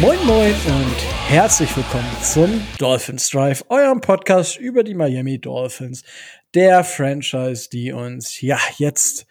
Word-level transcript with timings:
Moin 0.00 0.18
Moin 0.24 0.54
und 0.54 0.96
herzlich 1.28 1.76
willkommen 1.76 2.10
zum 2.22 2.62
Dolphins 2.78 3.28
Drive, 3.28 3.62
eurem 3.68 4.00
Podcast 4.00 4.56
über 4.56 4.82
die 4.82 4.94
Miami 4.94 5.38
Dolphins, 5.38 6.04
der 6.54 6.84
Franchise, 6.84 7.68
die 7.68 7.92
uns 7.92 8.40
ja 8.40 8.58
jetzt 8.78 9.26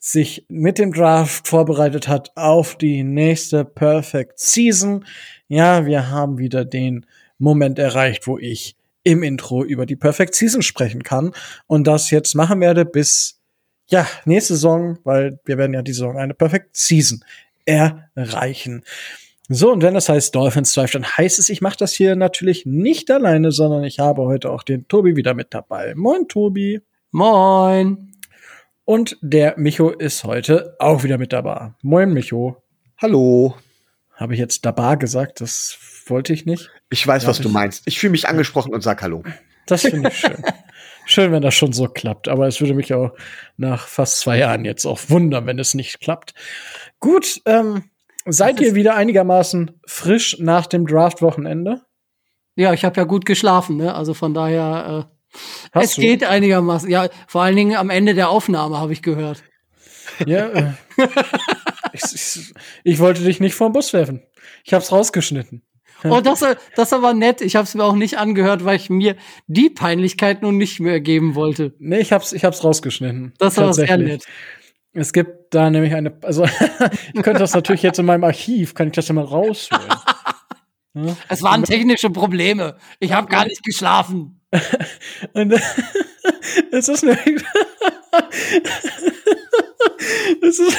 sich 0.00 0.44
mit 0.48 0.78
dem 0.78 0.92
Draft 0.92 1.46
vorbereitet 1.46 2.08
hat 2.08 2.36
auf 2.36 2.76
die 2.76 3.04
nächste 3.04 3.64
Perfect 3.64 4.40
Season. 4.40 5.04
Ja, 5.46 5.86
wir 5.86 6.10
haben 6.10 6.38
wieder 6.38 6.64
den 6.64 7.06
Moment 7.38 7.78
erreicht, 7.78 8.26
wo 8.26 8.38
ich 8.38 8.74
im 9.04 9.22
Intro 9.22 9.62
über 9.62 9.86
die 9.86 9.94
Perfect 9.94 10.34
Season 10.34 10.62
sprechen 10.62 11.04
kann 11.04 11.30
und 11.68 11.86
das 11.86 12.10
jetzt 12.10 12.34
machen 12.34 12.60
werde 12.60 12.84
bis 12.84 13.40
ja, 13.88 14.04
nächste 14.24 14.54
Saison, 14.54 14.98
weil 15.04 15.38
wir 15.44 15.58
werden 15.58 15.74
ja 15.74 15.82
die 15.82 15.92
Saison 15.92 16.18
eine 16.18 16.34
Perfect 16.34 16.76
Season 16.76 17.24
erreichen. 17.64 18.82
So, 19.50 19.72
und 19.72 19.80
wenn 19.80 19.94
das 19.94 20.10
heißt 20.10 20.34
Dolphins 20.34 20.74
Drive, 20.74 20.90
dann 20.90 21.06
heißt 21.06 21.38
es, 21.38 21.48
ich 21.48 21.62
mache 21.62 21.78
das 21.78 21.94
hier 21.94 22.16
natürlich 22.16 22.66
nicht 22.66 23.10
alleine, 23.10 23.50
sondern 23.50 23.82
ich 23.82 23.98
habe 23.98 24.22
heute 24.24 24.50
auch 24.50 24.62
den 24.62 24.86
Tobi 24.88 25.16
wieder 25.16 25.32
mit 25.32 25.54
dabei. 25.54 25.94
Moin, 25.96 26.28
Tobi. 26.28 26.82
Moin. 27.12 28.12
Und 28.84 29.16
der 29.22 29.54
Micho 29.56 29.88
ist 29.88 30.24
heute 30.24 30.76
auch 30.78 31.02
wieder 31.02 31.16
mit 31.16 31.32
dabei. 31.32 31.72
Moin, 31.80 32.12
Micho. 32.12 32.62
Hallo. 32.98 33.54
Habe 34.12 34.34
ich 34.34 34.38
jetzt 34.38 34.66
dabei 34.66 34.96
gesagt? 34.96 35.40
Das 35.40 35.78
wollte 36.04 36.34
ich 36.34 36.44
nicht. 36.44 36.70
Ich 36.90 37.06
weiß, 37.06 37.22
ja, 37.22 37.30
was 37.30 37.40
du 37.40 37.48
meinst. 37.48 37.84
Ich 37.86 37.98
fühle 37.98 38.10
mich 38.10 38.28
angesprochen 38.28 38.74
und 38.74 38.82
sag 38.82 39.00
Hallo. 39.00 39.24
Das 39.64 39.80
finde 39.80 40.10
ich 40.10 40.18
schön. 40.18 40.44
schön, 41.06 41.32
wenn 41.32 41.40
das 41.42 41.54
schon 41.54 41.72
so 41.72 41.88
klappt. 41.88 42.28
Aber 42.28 42.48
es 42.48 42.60
würde 42.60 42.74
mich 42.74 42.92
auch 42.92 43.12
nach 43.56 43.88
fast 43.88 44.20
zwei 44.20 44.36
Jahren 44.36 44.66
jetzt 44.66 44.84
auch 44.84 45.00
wundern, 45.08 45.46
wenn 45.46 45.58
es 45.58 45.72
nicht 45.72 46.00
klappt. 46.00 46.34
Gut, 47.00 47.40
ähm, 47.46 47.84
Seid 48.30 48.60
ihr 48.60 48.74
wieder 48.74 48.94
einigermaßen 48.94 49.80
frisch 49.86 50.36
nach 50.38 50.66
dem 50.66 50.86
Draft-Wochenende? 50.86 51.82
Ja, 52.56 52.72
ich 52.72 52.84
habe 52.84 52.96
ja 53.00 53.04
gut 53.04 53.24
geschlafen, 53.24 53.76
ne? 53.76 53.94
Also 53.94 54.14
von 54.14 54.34
daher, 54.34 55.08
äh, 55.72 55.80
es 55.80 55.94
du? 55.94 56.00
geht 56.00 56.24
einigermaßen. 56.24 56.90
Ja, 56.90 57.08
vor 57.26 57.42
allen 57.42 57.56
Dingen 57.56 57.76
am 57.76 57.90
Ende 57.90 58.14
der 58.14 58.30
Aufnahme 58.30 58.78
habe 58.78 58.92
ich 58.92 59.02
gehört. 59.02 59.42
Ja. 60.26 60.48
Äh, 60.48 60.72
ich, 61.92 62.02
ich, 62.14 62.54
ich, 62.84 62.98
wollte 62.98 63.22
dich 63.22 63.40
nicht 63.40 63.54
vom 63.54 63.72
Bus 63.72 63.92
werfen. 63.92 64.22
Ich 64.64 64.74
habe 64.74 64.82
es 64.82 64.90
rausgeschnitten. 64.90 65.62
Oh, 66.04 66.20
das, 66.20 66.44
das 66.76 66.92
aber 66.92 67.12
nett. 67.12 67.40
Ich 67.40 67.56
habe 67.56 67.64
es 67.64 67.74
mir 67.74 67.84
auch 67.84 67.94
nicht 67.94 68.18
angehört, 68.18 68.64
weil 68.64 68.76
ich 68.76 68.88
mir 68.88 69.16
die 69.46 69.68
Peinlichkeit 69.70 70.42
nun 70.42 70.56
nicht 70.56 70.80
mehr 70.80 71.00
geben 71.00 71.34
wollte. 71.34 71.74
Nee, 71.78 71.98
ich 71.98 72.12
hab's, 72.12 72.32
ich 72.32 72.44
hab's 72.44 72.62
rausgeschnitten. 72.62 73.34
Das 73.38 73.56
war 73.56 73.72
sehr 73.74 73.98
nett. 73.98 74.24
Es 74.92 75.12
gibt 75.12 75.37
da 75.50 75.70
nämlich 75.70 75.94
eine, 75.94 76.16
also 76.22 76.44
ich 77.14 77.22
könnte 77.22 77.40
das 77.40 77.54
natürlich 77.54 77.82
jetzt 77.82 77.98
in 77.98 78.06
meinem 78.06 78.24
Archiv, 78.24 78.74
kann 78.74 78.88
ich 78.88 78.94
das 78.94 79.08
ja 79.08 79.14
mal 79.14 79.24
rausholen. 79.24 79.88
Ja? 80.94 81.16
Es 81.28 81.42
waren 81.42 81.62
technische 81.62 82.10
Probleme. 82.10 82.76
Ich 82.98 83.12
habe 83.12 83.28
gar 83.28 83.44
nicht 83.44 83.62
geschlafen. 83.62 84.40
Und 85.34 85.52
es 86.72 86.88
ist 86.88 87.04
nämlich, 87.04 87.44
es 90.42 90.58
ist, 90.58 90.76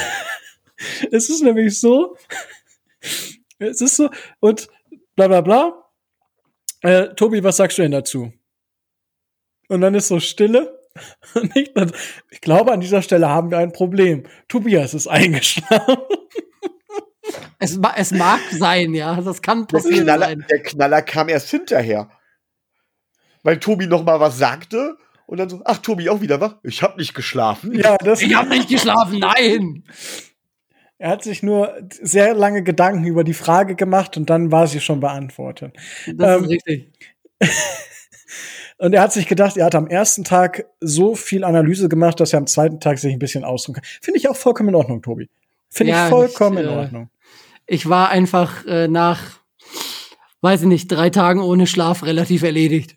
es 1.12 1.30
ist 1.30 1.42
nämlich 1.42 1.80
so, 1.80 2.18
es 3.60 3.82
ist 3.82 3.96
so, 3.98 4.10
und 4.40 4.68
bla 5.16 5.28
bla 5.28 5.42
bla. 5.42 5.92
Äh, 6.82 7.14
Tobi, 7.16 7.44
was 7.44 7.58
sagst 7.58 7.78
du 7.78 7.82
denn 7.82 7.92
dazu? 7.92 8.34
Und 9.68 9.82
dann 9.82 9.96
ist 9.96 10.08
so 10.08 10.20
Stille. 10.20 10.79
Nicht, 11.56 11.74
ich 12.30 12.42
glaube, 12.42 12.72
an 12.72 12.82
dieser 12.82 13.02
Stelle 13.02 13.30
haben 13.30 13.52
wir 13.52 13.58
ein 13.58 13.72
Problem. 13.74 14.24
Tobias 14.48 14.94
ist 14.94 15.08
eingeschlafen. 15.08 15.98
Es, 17.62 17.78
es 17.98 18.12
mag 18.12 18.40
sein, 18.52 18.94
ja. 18.94 19.20
Das 19.22 19.42
kann 19.42 19.68
passieren. 19.68 20.06
Der 20.06 20.16
Knaller, 20.16 20.26
sein. 20.28 20.46
der 20.50 20.64
Knaller 20.64 21.02
kam 21.02 21.30
erst 21.30 21.50
hinterher. 21.50 22.10
Weil 23.44 23.60
Tobi 23.60 23.86
noch 23.86 24.04
mal 24.04 24.20
was 24.20 24.38
sagte 24.38 24.98
und 25.26 25.38
dann 25.38 25.50
so, 25.50 25.62
ach, 25.66 25.78
Tobi 25.80 26.10
auch 26.10 26.22
wieder 26.22 26.42
wach? 26.42 26.56
Ich 26.64 26.82
habe 26.82 26.98
nicht 26.98 27.14
geschlafen. 27.14 27.74
Ja, 27.78 27.98
das 27.98 28.22
ich 28.22 28.34
habe 28.34 28.50
nicht 28.50 28.70
geschlafen, 28.70 29.20
nein. 29.20 29.84
Er 30.98 31.12
hat 31.12 31.24
sich 31.24 31.44
nur 31.44 31.78
sehr 32.02 32.34
lange 32.34 32.64
Gedanken 32.64 33.06
über 33.06 33.24
die 33.24 33.34
Frage 33.34 33.76
gemacht 33.76 34.18
und 34.18 34.30
dann 34.30 34.52
war 34.52 34.68
sie 34.68 34.82
schon 34.82 35.00
beantwortet. 35.00 35.76
Das 36.14 36.38
ähm, 36.38 36.44
ist 36.44 36.50
richtig. 36.50 36.92
Und 38.80 38.94
er 38.94 39.02
hat 39.02 39.12
sich 39.12 39.28
gedacht, 39.28 39.58
er 39.58 39.66
hat 39.66 39.76
am 39.76 39.88
ersten 39.88 40.24
Tag 40.24 40.66
so 40.80 41.14
viel 41.14 41.44
Analyse 41.44 41.90
gemacht, 41.90 42.20
dass 42.22 42.32
er 42.32 42.40
am 42.40 42.48
zweiten 42.48 42.80
Tag 42.80 42.98
sich 42.98 43.12
ein 43.12 43.20
bisschen 43.20 43.44
ausruhen 43.44 43.76
kann. 43.76 43.84
Finde 44.02 44.18
ich 44.18 44.30
auch 44.30 44.38
vollkommen 44.38 44.70
in 44.70 44.76
Ordnung, 44.76 45.02
Tobi. 45.02 45.30
Finde 45.70 45.92
ja, 45.92 46.06
ich 46.06 46.10
vollkommen 46.10 46.58
ich, 46.58 46.64
in 46.64 46.70
äh, 46.70 46.76
Ordnung. 46.76 47.10
Ich 47.68 47.90
war 47.90 48.10
einfach 48.10 48.66
äh, 48.66 48.88
nach, 48.88 49.42
weiß 50.40 50.62
ich 50.62 50.68
nicht, 50.68 50.88
drei 50.88 51.10
Tagen 51.10 51.42
ohne 51.42 51.68
Schlaf 51.68 52.04
relativ 52.04 52.42
erledigt. 52.42 52.96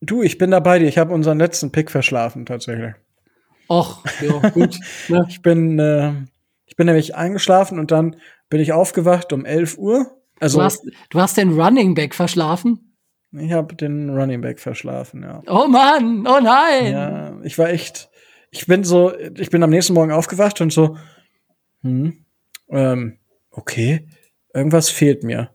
Du, 0.00 0.22
ich 0.22 0.38
bin 0.38 0.50
da 0.50 0.60
bei 0.60 0.78
dir. 0.78 0.88
Ich 0.88 0.96
habe 0.96 1.12
unseren 1.12 1.38
letzten 1.38 1.72
Pick 1.72 1.90
verschlafen, 1.90 2.46
tatsächlich. 2.46 2.94
Och, 3.68 4.02
ja, 4.22 4.48
gut. 4.48 4.78
ne? 5.08 5.26
Ich 5.28 5.42
bin, 5.42 5.78
äh, 5.78 6.12
ich 6.64 6.76
bin 6.76 6.86
nämlich 6.86 7.14
eingeschlafen 7.14 7.78
und 7.78 7.90
dann 7.90 8.16
bin 8.48 8.60
ich 8.60 8.72
aufgewacht 8.72 9.30
um 9.34 9.44
11 9.44 9.76
Uhr. 9.76 10.22
Also, 10.40 10.58
du, 10.58 10.64
hast, 10.64 10.86
du 11.10 11.20
hast 11.20 11.36
den 11.36 11.60
Running 11.60 11.94
Back 11.94 12.14
verschlafen? 12.14 12.85
Ich 13.38 13.52
habe 13.52 13.74
den 13.74 14.10
Running 14.10 14.40
Back 14.40 14.60
verschlafen, 14.60 15.22
ja. 15.22 15.42
Oh 15.46 15.68
Mann, 15.68 16.26
oh 16.26 16.40
nein. 16.40 16.92
Ja, 16.92 17.40
ich 17.42 17.58
war 17.58 17.68
echt, 17.68 18.08
ich 18.50 18.66
bin 18.66 18.84
so, 18.84 19.12
ich 19.16 19.50
bin 19.50 19.62
am 19.62 19.70
nächsten 19.70 19.94
Morgen 19.94 20.12
aufgewacht 20.12 20.60
und 20.60 20.72
so, 20.72 20.96
hm, 21.82 22.24
ähm, 22.70 23.18
okay, 23.50 24.08
irgendwas 24.54 24.88
fehlt 24.90 25.22
mir. 25.22 25.50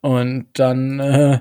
Und 0.00 0.48
dann, 0.54 1.00
äh, 1.00 1.40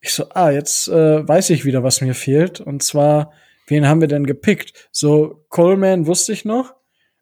ich 0.00 0.12
so, 0.12 0.28
ah, 0.30 0.50
jetzt 0.50 0.88
äh, 0.88 1.26
weiß 1.26 1.50
ich 1.50 1.64
wieder, 1.64 1.82
was 1.82 2.00
mir 2.00 2.14
fehlt. 2.14 2.60
Und 2.60 2.82
zwar, 2.82 3.32
wen 3.66 3.86
haben 3.86 4.00
wir 4.00 4.08
denn 4.08 4.26
gepickt? 4.26 4.88
So, 4.92 5.44
Coleman 5.48 6.06
wusste 6.06 6.32
ich 6.32 6.44
noch. 6.44 6.74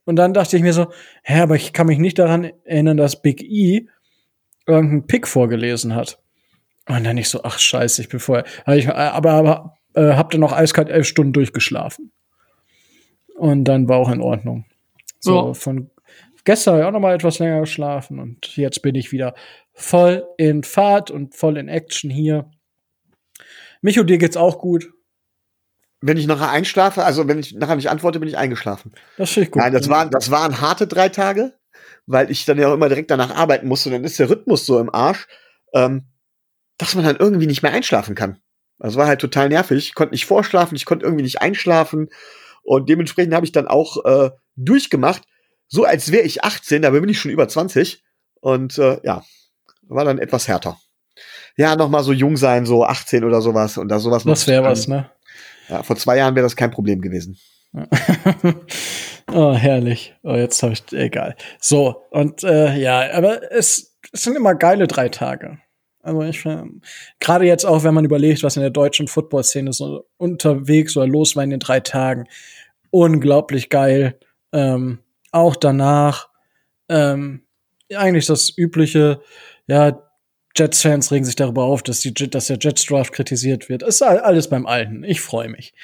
Und 0.04 0.16
dann 0.16 0.34
dachte 0.34 0.56
ich 0.56 0.62
mir 0.62 0.72
so, 0.72 0.86
hä, 1.24 1.40
aber 1.40 1.56
ich 1.56 1.72
kann 1.72 1.88
mich 1.88 1.98
nicht 1.98 2.18
daran 2.18 2.52
erinnern, 2.64 2.96
dass 2.96 3.22
Big 3.22 3.42
E 3.42 3.88
irgendeinen 4.66 5.06
Pick 5.06 5.26
vorgelesen 5.26 5.94
hat. 5.94 6.20
Und 6.88 7.04
dann 7.04 7.18
ich 7.18 7.28
so, 7.28 7.42
ach 7.42 7.58
scheiße, 7.58 8.02
ich 8.02 8.08
bin 8.08 8.20
vorher, 8.20 8.44
ich, 8.68 8.88
aber, 8.88 9.32
aber 9.32 9.74
äh, 9.94 10.14
hab 10.14 10.30
dann 10.30 10.40
noch 10.40 10.52
eiskalt 10.52 10.88
elf 10.88 11.06
Stunden 11.06 11.32
durchgeschlafen. 11.32 12.12
Und 13.36 13.64
dann 13.64 13.88
war 13.88 13.98
auch 13.98 14.10
in 14.10 14.20
Ordnung. 14.20 14.64
So, 15.20 15.48
oh. 15.48 15.54
von 15.54 15.90
gestern 16.44 16.82
auch 16.82 16.92
noch 16.92 17.00
mal 17.00 17.14
etwas 17.14 17.38
länger 17.38 17.60
geschlafen 17.60 18.18
und 18.18 18.56
jetzt 18.56 18.80
bin 18.80 18.94
ich 18.94 19.12
wieder 19.12 19.34
voll 19.74 20.26
in 20.38 20.62
Fahrt 20.62 21.10
und 21.10 21.34
voll 21.34 21.58
in 21.58 21.68
Action 21.68 22.08
hier. 22.08 22.50
Micho, 23.82 24.04
dir 24.04 24.18
geht's 24.18 24.36
auch 24.36 24.58
gut? 24.58 24.90
Wenn 26.00 26.16
ich 26.16 26.26
nachher 26.26 26.50
einschlafe, 26.50 27.04
also 27.04 27.26
wenn 27.28 27.38
ich 27.38 27.54
nachher 27.54 27.76
nicht 27.76 27.90
antworte, 27.90 28.20
bin 28.20 28.28
ich 28.28 28.38
eingeschlafen. 28.38 28.92
Das 29.18 29.30
finde 29.30 29.46
ich 29.46 29.50
gut. 29.50 29.62
Nein, 29.62 29.72
das 29.72 29.88
waren, 29.88 30.10
das 30.10 30.30
waren 30.30 30.60
harte 30.60 30.86
drei 30.86 31.08
Tage, 31.08 31.54
weil 32.06 32.30
ich 32.30 32.44
dann 32.44 32.58
ja 32.58 32.68
auch 32.68 32.74
immer 32.74 32.88
direkt 32.88 33.10
danach 33.10 33.34
arbeiten 33.34 33.66
musste. 33.66 33.88
Und 33.88 33.94
dann 33.94 34.04
ist 34.04 34.18
der 34.18 34.30
Rhythmus 34.30 34.66
so 34.66 34.78
im 34.78 34.94
Arsch. 34.94 35.26
Ähm, 35.74 36.04
dass 36.78 36.94
man 36.94 37.04
dann 37.04 37.16
irgendwie 37.16 37.46
nicht 37.46 37.62
mehr 37.62 37.72
einschlafen 37.72 38.14
kann. 38.14 38.38
Das 38.78 38.96
war 38.96 39.06
halt 39.06 39.20
total 39.20 39.48
nervig. 39.48 39.78
Ich 39.78 39.94
konnte 39.94 40.12
nicht 40.12 40.26
vorschlafen, 40.26 40.76
ich 40.76 40.84
konnte 40.84 41.04
irgendwie 41.04 41.24
nicht 41.24 41.40
einschlafen. 41.40 42.10
Und 42.62 42.88
dementsprechend 42.88 43.34
habe 43.34 43.46
ich 43.46 43.52
dann 43.52 43.68
auch 43.68 44.04
äh, 44.04 44.30
durchgemacht, 44.56 45.22
so 45.68 45.84
als 45.84 46.12
wäre 46.12 46.24
ich 46.24 46.44
18, 46.44 46.82
dabei 46.82 47.00
bin 47.00 47.08
ich 47.08 47.18
schon 47.18 47.30
über 47.30 47.48
20. 47.48 48.02
Und 48.40 48.78
äh, 48.78 49.00
ja, 49.02 49.24
war 49.88 50.04
dann 50.04 50.18
etwas 50.18 50.48
härter. 50.48 50.78
Ja, 51.56 51.74
noch 51.74 51.88
mal 51.88 52.02
so 52.02 52.12
jung 52.12 52.36
sein, 52.36 52.66
so 52.66 52.84
18 52.84 53.24
oder 53.24 53.40
sowas 53.40 53.78
und 53.78 53.88
da 53.88 53.98
sowas. 53.98 54.24
Das 54.24 54.46
wäre 54.46 54.64
was, 54.64 54.88
ne? 54.88 55.10
Ja, 55.68 55.82
vor 55.82 55.96
zwei 55.96 56.18
Jahren 56.18 56.34
wäre 56.34 56.44
das 56.44 56.54
kein 56.54 56.70
Problem 56.70 57.00
gewesen. 57.00 57.38
oh, 59.32 59.54
herrlich. 59.54 60.14
Oh, 60.22 60.34
jetzt 60.34 60.62
habe 60.62 60.74
ich, 60.74 60.84
egal. 60.92 61.34
So, 61.60 62.02
und 62.10 62.44
äh, 62.44 62.76
ja, 62.76 63.10
aber 63.12 63.50
es, 63.52 63.96
es 64.12 64.22
sind 64.22 64.36
immer 64.36 64.54
geile 64.54 64.86
drei 64.86 65.08
Tage. 65.08 65.58
Also 66.06 66.22
ich 66.22 66.44
gerade 67.18 67.44
jetzt 67.44 67.64
auch, 67.64 67.82
wenn 67.82 67.94
man 67.94 68.04
überlegt, 68.04 68.42
was 68.42 68.56
in 68.56 68.62
der 68.62 68.70
deutschen 68.70 69.08
Football-Szene 69.08 69.72
so 69.72 70.06
unterwegs 70.16 70.96
oder 70.96 71.06
los 71.06 71.34
war 71.34 71.42
in 71.42 71.50
den 71.50 71.60
drei 71.60 71.80
Tagen, 71.80 72.26
unglaublich 72.90 73.68
geil. 73.68 74.18
Ähm, 74.52 75.00
auch 75.32 75.56
danach 75.56 76.28
ähm, 76.88 77.42
eigentlich 77.94 78.26
das 78.26 78.56
übliche, 78.56 79.20
ja, 79.66 80.00
Jets-Fans 80.56 81.12
regen 81.12 81.24
sich 81.24 81.36
darüber 81.36 81.64
auf, 81.64 81.82
dass, 81.82 82.00
die, 82.00 82.14
dass 82.14 82.46
der 82.46 82.58
Jets-Draft 82.58 83.12
kritisiert 83.12 83.68
wird. 83.68 83.82
Ist 83.82 84.00
alles 84.00 84.48
beim 84.48 84.66
Alten. 84.66 85.04
Ich 85.04 85.20
freue 85.20 85.48
mich. 85.48 85.74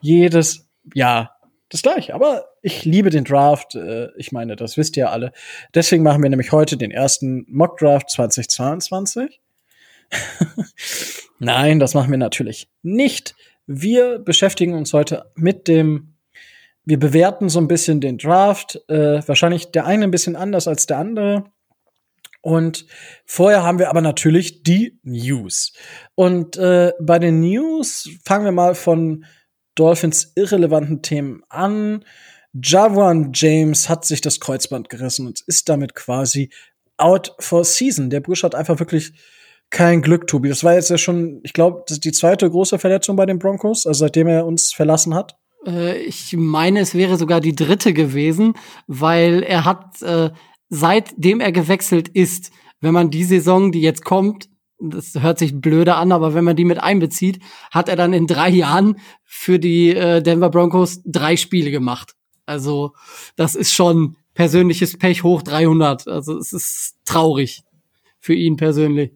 Jedes 0.00 0.70
Jahr 0.94 1.36
das 1.68 1.82
gleiche. 1.82 2.14
Aber 2.14 2.46
ich 2.62 2.84
liebe 2.84 3.10
den 3.10 3.24
Draft. 3.24 3.74
Äh, 3.74 4.08
ich 4.16 4.32
meine, 4.32 4.56
das 4.56 4.76
wisst 4.76 4.96
ihr 4.96 5.10
alle. 5.10 5.32
Deswegen 5.74 6.02
machen 6.02 6.22
wir 6.22 6.30
nämlich 6.30 6.52
heute 6.52 6.78
den 6.78 6.90
ersten 6.90 7.44
Mock-Draft 7.48 8.08
2022. 8.10 9.41
Nein, 11.38 11.78
das 11.78 11.94
machen 11.94 12.10
wir 12.10 12.18
natürlich 12.18 12.68
nicht. 12.82 13.34
Wir 13.66 14.18
beschäftigen 14.18 14.74
uns 14.74 14.92
heute 14.92 15.30
mit 15.34 15.68
dem, 15.68 16.14
wir 16.84 16.98
bewerten 16.98 17.48
so 17.48 17.60
ein 17.60 17.68
bisschen 17.68 18.00
den 18.00 18.18
Draft. 18.18 18.80
Äh, 18.88 19.26
wahrscheinlich 19.26 19.70
der 19.70 19.86
eine 19.86 20.04
ein 20.04 20.10
bisschen 20.10 20.36
anders 20.36 20.68
als 20.68 20.86
der 20.86 20.98
andere. 20.98 21.44
Und 22.40 22.86
vorher 23.24 23.62
haben 23.62 23.78
wir 23.78 23.88
aber 23.88 24.00
natürlich 24.00 24.64
die 24.64 24.98
News. 25.04 25.72
Und 26.16 26.56
äh, 26.56 26.92
bei 27.00 27.20
den 27.20 27.40
News 27.40 28.10
fangen 28.24 28.44
wir 28.44 28.52
mal 28.52 28.74
von 28.74 29.24
Dolphins 29.76 30.32
irrelevanten 30.34 31.02
Themen 31.02 31.42
an. 31.48 32.04
Javan 32.52 33.30
James 33.32 33.88
hat 33.88 34.04
sich 34.04 34.20
das 34.20 34.40
Kreuzband 34.40 34.88
gerissen 34.88 35.26
und 35.26 35.40
ist 35.46 35.68
damit 35.68 35.94
quasi 35.94 36.50
out 36.98 37.34
for 37.38 37.64
season. 37.64 38.10
Der 38.10 38.20
Busch 38.20 38.42
hat 38.42 38.54
einfach 38.54 38.78
wirklich 38.78 39.12
kein 39.72 40.02
Glück, 40.02 40.26
Tobi. 40.26 40.50
Das 40.50 40.62
war 40.62 40.74
jetzt 40.74 40.90
ja 40.90 40.98
schon, 40.98 41.40
ich 41.42 41.54
glaube, 41.54 41.84
die 41.88 42.12
zweite 42.12 42.48
große 42.48 42.78
Verletzung 42.78 43.16
bei 43.16 43.26
den 43.26 43.38
Broncos, 43.38 43.86
also 43.86 44.00
seitdem 44.00 44.28
er 44.28 44.46
uns 44.46 44.72
verlassen 44.72 45.14
hat. 45.14 45.34
Äh, 45.66 45.98
ich 46.02 46.34
meine, 46.36 46.80
es 46.80 46.94
wäre 46.94 47.16
sogar 47.16 47.40
die 47.40 47.56
dritte 47.56 47.92
gewesen, 47.92 48.54
weil 48.86 49.42
er 49.42 49.64
hat, 49.64 50.00
äh, 50.02 50.30
seitdem 50.68 51.40
er 51.40 51.52
gewechselt 51.52 52.08
ist, 52.08 52.52
wenn 52.80 52.92
man 52.92 53.10
die 53.10 53.24
Saison, 53.24 53.72
die 53.72 53.80
jetzt 53.80 54.04
kommt, 54.04 54.48
das 54.78 55.14
hört 55.14 55.38
sich 55.38 55.58
blöde 55.60 55.94
an, 55.94 56.12
aber 56.12 56.34
wenn 56.34 56.44
man 56.44 56.56
die 56.56 56.64
mit 56.64 56.82
einbezieht, 56.82 57.40
hat 57.70 57.88
er 57.88 57.96
dann 57.96 58.12
in 58.12 58.26
drei 58.26 58.50
Jahren 58.50 58.96
für 59.24 59.58
die 59.58 59.94
äh, 59.94 60.20
Denver 60.20 60.50
Broncos 60.50 61.00
drei 61.06 61.36
Spiele 61.36 61.70
gemacht. 61.70 62.14
Also 62.44 62.92
das 63.36 63.54
ist 63.54 63.72
schon 63.72 64.16
persönliches 64.34 64.98
Pech 64.98 65.22
hoch 65.22 65.42
300. 65.42 66.08
Also 66.08 66.36
es 66.36 66.52
ist 66.52 66.96
traurig 67.04 67.62
für 68.18 68.34
ihn 68.34 68.56
persönlich. 68.56 69.12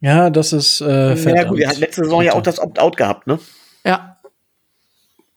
Ja, 0.00 0.30
das 0.30 0.52
ist 0.52 0.80
äh, 0.80 1.14
Ja 1.14 1.44
gut, 1.44 1.58
er 1.60 1.70
hat 1.70 1.78
letzte 1.78 2.04
Saison 2.04 2.22
ja 2.22 2.34
auch 2.34 2.42
das 2.42 2.60
Opt-out 2.60 2.96
gehabt, 2.96 3.26
ne? 3.26 3.38
Ja, 3.84 4.18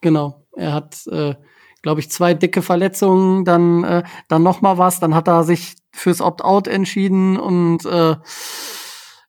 genau. 0.02 0.46
Er 0.56 0.74
hat, 0.74 1.08
äh, 1.08 1.36
glaube 1.82 2.02
ich, 2.02 2.12
zwei 2.12 2.34
dicke 2.34 2.62
Verletzungen, 2.62 3.46
dann 3.46 3.84
äh, 3.84 4.04
dann 4.28 4.44
noch 4.44 4.62
mal 4.62 4.78
was, 4.78 5.00
dann 5.00 5.16
hat 5.16 5.28
er 5.28 5.44
sich 5.44 5.76
fürs 5.92 6.22
Opt-out 6.22 6.68
entschieden 6.68 7.38
und 7.38 7.86
äh, 7.86 8.16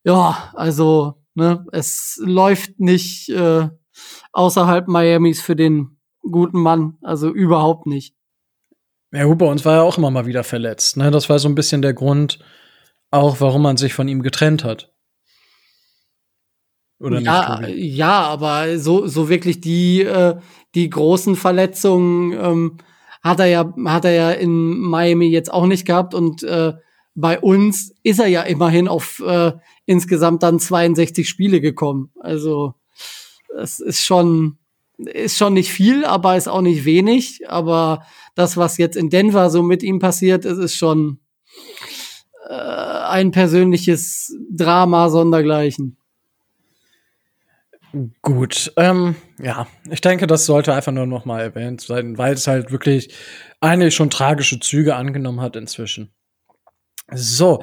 ja, 0.05 0.51
also 0.55 1.15
ne, 1.35 1.65
es 1.73 2.21
läuft 2.23 2.79
nicht 2.79 3.29
äh, 3.31 3.69
außerhalb 4.33 4.89
Miamis 4.89 5.41
für 5.41 5.57
den 5.57 5.99
guten 6.23 6.61
Mann, 6.61 6.99
also 7.03 7.31
überhaupt 7.31 7.87
nicht. 7.87 8.15
Ja, 9.13 9.25
gut, 9.25 9.39
bei 9.39 9.47
uns 9.47 9.65
war 9.65 9.77
er 9.77 9.83
auch 9.83 9.99
immer 9.99 10.11
mal 10.11 10.27
wieder 10.27 10.45
verletzt. 10.45 10.97
Ne? 10.97 11.11
Das 11.11 11.29
war 11.29 11.39
so 11.39 11.49
ein 11.49 11.55
bisschen 11.55 11.83
der 11.83 11.93
Grund, 11.93 12.39
auch 13.11 13.41
warum 13.41 13.63
man 13.63 13.77
sich 13.77 13.93
von 13.93 14.09
ihm 14.09 14.23
getrennt 14.23 14.65
hat. 14.65 14.92
Oder 17.03 17.21
ja? 17.21 17.67
Ja, 17.69 18.23
aber 18.23 18.79
so, 18.79 19.07
so 19.07 19.29
wirklich 19.29 19.61
die, 19.61 20.03
äh, 20.03 20.37
die 20.75 20.89
großen 20.89 21.37
Verletzungen 21.37 22.33
ähm, 22.33 22.77
hat 23.23 23.41
er 23.41 23.47
ja, 23.47 23.75
hat 23.87 24.05
er 24.05 24.13
ja 24.13 24.31
in 24.31 24.79
Miami 24.79 25.27
jetzt 25.27 25.53
auch 25.53 25.67
nicht 25.67 25.85
gehabt 25.85 26.15
und 26.15 26.43
äh, 26.43 26.73
bei 27.15 27.39
uns 27.39 27.95
ist 28.03 28.21
er 28.21 28.27
ja 28.27 28.43
immerhin 28.43 28.89
auf 28.89 29.23
äh, 29.27 29.53
insgesamt 29.85 30.43
dann 30.43 30.59
62 30.59 31.29
Spiele 31.29 31.61
gekommen. 31.61 32.11
Also 32.21 32.75
es 33.59 33.81
ist 33.81 34.05
schon, 34.05 34.59
ist 34.97 35.37
schon 35.37 35.55
nicht 35.55 35.71
viel, 35.71 36.05
aber 36.05 36.37
ist 36.37 36.49
auch 36.49 36.63
nicht 36.63 36.85
wenig. 36.85 37.51
Aber 37.51 38.05
das, 38.35 38.57
was 38.57 38.79
jetzt 38.79 38.97
in 38.97 39.11
Denver 39.11 39.51
so 39.51 39.63
mit 39.63 39.83
ihm 39.83 39.99
passiert, 39.99 40.45
ist, 40.45 40.59
ist 40.59 40.77
schon 40.77 41.19
äh, 42.49 42.55
ein 42.55 43.31
persönliches 43.31 44.35
Drama 44.51 45.11
sondergleichen. 45.11 45.99
Gut, 48.23 48.73
ähm, 48.79 49.17
ja, 49.39 49.67
ich 49.91 50.01
denke, 50.01 50.27
das 50.27 50.47
sollte 50.47 50.73
einfach 50.73 50.93
nur 50.93 51.07
noch 51.07 51.27
mal 51.27 51.43
erwähnt 51.43 51.83
sein, 51.83 52.17
weil 52.17 52.33
es 52.33 52.47
halt 52.47 52.73
wirklich 52.73 53.15
eigentlich 53.61 53.95
schon 53.95 54.09
tragische 54.09 54.61
Züge 54.61 54.97
angenommen 54.97 55.43
hat 55.43 55.57
inzwischen. 55.57 56.11
So, 57.15 57.63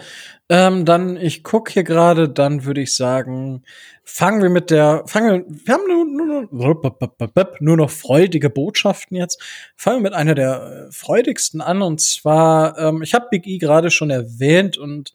ähm, 0.49 0.85
dann, 0.85 1.17
ich 1.17 1.43
guck 1.43 1.71
hier 1.71 1.83
gerade, 1.83 2.29
dann 2.29 2.65
würde 2.65 2.81
ich 2.81 2.95
sagen, 2.95 3.63
fangen 4.03 4.43
wir 4.43 4.49
mit 4.49 4.69
der, 4.69 5.03
fangen 5.07 5.45
wir, 5.47 5.65
wir 5.65 5.73
haben 5.73 5.87
nur, 5.87 6.05
nur, 6.51 7.57
nur 7.59 7.77
noch 7.77 7.89
freudige 7.89 8.51
Botschaften 8.51 9.17
jetzt. 9.17 9.41
Fangen 9.75 9.97
wir 9.97 10.03
mit 10.11 10.13
einer 10.13 10.35
der 10.35 10.87
äh, 10.89 10.91
freudigsten 10.91 11.61
an, 11.61 11.81
und 11.81 12.01
zwar, 12.01 12.77
ähm, 12.77 13.01
ich 13.01 13.15
habe 13.15 13.27
Big 13.31 13.47
E 13.47 13.57
gerade 13.57 13.89
schon 13.89 14.11
erwähnt, 14.11 14.77
und 14.77 15.13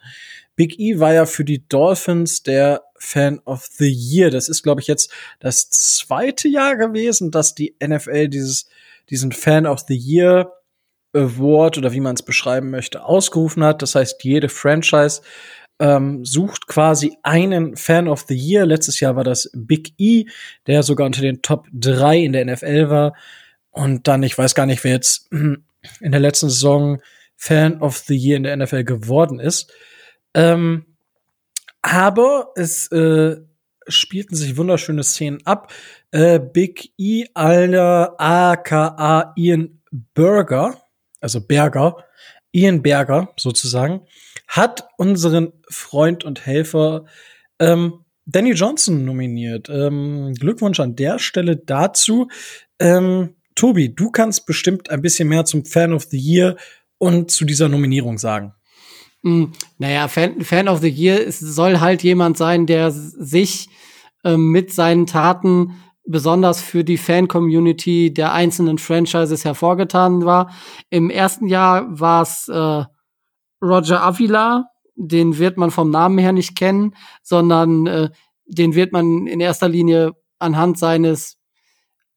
Big 0.57 0.79
E 0.79 1.01
war 1.01 1.13
ja 1.13 1.27
für 1.27 1.45
die 1.45 1.67
Dolphins 1.69 2.43
der 2.43 2.83
Fan 2.97 3.41
of 3.45 3.67
the 3.67 3.91
Year. 3.91 4.31
Das 4.31 4.49
ist, 4.49 4.63
glaube 4.63 4.81
ich, 4.81 4.87
jetzt 4.87 5.11
das 5.41 5.69
zweite 5.71 6.49
Jahr 6.49 6.77
gewesen, 6.77 7.31
dass 7.31 7.55
die 7.55 7.77
NFL 7.85 8.29
dieses, 8.29 8.69
diesen 9.11 9.33
Fan 9.33 9.67
of 9.67 9.81
the 9.81 9.97
Year 9.97 10.53
Award 11.13 11.79
oder 11.79 11.93
wie 11.93 12.01
man 12.01 12.15
es 12.15 12.23
beschreiben 12.23 12.71
möchte, 12.71 13.05
ausgerufen 13.05 13.65
hat. 13.65 13.83
Das 13.83 13.95
heißt, 13.95 14.23
jede 14.25 14.49
Franchise 14.49 15.23
ähm, 15.79 16.25
sucht 16.25 16.67
quasi 16.67 17.17
einen 17.23 17.77
Fan 17.77 18.09
of 18.09 18.25
the 18.29 18.35
Year. 18.35 18.67
Letztes 18.67 19.01
Jahr 19.01 19.17
war 19.17 19.25
das 19.25 19.51
Big 19.55 19.95
E, 19.99 20.27
der 20.67 20.83
sogar 20.83 21.07
unter 21.07 21.23
den 21.23 21.43
Top 21.43 21.67
3 21.73 22.19
in 22.19 22.33
der 22.33 22.45
NFL 22.45 22.91
war. 22.91 23.15
Und 23.71 24.07
dann, 24.07 24.23
ich 24.23 24.37
weiß 24.37 24.55
gar 24.55 24.67
nicht, 24.67 24.85
wer 24.85 24.93
jetzt 24.93 25.31
in 25.31 25.65
der 26.01 26.21
letzten 26.21 26.49
Saison 26.49 27.01
Fan 27.37 27.81
of 27.81 27.99
the 27.99 28.17
Year 28.17 28.37
in 28.37 28.45
der 28.45 28.57
NFL 28.57 28.85
geworden 28.85 29.41
ist. 29.41 29.73
Ähm, 30.35 30.85
aber 31.83 32.53
es 32.57 32.89
äh, 32.93 33.37
spielten 33.87 34.37
sich 34.37 34.57
wunderschöne 34.57 35.03
Szenen 35.03 35.45
ab. 35.45 35.73
Äh, 36.11 36.41
Big 36.41 36.93
E, 36.99 37.27
aller 37.35 38.15
aka 38.19 39.33
Ian 39.37 39.81
Burger, 40.15 40.81
also 41.21 41.41
Berger, 41.41 42.05
Ian 42.53 42.83
Berger 42.83 43.33
sozusagen, 43.37 44.03
hat 44.49 44.89
unseren 44.97 45.53
Freund 45.69 46.25
und 46.25 46.47
Helfer 46.47 47.05
ähm, 47.59 48.05
Danny 48.27 48.53
Johnson 48.53 49.05
nominiert. 49.05 49.69
Ähm, 49.69 50.35
Glückwunsch 50.35 50.81
an 50.81 50.97
der 50.97 51.19
Stelle 51.19 51.57
dazu. 51.57 52.29
Ähm, 52.79 53.37
Tobi, 53.55 53.95
du 53.95 54.11
kannst 54.11 54.47
bestimmt 54.47 54.91
ein 54.91 55.03
bisschen 55.03 55.29
mehr 55.29 55.45
zum 55.45 55.65
Fan 55.65 55.93
of 55.93 56.05
the 56.05 56.19
Year 56.19 56.57
und 56.99 57.31
zu 57.31 57.45
dieser 57.45 57.69
Nominierung 57.69 58.19
sagen. 58.19 58.55
Mm, 59.25 59.53
naja, 59.79 60.07
Fan, 60.09 60.43
Fan 60.43 60.69
of 60.69 60.81
the 60.81 60.89
Year 60.89 61.33
soll 61.33 61.81
halt 61.81 62.03
jemand 62.03 62.37
sein, 62.37 62.67
der 62.67 62.91
sich 62.91 63.71
ähm, 64.23 64.51
mit 64.51 64.71
seinen 64.71 65.07
Taten 65.07 65.81
besonders 66.07 66.61
für 66.61 66.85
die 66.85 66.99
Fan-Community 66.99 68.13
der 68.13 68.35
einzelnen 68.35 68.77
Franchises 68.77 69.47
hervorgetan 69.47 70.27
war. 70.27 70.51
Im 70.91 71.09
ersten 71.09 71.47
Jahr 71.47 71.87
war 71.99 72.21
es 72.21 72.49
äh, 72.49 72.85
Roger 73.63 74.03
Avila, 74.03 74.67
den 74.95 75.39
wird 75.39 75.57
man 75.57 75.71
vom 75.71 75.89
Namen 75.89 76.19
her 76.19 76.33
nicht 76.33 76.55
kennen, 76.55 76.95
sondern 77.23 77.87
äh, 77.87 78.11
den 78.47 78.75
wird 78.75 78.93
man 78.93 79.27
in 79.27 79.41
erster 79.41 79.71
Linie 79.71 80.13
anhand 80.39 80.79
seines 80.79 81.39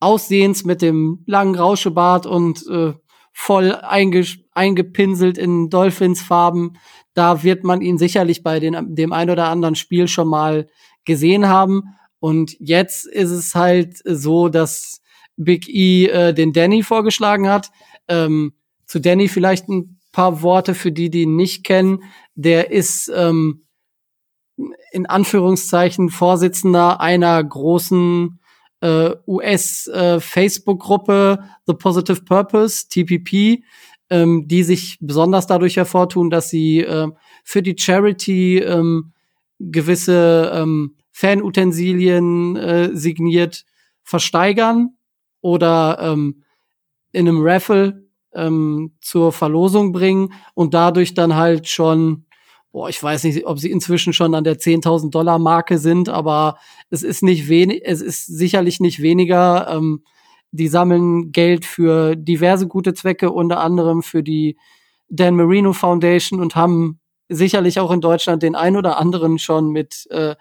Aussehens 0.02 0.66
mit 0.66 0.82
dem 0.82 1.24
langen 1.26 1.56
Rauschebart 1.56 2.26
und 2.26 2.68
äh, 2.68 2.94
voll 3.40 3.76
einge 3.76 4.26
eingepinselt 4.56 5.38
in 5.38 5.70
Dolphins-Farben. 5.70 6.80
Da 7.14 7.44
wird 7.44 7.64
man 7.64 7.82
ihn 7.82 8.00
sicherlich 8.00 8.42
bei 8.42 8.60
den, 8.60 8.96
dem 8.96 9.14
ein 9.14 9.30
oder 9.30 9.46
anderen 9.46 9.76
Spiel 9.76 10.08
schon 10.08 10.28
mal 10.28 10.68
gesehen 11.06 11.48
haben. 11.48 11.84
Und 12.20 12.56
jetzt 12.60 13.06
ist 13.06 13.30
es 13.30 13.54
halt 13.54 14.00
so, 14.04 14.50
dass 14.50 15.02
Big 15.36 15.70
E 15.70 16.08
äh, 16.08 16.34
den 16.34 16.52
Danny 16.52 16.82
vorgeschlagen 16.82 17.48
hat. 17.48 17.70
Ähm, 18.08 18.54
zu 18.88 19.00
Danny 19.00 19.28
vielleicht 19.28 19.70
ein 19.70 20.00
paar 20.12 20.42
Worte 20.42 20.74
für 20.74 20.92
die, 20.92 21.12
die 21.12 21.22
ihn 21.22 21.36
nicht 21.36 21.64
kennen. 21.64 22.04
Der 22.34 22.72
ist 22.72 23.10
ähm, 23.16 23.68
in 24.92 25.06
Anführungszeichen 25.06 26.10
Vorsitzender 26.10 27.00
einer 27.02 27.42
großen 27.44 28.40
äh, 28.82 29.16
US-Facebook-Gruppe 29.26 31.40
äh, 31.42 31.46
The 31.66 31.74
Positive 31.74 32.22
Purpose, 32.24 32.88
TPP, 32.90 33.64
ähm, 34.10 34.48
die 34.48 34.64
sich 34.64 34.98
besonders 35.02 35.48
dadurch 35.48 35.78
hervortun, 35.78 36.30
dass 36.30 36.50
sie 36.50 36.82
äh, 36.82 37.08
für 37.44 37.62
die 37.62 37.76
Charity 37.78 38.60
ähm, 38.60 39.12
gewisse 39.60 40.52
ähm, 40.54 40.96
Fanutensilien 41.12 42.56
äh, 42.56 42.90
signiert 42.94 43.66
versteigern 44.04 44.92
oder 45.42 45.98
ähm, 46.00 46.44
in 47.12 47.28
einem 47.28 47.42
Raffle 47.42 48.08
ähm, 48.34 48.96
zur 49.02 49.32
Verlosung 49.32 49.92
bringen 49.92 50.34
und 50.54 50.74
dadurch 50.74 51.16
dann 51.16 51.36
halt 51.36 51.68
schon, 51.68 52.27
boah, 52.72 52.90
ich 52.90 53.02
weiß 53.02 53.24
nicht, 53.24 53.46
ob 53.46 53.60
sie 53.60 53.72
inzwischen 53.72 54.14
schon 54.14 54.36
an 54.36 54.44
der 54.44 54.58
10.000 54.58 55.10
Dollar 55.10 55.40
Marke 55.40 55.78
sind, 55.78 56.10
aber 56.10 56.58
es 56.90 57.04
ist 57.04 57.24
nicht 57.24 57.50
wenig, 57.50 57.82
es 57.86 58.02
ist 58.02 58.26
sicherlich 58.26 58.80
nicht 58.80 59.02
weniger. 59.02 59.68
Ähm, 59.70 60.04
die 60.52 60.68
sammeln 60.68 61.32
Geld 61.32 61.66
für 61.66 62.16
diverse 62.16 62.68
gute 62.68 62.94
Zwecke, 62.94 63.32
unter 63.32 63.60
anderem 63.60 64.02
für 64.02 64.24
die 64.24 64.58
Dan 65.10 65.36
Marino 65.36 65.74
Foundation 65.74 66.40
und 66.40 66.56
haben 66.56 67.00
sicherlich 67.30 67.80
auch 67.80 67.92
in 67.92 68.02
Deutschland 68.02 68.44
den 68.44 68.56
ein 68.56 68.78
oder 68.78 68.98
anderen 68.98 69.40
schon 69.40 69.70
mit 69.70 70.08
äh, 70.10 70.36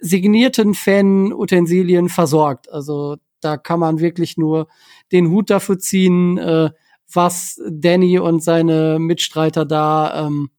signierten 0.00 0.74
Fan-Utensilien 0.74 2.08
versorgt. 2.08 2.70
Also 2.70 3.16
da 3.40 3.56
kann 3.56 3.80
man 3.80 4.00
wirklich 4.00 4.36
nur 4.36 4.68
den 5.12 5.30
Hut 5.30 5.50
dafür 5.50 5.78
ziehen, 5.78 6.38
äh, 6.38 6.70
was 7.12 7.60
Danny 7.70 8.18
und 8.18 8.42
seine 8.42 8.98
Mitstreiter 8.98 9.64
da 9.64 10.26
ähm, 10.26 10.50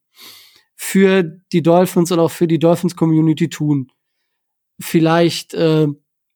für 0.75 1.24
die 1.24 1.63
Dolphins 1.63 2.12
und 2.12 2.20
auch 2.20 2.32
für 2.32 2.48
die 2.48 2.60
Dolphins 2.60 2.96
Community 2.96 3.50
tun. 3.50 3.91
Vielleicht 4.79 5.53
äh, 5.53 5.88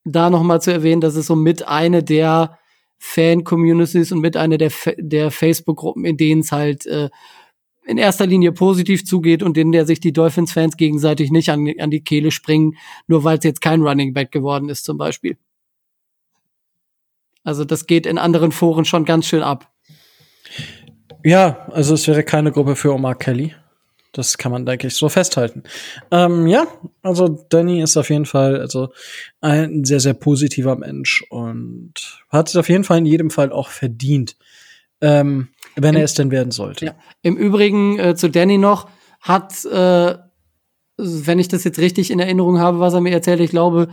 da 0.06 0.30
noch 0.30 0.44
mal 0.44 0.62
zu 0.62 0.72
erwähnen, 0.72 1.02
dass 1.02 1.16
es 1.16 1.28
so 1.28 1.36
mit 1.36 1.68
eine 1.68 2.04
der 2.04 2.58
Fan-Communities 3.00 4.12
und 4.12 4.20
mit 4.20 4.38
einer 4.38 4.58
der, 4.58 4.72
der 4.98 5.32
Facebook-Gruppen, 5.32 6.06
in 6.06 6.18
denen 6.18 6.42
es 6.42 6.52
halt 6.52 6.86
äh, 6.86 7.10
in 7.86 7.98
erster 7.98 8.28
Linie 8.28 8.52
positiv 8.52 9.06
zugeht 9.06 9.42
und 9.42 9.58
in 9.58 9.72
der 9.72 9.86
sich 9.86 10.00
die 10.00 10.14
Dolphins-Fans 10.14 10.78
gegenseitig 10.78 11.32
nicht 11.32 11.50
an, 11.50 11.68
an 11.80 11.90
die 11.90 12.04
Kehle 12.04 12.32
springen, 12.32 12.76
nur 13.08 13.24
weil 13.24 13.38
es 13.38 13.44
jetzt 13.44 13.62
kein 13.62 13.82
Running 13.82 14.14
Back 14.14 14.32
geworden 14.32 14.70
ist 14.70 14.86
zum 14.86 14.98
Beispiel. 14.98 15.38
Also 17.44 17.66
das 17.66 17.88
geht 17.88 18.06
in 18.06 18.18
anderen 18.18 18.52
Foren 18.52 18.86
schon 18.86 19.06
ganz 19.06 19.26
schön 19.26 19.42
ab. 19.42 19.72
Ja, 21.24 21.68
also 21.72 21.94
es 21.94 22.08
wäre 22.08 22.24
keine 22.24 22.52
Gruppe 22.52 22.76
für 22.76 22.94
Omar 22.94 23.16
Kelly. 23.16 23.56
Das 24.12 24.38
kann 24.38 24.52
man, 24.52 24.66
denke 24.66 24.88
ich, 24.88 24.96
so 24.96 25.08
festhalten. 25.08 25.64
Ähm, 26.10 26.48
ja, 26.48 26.68
also 27.04 27.28
Danny 27.50 27.82
ist 27.82 27.96
auf 27.96 28.10
jeden 28.10 28.26
Fall 28.26 28.60
also 28.60 28.90
ein 29.40 29.86
sehr, 29.86 30.00
sehr 30.00 30.16
positiver 30.16 30.76
Mensch 30.76 31.24
und 31.30 31.94
hat 32.30 32.50
es 32.50 32.56
auf 32.56 32.70
jeden 32.70 32.84
Fall 32.84 32.98
in 33.00 33.06
jedem 33.06 33.30
Fall 33.30 33.52
auch 33.52 33.70
verdient, 33.70 34.36
ähm, 35.02 35.50
wenn 35.76 35.96
er 35.96 36.04
es 36.04 36.16
denn 36.16 36.32
werden 36.32 36.52
sollte. 36.52 36.86
Ja. 36.88 36.96
Im 37.22 37.38
Übrigen 37.38 38.00
äh, 38.00 38.16
zu 38.16 38.30
Danny 38.30 38.58
noch, 38.58 38.90
hat, 39.22 39.64
äh, 39.66 40.16
wenn 40.98 41.40
ich 41.40 41.48
das 41.48 41.64
jetzt 41.64 41.80
richtig 41.80 42.10
in 42.10 42.20
Erinnerung 42.20 42.60
habe, 42.60 42.80
was 42.80 42.94
er 42.94 43.02
mir 43.02 43.12
erzählt, 43.12 43.42
ich 43.42 43.52
glaube, 43.52 43.90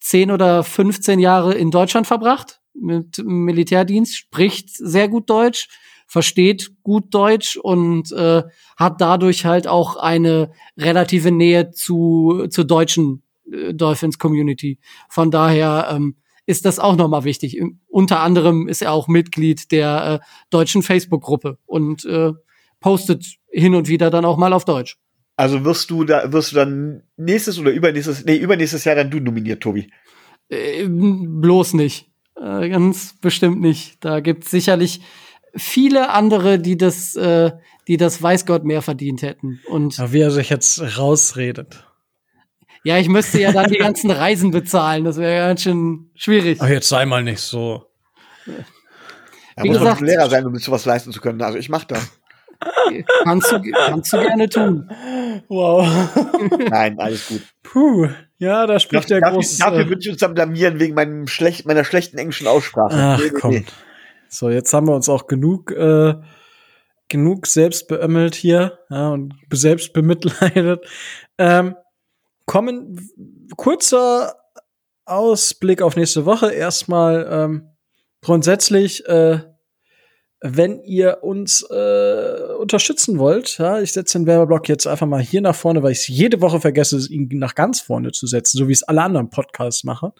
10 0.00 0.30
oder 0.30 0.62
15 0.62 1.18
Jahre 1.18 1.54
in 1.54 1.70
Deutschland 1.70 2.06
verbracht 2.06 2.60
mit 2.74 3.18
Militärdienst, 3.24 4.16
spricht 4.16 4.70
sehr 4.70 5.08
gut 5.08 5.28
Deutsch 5.28 5.68
versteht 6.08 6.72
gut 6.82 7.14
Deutsch 7.14 7.56
und 7.56 8.10
äh, 8.12 8.42
hat 8.76 9.00
dadurch 9.00 9.44
halt 9.44 9.68
auch 9.68 9.96
eine 9.96 10.50
relative 10.76 11.30
Nähe 11.30 11.70
zu 11.70 12.46
zur 12.50 12.64
deutschen 12.64 13.22
äh, 13.52 13.74
Dolphins 13.74 14.18
Community. 14.18 14.78
Von 15.08 15.30
daher 15.30 15.88
ähm, 15.92 16.16
ist 16.46 16.64
das 16.64 16.78
auch 16.78 16.96
nochmal 16.96 17.24
wichtig. 17.24 17.60
Unter 17.88 18.20
anderem 18.20 18.68
ist 18.68 18.80
er 18.80 18.92
auch 18.92 19.06
Mitglied 19.06 19.70
der 19.70 20.20
äh, 20.22 20.26
deutschen 20.50 20.82
Facebook-Gruppe 20.82 21.58
und 21.66 22.06
äh, 22.06 22.32
postet 22.80 23.26
hin 23.50 23.74
und 23.74 23.88
wieder 23.88 24.10
dann 24.10 24.24
auch 24.24 24.38
mal 24.38 24.54
auf 24.54 24.64
Deutsch. 24.64 24.96
Also 25.36 25.64
wirst 25.64 25.90
du 25.90 26.04
da, 26.04 26.32
wirst 26.32 26.52
du 26.52 26.56
dann 26.56 27.02
nächstes 27.16 27.58
oder 27.58 27.70
übernächstes, 27.70 28.24
nee, 28.24 28.36
übernächstes 28.36 28.84
Jahr 28.84 28.96
dann 28.96 29.10
du 29.10 29.20
nominiert, 29.20 29.62
Tobi? 29.62 29.90
Äh, 30.48 30.86
bloß 30.88 31.74
nicht. 31.74 32.10
Äh, 32.34 32.70
ganz 32.70 33.14
bestimmt 33.20 33.60
nicht. 33.60 34.02
Da 34.04 34.20
gibt's 34.20 34.50
sicherlich 34.50 35.00
viele 35.58 36.10
andere, 36.10 36.58
die 36.58 36.76
das, 36.76 37.14
äh, 37.14 37.52
die 37.86 37.96
das 37.96 38.22
weiß 38.22 38.46
Gott 38.46 38.64
mehr 38.64 38.82
verdient 38.82 39.22
hätten. 39.22 39.60
Und 39.66 39.96
ja, 39.98 40.12
wie 40.12 40.20
er 40.20 40.30
sich 40.30 40.50
jetzt 40.50 40.98
rausredet. 40.98 41.84
Ja, 42.84 42.96
ich 42.96 43.08
müsste 43.08 43.40
ja 43.40 43.52
dann 43.52 43.70
die 43.70 43.78
ganzen 43.78 44.10
Reisen 44.10 44.50
bezahlen. 44.50 45.04
Das 45.04 45.16
wäre 45.16 45.48
ganz 45.48 45.62
schön 45.62 46.10
schwierig. 46.14 46.58
Ach, 46.60 46.68
jetzt 46.68 46.88
sei 46.88 47.04
mal 47.06 47.22
nicht 47.22 47.40
so. 47.40 47.84
Ja, 48.46 48.54
Wie 49.64 49.68
muss 49.68 49.78
gesagt, 49.78 50.00
man 50.00 50.08
Lehrer 50.08 50.30
sein, 50.30 50.46
um 50.46 50.56
sowas 50.56 50.84
leisten 50.84 51.12
zu 51.12 51.20
können. 51.20 51.42
Also 51.42 51.58
ich 51.58 51.68
mach 51.68 51.84
das. 51.84 52.08
Kannst 53.24 53.52
du, 53.52 53.60
kannst 53.60 54.12
du 54.12 54.20
gerne 54.20 54.48
tun. 54.48 54.90
Wow. 55.48 55.86
Nein, 56.70 56.98
alles 56.98 57.28
gut. 57.28 57.42
Puh, 57.62 58.08
ja, 58.38 58.66
da 58.66 58.78
spricht 58.78 59.10
der 59.10 59.20
große. 59.20 59.58
Dafür 59.58 59.88
würde 59.88 60.00
ich 60.00 60.10
uns 60.10 60.18
dann 60.18 60.34
blamieren 60.34 60.80
wegen 60.80 60.94
meinem 60.94 61.26
schlecht, 61.26 61.66
meiner 61.66 61.84
schlechten 61.84 62.18
englischen 62.18 62.46
Aussprache. 62.46 62.96
Ach, 62.96 63.18
nee, 63.18 63.30
komm. 63.30 63.50
Nee. 63.50 63.64
So, 64.28 64.50
jetzt 64.50 64.72
haben 64.72 64.86
wir 64.88 64.94
uns 64.94 65.08
auch 65.08 65.26
genug, 65.26 65.72
äh, 65.72 66.14
genug 67.08 67.46
selbst 67.46 67.88
beömmelt 67.88 68.34
hier 68.34 68.78
ja, 68.90 69.10
und 69.10 69.34
selbst 69.52 69.92
bemitleidet. 69.92 70.84
Ähm, 71.38 71.76
kommen 72.46 73.10
kurzer 73.56 74.36
Ausblick 75.04 75.82
auf 75.82 75.96
nächste 75.96 76.26
Woche. 76.26 76.52
Erstmal 76.52 77.26
ähm, 77.30 77.70
grundsätzlich, 78.22 79.06
äh, 79.06 79.40
wenn 80.40 80.82
ihr 80.84 81.22
uns 81.22 81.62
äh, 81.68 82.54
unterstützen 82.58 83.18
wollt, 83.18 83.58
ja, 83.58 83.80
ich 83.80 83.92
setze 83.92 84.18
den 84.18 84.26
Werbeblock 84.26 84.68
jetzt 84.68 84.86
einfach 84.86 85.06
mal 85.06 85.20
hier 85.20 85.40
nach 85.40 85.54
vorne, 85.54 85.82
weil 85.82 85.92
ich 85.92 85.98
es 85.98 86.08
jede 86.08 86.40
Woche 86.40 86.60
vergesse, 86.60 87.10
ihn 87.10 87.28
nach 87.32 87.54
ganz 87.54 87.80
vorne 87.80 88.12
zu 88.12 88.26
setzen, 88.26 88.58
so 88.58 88.68
wie 88.68 88.72
es 88.72 88.84
alle 88.84 89.02
anderen 89.02 89.30
Podcasts 89.30 89.82
machen. 89.82 90.12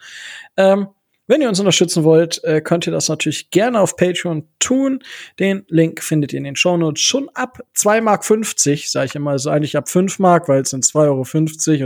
Ähm, 0.56 0.88
wenn 1.28 1.42
ihr 1.42 1.48
uns 1.48 1.60
unterstützen 1.60 2.04
wollt, 2.04 2.42
äh, 2.42 2.60
könnt 2.60 2.86
ihr 2.86 2.92
das 2.92 3.08
natürlich 3.08 3.50
gerne 3.50 3.80
auf 3.80 3.96
Patreon 3.96 4.48
tun. 4.58 5.04
Den 5.38 5.64
Link 5.68 6.02
findet 6.02 6.32
ihr 6.32 6.38
in 6.38 6.44
den 6.44 6.56
Shownotes 6.56 7.00
schon 7.00 7.28
ab 7.34 7.60
2,50 7.76 8.00
Mark, 8.02 8.24
sage 8.88 9.06
ich 9.06 9.14
immer, 9.14 9.32
also 9.32 9.50
eigentlich 9.50 9.76
ab 9.76 9.88
5 9.88 10.18
Mark, 10.18 10.48
weil 10.48 10.62
es 10.62 10.70
sind 10.70 10.84
2,50 10.84 11.04
Euro 11.04 11.20
und 11.20 11.26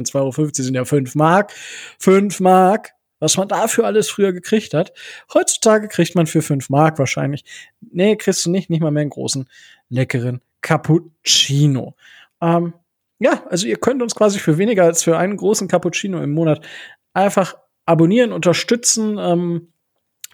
2,50 0.09 0.15
Euro 0.15 0.51
sind 0.53 0.75
ja 0.75 0.85
5 0.85 1.15
Mark. 1.17 1.53
5 1.99 2.41
Mark, 2.41 2.93
was 3.19 3.37
man 3.37 3.49
dafür 3.49 3.85
alles 3.85 4.09
früher 4.09 4.33
gekriegt 4.33 4.75
hat. 4.75 4.93
Heutzutage 5.35 5.89
kriegt 5.89 6.15
man 6.15 6.27
für 6.27 6.41
5 6.41 6.71
Mark 6.71 6.99
wahrscheinlich, 6.99 7.45
nee, 7.81 8.17
kriegst 8.17 8.47
du 8.47 8.51
nicht, 8.51 8.71
nicht 8.71 8.81
mal 8.81 8.93
mehr 8.93 9.03
einen 9.03 9.11
großen, 9.11 9.49
leckeren 9.89 10.41
Cappuccino. 10.61 11.97
Ähm, 12.41 12.75
ja, 13.19 13.45
also 13.49 13.67
ihr 13.67 13.77
könnt 13.77 14.03
uns 14.03 14.15
quasi 14.15 14.39
für 14.39 14.57
weniger 14.59 14.85
als 14.85 15.03
für 15.03 15.19
einen 15.19 15.37
großen 15.37 15.69
Cappuccino 15.69 16.23
im 16.23 16.33
Monat 16.33 16.65
einfach 17.13 17.55
abonnieren, 17.85 18.33
unterstützen. 18.33 19.19
Ähm, 19.19 19.73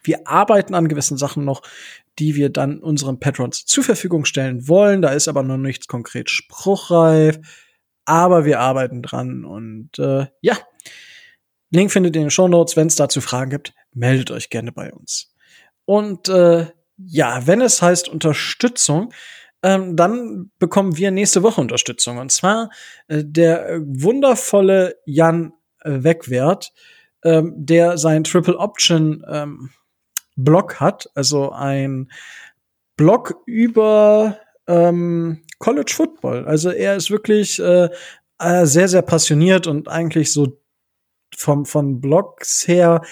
wir 0.03 0.27
arbeiten 0.27 0.75
an 0.75 0.89
gewissen 0.89 1.17
Sachen 1.17 1.45
noch, 1.45 1.63
die 2.19 2.35
wir 2.35 2.51
dann 2.51 2.81
unseren 2.81 3.21
Patrons 3.21 3.65
zur 3.65 3.85
Verfügung 3.85 4.25
stellen 4.25 4.69
wollen. 4.69 5.03
Da 5.03 5.11
ist 5.11 5.29
aber 5.29 5.43
noch 5.43 5.57
nichts 5.57 5.87
konkret 5.87 6.31
spruchreif, 6.31 7.39
aber 8.05 8.45
wir 8.45 8.61
arbeiten 8.61 9.03
dran 9.03 9.45
und 9.45 9.99
äh, 9.99 10.27
ja. 10.41 10.57
Link 11.71 11.93
findet 11.93 12.17
ihr 12.17 12.21
in 12.21 12.27
den 12.27 12.31
Show 12.31 12.49
Notes. 12.49 12.77
Wenn 12.77 12.87
es 12.87 12.97
dazu 12.97 13.21
Fragen 13.21 13.51
gibt, 13.51 13.75
meldet 13.93 14.31
euch 14.31 14.49
gerne 14.49 14.73
bei 14.73 14.91
uns. 14.93 15.35
Und 15.85 16.29
äh, 16.29 16.67
ja, 16.97 17.47
wenn 17.47 17.61
es 17.61 17.83
heißt 17.83 18.09
Unterstützung, 18.09 19.13
ähm, 19.63 19.97
dann 19.97 20.51
bekommen 20.59 20.97
wir 20.97 21.11
nächste 21.11 21.43
Woche 21.43 21.61
Unterstützung. 21.61 22.19
Und 22.19 22.33
zwar 22.33 22.71
äh, 23.09 23.23
der 23.25 23.81
wundervolle 23.85 24.97
Jan 25.05 25.53
Wegwert 25.85 26.73
ähm, 27.25 27.53
der 27.57 27.99
sein 27.99 28.25
Triple 28.25 28.59
Option 28.59 29.25
ähm, 29.29 29.71
Blog 30.37 30.81
hat, 30.81 31.11
also 31.15 31.51
ein 31.51 32.11
Blog 32.97 33.43
über 33.47 34.39
ähm, 34.67 35.43
College 35.59 35.93
Football. 35.95 36.47
Also 36.47 36.71
er 36.71 36.97
ist 36.97 37.11
wirklich 37.11 37.59
äh, 37.59 37.89
äh, 38.39 38.67
sehr, 38.67 38.89
sehr 38.89 39.03
passioniert 39.03 39.67
und 39.67 39.89
eigentlich 39.89 40.33
so 40.33 40.61
vom, 41.37 41.67
von 41.67 42.01
Blogs 42.01 42.67
her 42.69 43.03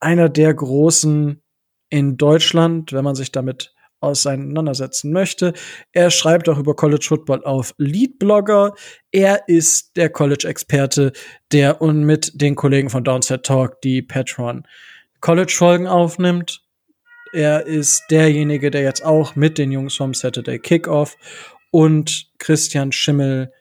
einer 0.00 0.28
der 0.28 0.52
großen 0.54 1.40
in 1.88 2.16
Deutschland, 2.16 2.92
wenn 2.92 3.04
man 3.04 3.14
sich 3.14 3.30
damit 3.32 3.74
auseinandersetzen 4.02 5.12
möchte. 5.12 5.52
Er 5.92 6.10
schreibt 6.10 6.48
auch 6.48 6.58
über 6.58 6.74
College 6.74 7.04
Football 7.08 7.44
auf 7.44 7.74
Leadblogger. 7.78 8.74
Er 9.10 9.48
ist 9.48 9.96
der 9.96 10.10
College-Experte, 10.10 11.12
der 11.52 11.80
und 11.80 12.04
mit 12.04 12.40
den 12.40 12.54
Kollegen 12.54 12.90
von 12.90 13.04
Downset 13.04 13.44
Talk 13.44 13.80
die 13.82 14.02
Patron 14.02 14.66
College-Folgen 15.20 15.86
aufnimmt. 15.86 16.62
Er 17.32 17.66
ist 17.66 18.04
derjenige, 18.10 18.70
der 18.70 18.82
jetzt 18.82 19.04
auch 19.04 19.36
mit 19.36 19.56
den 19.56 19.72
Jungs 19.72 19.96
vom 19.96 20.12
Saturday 20.12 20.58
Kickoff 20.58 21.16
und 21.70 22.30
Christian 22.38 22.92
Schimmel 22.92 23.52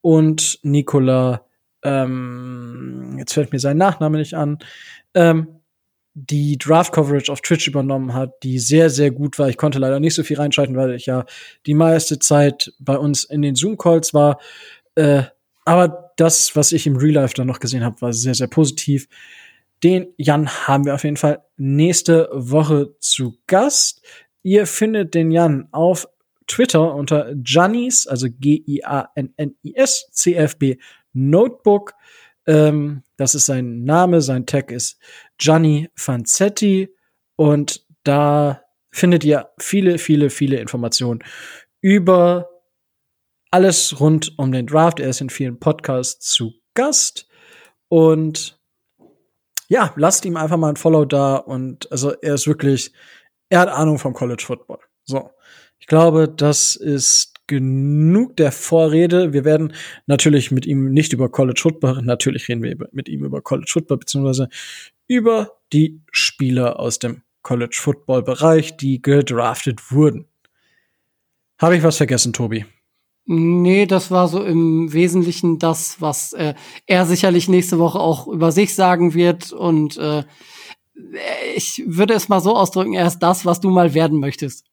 und 0.00 0.58
Nicola, 0.62 1.46
ähm, 1.84 3.16
jetzt 3.18 3.34
fällt 3.34 3.52
mir 3.52 3.60
sein 3.60 3.76
Nachname 3.76 4.18
nicht 4.18 4.34
an, 4.34 4.58
ähm, 5.14 5.59
die 6.28 6.58
Draft-Coverage 6.58 7.30
auf 7.32 7.40
Twitch 7.40 7.68
übernommen 7.68 8.14
hat, 8.14 8.42
die 8.42 8.58
sehr, 8.58 8.90
sehr 8.90 9.10
gut 9.10 9.38
war. 9.38 9.48
Ich 9.48 9.56
konnte 9.56 9.78
leider 9.78 10.00
nicht 10.00 10.14
so 10.14 10.22
viel 10.22 10.36
reinschalten, 10.36 10.76
weil 10.76 10.94
ich 10.94 11.06
ja 11.06 11.24
die 11.66 11.74
meiste 11.74 12.18
Zeit 12.18 12.72
bei 12.78 12.96
uns 12.96 13.24
in 13.24 13.42
den 13.42 13.54
Zoom-Calls 13.54 14.12
war. 14.12 14.38
Äh, 14.94 15.22
aber 15.64 16.12
das, 16.16 16.54
was 16.56 16.72
ich 16.72 16.86
im 16.86 16.96
Real 16.96 17.14
Life 17.14 17.34
dann 17.34 17.46
noch 17.46 17.60
gesehen 17.60 17.84
habe, 17.84 18.00
war 18.00 18.12
sehr, 18.12 18.34
sehr 18.34 18.48
positiv. 18.48 19.08
Den 19.82 20.08
Jan 20.18 20.48
haben 20.48 20.84
wir 20.84 20.94
auf 20.94 21.04
jeden 21.04 21.16
Fall 21.16 21.42
nächste 21.56 22.28
Woche 22.32 22.94
zu 22.98 23.38
Gast. 23.46 24.02
Ihr 24.42 24.66
findet 24.66 25.14
den 25.14 25.30
Jan 25.30 25.68
auf 25.70 26.08
Twitter 26.46 26.94
unter 26.94 27.34
Giannis, 27.36 28.06
also 28.06 28.26
G-I-A-N-N-I-S, 28.28 30.08
CFB 30.12 30.76
Notebook. 31.12 31.94
Ähm, 32.46 33.02
das 33.16 33.34
ist 33.34 33.46
sein 33.46 33.84
Name, 33.84 34.20
sein 34.20 34.46
Tag 34.46 34.70
ist 34.70 34.98
Gianni 35.40 35.88
Fanzetti 35.96 36.94
und 37.36 37.84
da 38.04 38.62
findet 38.92 39.24
ihr 39.24 39.48
viele, 39.58 39.98
viele, 39.98 40.30
viele 40.30 40.58
Informationen 40.58 41.24
über 41.80 42.48
alles 43.50 43.98
rund 43.98 44.38
um 44.38 44.52
den 44.52 44.66
Draft. 44.66 45.00
Er 45.00 45.08
ist 45.08 45.20
in 45.20 45.30
vielen 45.30 45.58
Podcasts 45.58 46.30
zu 46.30 46.52
Gast 46.74 47.26
und 47.88 48.60
ja, 49.68 49.92
lasst 49.96 50.24
ihm 50.24 50.36
einfach 50.36 50.56
mal 50.56 50.70
ein 50.70 50.76
Follow 50.76 51.04
da 51.04 51.36
und 51.36 51.90
also 51.90 52.12
er 52.12 52.34
ist 52.34 52.46
wirklich, 52.46 52.92
er 53.48 53.60
hat 53.60 53.68
Ahnung 53.68 53.98
vom 53.98 54.12
College 54.12 54.42
Football. 54.44 54.80
So. 55.04 55.30
Ich 55.78 55.86
glaube, 55.86 56.28
das 56.28 56.76
ist 56.76 57.46
genug 57.46 58.36
der 58.36 58.52
Vorrede. 58.52 59.32
Wir 59.32 59.44
werden 59.44 59.72
natürlich 60.06 60.50
mit 60.50 60.66
ihm 60.66 60.92
nicht 60.92 61.12
über 61.12 61.28
College 61.30 61.60
Football, 61.60 62.02
natürlich 62.02 62.48
reden 62.48 62.62
wir 62.62 62.76
mit 62.92 63.08
ihm 63.08 63.24
über 63.24 63.40
College 63.40 63.70
Football, 63.72 63.98
beziehungsweise 63.98 64.48
über 65.10 65.58
die 65.72 66.00
Spieler 66.12 66.78
aus 66.78 67.00
dem 67.00 67.22
College 67.42 67.76
Football 67.80 68.22
Bereich, 68.22 68.76
die 68.76 69.02
gedraftet 69.02 69.90
wurden. 69.90 70.28
Habe 71.58 71.76
ich 71.76 71.82
was 71.82 71.96
vergessen, 71.96 72.32
Tobi? 72.32 72.64
Nee, 73.24 73.86
das 73.86 74.12
war 74.12 74.28
so 74.28 74.44
im 74.44 74.92
Wesentlichen 74.92 75.58
das, 75.58 76.00
was 76.00 76.32
äh, 76.32 76.54
er 76.86 77.06
sicherlich 77.06 77.48
nächste 77.48 77.80
Woche 77.80 77.98
auch 77.98 78.28
über 78.28 78.52
sich 78.52 78.76
sagen 78.76 79.12
wird. 79.12 79.50
Und 79.50 79.96
äh, 79.96 80.22
ich 81.56 81.82
würde 81.86 82.14
es 82.14 82.28
mal 82.28 82.40
so 82.40 82.54
ausdrücken, 82.54 82.94
er 82.94 83.08
ist 83.08 83.18
das, 83.18 83.44
was 83.44 83.58
du 83.58 83.68
mal 83.68 83.94
werden 83.94 84.20
möchtest. 84.20 84.64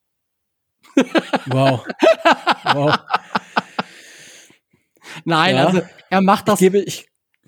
Wow. 1.47 1.83
wow. 2.73 2.95
Nein, 5.25 5.55
ja. 5.55 5.65
also 5.65 5.81
er 6.11 6.21
macht 6.21 6.47
das. 6.47 6.61
Ich 6.61 6.65
gebe, 6.65 6.79
ich, 6.79 7.06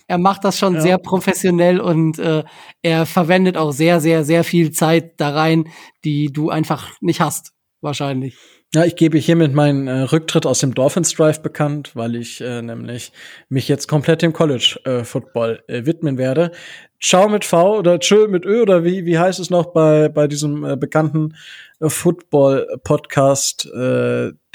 er 0.09 0.17
macht 0.17 0.43
das 0.43 0.57
schon 0.57 0.73
ja. 0.73 0.81
sehr 0.81 0.97
professionell 0.97 1.79
und 1.79 2.17
äh, 2.17 2.43
er 2.81 3.05
verwendet 3.05 3.55
auch 3.57 3.71
sehr, 3.71 4.01
sehr, 4.01 4.23
sehr 4.23 4.43
viel 4.43 4.71
Zeit 4.71 5.13
da 5.17 5.29
rein, 5.29 5.69
die 6.03 6.33
du 6.33 6.49
einfach 6.49 6.89
nicht 6.99 7.21
hast, 7.21 7.53
wahrscheinlich. 7.79 8.35
Ja, 8.73 8.85
ich 8.85 8.95
gebe 8.95 9.19
hiermit 9.19 9.53
meinen 9.53 9.87
äh, 9.87 10.01
Rücktritt 10.01 10.47
aus 10.47 10.59
dem 10.59 10.73
Dolphins 10.73 11.13
Drive 11.13 11.43
bekannt, 11.43 11.95
weil 11.95 12.15
ich 12.15 12.41
äh, 12.41 12.63
nämlich 12.63 13.11
mich 13.49 13.67
jetzt 13.67 13.87
komplett 13.87 14.23
dem 14.23 14.33
College 14.33 14.79
äh, 14.83 15.03
Football 15.03 15.63
äh, 15.67 15.85
widmen 15.85 16.17
werde. 16.17 16.53
Ciao 16.99 17.29
mit 17.29 17.45
V 17.45 17.77
oder 17.77 17.99
Tschö 17.99 18.27
mit 18.27 18.45
Ö 18.45 18.63
oder 18.63 18.83
wie 18.83 19.05
wie 19.05 19.19
heißt 19.19 19.39
es 19.39 19.51
noch 19.51 19.73
bei 19.73 20.09
bei 20.09 20.27
diesem 20.27 20.65
äh, 20.65 20.75
bekannten 20.75 21.35
äh, 21.79 21.89
Football 21.89 22.79
Podcast 22.83 23.69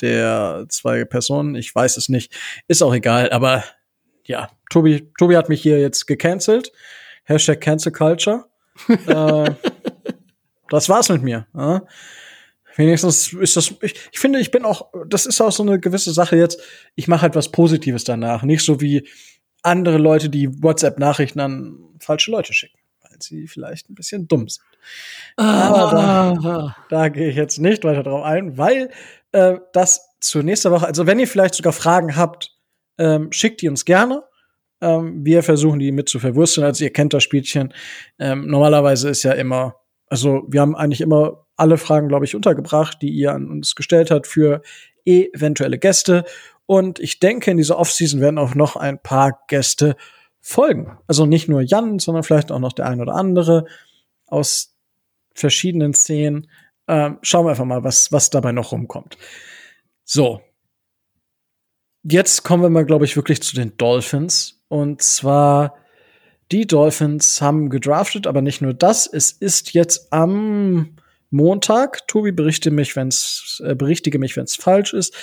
der 0.01 0.67
zwei 0.69 1.05
Personen, 1.05 1.55
ich 1.55 1.73
weiß 1.73 1.97
es 1.97 2.09
nicht, 2.09 2.33
ist 2.67 2.83
auch 2.83 2.93
egal, 2.93 3.31
aber 3.31 3.63
ja, 4.25 4.51
Tobi 4.71 5.11
Tobi 5.19 5.37
hat 5.37 5.49
mich 5.49 5.63
hier 5.63 5.81
jetzt 5.81 6.07
gecancelt. 6.07 6.73
Hashtag 7.25 7.61
Cancel 7.61 7.93
Culture. 7.93 8.45
äh, 8.89 9.51
das 10.69 10.89
war's 10.89 11.09
mit 11.09 11.23
mir. 11.23 11.47
Äh? 11.57 11.81
Wenigstens 12.77 13.33
ist 13.33 13.57
das, 13.57 13.73
ich, 13.83 13.95
ich 14.13 14.19
finde, 14.19 14.41
ich 14.41 14.51
bin 14.51 14.65
auch, 14.65 14.91
das 15.07 15.27
ist 15.27 15.41
auch 15.41 15.53
so 15.53 15.63
eine 15.63 15.79
gewisse 15.79 16.13
Sache 16.13 16.37
jetzt, 16.37 16.61
ich 16.97 17.07
mache 17.07 17.23
halt 17.23 17.37
was 17.37 17.53
Positives 17.53 18.05
danach. 18.05 18.43
Nicht 18.43 18.65
so 18.65 18.81
wie 18.81 19.09
andere 19.63 19.99
Leute, 19.99 20.29
die 20.29 20.63
WhatsApp-Nachrichten 20.63 21.41
an 21.41 21.79
falsche 22.01 22.31
Leute 22.31 22.53
schicken, 22.53 22.79
weil 23.03 23.17
sie 23.21 23.47
vielleicht 23.47 23.89
ein 23.89 23.95
bisschen 23.95 24.27
dumm 24.27 24.49
sind. 24.49 24.67
Aber 25.37 26.37
da, 26.43 26.77
da 26.91 27.09
gehe 27.09 27.31
ich 27.31 27.37
jetzt 27.37 27.59
nicht 27.59 27.85
weiter 27.85 28.03
drauf 28.03 28.25
ein, 28.25 28.59
weil 28.59 28.91
äh, 29.33 29.59
das 29.73 30.09
zur 30.21 30.43
nächsten 30.43 30.71
Woche, 30.71 30.87
also 30.87 31.07
wenn 31.07 31.19
ihr 31.19 31.29
vielleicht 31.29 31.55
sogar 31.55 31.73
Fragen 31.73 32.17
habt, 32.17 32.54
ähm, 32.99 33.33
schickt 33.33 33.63
die 33.63 33.69
uns 33.69 33.85
gerne. 33.85 34.25
Ähm, 34.81 35.25
wir 35.25 35.43
versuchen 35.43 35.79
die 35.79 35.93
mit 35.93 36.09
zu 36.09 36.19
verwursteln. 36.19 36.65
Also 36.67 36.85
ihr 36.85 36.93
kennt 36.93 37.15
das 37.15 37.23
Spielchen. 37.23 37.73
Ähm, 38.19 38.47
normalerweise 38.47 39.09
ist 39.09 39.23
ja 39.23 39.33
immer, 39.33 39.77
also 40.09 40.45
wir 40.49 40.61
haben 40.61 40.77
eigentlich 40.77 41.01
immer 41.01 41.47
alle 41.57 41.79
Fragen, 41.79 42.09
glaube 42.09 42.25
ich, 42.25 42.35
untergebracht, 42.35 42.99
die 43.01 43.11
ihr 43.11 43.33
an 43.33 43.49
uns 43.51 43.75
gestellt 43.75 44.11
habt 44.11 44.27
für 44.27 44.63
eventuelle 45.05 45.79
Gäste. 45.79 46.25
Und 46.67 46.99
ich 46.99 47.21
denke, 47.21 47.51
in 47.51 47.57
dieser 47.57 47.79
Offseason 47.79 48.21
werden 48.21 48.39
auch 48.39 48.55
noch 48.55 48.77
ein 48.77 48.99
paar 48.99 49.41
Gäste 49.49 49.97
folgen. 50.41 50.99
Also 51.07 51.27
nicht 51.27 51.49
nur 51.49 51.63
Jan, 51.63 51.99
sondern 51.99 52.23
vielleicht 52.23 52.53
auch 52.53 52.59
noch 52.59 52.73
der 52.73 52.87
ein 52.87 53.01
oder 53.01 53.15
andere 53.15 53.67
aus 54.27 54.75
verschiedenen 55.35 55.95
Szenen. 55.95 56.51
Ähm, 56.87 57.19
schauen 57.23 57.47
wir 57.47 57.51
einfach 57.51 57.65
mal, 57.65 57.85
was, 57.85 58.13
was 58.13 58.31
dabei 58.31 58.53
noch 58.53 58.73
rumkommt. 58.73 59.17
So. 60.05 60.41
Jetzt 62.07 62.43
kommen 62.43 62.63
wir 62.63 62.69
mal, 62.69 62.85
glaube 62.85 63.07
ich, 63.07 63.17
wirklich 63.17 63.43
zu 63.43 63.57
den 63.57 63.77
Dolphins. 63.79 64.63
Und 64.69 65.01
zwar, 65.01 65.75
die 66.53 66.67
Dolphins 66.67 67.41
haben 67.41 67.71
gedraftet, 67.71 68.27
aber 68.27 68.43
nicht 68.43 68.61
nur 68.61 68.75
das. 68.75 69.07
Es 69.11 69.33
ist 69.33 69.73
jetzt 69.73 70.13
am 70.13 70.97
Montag. 71.31 72.07
Tobi 72.07 72.31
berichte 72.31 72.71
mich, 72.71 72.95
wenn's, 72.95 73.63
äh, 73.65 73.75
berichtige 73.75 74.19
mich, 74.19 74.37
wenn 74.37 74.45
es 74.45 74.55
falsch 74.55 74.93
ist. 74.93 75.15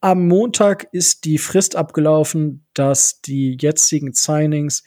Am 0.00 0.28
Montag 0.28 0.86
ist 0.92 1.24
die 1.24 1.38
Frist 1.38 1.74
abgelaufen, 1.74 2.66
dass 2.74 3.22
die 3.22 3.56
jetzigen 3.58 4.12
Signings 4.12 4.84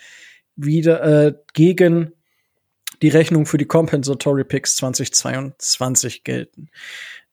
wieder 0.56 1.04
äh, 1.04 1.34
gegen 1.54 2.14
die 3.02 3.10
Rechnung 3.10 3.48
für 3.48 3.58
die 3.58 3.66
Compensatory 3.66 4.44
Picks 4.44 4.76
2022 4.76 6.24
gelten. 6.24 6.70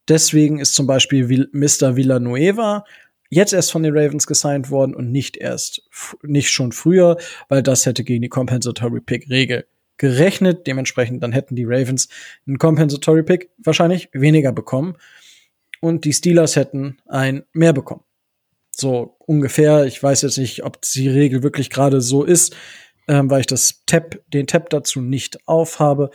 Deswegen 0.08 0.58
ist 0.58 0.74
zum 0.74 0.86
Beispiel 0.86 1.48
Mr. 1.52 1.96
Villanueva 1.96 2.84
jetzt 3.28 3.52
erst 3.52 3.72
von 3.72 3.82
den 3.82 3.96
Ravens 3.96 4.26
gesigned 4.26 4.70
worden 4.70 4.94
und 4.94 5.10
nicht 5.10 5.36
erst, 5.36 5.82
nicht 6.22 6.50
schon 6.50 6.72
früher, 6.72 7.16
weil 7.48 7.62
das 7.62 7.86
hätte 7.86 8.04
gegen 8.04 8.22
die 8.22 8.28
Compensatory 8.28 9.00
Pick 9.00 9.28
Regel 9.30 9.66
gerechnet. 9.96 10.66
Dementsprechend 10.66 11.22
dann 11.22 11.32
hätten 11.32 11.56
die 11.56 11.64
Ravens 11.64 12.08
einen 12.46 12.58
Compensatory 12.58 13.22
Pick 13.22 13.50
wahrscheinlich 13.58 14.08
weniger 14.12 14.52
bekommen 14.52 14.96
und 15.80 16.04
die 16.04 16.12
Steelers 16.12 16.56
hätten 16.56 16.98
ein 17.06 17.44
mehr 17.52 17.72
bekommen. 17.72 18.02
So 18.70 19.16
ungefähr. 19.20 19.86
Ich 19.86 20.02
weiß 20.02 20.22
jetzt 20.22 20.38
nicht, 20.38 20.64
ob 20.64 20.80
die 20.82 21.08
Regel 21.08 21.42
wirklich 21.42 21.70
gerade 21.70 22.00
so 22.00 22.24
ist, 22.24 22.54
ähm, 23.08 23.30
weil 23.30 23.40
ich 23.40 23.46
das 23.46 23.82
Tab, 23.86 24.18
den 24.32 24.46
Tab 24.46 24.70
dazu 24.70 25.00
nicht 25.00 25.46
aufhabe. 25.48 26.10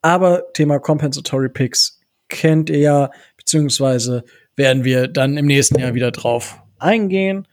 Aber 0.00 0.52
Thema 0.54 0.78
Compensatory 0.78 1.48
Picks 1.48 2.00
kennt 2.28 2.70
ihr 2.70 2.78
ja, 2.78 3.10
beziehungsweise 3.36 4.24
werden 4.56 4.84
wir 4.84 5.08
dann 5.08 5.36
im 5.36 5.46
nächsten 5.46 5.78
Jahr 5.78 5.94
wieder 5.94 6.10
drauf 6.10 6.60
eingehen. 6.78 7.46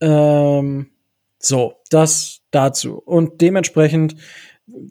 Ähm, 0.00 0.90
so, 1.38 1.74
das 1.90 2.40
dazu. 2.50 2.98
Und 2.98 3.40
dementsprechend 3.40 4.16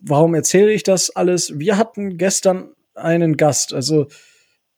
warum 0.01 0.35
erzähle 0.35 0.71
ich 0.71 0.83
das 0.83 1.09
alles? 1.15 1.57
Wir 1.59 1.77
hatten 1.77 2.17
gestern 2.17 2.73
einen 2.95 3.37
Gast, 3.37 3.73
also 3.73 4.07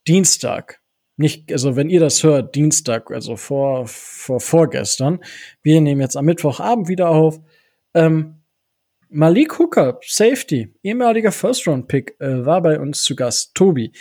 Dienstag. 0.08 0.80
Nicht, 1.18 1.52
also 1.52 1.76
wenn 1.76 1.90
ihr 1.90 2.00
das 2.00 2.24
hört, 2.24 2.56
Dienstag, 2.56 3.12
also 3.12 3.36
vor, 3.36 3.86
vor 3.88 4.40
vorgestern. 4.40 5.20
Wir 5.62 5.82
nehmen 5.82 6.02
jetzt 6.02 6.18
am 6.18 6.26
Mittwochabend 6.26 6.88
wieder 6.88 7.10
auf. 7.10 7.40
Ähm, 7.94 8.38
Malik 9.10 9.60
Hooker, 9.60 10.00
Safety, 10.06 10.74
ehemaliger 10.84 11.32
First-Round-Pick, 11.32 12.16
äh, 12.20 12.46
war 12.46 12.62
bei 12.62 12.80
uns 12.80 13.04
zu 13.04 13.16
Gast. 13.16 13.54
Tobi, 13.54 13.92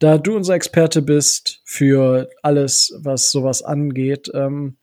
da 0.00 0.18
du 0.18 0.34
unser 0.34 0.54
Experte 0.54 1.02
bist 1.02 1.60
für 1.64 2.28
alles, 2.42 2.98
was 3.02 3.30
sowas 3.30 3.62
angeht, 3.62 4.30
ähm, 4.34 4.78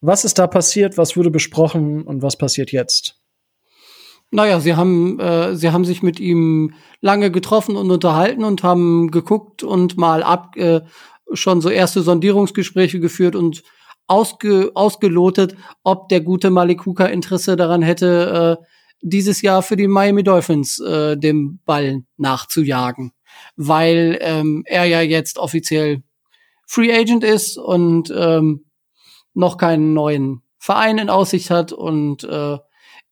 was 0.00 0.24
ist 0.24 0.38
da 0.38 0.46
passiert? 0.46 0.98
Was 0.98 1.16
wurde 1.16 1.30
besprochen 1.30 2.02
und 2.02 2.22
was 2.22 2.36
passiert 2.36 2.72
jetzt? 2.72 3.20
Naja, 4.30 4.60
sie 4.60 4.74
haben, 4.74 5.20
äh, 5.20 5.54
sie 5.54 5.70
haben 5.70 5.84
sich 5.84 6.02
mit 6.02 6.18
ihm 6.18 6.74
lange 7.00 7.30
getroffen 7.30 7.76
und 7.76 7.90
unterhalten 7.90 8.44
und 8.44 8.62
haben 8.62 9.10
geguckt 9.10 9.62
und 9.62 9.96
mal 9.96 10.22
ab, 10.22 10.56
äh, 10.56 10.80
schon 11.32 11.60
so 11.60 11.70
erste 11.70 12.02
Sondierungsgespräche 12.02 12.98
geführt 12.98 13.36
und 13.36 13.62
ausge, 14.06 14.72
ausgelotet, 14.74 15.56
ob 15.84 16.08
der 16.08 16.20
gute 16.20 16.50
Malikuka 16.50 17.06
Interesse 17.06 17.56
daran 17.56 17.82
hätte, 17.82 18.58
äh, 18.60 18.64
dieses 19.02 19.42
Jahr 19.42 19.62
für 19.62 19.76
die 19.76 19.88
Miami 19.88 20.22
Dolphins 20.22 20.80
äh, 20.80 21.16
dem 21.16 21.60
Ball 21.64 22.02
nachzujagen. 22.16 23.12
Weil 23.56 24.18
ähm, 24.20 24.62
er 24.66 24.84
ja 24.84 25.00
jetzt 25.00 25.38
offiziell 25.38 26.02
Free 26.66 26.92
Agent 26.92 27.24
ist 27.24 27.58
und 27.58 28.12
ähm, 28.16 28.66
noch 29.34 29.56
keinen 29.56 29.92
neuen 29.92 30.42
Verein 30.58 30.98
in 30.98 31.10
Aussicht 31.10 31.50
hat 31.50 31.72
und 31.72 32.24
äh, 32.24 32.58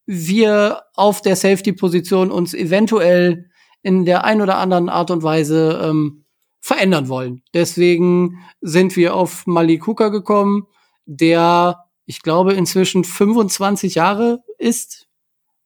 wir 0.07 0.83
auf 0.95 1.23
der 1.23 1.37
Safety-Position 1.37 2.31
uns 2.31 2.53
eventuell 2.53 3.49
in 3.83 4.05
der 4.05 4.25
ein 4.25 4.41
oder 4.41 4.59
anderen 4.59 4.89
Art 4.89 5.11
und 5.11 5.23
Weise 5.23 5.81
ähm, 5.83 6.25
verändern 6.61 7.09
wollen. 7.09 7.43
Deswegen 7.53 8.39
sind 8.61 8.97
wir 8.97 9.15
auf 9.15 9.47
Malik 9.47 9.87
Hooker 9.87 10.11
gekommen, 10.11 10.67
der, 11.05 11.85
ich 12.07 12.23
glaube, 12.23 12.55
inzwischen 12.55 13.05
25 13.05 13.95
Jahre 13.95 14.43
ist, 14.59 15.07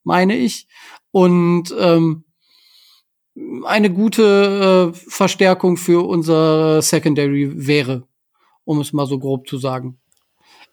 meine 0.02 0.36
ich, 0.36 0.66
und 1.12 1.74
ähm, 1.78 2.24
eine 3.64 3.92
gute 3.92 4.92
äh, 4.94 4.98
Verstärkung 5.10 5.76
für 5.76 6.06
unser 6.06 6.82
Secondary 6.82 7.66
wäre, 7.66 8.04
um 8.64 8.80
es 8.80 8.92
mal 8.92 9.06
so 9.06 9.18
grob 9.18 9.48
zu 9.48 9.58
sagen. 9.58 9.98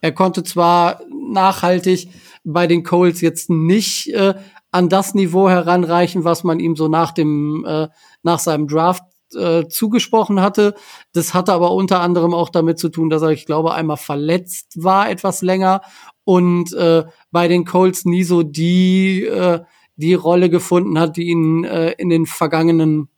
Er 0.02 0.12
konnte 0.12 0.44
zwar 0.44 1.02
nachhaltig 1.32 2.10
bei 2.44 2.68
den 2.68 2.84
Coles 2.84 3.22
jetzt 3.22 3.50
nicht 3.50 4.14
äh, 4.14 4.36
an 4.72 4.90
das 4.90 5.16
Niveau 5.16 5.50
heranreichen, 5.50 6.24
was 6.24 6.44
man 6.44 6.60
ihm 6.60 6.76
so 6.76 6.88
nach 6.88 7.12
dem 7.12 7.66
äh, 7.66 7.88
nach 8.24 8.40
seinem 8.40 8.68
Draft 8.68 9.04
äh, 9.34 9.68
zugesprochen 9.68 10.42
hatte. 10.42 10.76
Das 11.14 11.34
hatte 11.34 11.54
aber 11.54 11.72
unter 11.72 12.02
anderem 12.02 12.34
auch 12.34 12.50
damit 12.50 12.78
zu 12.78 12.90
tun, 12.90 13.10
dass 13.10 13.22
er, 13.22 13.30
ich 13.30 13.46
glaube, 13.46 13.74
einmal 13.74 13.98
verletzt 13.98 14.84
war 14.84 15.10
etwas 15.10 15.42
länger 15.42 15.82
und 16.24 16.74
äh, 16.74 17.06
bei 17.32 17.48
den 17.48 17.66
Colts 17.66 18.06
nie 18.06 18.24
so 18.24 18.44
die 18.44 19.24
äh, 19.24 19.62
die 19.96 20.14
Rolle 20.14 20.50
gefunden 20.50 21.00
hat, 21.00 21.18
die 21.18 21.30
ihn 21.30 21.64
äh, 21.64 21.92
in 21.92 22.10
den 22.10 22.26
vergangenen 22.26 23.10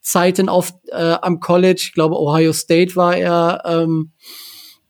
Zeiten 0.00 0.48
auf 0.48 0.72
äh, 0.88 1.16
am 1.20 1.40
College, 1.40 1.80
ich 1.86 1.92
glaube 1.92 2.18
Ohio 2.18 2.52
State 2.52 2.96
war 2.96 3.16
er 3.16 3.62
ähm, 3.64 4.12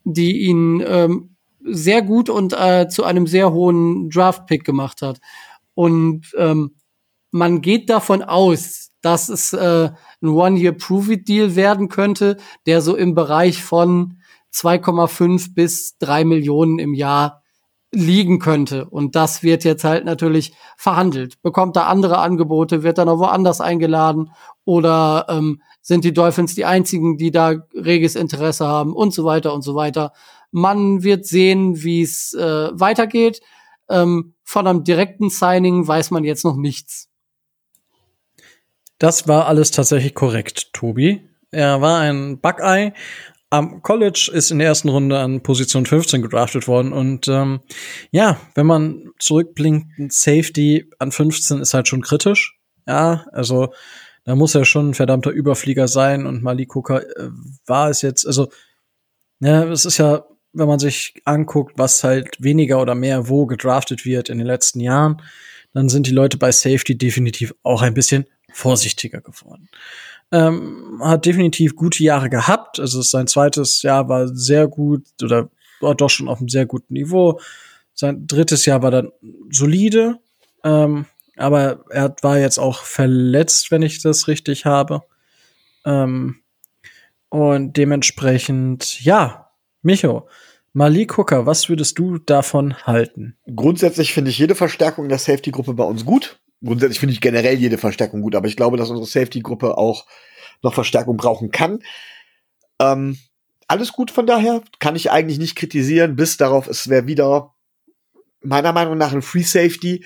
die 0.05 0.43
ihn 0.43 0.83
ähm, 0.87 1.37
sehr 1.65 2.03
gut 2.03 2.29
und 2.29 2.53
äh, 2.53 2.89
zu 2.89 3.05
einem 3.05 3.27
sehr 3.27 3.53
hohen 3.53 4.11
Draft-Pick 4.11 4.65
gemacht 4.65 5.03
hat. 5.03 5.21
Und 5.75 6.33
ähm, 6.37 6.75
man 7.31 7.61
geht 7.61 7.89
davon 7.89 8.23
aus, 8.23 8.91
dass 9.01 9.29
es 9.29 9.53
äh, 9.53 9.91
ein 10.23 10.29
One-Year-Prove-It-Deal 10.29 11.57
werden 11.57 11.89
könnte, 11.89 12.37
der 12.67 12.81
so 12.83 12.97
im 12.97 13.15
Bereich 13.15 13.63
von 13.63 14.19
2,5 14.53 15.55
bis 15.55 15.97
3 15.99 16.25
Millionen 16.25 16.79
im 16.79 16.95
Jahr 16.95 17.42
liegen 17.93 18.39
könnte. 18.39 18.87
Und 18.87 19.15
das 19.15 19.43
wird 19.43 19.65
jetzt 19.65 19.85
halt 19.85 20.05
natürlich 20.05 20.55
verhandelt. 20.77 21.41
Bekommt 21.43 21.77
er 21.77 21.89
andere 21.89 22.19
Angebote, 22.19 22.83
wird 22.83 22.99
er 22.99 23.05
noch 23.05 23.19
woanders 23.19 23.61
eingeladen 23.61 24.33
oder 24.65 25.27
ähm, 25.29 25.63
sind 25.83 26.05
die 26.05 26.13
Dolphins 26.13 26.55
die 26.55 26.65
einzigen, 26.65 27.19
die 27.19 27.31
da 27.31 27.55
reges 27.75 28.17
Interesse 28.17 28.67
haben 28.67 28.95
und 28.95 29.13
so 29.13 29.25
weiter 29.25 29.53
und 29.53 29.63
so 29.63 29.75
weiter. 29.75 30.13
Man 30.51 31.03
wird 31.03 31.27
sehen, 31.27 31.83
wie 31.83 32.03
es 32.03 32.35
äh, 32.35 32.71
weitergeht. 32.73 33.41
Ähm, 33.89 34.35
von 34.43 34.67
einem 34.67 34.85
direkten 34.85 35.29
Signing 35.29 35.87
weiß 35.87 36.11
man 36.11 36.25
jetzt 36.25 36.45
noch 36.45 36.57
nichts. 36.57 37.09
Das 38.99 39.27
war 39.27 39.47
alles 39.47 39.71
tatsächlich 39.71 40.15
korrekt, 40.15 40.73
Tobi. 40.73 41.29
Er 41.51 41.81
war 41.83 42.01
ein 42.01 42.39
Buckeye. 42.39 42.93
Am 43.53 43.83
College 43.83 44.31
ist 44.33 44.51
in 44.51 44.59
der 44.59 44.69
ersten 44.69 44.89
Runde 44.89 45.19
an 45.19 45.43
Position 45.43 45.85
15 45.85 46.23
gedraftet 46.23 46.67
worden. 46.67 46.93
Und 46.93 47.29
ähm, 47.29 47.61
ja, 48.11 48.41
wenn 48.55 48.67
man 48.67 49.13
zurückblinkt, 49.19 49.99
ein 49.99 50.11
Safety 50.11 50.91
an 50.99 51.13
15 51.13 51.61
ist 51.61 51.75
halt 51.75 51.87
schon 51.87 52.03
kritisch. 52.03 52.59
Ja, 52.87 53.27
also 53.33 53.73
da 54.25 54.35
muss 54.35 54.55
er 54.55 54.65
schon 54.65 54.91
ein 54.91 54.95
verdammter 54.95 55.31
Überflieger 55.31 55.87
sein. 55.87 56.27
Und 56.27 56.43
Malik 56.43 56.75
Hooker 56.75 57.03
äh, 57.03 57.29
war 57.67 57.91
es 57.91 58.01
jetzt, 58.03 58.27
also, 58.27 58.49
ja, 59.41 59.65
es 59.65 59.85
ist 59.85 59.99
ja 59.99 60.25
wenn 60.53 60.69
man 60.69 60.79
sich 60.79 61.15
anguckt, 61.25 61.75
was 61.79 62.05
halt 62.05 62.37
weniger 62.39 62.81
oder 62.81 62.95
mehr 62.95 63.29
wo 63.29 63.47
gedraftet 63.47 64.05
wird 64.05 64.29
in 64.29 64.39
den 64.39 64.47
letzten 64.47 64.81
Jahren, 64.81 65.23
dann 65.73 65.89
sind 65.89 66.07
die 66.07 66.13
Leute 66.13 66.37
bei 66.37 66.53
Safety 66.53 66.97
definitiv 66.97 67.55
auch 67.63 67.83
ein 67.83 67.95
bisschen 67.95 68.27
vorsichtiger 68.53 69.21
geworden. 69.23 69.69
Ähm, 70.33 71.01
hat 71.03 71.27
definitiv 71.27 71.77
gute 71.77 72.03
Jahre 72.03 72.31
gehabt. 72.31 72.81
Also 72.81 73.03
sein 73.03 73.27
zweites 73.27 73.83
Jahr 73.83 74.09
war 74.09 74.29
sehr 74.29 74.67
gut 74.67 75.05
oder 75.23 75.51
war 75.81 75.95
doch 75.95 76.09
schon 76.09 76.29
auf 76.29 76.39
einem 76.39 76.49
sehr 76.49 76.67
guten 76.67 76.95
Niveau. 76.95 77.39
Sein 77.95 78.27
drittes 78.27 78.65
Jahr 78.65 78.83
war 78.83 78.91
dann 78.91 79.13
solide, 79.51 80.19
ähm, 80.65 81.05
aber 81.37 81.85
er 81.91 82.15
war 82.23 82.39
jetzt 82.39 82.59
auch 82.59 82.85
verletzt, 82.85 83.71
wenn 83.71 83.83
ich 83.83 84.01
das 84.03 84.29
richtig 84.29 84.65
habe. 84.65 85.03
Ähm, 85.85 86.37
und 87.29 87.77
dementsprechend, 87.77 89.03
ja, 89.05 89.51
Micho, 89.83 90.29
Malik 90.73 91.19
Hooker, 91.19 91.45
was 91.45 91.69
würdest 91.69 91.99
du 91.99 92.19
davon 92.19 92.75
halten? 92.87 93.37
Grundsätzlich 93.55 94.15
finde 94.15 94.31
ich 94.31 94.39
jede 94.39 94.55
Verstärkung 94.55 95.09
der 95.09 95.19
Safety-Gruppe 95.19 95.75
bei 95.75 95.85
uns 95.85 96.05
gut. 96.05 96.41
Grundsätzlich 96.65 97.01
finde 97.01 97.15
ich 97.15 97.21
generell 97.21 97.57
jede 97.59 97.79
Verstärkung 97.79 98.23
gut, 98.23 98.35
aber 98.35 98.47
ich 98.47 98.57
glaube, 98.57 98.77
dass 98.77 98.91
unsere 98.91 99.07
Safety-Gruppe 99.07 99.77
auch 99.77 100.07
noch 100.63 100.75
Verstärkung 100.75 101.17
brauchen 101.17 101.51
kann. 101.51 101.81
Ähm, 102.79 103.19
alles 103.69 103.93
gut 103.93 104.11
von 104.11 104.27
daher, 104.27 104.63
kann 104.79 104.97
ich 104.97 105.11
eigentlich 105.11 105.39
nicht 105.39 105.57
kritisieren, 105.57 106.17
bis 106.17 106.37
darauf, 106.37 106.69
es 106.69 106.89
wäre 106.89 107.07
wieder 107.07 107.55
meiner 108.43 108.73
Meinung 108.73 108.99
nach 108.99 109.13
ein 109.13 109.23
Free 109.23 109.43
Safety 109.43 110.05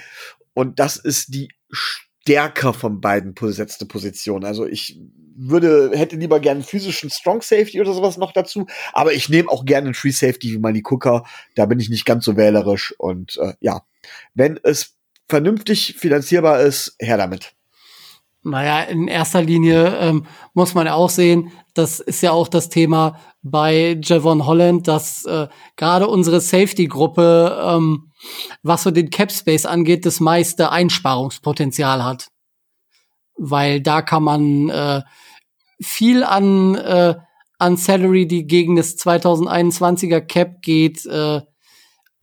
und 0.55 0.79
das 0.79 0.97
ist 0.97 1.35
die 1.35 1.49
stärker 1.71 2.73
von 2.73 3.01
beiden 3.01 3.35
besetzte 3.35 3.87
Position. 3.87 4.45
Also 4.45 4.66
ich 4.66 4.99
würde, 5.37 5.90
hätte 5.95 6.16
lieber 6.16 6.40
gerne 6.40 6.61
einen 6.61 6.69
physischen 6.69 7.11
Strong 7.11 7.42
Safety 7.42 7.81
oder 7.81 7.92
sowas 7.92 8.16
noch 8.16 8.33
dazu, 8.33 8.66
aber 8.92 9.12
ich 9.12 9.29
nehme 9.29 9.51
auch 9.51 9.64
gerne 9.64 9.87
einen 9.87 9.95
Free 9.95 10.11
Safety 10.11 10.53
wie 10.53 10.59
Mali 10.59 10.83
Cooker. 10.83 11.25
Da 11.55 11.66
bin 11.66 11.79
ich 11.79 11.90
nicht 11.90 12.05
ganz 12.05 12.25
so 12.25 12.37
wählerisch 12.37 12.95
und 12.99 13.37
äh, 13.38 13.55
ja, 13.61 13.83
wenn 14.35 14.59
es 14.62 14.96
vernünftig 15.29 15.95
finanzierbar 15.99 16.61
ist, 16.61 16.97
her 16.99 17.17
damit. 17.17 17.53
Naja, 18.43 18.83
in 18.83 19.09
erster 19.09 19.43
Linie 19.43 19.97
ähm, 19.99 20.27
muss 20.55 20.75
man 20.75 20.87
ja 20.87 20.95
auch 20.95 21.11
sehen, 21.11 21.51
das 21.75 21.99
ist 21.99 22.23
ja 22.23 22.31
auch 22.31 22.47
das 22.47 22.69
Thema 22.69 23.19
bei 23.43 23.99
Javon 24.01 24.47
Holland, 24.47 24.87
dass 24.87 25.25
äh, 25.25 25.49
gerade 25.75 26.07
unsere 26.07 26.41
Safety-Gruppe, 26.41 27.61
ähm, 27.61 28.12
was 28.62 28.85
so 28.85 28.93
den 28.93 29.11
Cap 29.11 29.33
Space 29.33 29.67
angeht, 29.67 30.07
das 30.07 30.21
meiste 30.21 30.71
Einsparungspotenzial 30.71 32.05
hat. 32.05 32.29
Weil 33.37 33.81
da 33.81 34.01
kann 34.01 34.23
man 34.23 34.71
äh, 34.71 35.03
viel 35.81 36.23
an, 36.23 36.77
äh, 36.77 37.17
an 37.59 37.77
Salary, 37.77 38.29
die 38.29 38.47
gegen 38.47 38.77
das 38.77 38.97
2021er 38.97 40.21
Cap 40.21 40.62
geht, 40.62 41.05
äh, 41.07 41.41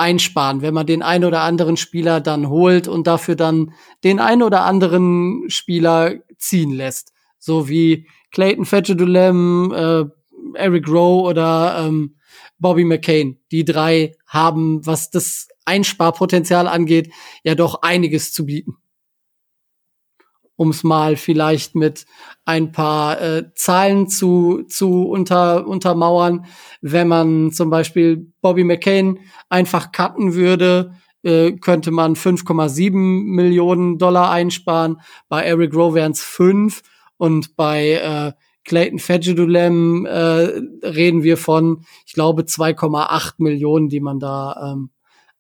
einsparen, 0.04 0.62
wenn 0.62 0.74
man 0.74 0.86
den 0.86 1.02
einen 1.02 1.24
oder 1.24 1.42
anderen 1.42 1.78
Spieler 1.78 2.20
dann 2.20 2.50
holt 2.50 2.88
und 2.89 3.08
dafür 3.08 3.36
dann 3.36 3.74
den 4.04 4.20
einen 4.20 4.44
oder 4.44 4.66
anderen 4.66 5.50
Spieler 5.50 6.16
ziehen 6.38 6.72
lässt. 6.72 7.13
So 7.39 7.70
wie 7.70 8.08
Clayton 8.32 8.66
Fetchedulem, 8.66 9.72
äh, 9.72 10.04
Eric 10.58 10.88
Rowe 10.89 11.24
oder 11.24 11.86
ähm, 11.88 12.16
Bobby 12.60 12.84
McCain. 12.84 13.39
Die 13.52 13.63
drei 13.63 14.12
haben, 14.28 14.86
was 14.86 15.10
das 15.10 15.48
Einsparpotenzial 15.66 16.68
angeht, 16.68 17.10
ja 17.44 17.56
doch 17.56 17.82
einiges 17.82 18.34
zu 18.34 18.46
bieten 18.46 18.83
um 20.56 20.70
es 20.70 20.84
mal 20.84 21.16
vielleicht 21.16 21.76
mit 21.76 22.06
ein 22.46 22.72
paar 22.72 23.22
äh, 23.22 23.54
Zahlen 23.56 24.08
zu, 24.08 24.63
zu 24.68 25.04
unter, 25.04 25.68
untermauern. 25.68 26.46
Wenn 26.82 27.08
man 27.08 27.52
zum 27.52 27.70
Beispiel 27.70 28.32
Bobby 28.42 28.63
McCain 28.63 29.20
einfach 29.50 29.92
cutten 29.92 30.36
würde, 30.36 30.94
äh, 31.24 31.54
könnte 31.54 31.92
man 31.92 32.16
5,7 32.16 32.92
Millionen 32.92 33.98
Dollar 33.98 34.30
einsparen. 34.30 34.98
Bei 35.30 35.44
Eric 35.44 35.74
Rowe 35.74 35.96
wären 35.96 36.12
es 36.12 36.22
5 36.22 36.82
und 37.18 37.56
bei 37.56 37.92
äh, 37.92 38.34
Clayton 38.66 39.00
Fedjedulem 39.00 40.06
äh, 40.06 40.62
reden 40.86 41.24
wir 41.24 41.38
von, 41.38 41.86
ich 42.06 42.13
glaube, 42.13 42.44
2,8 42.44 43.34
Millionen, 43.38 43.89
die 43.89 44.00
man 44.00 44.20
da 44.20 44.74
ähm, 44.74 44.89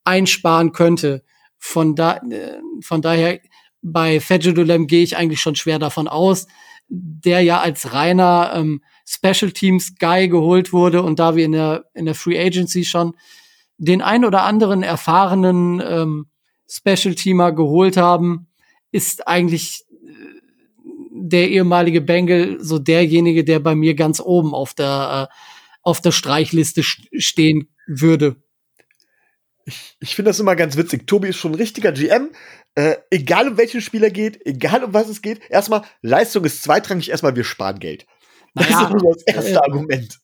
einsparen 0.03 0.71
könnte. 0.71 1.23
Von, 1.57 1.95
da, 1.95 2.17
äh, 2.17 2.59
von 2.81 3.01
daher 3.01 3.39
bei 3.83 4.19
Fedjedulem 4.19 4.87
gehe 4.87 5.03
ich 5.03 5.17
eigentlich 5.17 5.41
schon 5.41 5.55
schwer 5.55 5.77
davon 5.77 6.07
aus, 6.07 6.47
der 6.87 7.41
ja 7.41 7.59
als 7.59 7.93
reiner 7.93 8.53
ähm, 8.55 8.81
Special 9.05 9.51
Teams 9.51 9.95
Guy 9.99 10.29
geholt 10.29 10.73
wurde 10.73 11.03
und 11.03 11.19
da 11.19 11.35
wir 11.35 11.45
in 11.45 11.51
der 11.51 11.85
in 11.93 12.05
der 12.05 12.15
Free 12.15 12.39
Agency 12.39 12.85
schon 12.85 13.15
den 13.77 14.01
ein 14.01 14.25
oder 14.25 14.43
anderen 14.43 14.83
erfahrenen 14.83 15.81
ähm, 15.85 16.27
Special 16.69 17.15
Teamer 17.15 17.51
geholt 17.51 17.97
haben, 17.97 18.47
ist 18.91 19.27
eigentlich 19.27 19.83
äh, 19.91 20.05
der 21.11 21.49
ehemalige 21.49 22.01
Bengal 22.01 22.57
so 22.59 22.79
derjenige, 22.79 23.43
der 23.43 23.59
bei 23.59 23.75
mir 23.75 23.95
ganz 23.95 24.21
oben 24.21 24.53
auf 24.53 24.73
der 24.73 25.29
äh, 25.29 25.33
auf 25.81 25.99
der 25.99 26.11
Streichliste 26.11 26.81
stehen 26.83 27.67
würde. 27.85 28.37
Ich, 29.65 29.95
ich 29.99 30.15
finde 30.15 30.29
das 30.29 30.39
immer 30.39 30.55
ganz 30.55 30.77
witzig. 30.77 31.07
Tobi 31.07 31.29
ist 31.29 31.37
schon 31.37 31.51
ein 31.51 31.57
richtiger 31.57 31.91
GM. 31.91 32.29
Äh, 32.75 32.95
egal 33.11 33.49
um 33.49 33.57
welchen 33.57 33.81
Spieler 33.81 34.09
geht, 34.09 34.43
egal 34.45 34.83
um 34.83 34.93
was 34.93 35.07
es 35.07 35.21
geht, 35.21 35.41
erstmal, 35.49 35.83
Leistung 36.01 36.43
ist 36.43 36.63
zweitrangig, 36.63 37.09
erstmal 37.11 37.35
wir 37.35 37.43
sparen 37.43 37.79
Geld. 37.79 38.07
Das 38.55 38.69
naja, 38.69 38.95
ist 38.95 39.25
das 39.25 39.35
erste 39.35 39.53
äh, 39.53 39.57
Argument. 39.57 40.19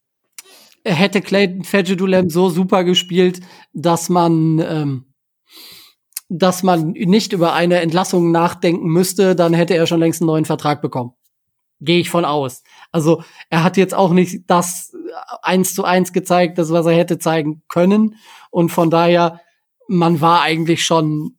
Hätte 0.83 1.21
Clayton 1.21 1.63
Fedjedulem 1.63 2.29
so 2.29 2.49
super 2.49 2.83
gespielt, 2.83 3.41
dass 3.73 4.09
man, 4.09 4.59
ähm, 4.59 5.13
dass 6.29 6.63
man 6.63 6.91
nicht 6.91 7.33
über 7.33 7.53
eine 7.53 7.81
Entlassung 7.81 8.31
nachdenken 8.31 8.87
müsste, 8.87 9.35
dann 9.35 9.53
hätte 9.53 9.75
er 9.75 9.85
schon 9.87 9.99
längst 9.99 10.21
einen 10.21 10.27
neuen 10.27 10.45
Vertrag 10.45 10.81
bekommen. 10.81 11.13
Gehe 11.81 11.99
ich 11.99 12.09
von 12.09 12.25
aus. 12.25 12.63
Also 12.91 13.23
er 13.49 13.63
hat 13.63 13.77
jetzt 13.77 13.93
auch 13.93 14.11
nicht 14.11 14.49
das 14.49 14.91
eins 15.41 15.75
zu 15.75 15.83
eins 15.83 16.13
gezeigt, 16.13 16.57
das 16.57 16.71
was 16.71 16.85
er 16.85 16.93
hätte 16.93 17.19
zeigen 17.19 17.61
können. 17.67 18.15
Und 18.49 18.69
von 18.69 18.89
daher, 18.89 19.41
man 19.87 20.21
war 20.21 20.41
eigentlich 20.41 20.83
schon 20.83 21.38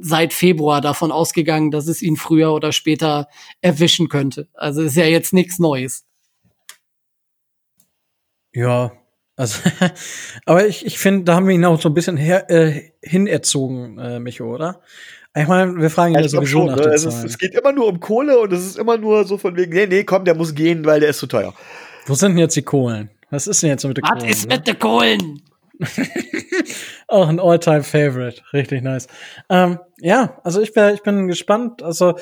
seit 0.00 0.32
Februar 0.32 0.80
davon 0.80 1.12
ausgegangen, 1.12 1.70
dass 1.70 1.86
es 1.86 2.02
ihn 2.02 2.16
früher 2.16 2.52
oder 2.52 2.72
später 2.72 3.28
erwischen 3.60 4.08
könnte. 4.08 4.48
Also 4.54 4.82
ist 4.82 4.96
ja 4.96 5.04
jetzt 5.04 5.32
nichts 5.32 5.58
Neues. 5.58 6.04
Ja, 8.54 8.92
also, 9.36 9.60
aber 10.46 10.66
ich, 10.66 10.84
ich 10.84 10.98
finde, 10.98 11.24
da 11.24 11.34
haben 11.34 11.48
wir 11.48 11.54
ihn 11.54 11.64
auch 11.64 11.80
so 11.80 11.88
ein 11.88 11.94
bisschen 11.94 12.16
her, 12.16 12.50
äh, 12.50 12.92
hinerzogen, 13.02 13.98
äh, 13.98 14.20
Micho, 14.20 14.44
oder? 14.44 14.80
Ich 15.34 15.48
meine, 15.48 15.80
wir 15.80 15.88
fragen 15.88 16.12
ihn 16.12 16.16
ja, 16.16 16.20
ja 16.20 16.28
sowieso 16.28 16.58
schon, 16.58 16.66
nach 16.66 16.76
ne? 16.76 16.92
es, 16.92 17.04
ist, 17.04 17.24
es 17.24 17.38
geht 17.38 17.54
immer 17.54 17.72
nur 17.72 17.86
um 17.86 18.00
Kohle 18.00 18.38
und 18.38 18.52
es 18.52 18.66
ist 18.66 18.78
immer 18.78 18.98
nur 18.98 19.24
so 19.24 19.38
von 19.38 19.56
wegen, 19.56 19.72
nee, 19.72 19.86
nee, 19.86 20.04
komm, 20.04 20.26
der 20.26 20.34
muss 20.34 20.54
gehen, 20.54 20.84
weil 20.84 21.00
der 21.00 21.08
ist 21.08 21.18
zu 21.18 21.26
teuer. 21.26 21.54
Wo 22.06 22.14
sind 22.14 22.32
denn 22.32 22.38
jetzt 22.38 22.56
die 22.56 22.62
Kohlen? 22.62 23.08
Was 23.30 23.46
ist 23.46 23.62
denn 23.62 23.70
jetzt 23.70 23.84
mit 23.84 23.96
den 23.96 24.04
Kohlen? 24.04 24.22
Was 24.22 24.30
ist 24.30 24.48
mit 24.48 24.66
den 24.66 24.78
Kohlen? 24.78 25.42
Auch 27.08 27.28
ein 27.28 27.40
All-Time-Favorite. 27.40 28.42
Richtig 28.52 28.82
nice. 28.82 29.06
Ähm, 29.48 29.78
ja, 29.98 30.40
also 30.44 30.60
ich 30.60 30.72
bin, 30.72 30.94
ich 30.94 31.02
bin 31.02 31.28
gespannt. 31.28 31.82
Also 31.82 32.14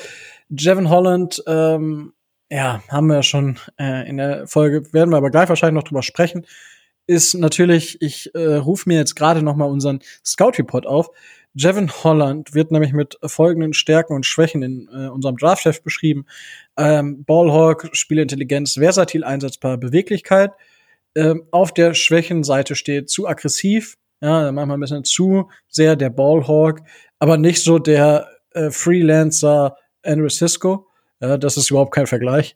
Jevin 0.49 0.89
Holland, 0.89 1.43
ähm, 1.47 2.13
ja, 2.49 2.83
haben 2.89 3.07
wir 3.07 3.23
schon 3.23 3.57
äh, 3.79 4.07
in 4.07 4.17
der 4.17 4.47
Folge, 4.47 4.91
werden 4.93 5.11
wir 5.11 5.17
aber 5.17 5.31
gleich 5.31 5.49
wahrscheinlich 5.49 5.81
noch 5.81 5.87
drüber 5.87 6.03
sprechen, 6.03 6.45
ist 7.07 7.33
natürlich, 7.33 8.01
ich 8.01 8.33
äh, 8.35 8.55
rufe 8.55 8.87
mir 8.87 8.97
jetzt 8.97 9.15
gerade 9.15 9.41
noch 9.41 9.55
mal 9.55 9.65
unseren 9.65 9.99
Scout 10.25 10.57
Report 10.57 10.85
auf. 10.85 11.09
Jevin 11.53 11.91
Holland 11.91 12.53
wird 12.53 12.71
nämlich 12.71 12.93
mit 12.93 13.17
folgenden 13.25 13.73
Stärken 13.73 14.13
und 14.13 14.25
Schwächen 14.25 14.63
in 14.63 14.87
äh, 14.93 15.07
unserem 15.07 15.35
Draft-Chef 15.35 15.83
beschrieben. 15.83 16.25
Ähm, 16.77 17.25
Ballhawk, 17.25 17.89
Spielintelligenz, 17.91 18.73
versatil 18.73 19.23
einsetzbar, 19.23 19.77
Beweglichkeit. 19.77 20.51
Ähm, 21.15 21.47
auf 21.51 21.73
der 21.73 21.93
Schwächenseite 21.93 22.75
steht 22.75 23.09
zu 23.09 23.27
aggressiv, 23.27 23.97
ja, 24.21 24.51
manchmal 24.51 24.77
ein 24.77 24.81
bisschen 24.81 25.03
zu 25.03 25.49
sehr 25.67 25.95
der 25.95 26.09
Ballhawk, 26.09 26.81
aber 27.19 27.37
nicht 27.37 27.63
so 27.63 27.79
der 27.79 28.29
äh, 28.51 28.69
Freelancer 28.71 29.75
Andrew 30.03 30.29
Cisco. 30.29 30.87
Ja, 31.19 31.37
das 31.37 31.57
ist 31.57 31.69
überhaupt 31.69 31.93
kein 31.93 32.07
Vergleich. 32.07 32.55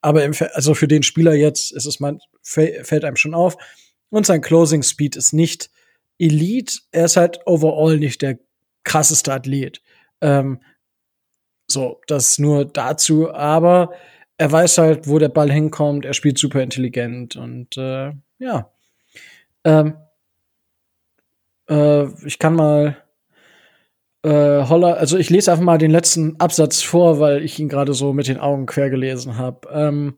Aber 0.00 0.24
im, 0.24 0.32
also 0.52 0.74
für 0.74 0.88
den 0.88 1.02
Spieler 1.02 1.34
jetzt 1.34 1.72
ist 1.72 1.86
es 1.86 2.00
man 2.00 2.20
fällt 2.42 3.04
einem 3.04 3.16
schon 3.16 3.34
auf. 3.34 3.56
Und 4.08 4.26
sein 4.26 4.40
Closing 4.40 4.82
Speed 4.82 5.16
ist 5.16 5.32
nicht 5.32 5.70
Elite. 6.18 6.80
Er 6.90 7.04
ist 7.04 7.16
halt 7.16 7.40
overall 7.46 7.98
nicht 7.98 8.22
der 8.22 8.38
krasseste 8.84 9.32
Athlet. 9.32 9.82
Ähm, 10.20 10.60
so, 11.68 12.00
das 12.06 12.38
nur 12.38 12.64
dazu. 12.64 13.32
Aber 13.32 13.92
er 14.40 14.50
weiß 14.50 14.78
halt, 14.78 15.06
wo 15.06 15.18
der 15.18 15.28
Ball 15.28 15.52
hinkommt. 15.52 16.06
Er 16.06 16.14
spielt 16.14 16.38
super 16.38 16.62
intelligent 16.62 17.36
und 17.36 17.76
äh, 17.76 18.12
ja. 18.38 18.70
Ähm, 19.64 19.98
äh, 21.68 22.06
ich 22.26 22.38
kann 22.38 22.54
mal 22.54 22.96
äh, 24.24 24.30
Holler, 24.30 24.96
also 24.96 25.18
ich 25.18 25.28
lese 25.28 25.52
einfach 25.52 25.62
mal 25.62 25.76
den 25.76 25.90
letzten 25.90 26.40
Absatz 26.40 26.80
vor, 26.80 27.20
weil 27.20 27.44
ich 27.44 27.58
ihn 27.58 27.68
gerade 27.68 27.92
so 27.92 28.14
mit 28.14 28.28
den 28.28 28.38
Augen 28.38 28.64
quer 28.64 28.88
gelesen 28.88 29.36
habe. 29.36 29.68
Ähm, 29.74 30.16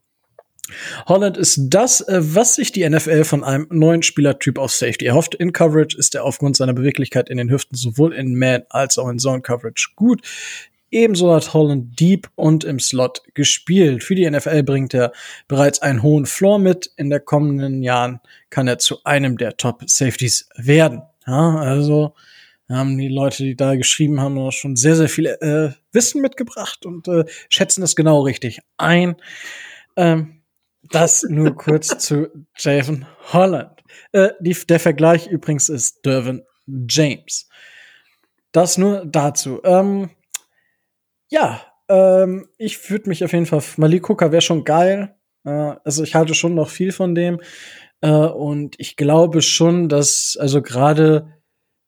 Holland 1.08 1.36
ist 1.36 1.58
das, 1.70 2.00
äh, 2.02 2.20
was 2.22 2.54
sich 2.54 2.70
die 2.70 2.88
NFL 2.88 3.24
von 3.24 3.42
einem 3.42 3.66
neuen 3.70 4.04
Spielertyp 4.04 4.56
auf 4.56 4.70
Safety 4.70 5.04
erhofft. 5.04 5.34
In 5.34 5.52
Coverage 5.52 5.98
ist 5.98 6.14
er 6.14 6.22
aufgrund 6.24 6.56
seiner 6.56 6.74
Beweglichkeit 6.74 7.28
in 7.28 7.38
den 7.38 7.50
Hüften 7.50 7.76
sowohl 7.76 8.14
in 8.14 8.38
Man 8.38 8.62
als 8.70 8.98
auch 8.98 9.08
in 9.08 9.18
Zone 9.18 9.42
Coverage 9.42 9.94
gut. 9.96 10.22
Ebenso 10.92 11.34
hat 11.34 11.54
Holland 11.54 11.98
Deep 11.98 12.28
und 12.36 12.64
im 12.64 12.78
Slot 12.78 13.22
gespielt. 13.34 14.04
Für 14.04 14.14
die 14.14 14.30
NFL 14.30 14.62
bringt 14.62 14.94
er 14.94 15.12
bereits 15.48 15.80
einen 15.80 16.02
hohen 16.02 16.26
Floor 16.26 16.58
mit. 16.58 16.90
In 16.96 17.08
den 17.08 17.24
kommenden 17.24 17.82
Jahren 17.82 18.20
kann 18.50 18.68
er 18.68 18.78
zu 18.78 19.02
einem 19.04 19.38
der 19.38 19.56
Top 19.56 19.82
Safeties 19.86 20.48
werden. 20.54 21.02
Ja, 21.26 21.56
also 21.56 22.14
haben 22.68 22.98
die 22.98 23.08
Leute, 23.08 23.42
die 23.42 23.56
da 23.56 23.74
geschrieben 23.74 24.20
haben, 24.20 24.50
schon 24.52 24.76
sehr, 24.76 24.96
sehr 24.96 25.08
viel 25.08 25.26
äh, 25.26 25.70
Wissen 25.92 26.20
mitgebracht 26.20 26.84
und 26.86 27.08
äh, 27.08 27.24
schätzen 27.48 27.80
das 27.80 27.96
genau 27.96 28.20
richtig 28.20 28.60
ein. 28.76 29.16
Ähm, 29.96 30.42
das 30.82 31.22
nur 31.22 31.56
kurz 31.56 31.98
zu 31.98 32.28
Javon 32.56 33.06
Holland. 33.32 33.82
Äh, 34.12 34.30
die, 34.40 34.54
der 34.54 34.80
Vergleich 34.80 35.26
übrigens 35.26 35.68
ist 35.68 36.04
Dervin 36.04 36.42
James. 36.66 37.48
Das 38.52 38.76
nur 38.76 39.04
dazu. 39.06 39.60
Ähm, 39.64 40.10
ja, 41.32 41.62
ähm, 41.88 42.46
ich 42.58 42.90
würde 42.90 43.08
mich 43.08 43.24
auf 43.24 43.32
jeden 43.32 43.46
Fall. 43.46 43.62
Malik 43.78 44.08
Hooker 44.08 44.32
wäre 44.32 44.42
schon 44.42 44.64
geil. 44.64 45.16
Äh, 45.44 45.50
also 45.84 46.02
ich 46.02 46.14
halte 46.14 46.34
schon 46.34 46.54
noch 46.54 46.68
viel 46.68 46.92
von 46.92 47.14
dem. 47.14 47.40
Äh, 48.02 48.10
und 48.10 48.74
ich 48.78 48.96
glaube 48.96 49.40
schon, 49.40 49.88
dass, 49.88 50.36
also 50.38 50.60
gerade 50.60 51.32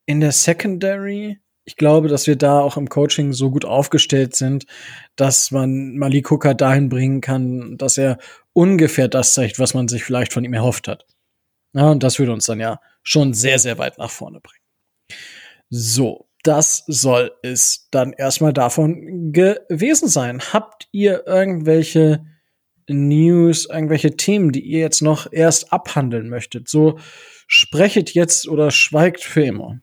in 0.06 0.20
der 0.20 0.32
Secondary, 0.32 1.40
ich 1.66 1.76
glaube, 1.76 2.08
dass 2.08 2.26
wir 2.26 2.36
da 2.36 2.60
auch 2.60 2.78
im 2.78 2.88
Coaching 2.88 3.34
so 3.34 3.50
gut 3.50 3.66
aufgestellt 3.66 4.34
sind, 4.34 4.64
dass 5.14 5.50
man 5.50 5.96
Malik 5.96 6.30
Hooker 6.30 6.54
dahin 6.54 6.88
bringen 6.88 7.20
kann, 7.20 7.76
dass 7.76 7.98
er 7.98 8.18
ungefähr 8.54 9.08
das 9.08 9.34
zeigt, 9.34 9.58
was 9.58 9.74
man 9.74 9.88
sich 9.88 10.04
vielleicht 10.04 10.32
von 10.32 10.44
ihm 10.44 10.54
erhofft 10.54 10.88
hat. 10.88 11.06
Ja, 11.74 11.90
und 11.90 12.02
das 12.02 12.18
würde 12.18 12.32
uns 12.32 12.46
dann 12.46 12.60
ja 12.60 12.80
schon 13.02 13.34
sehr, 13.34 13.58
sehr 13.58 13.76
weit 13.76 13.98
nach 13.98 14.10
vorne 14.10 14.40
bringen. 14.40 14.64
So, 15.68 16.23
das 16.44 16.84
soll 16.86 17.32
es 17.42 17.88
dann 17.90 18.12
erstmal 18.12 18.52
davon 18.52 19.32
gewesen 19.32 20.08
sein. 20.08 20.40
Habt 20.52 20.88
ihr 20.92 21.26
irgendwelche 21.26 22.24
News, 22.86 23.66
irgendwelche 23.68 24.16
Themen, 24.16 24.52
die 24.52 24.60
ihr 24.60 24.80
jetzt 24.80 25.00
noch 25.00 25.32
erst 25.32 25.72
abhandeln 25.72 26.28
möchtet? 26.28 26.68
So 26.68 26.98
sprechet 27.46 28.12
jetzt 28.12 28.46
oder 28.46 28.70
schweigt 28.70 29.22
für 29.22 29.42
immer. 29.42 29.80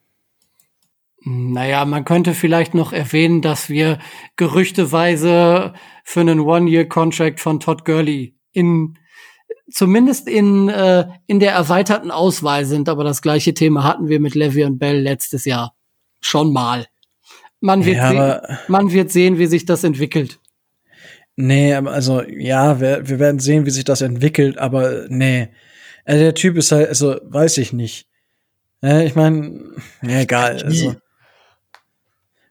Naja, 1.23 1.83
man 1.85 2.05
könnte 2.05 2.33
vielleicht 2.33 2.75
noch 2.75 2.93
erwähnen, 2.93 3.41
dass 3.41 3.69
wir 3.69 3.97
gerüchteweise 4.35 5.73
für 6.03 6.19
einen 6.19 6.39
One-Year-Contract 6.39 7.39
von 7.39 7.59
Todd 7.59 7.85
Gurley 7.85 8.35
in 8.51 8.97
zumindest 9.71 10.27
in, 10.27 10.69
äh, 10.69 11.07
in 11.27 11.39
der 11.39 11.53
erweiterten 11.53 12.11
Auswahl 12.11 12.65
sind, 12.65 12.89
aber 12.89 13.03
das 13.03 13.21
gleiche 13.21 13.53
Thema 13.53 13.83
hatten 13.83 14.09
wir 14.09 14.19
mit 14.19 14.35
Levy 14.35 14.63
und 14.65 14.79
Bell 14.79 14.99
letztes 14.99 15.45
Jahr 15.45 15.75
schon 16.21 16.53
mal. 16.53 16.87
Man 17.59 17.85
wird, 17.85 17.97
ja, 17.97 18.41
man 18.67 18.91
wird 18.91 19.11
sehen, 19.11 19.37
wie 19.37 19.45
sich 19.45 19.65
das 19.65 19.83
entwickelt. 19.83 20.39
Nee, 21.35 21.73
also 21.73 22.23
ja, 22.23 22.79
wir, 22.79 23.07
wir 23.07 23.19
werden 23.19 23.39
sehen, 23.39 23.65
wie 23.65 23.71
sich 23.71 23.83
das 23.83 24.01
entwickelt, 24.01 24.57
aber 24.57 25.05
nee. 25.09 25.49
Also, 26.05 26.23
der 26.23 26.33
Typ 26.33 26.57
ist 26.57 26.71
halt, 26.71 26.89
also 26.89 27.19
weiß 27.23 27.57
ich 27.59 27.73
nicht. 27.73 28.07
Ja, 28.81 29.01
ich 29.01 29.15
meine, 29.15 29.61
ja, 30.01 30.21
egal. 30.21 30.61
Also, 30.63 30.95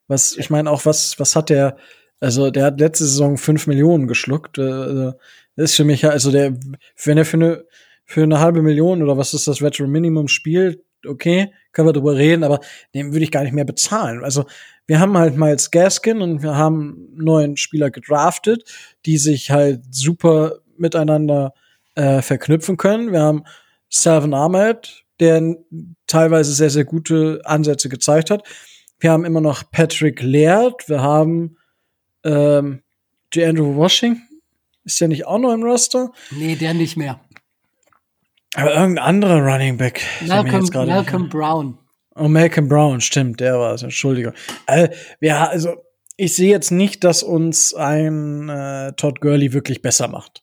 was, 0.07 0.37
ich 0.37 0.51
meine 0.51 0.71
auch, 0.71 0.87
was, 0.87 1.19
was 1.19 1.37
hat 1.37 1.51
der, 1.51 1.77
also 2.21 2.51
der 2.51 2.67
hat 2.67 2.81
letzte 2.81 3.05
Saison 3.05 3.37
fünf 3.37 3.67
Millionen 3.67 4.07
geschluckt. 4.07 4.59
Äh, 4.59 4.63
also, 4.63 5.13
das 5.57 5.71
ist 5.71 5.77
für 5.77 5.85
mich, 5.85 6.07
also 6.07 6.31
der, 6.31 6.57
wenn 7.05 7.19
er 7.19 7.25
für 7.25 7.37
eine, 7.37 7.65
für 8.05 8.23
eine 8.23 8.41
halbe 8.41 8.63
Million 8.63 9.03
oder 9.03 9.17
was 9.19 9.35
ist 9.35 9.47
das 9.47 9.63
Retro 9.63 9.87
Minimum 9.87 10.29
spielt, 10.29 10.83
okay, 11.07 11.53
können 11.73 11.89
wir 11.89 11.93
drüber 11.93 12.17
reden, 12.17 12.45
aber 12.45 12.61
den 12.95 13.13
würde 13.13 13.25
ich 13.25 13.31
gar 13.31 13.43
nicht 13.43 13.53
mehr 13.53 13.65
bezahlen. 13.65 14.25
Also 14.25 14.45
wir 14.87 14.99
haben 14.99 15.17
halt 15.17 15.37
Miles 15.37 15.71
Gaskin 15.71 16.21
und 16.21 16.43
wir 16.43 16.57
haben 16.57 17.09
neuen 17.15 17.57
Spieler 17.57 17.91
gedraftet, 17.91 18.65
die 19.07 19.19
sich 19.19 19.51
halt 19.51 19.83
super 19.91 20.59
miteinander 20.77 21.55
äh, 21.95 22.23
verknüpfen 22.23 22.77
können. 22.77 23.13
Wir 23.13 23.23
haben 23.23 23.45
Salvin 23.89 24.35
Ahmed, 24.35 25.05
der 25.21 25.57
teilweise 26.07 26.53
sehr, 26.53 26.71
sehr 26.71 26.85
gute 26.85 27.41
Ansätze 27.45 27.89
gezeigt 27.89 28.31
hat. 28.31 28.43
Wir 28.99 29.13
haben 29.13 29.25
immer 29.25 29.41
noch 29.41 29.71
Patrick 29.71 30.23
Laird. 30.23 30.89
Wir 30.89 31.03
haben 31.03 31.57
ähm, 32.25 32.83
J. 33.33 33.49
Andrew 33.49 33.77
Washington. 33.77 34.23
Ist 34.85 35.01
der 35.01 35.09
nicht 35.09 35.27
auch 35.27 35.39
noch 35.39 35.53
im 35.53 35.63
Roster? 35.63 36.11
Nee, 36.31 36.57
der 36.57 36.75
nicht 36.75 36.97
mehr. 36.97 37.21
Aber 38.55 38.75
irgendein 38.75 39.05
anderer 39.05 39.41
Running 39.41 39.77
Back. 39.77 40.03
Malcolm, 40.27 40.69
Malcolm 40.87 41.29
Brown. 41.29 41.79
Oh, 42.17 42.29
Malcolm 42.29 42.69
Brown, 42.69 43.01
stimmt, 43.01 43.41
der 43.41 43.59
war 43.59 43.75
es. 43.75 43.83
Entschuldigung. 43.83 44.33
Äh, 44.67 44.89
ja, 45.21 45.47
also 45.47 45.77
ich 46.17 46.35
sehe 46.35 46.51
jetzt 46.51 46.71
nicht, 46.71 47.05
dass 47.05 47.23
uns 47.23 47.73
ein 47.75 48.49
äh, 48.49 48.93
Todd 48.93 49.21
Gurley 49.21 49.53
wirklich 49.53 49.81
besser 49.83 50.09
macht. 50.09 50.43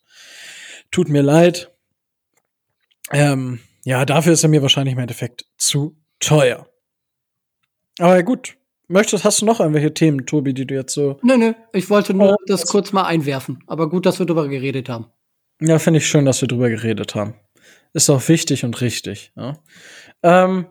Tut 0.89 1.09
mir 1.09 1.21
leid. 1.21 1.71
Ähm, 3.11 3.59
ja, 3.83 4.05
dafür 4.05 4.33
ist 4.33 4.43
er 4.43 4.49
mir 4.49 4.61
wahrscheinlich 4.61 4.93
im 4.93 4.99
Endeffekt 4.99 5.45
zu 5.57 5.97
teuer. 6.19 6.67
Aber 7.99 8.23
gut. 8.23 8.57
Möchtest, 8.89 9.25
hast 9.25 9.41
du 9.41 9.45
noch 9.45 9.59
irgendwelche 9.59 9.93
Themen, 9.93 10.25
Tobi, 10.25 10.53
die 10.53 10.65
du 10.65 10.73
jetzt 10.73 10.93
so. 10.93 11.19
Nö, 11.21 11.35
nö. 11.35 11.53
Ich 11.73 11.89
wollte 11.89 12.13
nur 12.13 12.33
oh, 12.33 12.43
das 12.47 12.67
kurz 12.67 12.93
mal 12.93 13.03
einwerfen. 13.03 13.61
Aber 13.67 13.89
gut, 13.89 14.05
dass 14.05 14.17
wir 14.17 14.25
drüber 14.25 14.47
geredet 14.47 14.87
haben. 14.87 15.07
Ja, 15.59 15.77
finde 15.77 15.97
ich 15.97 16.07
schön, 16.07 16.23
dass 16.25 16.39
wir 16.39 16.47
drüber 16.47 16.69
geredet 16.69 17.13
haben. 17.13 17.35
Ist 17.97 18.11
auch 18.11 18.27
wichtig 18.29 18.63
und 18.63 18.79
richtig. 18.79 19.31
Ja, 19.35 19.57
ähm, 20.21 20.67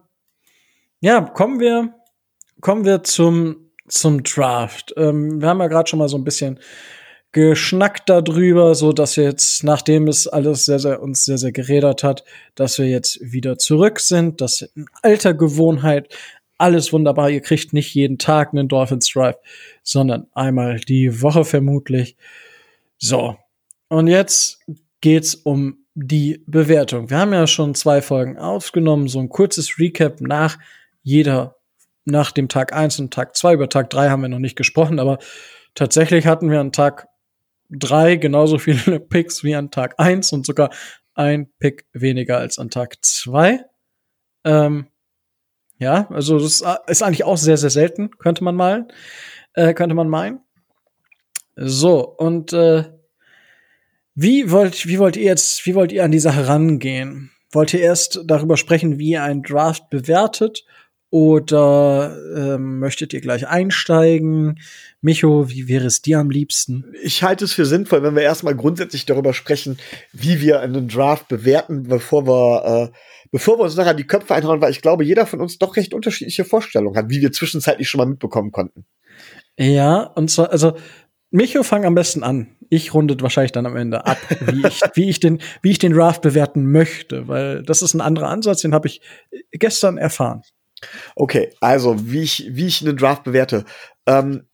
ja 1.01 1.21
kommen 1.23 1.59
wir, 1.59 1.93
kommen 2.61 2.85
wir 2.85 3.03
zum, 3.03 3.73
zum 3.89 4.23
Draft. 4.23 4.95
Ähm, 4.97 5.41
wir 5.41 5.49
haben 5.49 5.59
ja 5.59 5.67
gerade 5.67 5.91
schon 5.91 5.99
mal 5.99 6.09
so 6.09 6.17
ein 6.17 6.23
bisschen 6.23 6.61
geschnackt 7.33 8.09
darüber, 8.09 8.77
so 8.77 8.93
dass 8.93 9.17
wir 9.17 9.25
jetzt, 9.25 9.65
nachdem 9.65 10.07
es 10.07 10.29
alles 10.29 10.67
sehr, 10.67 10.79
sehr 10.79 11.03
uns 11.03 11.25
sehr, 11.25 11.37
sehr 11.37 11.51
geredet 11.51 12.05
hat, 12.05 12.23
dass 12.55 12.79
wir 12.79 12.87
jetzt 12.87 13.19
wieder 13.21 13.59
zurück 13.59 13.99
sind, 13.99 14.41
dass 14.41 14.63
in 14.63 14.87
alter 15.03 15.35
Gewohnheit 15.35 16.17
alles 16.59 16.93
wunderbar. 16.93 17.29
Ihr 17.29 17.41
kriegt 17.41 17.73
nicht 17.73 17.93
jeden 17.93 18.19
Tag 18.19 18.53
einen 18.53 18.69
Dolphins 18.69 19.11
Drive, 19.13 19.39
sondern 19.83 20.29
einmal 20.33 20.79
die 20.79 21.23
Woche 21.23 21.45
vermutlich. 21.45 22.17
So. 22.99 23.37
Und 23.89 24.07
jetzt 24.07 24.61
geht's 25.01 25.35
um 25.35 25.86
die 25.99 26.45
Bewertung. 26.47 27.09
Wir 27.09 27.19
haben 27.19 27.33
ja 27.33 27.47
schon 27.47 27.75
zwei 27.75 28.03
Folgen 28.03 28.37
aufgenommen, 28.37 29.09
so 29.09 29.19
ein 29.19 29.31
kurzes 29.31 29.79
Recap 29.79 30.21
nach 30.21 30.59
jeder, 31.03 31.57
nach 32.05 32.33
dem 32.33 32.49
Tag 32.49 32.75
eins 32.75 33.01
und 33.01 33.15
Tag 33.15 33.35
zwei 33.35 33.55
Über 33.55 33.71
Tag 33.71 33.89
drei 33.89 34.11
haben 34.11 34.21
wir 34.21 34.29
noch 34.29 34.39
nicht 34.39 34.57
gesprochen, 34.57 34.99
aber 34.99 35.19
tatsächlich 35.75 36.27
hatten 36.27 36.51
wir 36.51 36.61
an 36.61 36.71
Tag 36.71 37.09
drei 37.71 38.17
genauso 38.17 38.59
viele 38.59 39.01
Picks 39.01 39.43
wie 39.43 39.55
an 39.55 39.71
Tag 39.71 39.95
eins 39.97 40.33
und 40.33 40.45
sogar 40.45 40.69
ein 41.15 41.51
Pick 41.59 41.87
weniger 41.95 42.37
als 42.37 42.59
an 42.59 42.69
Tag 42.69 42.99
zwei. 43.01 43.65
Ähm, 44.45 44.89
ja, 45.79 46.09
also 46.11 46.39
das 46.39 46.63
ist 46.89 47.03
eigentlich 47.03 47.25
auch 47.25 47.39
sehr, 47.39 47.57
sehr 47.57 47.71
selten, 47.71 48.11
könnte 48.19 48.45
man 48.45 48.55
mal, 48.55 48.87
äh, 49.55 49.73
könnte 49.73 49.95
man 49.95 50.11
meinen. 50.11 50.41
So, 51.57 52.07
und 52.07 52.53
äh, 52.53 52.85
wie 54.17 54.51
wollt, 54.51 54.89
wie 54.89 54.99
wollt 54.99 55.17
ihr 55.17 55.25
jetzt, 55.25 55.65
wie 55.67 55.77
wollt 55.77 55.93
ihr 55.93 56.05
an 56.05 56.11
die 56.11 56.19
Sache 56.19 56.49
rangehen? 56.49 57.31
wollt 57.57 57.75
ihr 57.75 57.81
erst 57.81 58.21
darüber 58.25 58.57
sprechen, 58.57 58.99
wie 58.99 59.11
ihr 59.11 59.23
einen 59.23 59.43
Draft 59.43 59.91
bewertet? 59.91 60.65
Oder 61.09 62.19
ähm, 62.37 62.81
möchtet 62.81 63.13
ihr 63.13 63.21
gleich 63.21 63.47
einsteigen? 63.47 64.59
Micho, 65.01 65.49
wie 65.49 65.69
wäre 65.69 65.87
es 65.87 66.03
dir 66.03 66.19
am 66.19 66.31
liebsten? 66.31 66.93
Ich 67.03 67.23
halte 67.23 67.45
es 67.45 67.53
für 67.53 67.65
sinnvoll, 67.65 68.03
wenn 68.03 68.17
wir 68.17 68.23
erstmal 68.23 68.57
grundsätzlich 68.57 69.07
darüber 69.07 69.33
sprechen, 69.33 69.79
wie 70.13 70.41
wir 70.41 70.61
einen 70.61 70.89
Draft 70.89 71.29
bewerten, 71.29 71.85
bevor 71.85 72.27
wir, 72.27 72.91
äh, 72.93 72.97
bevor 73.31 73.59
wir 73.59 73.63
uns 73.63 73.77
nachher 73.77 73.95
die 73.95 74.07
Köpfe 74.07 74.35
einhauen, 74.35 74.61
weil 74.61 74.73
ich 74.73 74.83
glaube, 74.83 75.05
jeder 75.05 75.27
von 75.27 75.41
uns 75.41 75.59
doch 75.59 75.77
recht 75.77 75.95
unterschiedliche 75.95 76.45
Vorstellungen 76.45 76.97
hat, 76.97 77.09
wie 77.09 77.21
wir 77.21 77.33
zwischenzeitlich 77.33 77.89
schon 77.89 77.99
mal 77.99 78.07
mitbekommen 78.07 78.51
konnten. 78.51 78.85
Ja, 79.59 80.03
und 80.03 80.31
zwar, 80.31 80.51
also 80.51 80.77
Micho, 81.31 81.63
fang 81.63 81.85
am 81.85 81.95
besten 81.95 82.23
an. 82.23 82.49
Ich 82.69 82.95
rundet 82.95 83.23
wahrscheinlich 83.23 83.53
dann 83.53 83.67
am 83.67 83.77
Ende 83.77 84.07
ab, 84.07 84.19
wie 84.41 84.67
ich, 84.67 84.81
wie 84.95 85.09
ich 85.09 85.21
den, 85.21 85.41
wie 85.63 85.71
ich 85.71 85.79
den 85.79 85.93
Draft 85.93 86.23
bewerten 86.23 86.71
möchte, 86.71 87.29
weil 87.29 87.63
das 87.63 87.83
ist 87.83 87.95
ein 87.95 88.01
anderer 88.01 88.29
Ansatz, 88.29 88.63
den 88.63 88.75
habe 88.75 88.89
ich 88.89 89.01
gestern 89.53 89.99
erfahren. 89.99 90.43
Okay, 91.15 91.53
also 91.61 92.11
wie 92.11 92.23
ich, 92.23 92.49
wie 92.51 92.67
ich 92.67 92.83
einen 92.83 92.97
Draft 92.97 93.25
bewerte. 93.25 93.65
Ähm, 94.07 94.47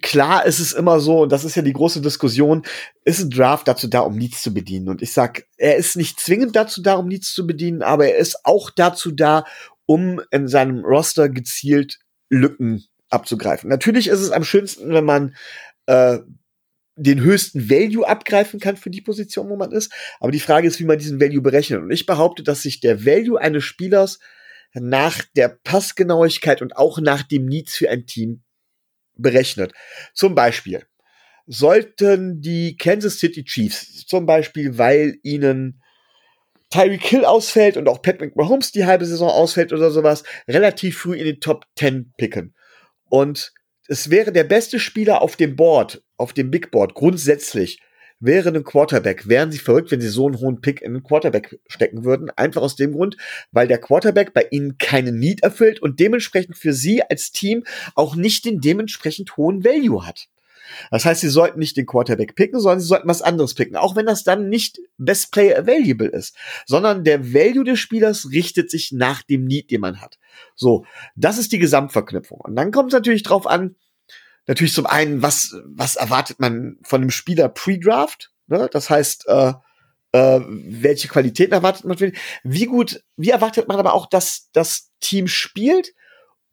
klar 0.00 0.46
ist 0.46 0.58
es 0.58 0.72
immer 0.72 1.00
so, 1.00 1.22
und 1.22 1.32
das 1.32 1.44
ist 1.44 1.54
ja 1.54 1.62
die 1.62 1.72
große 1.72 2.00
Diskussion, 2.00 2.62
ist 3.04 3.20
ein 3.20 3.30
Draft 3.30 3.68
dazu 3.68 3.88
da, 3.88 4.00
um 4.00 4.16
Needs 4.16 4.42
zu 4.42 4.54
bedienen. 4.54 4.88
Und 4.88 5.02
ich 5.02 5.12
sag, 5.12 5.44
er 5.56 5.76
ist 5.76 5.96
nicht 5.96 6.20
zwingend 6.20 6.54
dazu 6.56 6.82
da, 6.82 6.94
um 6.94 7.08
Needs 7.08 7.32
zu 7.32 7.46
bedienen, 7.46 7.82
aber 7.82 8.06
er 8.06 8.16
ist 8.16 8.44
auch 8.44 8.70
dazu 8.70 9.10
da, 9.10 9.44
um 9.86 10.20
in 10.30 10.48
seinem 10.48 10.84
Roster 10.84 11.28
gezielt 11.28 11.98
Lücken 12.28 12.84
abzugreifen. 13.10 13.68
Natürlich 13.68 14.08
ist 14.08 14.20
es 14.20 14.30
am 14.30 14.44
schönsten, 14.44 14.90
wenn 14.90 15.04
man 15.04 15.34
äh, 15.86 16.18
den 16.96 17.20
höchsten 17.20 17.70
Value 17.70 18.06
abgreifen 18.06 18.60
kann 18.60 18.76
für 18.76 18.90
die 18.90 19.00
Position, 19.00 19.48
wo 19.48 19.56
man 19.56 19.72
ist. 19.72 19.92
Aber 20.20 20.30
die 20.30 20.40
Frage 20.40 20.68
ist, 20.68 20.78
wie 20.78 20.84
man 20.84 20.98
diesen 20.98 21.20
Value 21.20 21.40
berechnet. 21.40 21.80
Und 21.80 21.90
ich 21.90 22.06
behaupte, 22.06 22.42
dass 22.42 22.62
sich 22.62 22.80
der 22.80 23.04
Value 23.04 23.40
eines 23.40 23.64
Spielers 23.64 24.18
nach 24.74 25.22
der 25.36 25.48
Passgenauigkeit 25.48 26.62
und 26.62 26.76
auch 26.76 26.98
nach 26.98 27.22
dem 27.22 27.46
Needs 27.46 27.74
für 27.74 27.90
ein 27.90 28.06
Team 28.06 28.42
berechnet. 29.16 29.72
Zum 30.14 30.34
Beispiel 30.34 30.84
sollten 31.46 32.40
die 32.40 32.76
Kansas 32.76 33.18
City 33.18 33.44
Chiefs, 33.44 34.06
zum 34.06 34.26
Beispiel, 34.26 34.78
weil 34.78 35.18
ihnen 35.22 35.82
Tyreek 36.70 37.02
Hill 37.02 37.24
ausfällt 37.24 37.76
und 37.76 37.88
auch 37.88 38.00
Patrick 38.00 38.36
Mahomes 38.36 38.72
die 38.72 38.86
halbe 38.86 39.04
Saison 39.04 39.28
ausfällt 39.28 39.72
oder 39.72 39.90
sowas, 39.90 40.22
relativ 40.48 40.98
früh 40.98 41.16
in 41.16 41.26
den 41.26 41.40
Top 41.40 41.66
10 41.76 42.14
picken. 42.16 42.54
Und 43.10 43.52
es 43.88 44.10
wäre 44.10 44.32
der 44.32 44.44
beste 44.44 44.78
Spieler 44.78 45.22
auf 45.22 45.36
dem 45.36 45.56
Board, 45.56 46.02
auf 46.16 46.32
dem 46.32 46.50
Big 46.50 46.70
Board, 46.70 46.94
grundsätzlich, 46.94 47.80
wäre 48.22 48.50
ein 48.50 48.64
Quarterback. 48.64 49.28
Wären 49.28 49.50
sie 49.50 49.58
verrückt, 49.58 49.90
wenn 49.90 50.00
sie 50.00 50.08
so 50.08 50.26
einen 50.26 50.38
hohen 50.38 50.60
Pick 50.60 50.80
in 50.80 50.92
einen 50.92 51.02
Quarterback 51.02 51.58
stecken 51.66 52.04
würden? 52.04 52.30
Einfach 52.30 52.62
aus 52.62 52.76
dem 52.76 52.92
Grund, 52.92 53.16
weil 53.50 53.66
der 53.66 53.78
Quarterback 53.78 54.32
bei 54.32 54.46
ihnen 54.50 54.78
keinen 54.78 55.18
Need 55.18 55.42
erfüllt 55.42 55.80
und 55.82 55.98
dementsprechend 55.98 56.56
für 56.56 56.72
sie 56.72 57.02
als 57.02 57.32
Team 57.32 57.64
auch 57.94 58.14
nicht 58.14 58.44
den 58.44 58.60
dementsprechend 58.60 59.36
hohen 59.36 59.64
Value 59.64 60.06
hat. 60.06 60.28
Das 60.90 61.04
heißt, 61.04 61.20
sie 61.20 61.28
sollten 61.28 61.58
nicht 61.58 61.76
den 61.76 61.86
Quarterback 61.86 62.34
picken, 62.34 62.60
sondern 62.60 62.80
sie 62.80 62.86
sollten 62.86 63.08
was 63.08 63.22
anderes 63.22 63.54
picken, 63.54 63.76
auch 63.76 63.96
wenn 63.96 64.06
das 64.06 64.24
dann 64.24 64.48
nicht 64.48 64.78
Best 64.98 65.32
Player 65.32 65.58
Available 65.58 66.08
ist, 66.08 66.36
sondern 66.66 67.04
der 67.04 67.32
Value 67.32 67.64
des 67.64 67.78
Spielers 67.78 68.30
richtet 68.30 68.70
sich 68.70 68.92
nach 68.92 69.22
dem 69.22 69.44
Need, 69.44 69.70
den 69.70 69.80
man 69.80 70.00
hat. 70.00 70.18
So, 70.54 70.84
das 71.16 71.38
ist 71.38 71.52
die 71.52 71.58
Gesamtverknüpfung. 71.58 72.40
Und 72.40 72.56
dann 72.56 72.70
kommt 72.70 72.92
es 72.92 72.94
natürlich 72.94 73.22
drauf 73.22 73.46
an, 73.46 73.76
natürlich 74.46 74.74
zum 74.74 74.86
einen, 74.86 75.22
was, 75.22 75.56
was 75.64 75.96
erwartet 75.96 76.40
man 76.40 76.78
von 76.82 77.00
einem 77.00 77.10
Spieler 77.10 77.48
pre-Draft? 77.48 78.32
Ne? 78.46 78.68
Das 78.72 78.90
heißt, 78.90 79.28
äh, 79.28 79.52
äh, 80.12 80.40
welche 80.46 81.08
Qualitäten 81.08 81.52
erwartet 81.52 81.84
man? 81.84 82.12
Wie 82.42 82.66
gut, 82.66 83.02
wie 83.16 83.30
erwartet 83.30 83.68
man 83.68 83.78
aber 83.78 83.94
auch, 83.94 84.06
dass 84.06 84.50
das 84.52 84.90
Team 85.00 85.26
spielt? 85.26 85.94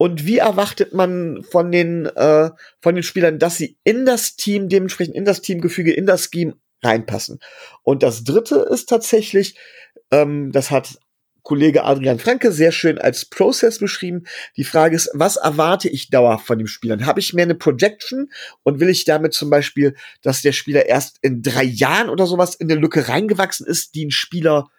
Und 0.01 0.25
wie 0.25 0.37
erwartet 0.37 0.93
man 0.93 1.43
von 1.43 1.73
den, 1.73 2.05
äh, 2.05 2.51
von 2.81 2.95
den 2.95 3.03
Spielern, 3.03 3.37
dass 3.37 3.57
sie 3.57 3.77
in 3.83 4.05
das 4.05 4.37
Team, 4.37 4.69
dementsprechend 4.69 5.13
in 5.13 5.25
das 5.25 5.41
Teamgefüge, 5.41 5.91
in 5.91 6.05
das 6.05 6.29
Scheme 6.31 6.55
reinpassen? 6.81 7.39
Und 7.83 8.01
das 8.01 8.23
dritte 8.23 8.65
ist 8.71 8.87
tatsächlich, 8.87 9.57
ähm, 10.09 10.53
das 10.53 10.71
hat 10.71 10.99
Kollege 11.43 11.83
Adrian 11.83 12.17
Franke 12.17 12.53
sehr 12.53 12.71
schön 12.71 12.97
als 12.97 13.25
Prozess 13.25 13.79
beschrieben. 13.79 14.23
Die 14.55 14.63
Frage 14.63 14.95
ist, 14.95 15.09
was 15.13 15.35
erwarte 15.35 15.89
ich 15.89 16.09
dauerhaft 16.09 16.47
von 16.47 16.59
dem 16.59 16.67
Spieler? 16.67 17.05
Habe 17.05 17.19
ich 17.19 17.33
mehr 17.33 17.43
eine 17.43 17.55
Projection 17.55 18.31
und 18.63 18.79
will 18.79 18.87
ich 18.87 19.03
damit 19.03 19.33
zum 19.33 19.49
Beispiel, 19.49 19.95
dass 20.21 20.41
der 20.41 20.53
Spieler 20.53 20.85
erst 20.85 21.17
in 21.21 21.41
drei 21.41 21.63
Jahren 21.63 22.09
oder 22.09 22.25
sowas 22.25 22.55
in 22.55 22.71
eine 22.71 22.79
Lücke 22.79 23.09
reingewachsen 23.09 23.67
ist, 23.67 23.95
die 23.95 24.05
ein 24.05 24.11
Spieler 24.11 24.69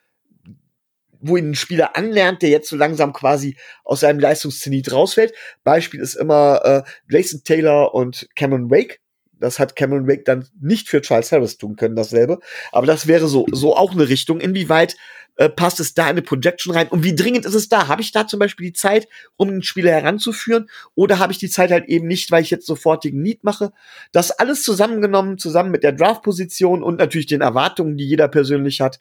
wo 1.21 1.37
ihn 1.37 1.51
ein 1.51 1.55
Spieler 1.55 1.97
anlernt, 1.97 2.43
der 2.43 2.51
jetzt 2.51 2.69
so 2.69 2.77
langsam 2.77 3.13
quasi 3.13 3.57
aus 3.85 4.01
seinem 4.01 4.21
Leistungszenit 4.21 4.93
rausfällt. 4.93 5.33
Beispiel 5.65 6.01
ist 6.01 6.15
immer 6.15 6.61
äh, 6.65 6.83
Jason 7.09 7.43
Taylor 7.45 7.95
und 7.95 8.29
Cameron 8.37 8.71
Wake. 8.71 9.01
Das 9.39 9.59
hat 9.59 9.75
Cameron 9.75 10.07
Wake 10.07 10.25
dann 10.25 10.47
nicht 10.61 10.89
für 10.89 11.01
Charles 11.01 11.33
Harris 11.33 11.57
tun 11.57 11.77
können, 11.77 11.97
dasselbe. 11.97 12.41
Aber 12.73 12.87
das 12.87 13.07
wäre 13.07 13.27
so, 13.27 13.47
so 13.53 13.75
auch 13.75 13.93
eine 13.93 14.09
Richtung. 14.09 14.39
Inwieweit 14.41 14.97
äh, 15.41 15.49
passt 15.49 15.81
es 15.81 15.95
da 15.95 16.03
in 16.05 16.11
eine 16.11 16.23
Projection 16.23 16.75
rein? 16.75 16.89
Und 16.89 17.03
wie 17.03 17.15
dringend 17.15 17.47
ist 17.47 17.55
es 17.55 17.71
da? 17.71 17.89
Habe 17.89 18.03
ich 18.03 18.13
da 18.13 18.27
zum 18.27 18.39
Beispiel 18.39 18.67
die 18.67 18.73
Zeit, 18.75 19.09
um 19.37 19.49
den 19.49 19.63
Spieler 19.63 19.91
heranzuführen? 19.91 20.69
Oder 20.95 21.19
habe 21.19 21.33
ich 21.33 21.39
die 21.39 21.49
Zeit 21.49 21.71
halt 21.71 21.89
eben 21.89 22.07
nicht, 22.07 22.31
weil 22.31 22.43
ich 22.43 22.51
jetzt 22.51 22.67
sofortigen 22.67 23.23
Need 23.23 23.43
mache? 23.43 23.73
Das 24.13 24.33
alles 24.33 24.63
zusammengenommen, 24.63 25.39
zusammen 25.39 25.71
mit 25.71 25.83
der 25.83 25.93
Draft-Position 25.93 26.83
und 26.83 26.99
natürlich 26.99 27.27
den 27.27 27.41
Erwartungen, 27.41 27.97
die 27.97 28.07
jeder 28.07 28.29
persönlich 28.29 28.83
hat. 28.83 29.01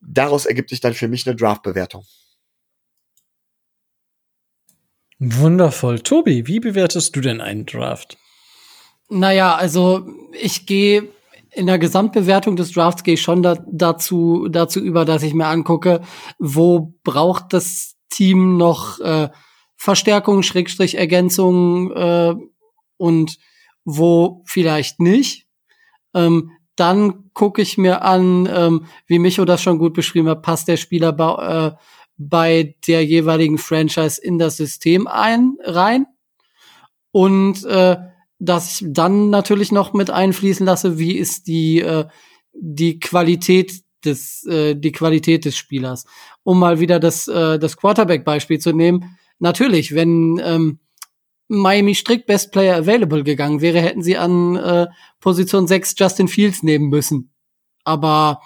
Daraus 0.00 0.46
ergibt 0.46 0.70
sich 0.70 0.80
dann 0.80 0.94
für 0.94 1.08
mich 1.08 1.26
eine 1.26 1.36
Draft-Bewertung. 1.36 2.04
Wundervoll. 5.18 6.00
Tobi, 6.00 6.46
wie 6.46 6.60
bewertest 6.60 7.16
du 7.16 7.20
denn 7.20 7.40
einen 7.40 7.66
Draft? 7.66 8.18
Naja, 9.08 9.56
also 9.56 10.06
ich 10.32 10.66
gehe 10.66 11.08
in 11.50 11.66
der 11.66 11.78
Gesamtbewertung 11.78 12.56
des 12.56 12.72
Drafts 12.72 13.02
gehe 13.02 13.14
ich 13.14 13.22
schon 13.22 13.42
da, 13.42 13.56
dazu, 13.66 14.48
dazu 14.48 14.80
über, 14.80 15.04
dass 15.04 15.22
ich 15.22 15.34
mir 15.34 15.46
angucke, 15.46 16.02
wo 16.38 16.94
braucht 17.02 17.52
das 17.52 17.96
Team 18.10 18.56
noch 18.58 19.00
äh, 19.00 19.28
Verstärkung, 19.76 20.42
Schrägstrich 20.42 20.96
Ergänzung 20.96 21.90
äh, 21.92 22.34
und 22.96 23.38
wo 23.84 24.42
vielleicht 24.46 25.00
nicht. 25.00 25.46
Ähm, 26.14 26.52
dann 26.78 27.30
gucke 27.32 27.60
ich 27.60 27.76
mir 27.76 28.02
an, 28.02 28.48
ähm, 28.52 28.86
wie 29.06 29.18
Micho 29.18 29.44
das 29.44 29.62
schon 29.62 29.78
gut 29.78 29.94
beschrieben 29.94 30.28
hat, 30.28 30.42
passt 30.42 30.68
der 30.68 30.76
Spieler 30.76 31.12
bei, 31.12 31.72
äh, 31.72 31.76
bei 32.16 32.76
der 32.86 33.04
jeweiligen 33.04 33.58
Franchise 33.58 34.20
in 34.22 34.38
das 34.38 34.56
System 34.56 35.06
ein 35.06 35.56
rein. 35.64 36.06
Und 37.10 37.64
äh, 37.64 37.96
dass 38.38 38.80
ich 38.80 38.86
dann 38.90 39.30
natürlich 39.30 39.72
noch 39.72 39.92
mit 39.92 40.10
einfließen 40.10 40.64
lasse, 40.64 40.98
wie 40.98 41.16
ist 41.16 41.48
die, 41.48 41.80
äh, 41.80 42.06
die 42.52 43.00
Qualität 43.00 43.82
des, 44.04 44.44
äh, 44.46 44.76
die 44.76 44.92
Qualität 44.92 45.44
des 45.44 45.56
Spielers. 45.56 46.04
Um 46.44 46.60
mal 46.60 46.78
wieder 46.78 47.00
das, 47.00 47.26
äh, 47.26 47.58
das 47.58 47.76
Quarterback-Beispiel 47.76 48.60
zu 48.60 48.72
nehmen. 48.72 49.18
Natürlich, 49.40 49.94
wenn 49.94 50.40
ähm, 50.44 50.78
Miami 51.48 51.94
strikt 51.94 52.26
Best 52.26 52.52
Player 52.52 52.76
Available 52.76 53.24
gegangen 53.24 53.60
wäre, 53.60 53.80
hätten 53.80 54.02
sie 54.02 54.16
an 54.16 54.56
äh, 54.56 54.86
Position 55.20 55.66
6 55.66 55.94
Justin 55.98 56.28
Fields 56.28 56.62
nehmen 56.62 56.88
müssen. 56.88 57.32
Aber 57.84 58.42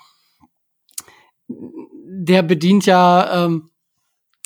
der 1.48 2.42
bedient 2.42 2.86
ja, 2.86 3.44
ähm, 3.44 3.70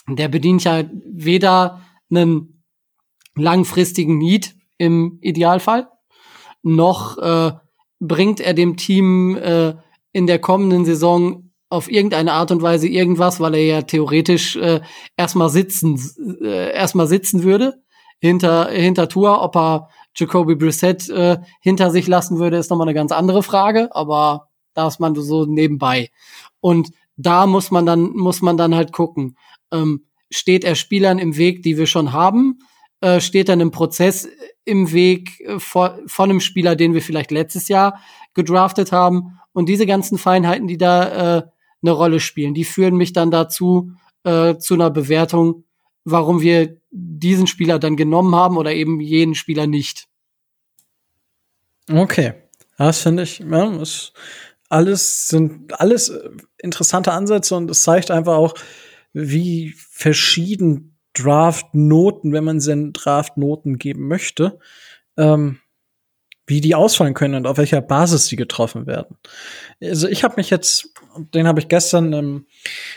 der 0.08 0.28
bedient 0.28 0.64
ja 0.64 0.84
weder 1.04 1.82
einen 2.10 2.64
langfristigen 3.34 4.16
Need 4.16 4.54
im 4.78 5.18
Idealfall, 5.20 5.88
noch 6.62 7.18
äh, 7.18 7.52
bringt 8.00 8.40
er 8.40 8.54
dem 8.54 8.76
Team 8.76 9.36
äh, 9.36 9.74
in 10.12 10.26
der 10.26 10.38
kommenden 10.38 10.86
Saison 10.86 11.50
auf 11.68 11.90
irgendeine 11.90 12.32
Art 12.32 12.50
und 12.50 12.62
Weise 12.62 12.88
irgendwas, 12.88 13.40
weil 13.40 13.54
er 13.54 13.64
ja 13.64 13.82
theoretisch 13.82 14.56
äh, 14.56 14.80
erstmal 15.16 15.50
sitzen, 15.50 16.00
äh, 16.42 16.72
erstmal 16.72 17.06
sitzen 17.06 17.42
würde 17.42 17.82
hinter 18.18 18.70
hinter 18.70 19.08
Tour. 19.08 19.42
Ob 19.42 19.56
er 19.56 19.88
Jacoby 20.14 20.54
Brissett 20.54 21.08
äh, 21.08 21.38
hinter 21.60 21.90
sich 21.90 22.06
lassen 22.06 22.38
würde, 22.38 22.56
ist 22.56 22.70
nochmal 22.70 22.88
eine 22.88 22.94
ganz 22.94 23.12
andere 23.12 23.42
Frage. 23.42 23.94
Aber 23.94 24.48
da 24.74 24.86
ist 24.86 25.00
man 25.00 25.14
so 25.14 25.46
nebenbei. 25.46 26.10
Und 26.60 26.90
da 27.16 27.46
muss 27.46 27.70
man 27.70 27.86
dann 27.86 28.10
muss 28.10 28.42
man 28.42 28.56
dann 28.56 28.74
halt 28.74 28.92
gucken. 28.92 29.36
Ähm, 29.72 30.06
steht 30.30 30.64
er 30.64 30.74
Spielern 30.74 31.18
im 31.18 31.36
Weg, 31.36 31.62
die 31.62 31.78
wir 31.78 31.86
schon 31.86 32.12
haben? 32.12 32.58
Äh, 33.00 33.20
steht 33.20 33.48
dann 33.48 33.60
im 33.60 33.70
Prozess 33.70 34.28
im 34.64 34.92
Weg 34.92 35.40
äh, 35.40 35.58
vor, 35.58 35.98
von 36.06 36.30
einem 36.30 36.40
Spieler, 36.40 36.76
den 36.76 36.94
wir 36.94 37.02
vielleicht 37.02 37.30
letztes 37.30 37.68
Jahr 37.68 38.00
gedraftet 38.34 38.92
haben. 38.92 39.38
Und 39.52 39.68
diese 39.68 39.86
ganzen 39.86 40.18
Feinheiten, 40.18 40.66
die 40.66 40.78
da 40.78 41.38
äh, 41.38 41.42
eine 41.82 41.90
Rolle 41.92 42.20
spielen, 42.20 42.54
die 42.54 42.64
führen 42.64 42.96
mich 42.96 43.12
dann 43.12 43.30
dazu, 43.30 43.92
äh, 44.24 44.56
zu 44.58 44.74
einer 44.74 44.90
Bewertung, 44.90 45.64
warum 46.06 46.40
wir 46.40 46.80
diesen 46.90 47.46
Spieler 47.46 47.78
dann 47.78 47.96
genommen 47.96 48.34
haben 48.34 48.56
oder 48.56 48.72
eben 48.72 49.00
jenen 49.00 49.34
Spieler 49.34 49.66
nicht. 49.66 50.06
Okay. 51.90 52.34
Das 52.78 53.00
finde 53.00 53.22
ich, 53.22 53.38
ja, 53.40 53.80
ist 53.80 54.12
alles 54.68 55.28
sind 55.28 55.78
alles 55.80 56.08
äh, 56.08 56.30
interessante 56.58 57.12
Ansätze 57.12 57.54
und 57.56 57.70
es 57.70 57.82
zeigt 57.82 58.10
einfach 58.10 58.34
auch, 58.36 58.54
wie 59.12 59.74
verschieden 59.76 60.98
Draft-Noten, 61.14 62.32
wenn 62.32 62.44
man 62.44 62.60
sie 62.60 62.92
Draft-Noten 62.92 63.78
geben 63.78 64.06
möchte, 64.08 64.58
ähm, 65.16 65.60
wie 66.46 66.60
die 66.60 66.74
ausfallen 66.74 67.14
können 67.14 67.34
und 67.34 67.46
auf 67.46 67.56
welcher 67.56 67.80
Basis 67.80 68.26
sie 68.26 68.36
getroffen 68.36 68.86
werden. 68.86 69.16
Also 69.82 70.08
ich 70.08 70.22
habe 70.24 70.34
mich 70.36 70.50
jetzt, 70.50 70.90
den 71.34 71.46
habe 71.46 71.60
ich 71.60 71.68
gestern 71.68 72.12
im 72.12 72.46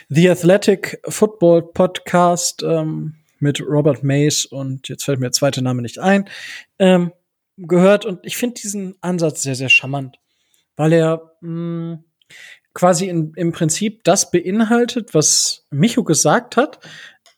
The 0.09 0.29
Athletic 0.29 1.01
Football 1.07 1.71
Podcast 1.73 2.63
ähm, 2.63 3.15
mit 3.39 3.61
Robert 3.61 4.03
Mays 4.03 4.45
und 4.45 4.89
jetzt 4.89 5.05
fällt 5.05 5.19
mir 5.19 5.27
der 5.27 5.31
zweite 5.33 5.61
Name 5.61 5.81
nicht 5.81 5.99
ein, 5.99 6.29
ähm, 6.77 7.11
gehört. 7.57 8.05
Und 8.05 8.19
ich 8.23 8.37
finde 8.37 8.59
diesen 8.61 8.95
Ansatz 9.01 9.43
sehr, 9.43 9.55
sehr 9.55 9.69
charmant, 9.69 10.17
weil 10.75 10.93
er 10.93 11.31
mh, 11.41 11.95
mm, 11.95 12.03
quasi 12.73 13.07
in, 13.07 13.33
im 13.35 13.51
Prinzip 13.51 14.03
das 14.03 14.31
beinhaltet, 14.31 15.13
was 15.13 15.65
Micho 15.71 16.03
gesagt 16.03 16.57
hat, 16.57 16.79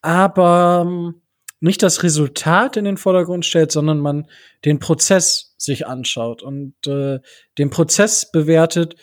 aber 0.02 0.84
ähm, 0.86 1.22
nicht 1.60 1.84
das 1.84 2.04
Resultat 2.04 2.76
in 2.76 2.86
den 2.86 2.98
Vordergrund 2.98 3.46
stellt, 3.46 3.72
sondern 3.72 4.00
man 4.00 4.28
den 4.66 4.80
Prozess 4.80 5.54
sich 5.58 5.86
anschaut 5.86 6.42
und 6.42 6.76
äh, 6.88 7.20
den 7.58 7.70
Prozess 7.70 8.32
bewertet, 8.32 8.96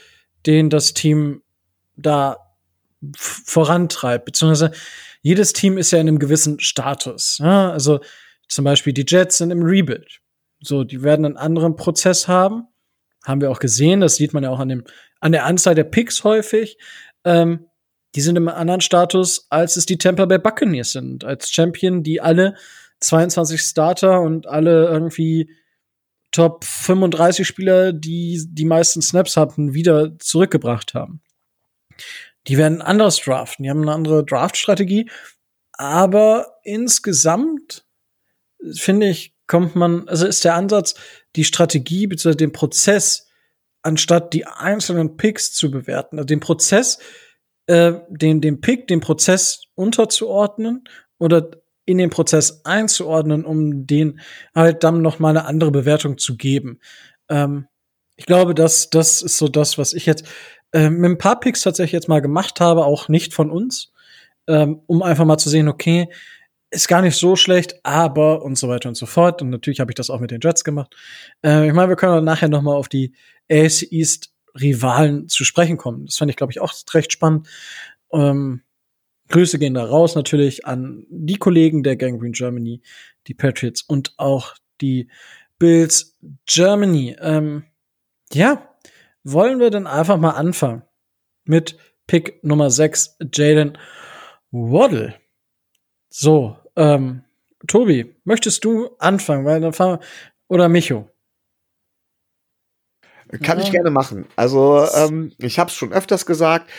den 0.44 0.68
das 0.68 0.92
Team 0.92 1.42
da 1.98 2.38
vorantreibt, 3.16 4.24
beziehungsweise 4.24 4.72
jedes 5.20 5.52
Team 5.52 5.78
ist 5.78 5.90
ja 5.90 5.98
in 5.98 6.08
einem 6.08 6.18
gewissen 6.18 6.60
Status. 6.60 7.38
Ja? 7.38 7.70
Also 7.70 8.00
zum 8.48 8.64
Beispiel 8.64 8.92
die 8.92 9.04
Jets 9.06 9.38
sind 9.38 9.50
im 9.50 9.62
Rebuild. 9.62 10.20
So, 10.60 10.84
die 10.84 11.02
werden 11.02 11.24
einen 11.24 11.36
anderen 11.36 11.76
Prozess 11.76 12.28
haben. 12.28 12.66
Haben 13.24 13.40
wir 13.40 13.50
auch 13.50 13.60
gesehen, 13.60 14.00
das 14.00 14.16
sieht 14.16 14.32
man 14.32 14.42
ja 14.42 14.50
auch 14.50 14.58
an 14.58 14.68
dem, 14.68 14.84
an 15.20 15.32
der 15.32 15.44
Anzahl 15.44 15.74
der 15.74 15.84
Picks 15.84 16.24
häufig. 16.24 16.78
Ähm, 17.24 17.66
die 18.14 18.20
sind 18.20 18.36
im 18.36 18.48
anderen 18.48 18.80
Status, 18.80 19.46
als 19.50 19.76
es 19.76 19.86
die 19.86 19.98
Tampa 19.98 20.24
Bay 20.24 20.38
Buccaneers 20.38 20.92
sind, 20.92 21.24
als 21.24 21.50
Champion, 21.50 22.02
die 22.02 22.20
alle 22.20 22.54
22 23.00 23.60
Starter 23.60 24.22
und 24.22 24.46
alle 24.46 24.86
irgendwie 24.86 25.50
Top 26.30 26.64
35 26.64 27.46
Spieler, 27.46 27.92
die 27.92 28.44
die 28.48 28.64
meisten 28.64 29.02
Snaps 29.02 29.36
hatten, 29.36 29.74
wieder 29.74 30.18
zurückgebracht 30.18 30.94
haben. 30.94 31.22
Die 32.48 32.58
werden 32.58 32.82
anders 32.82 33.18
draften, 33.18 33.62
die 33.62 33.70
haben 33.70 33.82
eine 33.82 33.92
andere 33.92 34.24
Draft-Strategie, 34.24 35.10
aber 35.72 36.58
insgesamt 36.64 37.84
finde 38.72 39.08
ich, 39.08 39.34
kommt 39.46 39.76
man, 39.76 40.08
also 40.08 40.26
ist 40.26 40.44
der 40.44 40.54
Ansatz, 40.54 40.94
die 41.36 41.44
Strategie 41.44 42.06
bzw. 42.06 42.34
den 42.34 42.52
Prozess, 42.52 43.28
anstatt 43.82 44.34
die 44.34 44.46
einzelnen 44.46 45.16
Picks 45.16 45.52
zu 45.52 45.70
bewerten, 45.70 46.18
also 46.18 46.26
den 46.26 46.40
Prozess 46.40 46.98
äh, 47.68 48.00
den, 48.08 48.40
den 48.40 48.60
Pick, 48.60 48.88
den 48.88 49.00
Prozess 49.00 49.64
unterzuordnen 49.74 50.84
oder 51.18 51.50
in 51.84 51.98
den 51.98 52.10
Prozess 52.10 52.62
einzuordnen, 52.64 53.44
um 53.44 53.86
den 53.86 54.20
halt 54.54 54.84
dann 54.84 55.02
noch 55.02 55.18
mal 55.18 55.30
eine 55.30 55.44
andere 55.44 55.70
Bewertung 55.70 56.18
zu 56.18 56.36
geben. 56.36 56.80
Ähm, 57.28 57.68
ich 58.16 58.26
glaube, 58.26 58.54
dass 58.54 58.90
das 58.90 59.22
ist 59.22 59.38
so 59.38 59.48
das, 59.48 59.78
was 59.78 59.92
ich 59.92 60.06
jetzt 60.06 60.24
äh, 60.72 60.90
mit 60.90 61.10
ein 61.10 61.18
paar 61.18 61.40
Picks 61.40 61.62
tatsächlich 61.62 61.92
jetzt 61.92 62.08
mal 62.08 62.20
gemacht 62.20 62.60
habe, 62.60 62.84
auch 62.84 63.08
nicht 63.08 63.34
von 63.34 63.50
uns, 63.50 63.92
ähm, 64.46 64.80
um 64.86 65.02
einfach 65.02 65.24
mal 65.24 65.38
zu 65.38 65.48
sehen, 65.48 65.68
okay, 65.68 66.08
ist 66.70 66.88
gar 66.88 67.02
nicht 67.02 67.16
so 67.16 67.36
schlecht, 67.36 67.80
aber 67.82 68.42
und 68.42 68.58
so 68.58 68.68
weiter 68.68 68.88
und 68.88 68.94
so 68.94 69.06
fort. 69.06 69.40
Und 69.40 69.50
natürlich 69.50 69.80
habe 69.80 69.90
ich 69.90 69.94
das 69.94 70.10
auch 70.10 70.20
mit 70.20 70.30
den 70.30 70.40
Jets 70.42 70.64
gemacht. 70.64 70.94
Äh, 71.42 71.66
ich 71.66 71.72
meine, 71.72 71.88
wir 71.88 71.96
können 71.96 72.24
nachher 72.24 72.48
noch 72.48 72.62
mal 72.62 72.74
auf 72.74 72.88
die 72.88 73.14
AFC 73.50 73.90
East 73.90 74.32
Rivalen 74.60 75.28
zu 75.28 75.44
sprechen 75.44 75.76
kommen. 75.76 76.06
Das 76.06 76.16
fand 76.16 76.30
ich, 76.30 76.36
glaube 76.36 76.52
ich, 76.52 76.60
auch 76.60 76.74
recht 76.92 77.12
spannend. 77.12 77.48
Ähm, 78.12 78.62
Grüße 79.28 79.58
gehen 79.58 79.74
da 79.74 79.84
raus 79.84 80.14
natürlich 80.14 80.66
an 80.66 81.06
die 81.10 81.36
Kollegen 81.36 81.82
der 81.82 81.96
Gangrene 81.96 82.32
Germany, 82.32 82.82
die 83.26 83.34
Patriots 83.34 83.82
und 83.82 84.14
auch 84.16 84.54
die 84.80 85.08
Bills 85.58 86.16
Germany. 86.46 87.16
Ähm, 87.20 87.64
ja, 88.32 88.67
wollen 89.24 89.60
wir 89.60 89.70
dann 89.70 89.86
einfach 89.86 90.16
mal 90.16 90.32
anfangen 90.32 90.82
mit 91.44 91.78
Pick 92.06 92.42
Nummer 92.42 92.70
6, 92.70 93.18
Jalen 93.32 93.78
Waddle. 94.50 95.14
So, 96.08 96.56
ähm, 96.76 97.22
Tobi, 97.66 98.14
möchtest 98.24 98.64
du 98.64 98.90
anfangen? 98.98 99.44
Weil 99.44 99.60
dann 99.60 99.72
fahren 99.72 100.00
oder 100.48 100.68
Micho? 100.68 101.10
Kann 103.42 103.58
ja. 103.58 103.64
ich 103.64 103.72
gerne 103.72 103.90
machen. 103.90 104.26
Also, 104.36 104.86
ähm, 104.94 105.32
ich 105.38 105.58
habe 105.58 105.68
es 105.68 105.76
schon 105.76 105.92
öfters 105.92 106.24
gesagt. 106.24 106.70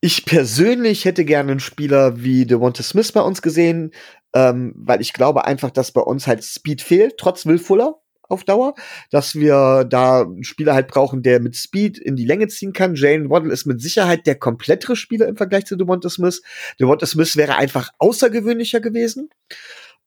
Ich 0.00 0.24
persönlich 0.24 1.04
hätte 1.04 1.24
gerne 1.24 1.52
einen 1.52 1.60
Spieler 1.60 2.24
wie 2.24 2.44
Devonta 2.44 2.82
Smith 2.82 3.12
bei 3.12 3.20
uns 3.20 3.40
gesehen, 3.40 3.92
ähm, 4.34 4.74
weil 4.76 5.00
ich 5.00 5.12
glaube 5.12 5.44
einfach, 5.44 5.70
dass 5.70 5.92
bei 5.92 6.00
uns 6.00 6.26
halt 6.26 6.42
Speed 6.42 6.82
fehlt, 6.82 7.18
trotz 7.18 7.46
Will 7.46 7.58
Fuller 7.60 8.01
auf 8.32 8.44
Dauer, 8.44 8.74
dass 9.10 9.34
wir 9.34 9.84
da 9.88 10.22
einen 10.22 10.44
Spieler 10.44 10.74
halt 10.74 10.88
brauchen, 10.88 11.22
der 11.22 11.40
mit 11.40 11.56
Speed 11.56 11.98
in 11.98 12.16
die 12.16 12.24
Länge 12.24 12.48
ziehen 12.48 12.72
kann. 12.72 12.94
Jalen 12.94 13.30
Waddle 13.30 13.52
ist 13.52 13.66
mit 13.66 13.80
Sicherheit 13.80 14.26
der 14.26 14.34
komplettere 14.34 14.96
Spieler 14.96 15.28
im 15.28 15.36
Vergleich 15.36 15.66
zu 15.66 15.76
Devonta 15.76 16.08
Smith. 16.08 16.42
Devonta 16.80 17.06
Smith 17.06 17.36
wäre 17.36 17.56
einfach 17.56 17.90
außergewöhnlicher 17.98 18.80
gewesen. 18.80 19.30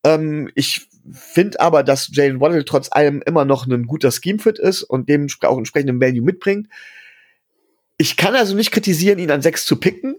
Ähm, 0.04 0.50
ich 0.56 0.88
finde 1.12 1.60
aber, 1.60 1.84
dass 1.84 2.10
Jalen 2.12 2.40
Waddle 2.40 2.66
trotz 2.66 2.92
allem 2.92 3.22
immer 3.26 3.46
noch 3.46 3.68
ein 3.68 3.86
guter 3.86 4.12
Scheme-Fit 4.12 4.60
ist 4.60 4.84
und 4.84 5.10
dementsprechend 5.10 5.54
auch 5.54 5.58
entsprechenden 5.58 6.02
Value 6.02 6.22
mitbringt. 6.22 6.68
Ich 7.98 8.18
kann 8.18 8.36
also 8.36 8.56
nicht 8.56 8.72
kritisieren, 8.72 9.20
ihn 9.20 9.32
an 9.32 9.42
sechs 9.42 9.66
zu 9.66 9.78
picken. 9.78 10.16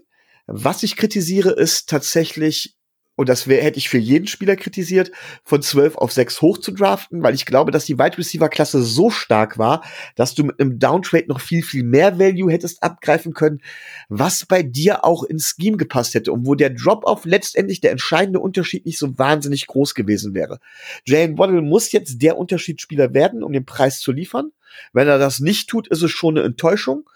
Was 0.47 0.83
ich 0.83 0.95
kritisiere, 0.95 1.51
ist 1.51 1.89
tatsächlich 1.89 2.76
und 3.17 3.27
das 3.29 3.47
wär, 3.47 3.63
hätte 3.63 3.79
ich 3.79 3.89
für 3.89 3.97
jeden 3.97 4.27
Spieler 4.27 4.55
kritisiert, 4.55 5.11
von 5.43 5.61
12 5.61 5.97
auf 5.97 6.11
6 6.11 6.41
hoch 6.41 6.59
zu 6.59 6.71
draften, 6.71 7.23
weil 7.23 7.33
ich 7.33 7.47
glaube, 7.47 7.71
dass 7.71 7.85
die 7.85 7.97
Wide 7.97 8.17
Receiver 8.17 8.47
Klasse 8.47 8.83
so 8.83 9.09
stark 9.09 9.57
war, 9.57 9.83
dass 10.15 10.35
du 10.35 10.43
mit 10.43 10.59
einem 10.59 10.77
Downtrade 10.77 11.25
noch 11.27 11.41
viel, 11.41 11.63
viel 11.63 11.83
mehr 11.83 12.19
Value 12.19 12.51
hättest 12.51 12.83
abgreifen 12.83 13.33
können, 13.33 13.59
was 14.07 14.45
bei 14.45 14.61
dir 14.61 15.03
auch 15.03 15.23
ins 15.23 15.55
Scheme 15.57 15.77
gepasst 15.77 16.13
hätte 16.13 16.31
und 16.31 16.45
wo 16.45 16.53
der 16.53 16.69
Drop-Off 16.69 17.25
letztendlich 17.25 17.81
der 17.81 17.91
entscheidende 17.91 18.39
Unterschied 18.39 18.85
nicht 18.85 18.99
so 18.99 19.17
wahnsinnig 19.17 19.65
groß 19.65 19.95
gewesen 19.95 20.35
wäre. 20.35 20.59
Jalen 21.03 21.39
Waddle 21.39 21.63
muss 21.63 21.91
jetzt 21.91 22.21
der 22.21 22.37
Unterschiedsspieler 22.37 23.15
werden, 23.15 23.43
um 23.43 23.51
den 23.51 23.65
Preis 23.65 23.99
zu 23.99 24.11
liefern. 24.11 24.51
Wenn 24.93 25.07
er 25.07 25.17
das 25.17 25.39
nicht 25.39 25.69
tut, 25.69 25.87
ist 25.87 26.03
es 26.03 26.11
schon 26.11 26.37
eine 26.37 26.45
Enttäuschung. 26.45 27.09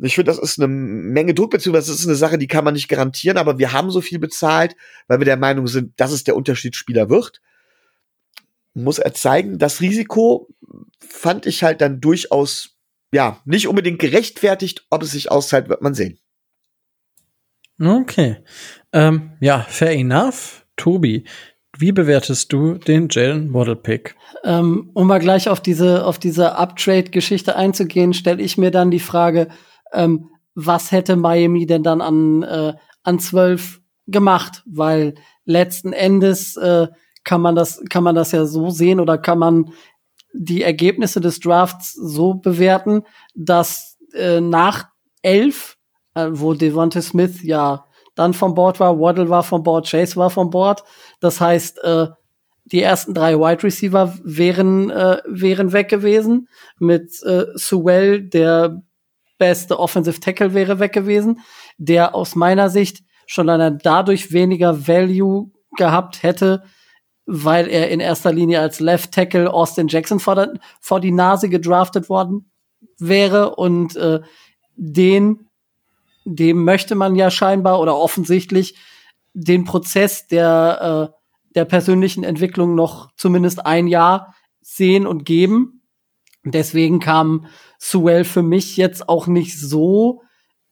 Ich 0.00 0.14
finde, 0.14 0.30
das 0.30 0.38
ist 0.38 0.58
eine 0.58 0.68
Menge 0.68 1.34
Druck, 1.34 1.50
beziehungsweise 1.50 1.90
das 1.90 2.00
ist 2.00 2.06
eine 2.06 2.16
Sache, 2.16 2.38
die 2.38 2.46
kann 2.46 2.64
man 2.64 2.74
nicht 2.74 2.88
garantieren, 2.88 3.36
aber 3.36 3.58
wir 3.58 3.72
haben 3.72 3.90
so 3.90 4.00
viel 4.00 4.18
bezahlt, 4.18 4.76
weil 5.06 5.18
wir 5.20 5.24
der 5.24 5.36
Meinung 5.36 5.66
sind, 5.66 5.98
dass 6.00 6.12
es 6.12 6.24
der 6.24 6.36
Unterschiedsspieler 6.36 7.10
wird. 7.10 7.40
Muss 8.74 8.98
er 8.98 9.14
zeigen. 9.14 9.58
Das 9.58 9.80
Risiko 9.80 10.48
fand 11.00 11.46
ich 11.46 11.64
halt 11.64 11.80
dann 11.80 12.00
durchaus, 12.00 12.76
ja, 13.12 13.40
nicht 13.44 13.66
unbedingt 13.66 13.98
gerechtfertigt. 13.98 14.86
Ob 14.90 15.02
es 15.02 15.10
sich 15.10 15.30
auszahlt, 15.30 15.68
wird 15.68 15.82
man 15.82 15.94
sehen. 15.94 16.20
Okay. 17.80 18.38
Ähm, 18.92 19.32
ja, 19.40 19.60
fair 19.68 19.92
enough. 19.92 20.66
Tobi, 20.76 21.24
wie 21.76 21.92
bewertest 21.92 22.52
du 22.52 22.74
den 22.74 23.08
Jalen 23.10 23.52
Waddle 23.52 23.76
Pick? 23.76 24.16
Ähm, 24.44 24.90
um 24.94 25.06
mal 25.06 25.18
gleich 25.18 25.48
auf 25.48 25.60
diese, 25.60 26.04
auf 26.04 26.18
diese 26.18 26.56
Uptrade-Geschichte 26.56 27.56
einzugehen, 27.56 28.14
stelle 28.14 28.42
ich 28.42 28.58
mir 28.58 28.70
dann 28.70 28.90
die 28.90 29.00
Frage, 29.00 29.48
ähm, 29.92 30.30
was 30.54 30.90
hätte 30.92 31.16
Miami 31.16 31.66
denn 31.66 31.82
dann 31.82 32.00
an, 32.00 32.42
äh, 32.42 32.74
an 33.02 33.18
12 33.20 33.80
gemacht? 34.06 34.62
Weil 34.66 35.14
letzten 35.44 35.92
Endes 35.92 36.56
äh, 36.56 36.88
kann 37.24 37.40
man 37.40 37.54
das, 37.54 37.82
kann 37.88 38.04
man 38.04 38.14
das 38.14 38.32
ja 38.32 38.44
so 38.46 38.70
sehen 38.70 39.00
oder 39.00 39.18
kann 39.18 39.38
man 39.38 39.72
die 40.32 40.62
Ergebnisse 40.62 41.20
des 41.20 41.40
Drafts 41.40 41.92
so 41.92 42.34
bewerten, 42.34 43.02
dass 43.34 43.98
äh, 44.14 44.40
nach 44.40 44.88
11, 45.22 45.76
äh, 46.14 46.28
wo 46.30 46.54
Devonta 46.54 47.02
Smith 47.02 47.42
ja 47.42 47.84
dann 48.14 48.34
vom 48.34 48.54
Board 48.54 48.80
war, 48.80 48.98
Waddle 48.98 49.28
war 49.28 49.42
vom 49.44 49.62
Board, 49.62 49.88
Chase 49.88 50.16
war 50.16 50.30
vom 50.30 50.50
Board. 50.50 50.82
Das 51.20 51.40
heißt, 51.40 51.82
äh, 51.84 52.08
die 52.64 52.82
ersten 52.82 53.14
drei 53.14 53.38
Wide 53.38 53.62
Receiver 53.62 54.12
wären, 54.22 54.90
äh, 54.90 55.22
wären 55.26 55.72
weg 55.72 55.88
gewesen. 55.88 56.48
Mit 56.78 57.22
äh, 57.22 57.46
Sewell, 57.54 58.22
der 58.22 58.82
beste 59.38 59.78
Offensive 59.78 60.20
Tackle 60.20 60.54
wäre 60.54 60.78
weg 60.78 60.92
gewesen, 60.92 61.40
der 61.78 62.14
aus 62.14 62.34
meiner 62.34 62.70
Sicht 62.70 63.02
schon 63.26 63.48
allein 63.48 63.78
dadurch 63.82 64.32
weniger 64.32 64.86
Value 64.88 65.50
gehabt 65.76 66.22
hätte, 66.22 66.64
weil 67.26 67.68
er 67.68 67.90
in 67.90 68.00
erster 68.00 68.32
Linie 68.32 68.60
als 68.60 68.80
Left 68.80 69.12
Tackle 69.12 69.52
Austin 69.52 69.88
Jackson 69.88 70.18
vor, 70.18 70.34
der, 70.34 70.54
vor 70.80 71.00
die 71.00 71.12
Nase 71.12 71.48
gedraftet 71.48 72.08
worden 72.08 72.50
wäre 72.98 73.56
und 73.56 73.96
äh, 73.96 74.20
den 74.76 75.44
dem 76.24 76.62
möchte 76.64 76.94
man 76.94 77.16
ja 77.16 77.30
scheinbar 77.30 77.80
oder 77.80 77.96
offensichtlich 77.96 78.76
den 79.32 79.64
Prozess 79.64 80.26
der 80.26 81.10
äh, 81.10 81.18
der 81.54 81.64
persönlichen 81.64 82.24
Entwicklung 82.24 82.74
noch 82.74 83.10
zumindest 83.16 83.64
ein 83.64 83.86
Jahr 83.86 84.34
sehen 84.60 85.06
und 85.06 85.24
geben. 85.24 85.82
Deswegen 86.44 87.00
kam 87.00 87.46
Sewell 87.78 88.24
für 88.24 88.42
mich 88.42 88.76
jetzt 88.76 89.08
auch 89.08 89.26
nicht 89.26 89.58
so 89.58 90.22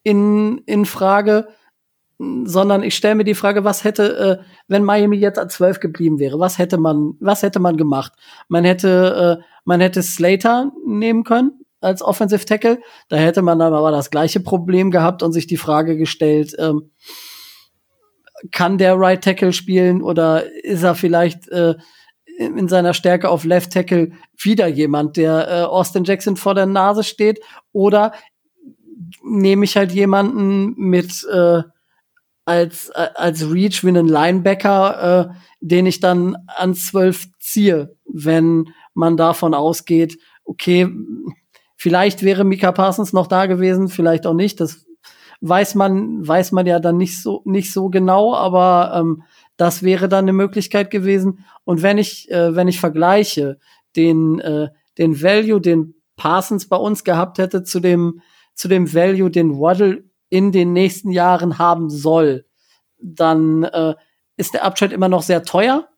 in, 0.02 0.58
in 0.66 0.84
Frage, 0.84 1.48
sondern 2.18 2.82
ich 2.82 2.96
stelle 2.96 3.14
mir 3.14 3.24
die 3.24 3.34
Frage, 3.34 3.64
was 3.64 3.84
hätte, 3.84 4.40
äh, 4.40 4.44
wenn 4.68 4.84
Miami 4.84 5.16
jetzt 5.16 5.38
an 5.38 5.50
12 5.50 5.80
geblieben 5.80 6.18
wäre, 6.18 6.38
was 6.38 6.58
hätte 6.58 6.78
man, 6.78 7.14
was 7.20 7.42
hätte 7.42 7.60
man 7.60 7.76
gemacht? 7.76 8.12
Man 8.48 8.64
hätte, 8.64 9.38
äh, 9.40 9.44
man 9.64 9.80
hätte 9.80 10.02
Slater 10.02 10.72
nehmen 10.86 11.24
können 11.24 11.60
als 11.80 12.02
Offensive 12.02 12.44
Tackle, 12.44 12.80
da 13.08 13.16
hätte 13.16 13.42
man 13.42 13.58
dann 13.58 13.74
aber 13.74 13.90
das 13.90 14.10
gleiche 14.10 14.40
Problem 14.40 14.90
gehabt 14.90 15.22
und 15.22 15.32
sich 15.32 15.46
die 15.46 15.58
Frage 15.58 15.96
gestellt, 15.96 16.56
ähm, 16.58 16.90
kann 18.50 18.78
der 18.78 18.98
Right 18.98 19.22
Tackle 19.22 19.52
spielen 19.52 20.02
oder 20.02 20.44
ist 20.64 20.82
er 20.82 20.94
vielleicht 20.94 21.48
äh, 21.48 21.74
in 22.38 22.68
seiner 22.68 22.94
Stärke 22.94 23.28
auf 23.30 23.44
Left 23.44 23.72
Tackle 23.72 24.12
wieder 24.36 24.66
jemand, 24.66 25.16
der 25.16 25.48
äh, 25.48 25.62
Austin 25.62 26.04
Jackson 26.04 26.36
vor 26.36 26.54
der 26.54 26.66
Nase 26.66 27.02
steht 27.02 27.40
oder 27.72 28.12
nehme 29.22 29.64
ich 29.64 29.76
halt 29.76 29.92
jemanden 29.92 30.74
mit 30.76 31.26
äh, 31.32 31.62
als 32.44 32.90
als 32.90 33.50
Reach 33.50 33.82
wie 33.82 33.88
einen 33.88 34.08
Linebacker, 34.08 35.30
äh, 35.30 35.34
den 35.60 35.86
ich 35.86 36.00
dann 36.00 36.36
an 36.46 36.74
zwölf 36.74 37.26
ziehe, 37.40 37.96
wenn 38.04 38.68
man 38.94 39.16
davon 39.16 39.52
ausgeht, 39.52 40.18
okay, 40.44 40.88
vielleicht 41.76 42.22
wäre 42.22 42.44
Mika 42.44 42.72
Parsons 42.72 43.12
noch 43.12 43.26
da 43.26 43.46
gewesen, 43.46 43.88
vielleicht 43.88 44.26
auch 44.26 44.34
nicht. 44.34 44.60
Das 44.60 44.86
weiß 45.40 45.74
man, 45.74 46.26
weiß 46.26 46.52
man 46.52 46.66
ja 46.66 46.78
dann 46.78 46.96
nicht 46.96 47.20
so, 47.20 47.42
nicht 47.44 47.72
so 47.72 47.90
genau, 47.90 48.34
aber 48.34 48.92
ähm, 48.94 49.22
das 49.56 49.82
wäre 49.82 50.08
dann 50.08 50.24
eine 50.24 50.32
Möglichkeit 50.32 50.90
gewesen. 50.90 51.44
Und 51.64 51.82
wenn 51.82 51.98
ich, 51.98 52.30
äh, 52.30 52.54
wenn 52.54 52.68
ich 52.68 52.80
vergleiche 52.80 53.58
den, 53.96 54.38
äh, 54.40 54.68
den 54.98 55.22
Value, 55.22 55.60
den 55.60 55.94
Parsons 56.16 56.68
bei 56.68 56.76
uns 56.76 57.04
gehabt 57.04 57.38
hätte, 57.38 57.62
zu 57.62 57.80
dem, 57.80 58.20
zu 58.54 58.68
dem 58.68 58.92
Value, 58.92 59.30
den 59.30 59.58
Waddle 59.58 60.04
in 60.28 60.52
den 60.52 60.72
nächsten 60.72 61.10
Jahren 61.10 61.58
haben 61.58 61.90
soll, 61.90 62.46
dann 62.98 63.64
äh, 63.64 63.94
ist 64.36 64.54
der 64.54 64.64
Abschnitt 64.64 64.92
immer 64.92 65.08
noch 65.08 65.22
sehr 65.22 65.42
teuer 65.42 65.88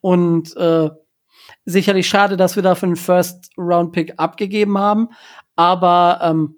und 0.00 0.56
äh, 0.56 0.90
sicherlich 1.64 2.08
schade, 2.08 2.36
dass 2.36 2.56
wir 2.56 2.62
dafür 2.62 2.88
einen 2.88 2.96
First-Round-Pick 2.96 4.14
abgegeben 4.18 4.78
haben. 4.78 5.08
Aber 5.56 6.20
ähm, 6.22 6.56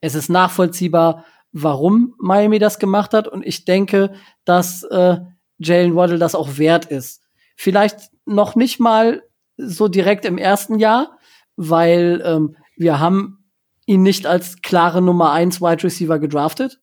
es 0.00 0.14
ist 0.14 0.28
nachvollziehbar, 0.28 1.24
warum 1.52 2.14
Miami 2.18 2.58
das 2.58 2.78
gemacht 2.78 3.14
hat. 3.14 3.28
Und 3.28 3.44
ich 3.44 3.64
denke, 3.64 4.12
dass 4.44 4.82
äh, 4.84 5.18
Jalen 5.58 5.94
Waddle 5.94 6.18
das 6.18 6.34
auch 6.34 6.58
wert 6.58 6.86
ist. 6.86 7.22
Vielleicht 7.56 8.10
noch 8.24 8.54
nicht 8.54 8.80
mal 8.80 9.22
so 9.56 9.88
direkt 9.88 10.24
im 10.24 10.38
ersten 10.38 10.78
Jahr, 10.78 11.18
weil 11.56 12.22
ähm, 12.24 12.56
wir 12.76 12.98
haben 13.00 13.44
ihn 13.86 14.02
nicht 14.02 14.26
als 14.26 14.62
klare 14.62 15.02
Nummer 15.02 15.32
eins 15.32 15.60
Wide 15.60 15.82
Receiver 15.82 16.18
gedraftet. 16.18 16.80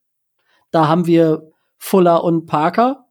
Da 0.72 0.88
haben 0.88 1.08
wir 1.08 1.52
Fuller 1.78 2.24
und 2.24 2.46
Parker, 2.46 3.06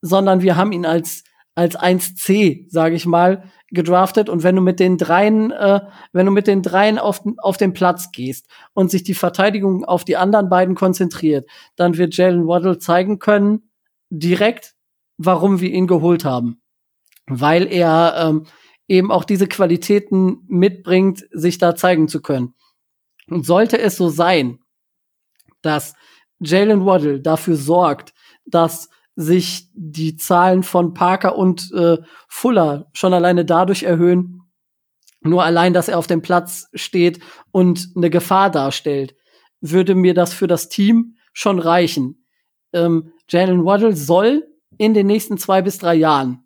sondern 0.00 0.42
wir 0.42 0.56
haben 0.56 0.72
ihn 0.72 0.86
als 0.86 1.24
als 1.54 1.78
1C, 1.78 2.66
sage 2.68 2.96
ich 2.96 3.06
mal, 3.06 3.44
gedraftet. 3.74 4.28
Und 4.28 4.42
wenn 4.42 4.56
du 4.56 4.62
mit 4.62 4.80
den 4.80 4.96
dreien, 4.96 5.50
äh, 5.50 5.80
wenn 6.12 6.26
du 6.26 6.32
mit 6.32 6.46
den 6.46 6.62
dreien 6.62 6.98
auf, 6.98 7.22
auf 7.38 7.56
den 7.56 7.72
Platz 7.72 8.12
gehst 8.12 8.48
und 8.72 8.90
sich 8.90 9.02
die 9.02 9.14
Verteidigung 9.14 9.84
auf 9.84 10.04
die 10.04 10.16
anderen 10.16 10.48
beiden 10.48 10.74
konzentriert, 10.74 11.48
dann 11.76 11.96
wird 11.98 12.16
Jalen 12.16 12.46
Waddle 12.46 12.78
zeigen 12.78 13.18
können, 13.18 13.70
direkt, 14.10 14.74
warum 15.18 15.60
wir 15.60 15.70
ihn 15.70 15.86
geholt 15.86 16.24
haben. 16.24 16.60
Weil 17.26 17.66
er 17.66 18.14
ähm, 18.16 18.46
eben 18.88 19.10
auch 19.10 19.24
diese 19.24 19.46
Qualitäten 19.46 20.44
mitbringt, 20.46 21.26
sich 21.30 21.58
da 21.58 21.74
zeigen 21.74 22.08
zu 22.08 22.20
können. 22.22 22.54
Und 23.28 23.46
sollte 23.46 23.78
es 23.78 23.96
so 23.96 24.08
sein, 24.08 24.58
dass 25.62 25.94
Jalen 26.40 26.84
Waddle 26.84 27.20
dafür 27.20 27.56
sorgt, 27.56 28.12
dass 28.44 28.90
sich 29.16 29.68
die 29.74 30.16
Zahlen 30.16 30.62
von 30.62 30.94
Parker 30.94 31.36
und 31.36 31.70
äh, 31.72 31.98
Fuller 32.28 32.90
schon 32.92 33.14
alleine 33.14 33.44
dadurch 33.44 33.84
erhöhen, 33.84 34.42
nur 35.20 35.44
allein, 35.44 35.72
dass 35.72 35.88
er 35.88 35.98
auf 35.98 36.06
dem 36.06 36.20
Platz 36.20 36.68
steht 36.74 37.20
und 37.50 37.88
eine 37.96 38.10
Gefahr 38.10 38.50
darstellt, 38.50 39.14
würde 39.60 39.94
mir 39.94 40.14
das 40.14 40.34
für 40.34 40.46
das 40.46 40.68
Team 40.68 41.16
schon 41.32 41.58
reichen. 41.58 42.26
Ähm, 42.72 43.12
Jalen 43.28 43.64
Waddle 43.64 43.96
soll 43.96 44.46
in 44.76 44.92
den 44.92 45.06
nächsten 45.06 45.38
zwei 45.38 45.62
bis 45.62 45.78
drei 45.78 45.94
Jahren 45.94 46.44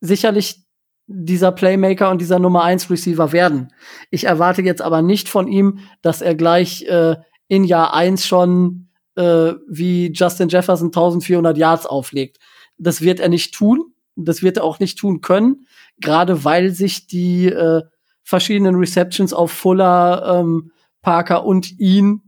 sicherlich 0.00 0.64
dieser 1.06 1.52
Playmaker 1.52 2.10
und 2.10 2.20
dieser 2.20 2.38
Nummer 2.38 2.62
eins 2.62 2.88
Receiver 2.88 3.32
werden. 3.32 3.72
Ich 4.10 4.24
erwarte 4.24 4.62
jetzt 4.62 4.80
aber 4.80 5.02
nicht 5.02 5.28
von 5.28 5.48
ihm, 5.48 5.80
dass 6.02 6.22
er 6.22 6.34
gleich 6.34 6.82
äh, 6.82 7.16
in 7.48 7.64
Jahr 7.64 7.94
eins 7.94 8.26
schon 8.26 8.89
äh, 9.20 9.54
wie 9.68 10.12
Justin 10.12 10.48
Jefferson 10.48 10.88
1400 10.88 11.58
Yards 11.58 11.86
auflegt. 11.86 12.38
Das 12.78 13.02
wird 13.02 13.20
er 13.20 13.28
nicht 13.28 13.54
tun. 13.54 13.92
Das 14.16 14.42
wird 14.42 14.56
er 14.56 14.64
auch 14.64 14.80
nicht 14.80 14.98
tun 14.98 15.20
können, 15.20 15.66
gerade 15.98 16.44
weil 16.44 16.70
sich 16.70 17.06
die 17.06 17.46
äh, 17.46 17.82
verschiedenen 18.22 18.74
Receptions 18.76 19.32
auf 19.32 19.50
Fuller, 19.50 20.40
ähm, 20.40 20.72
Parker 21.02 21.44
und 21.44 21.78
ihn 21.78 22.22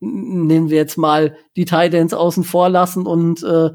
nehmen 0.00 0.68
wir 0.68 0.76
jetzt 0.76 0.98
mal 0.98 1.36
die 1.56 1.64
Titans 1.64 2.12
außen 2.12 2.44
vor 2.44 2.68
lassen 2.68 3.06
und 3.06 3.42
äh, 3.42 3.70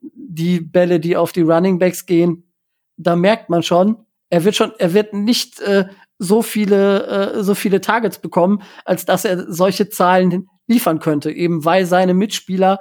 die 0.00 0.60
Bälle, 0.60 1.00
die 1.00 1.16
auf 1.16 1.32
die 1.32 1.42
Running 1.42 1.78
Backs 1.78 2.06
gehen, 2.06 2.50
da 2.96 3.16
merkt 3.16 3.50
man 3.50 3.62
schon, 3.62 4.06
er 4.30 4.44
wird 4.44 4.56
schon, 4.56 4.72
er 4.78 4.94
wird 4.94 5.12
nicht 5.12 5.60
äh, 5.60 5.86
so 6.18 6.42
viele, 6.42 7.06
äh, 7.34 7.42
so 7.42 7.54
viele 7.54 7.80
Targets 7.80 8.18
bekommen, 8.18 8.62
als 8.84 9.04
dass 9.04 9.24
er 9.24 9.52
solche 9.52 9.90
Zahlen 9.90 10.48
liefern 10.66 10.98
könnte, 10.98 11.30
eben 11.30 11.64
weil 11.64 11.86
seine 11.86 12.14
Mitspieler 12.14 12.80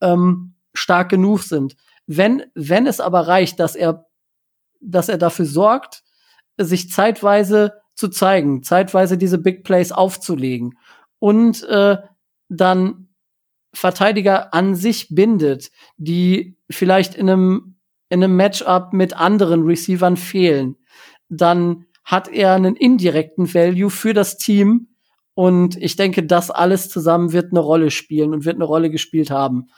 ähm, 0.00 0.54
stark 0.72 1.08
genug 1.08 1.42
sind. 1.42 1.76
Wenn, 2.06 2.44
wenn 2.54 2.86
es 2.86 3.00
aber 3.00 3.26
reicht, 3.26 3.60
dass 3.60 3.76
er, 3.76 4.06
dass 4.80 5.08
er 5.08 5.18
dafür 5.18 5.46
sorgt, 5.46 6.02
sich 6.58 6.90
zeitweise 6.90 7.80
zu 7.94 8.08
zeigen, 8.08 8.62
zeitweise 8.62 9.16
diese 9.16 9.38
Big 9.38 9.64
Plays 9.64 9.92
aufzulegen 9.92 10.78
und 11.18 11.62
äh, 11.64 11.98
dann 12.48 13.08
Verteidiger 13.72 14.54
an 14.54 14.74
sich 14.74 15.08
bindet, 15.14 15.70
die 15.96 16.56
vielleicht 16.70 17.14
in 17.14 17.28
einem, 17.28 17.76
in 18.08 18.22
einem 18.22 18.36
Matchup 18.36 18.92
mit 18.92 19.14
anderen 19.16 19.64
Receivern 19.64 20.16
fehlen, 20.16 20.76
dann 21.28 21.86
hat 22.04 22.28
er 22.28 22.52
einen 22.52 22.76
indirekten 22.76 23.52
Value 23.52 23.90
für 23.90 24.12
das 24.12 24.36
Team, 24.36 24.93
und 25.34 25.76
ich 25.76 25.96
denke, 25.96 26.24
das 26.24 26.50
alles 26.50 26.88
zusammen 26.88 27.32
wird 27.32 27.52
eine 27.52 27.60
Rolle 27.60 27.90
spielen 27.90 28.32
und 28.32 28.44
wird 28.44 28.56
eine 28.56 28.64
Rolle 28.64 28.90
gespielt 28.90 29.30
haben. 29.30 29.68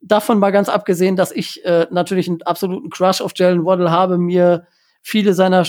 Davon 0.00 0.38
mal 0.38 0.50
ganz 0.50 0.68
abgesehen, 0.68 1.16
dass 1.16 1.32
ich 1.32 1.64
äh, 1.64 1.86
natürlich 1.90 2.28
einen 2.28 2.42
absoluten 2.42 2.90
Crush 2.90 3.20
auf 3.20 3.32
Jalen 3.34 3.64
Waddle 3.64 3.90
habe, 3.90 4.18
mir 4.18 4.66
viele 5.02 5.34
seiner 5.34 5.64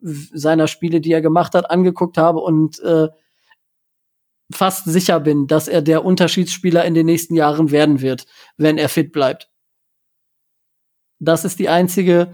seiner 0.00 0.68
Spiele, 0.68 1.00
die 1.00 1.12
er 1.12 1.22
gemacht 1.22 1.54
hat, 1.54 1.70
angeguckt 1.70 2.18
habe 2.18 2.40
und 2.40 2.78
äh, 2.80 3.08
fast 4.52 4.84
sicher 4.84 5.20
bin, 5.20 5.46
dass 5.46 5.68
er 5.68 5.82
der 5.82 6.04
Unterschiedsspieler 6.04 6.84
in 6.84 6.94
den 6.94 7.06
nächsten 7.06 7.34
Jahren 7.34 7.70
werden 7.70 8.00
wird, 8.00 8.26
wenn 8.56 8.78
er 8.78 8.88
fit 8.88 9.12
bleibt. 9.12 9.50
Das 11.18 11.44
ist 11.44 11.58
die 11.58 11.68
einzige, 11.68 12.32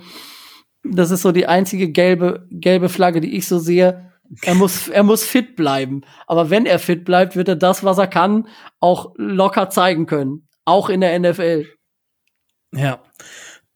das 0.83 1.11
ist 1.11 1.23
so 1.23 1.33
die 1.33 1.47
einzige 1.47 1.91
gelbe, 1.91 2.47
gelbe 2.51 2.89
Flagge, 2.89 3.21
die 3.21 3.37
ich 3.37 3.47
so 3.47 3.59
sehe. 3.59 4.12
Er 4.43 4.55
muss, 4.55 4.89
er 4.89 5.03
muss 5.03 5.25
fit 5.25 5.57
bleiben. 5.57 6.03
Aber 6.27 6.51
wenn 6.51 6.65
er 6.67 6.79
fit 6.79 7.05
bleibt, 7.05 7.37
wird 7.37 7.49
er 7.49 7.57
das, 7.57 7.85
was 7.85 7.99
er 7.99 8.07
kann, 8.07 8.49
auch 8.81 9.13
locker 9.17 9.69
zeigen 9.69 10.07
können. 10.07 10.49
Auch 10.65 10.89
in 10.89 11.01
der 11.01 11.19
NFL. 11.19 11.67
Ja. 12.75 13.03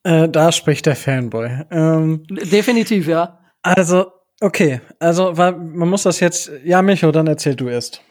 Äh, 0.03 0.29
da 0.29 0.53
spricht 0.53 0.87
der 0.87 0.97
Fanboy. 0.97 1.65
Ähm, 1.71 2.23
Definitiv, 2.29 3.09
ja. 3.09 3.41
Also, 3.63 4.13
okay. 4.41 4.81
Also, 5.01 5.33
man 5.33 5.89
muss 5.89 6.05
das 6.05 6.21
jetzt. 6.21 6.51
Ja, 6.65 6.81
Micho, 6.81 7.11
dann 7.11 7.27
erzähl 7.27 7.57
du 7.57 7.69
erst. 7.69 8.03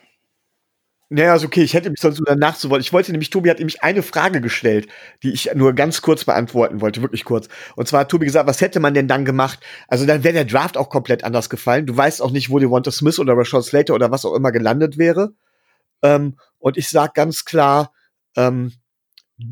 Naja, 1.16 1.34
ist 1.34 1.46
okay. 1.46 1.64
Ich 1.64 1.74
hätte 1.74 1.90
mich 1.90 2.02
sonst 2.02 2.22
danach 2.26 2.58
zu 2.58 2.70
wollen. 2.70 2.82
Ich 2.82 2.92
wollte 2.92 3.14
nämlich, 3.14 3.30
Tobi 3.30 3.50
hat 3.50 3.60
nämlich 3.60 3.84
eine 3.84 4.04
Frage 4.04 4.42
gestellt, 4.42 4.90
die 5.24 5.32
ich 5.32 5.50
nur 5.56 5.72
ganz 5.72 6.02
kurz 6.02 6.26
beantworten 6.26 6.82
wollte, 6.82 7.02
wirklich 7.02 7.24
kurz. 7.24 7.48
Und 7.78 7.88
zwar 7.88 8.02
hat 8.02 8.10
Tobi 8.10 8.26
gesagt, 8.26 8.50
was 8.50 8.60
hätte 8.60 8.82
man 8.82 8.94
denn 8.94 9.08
dann 9.08 9.24
gemacht? 9.24 9.62
Also 9.88 10.06
dann 10.06 10.26
wäre 10.26 10.34
der 10.34 10.44
Draft 10.44 10.76
auch 10.76 10.90
komplett 10.90 11.24
anders 11.24 11.50
gefallen. 11.50 11.86
Du 11.86 11.96
weißt 11.96 12.22
auch 12.22 12.32
nicht, 12.32 12.50
wo 12.50 12.60
die 12.60 12.66
Devonta 12.66 12.92
Smith 12.92 13.18
oder 13.18 13.32
Rashad 13.38 13.64
Slater 13.64 13.94
oder 13.94 14.12
was 14.12 14.26
auch 14.26 14.36
immer 14.36 14.52
gelandet 14.52 14.98
wäre. 14.98 15.32
Ähm, 16.02 16.38
und 16.60 16.76
ich 16.76 16.90
sag 16.90 17.14
ganz 17.14 17.46
klar, 17.46 17.94
ähm, 18.36 18.74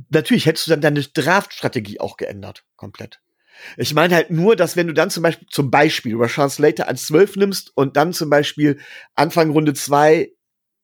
natürlich 0.10 0.46
hättest 0.46 0.68
du 0.68 0.72
dann 0.72 0.82
deine 0.82 1.02
Draft-Strategie 1.02 2.02
auch 2.02 2.18
geändert, 2.18 2.66
komplett. 2.76 3.22
Ich 3.78 3.94
meine 3.94 4.16
halt 4.16 4.32
nur, 4.32 4.58
dass 4.58 4.76
wenn 4.76 4.88
du 4.88 4.94
dann 4.94 5.10
zum 5.10 5.24
Beispiel, 5.24 5.48
zum 5.50 5.72
Beispiel 5.72 6.18
Rashad 6.18 6.52
Slater 6.52 6.90
als 6.90 7.06
12 7.06 7.38
nimmst 7.38 7.72
und 7.74 7.96
dann 7.96 8.12
zum 8.12 8.30
Beispiel 8.30 8.80
Anfang 9.16 9.52
Runde 9.52 9.74
2 9.74 10.30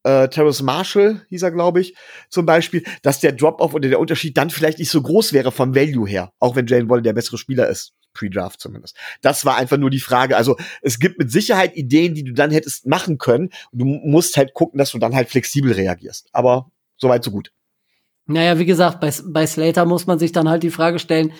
äh, 0.03 0.27
Terrace 0.29 0.61
Marshall, 0.61 1.25
hieß 1.29 1.43
er, 1.43 1.51
glaube 1.51 1.81
ich, 1.81 1.95
zum 2.29 2.45
Beispiel, 2.45 2.83
dass 3.01 3.19
der 3.19 3.33
Drop-Off 3.33 3.73
oder 3.73 3.89
der 3.89 3.99
Unterschied 3.99 4.37
dann 4.37 4.49
vielleicht 4.49 4.79
nicht 4.79 4.89
so 4.89 5.01
groß 5.01 5.33
wäre 5.33 5.51
vom 5.51 5.75
Value 5.75 6.07
her, 6.07 6.31
auch 6.39 6.55
wenn 6.55 6.67
Jalen 6.67 6.89
Waddle 6.89 7.03
der 7.03 7.13
bessere 7.13 7.37
Spieler 7.37 7.67
ist. 7.67 7.93
Pre-Draft 8.13 8.59
zumindest. 8.59 8.97
Das 9.21 9.45
war 9.45 9.57
einfach 9.57 9.77
nur 9.77 9.91
die 9.91 9.99
Frage. 9.99 10.35
Also 10.35 10.57
es 10.81 10.99
gibt 10.99 11.19
mit 11.19 11.31
Sicherheit 11.31 11.75
Ideen, 11.75 12.15
die 12.15 12.23
du 12.23 12.33
dann 12.33 12.49
hättest 12.49 12.87
machen 12.87 13.19
können. 13.19 13.49
Du 13.71 13.85
musst 13.85 14.35
halt 14.35 14.53
gucken, 14.53 14.79
dass 14.79 14.91
du 14.91 14.99
dann 14.99 15.13
halt 15.13 15.29
flexibel 15.29 15.71
reagierst. 15.71 16.27
Aber 16.31 16.71
soweit 16.97 17.23
so 17.23 17.31
gut. 17.31 17.51
Naja, 18.25 18.57
wie 18.59 18.65
gesagt, 18.65 18.99
bei, 18.99 19.13
bei 19.25 19.45
Slater 19.45 19.85
muss 19.85 20.07
man 20.07 20.19
sich 20.19 20.31
dann 20.31 20.49
halt 20.49 20.63
die 20.63 20.71
Frage 20.71 20.99
stellen, 20.99 21.33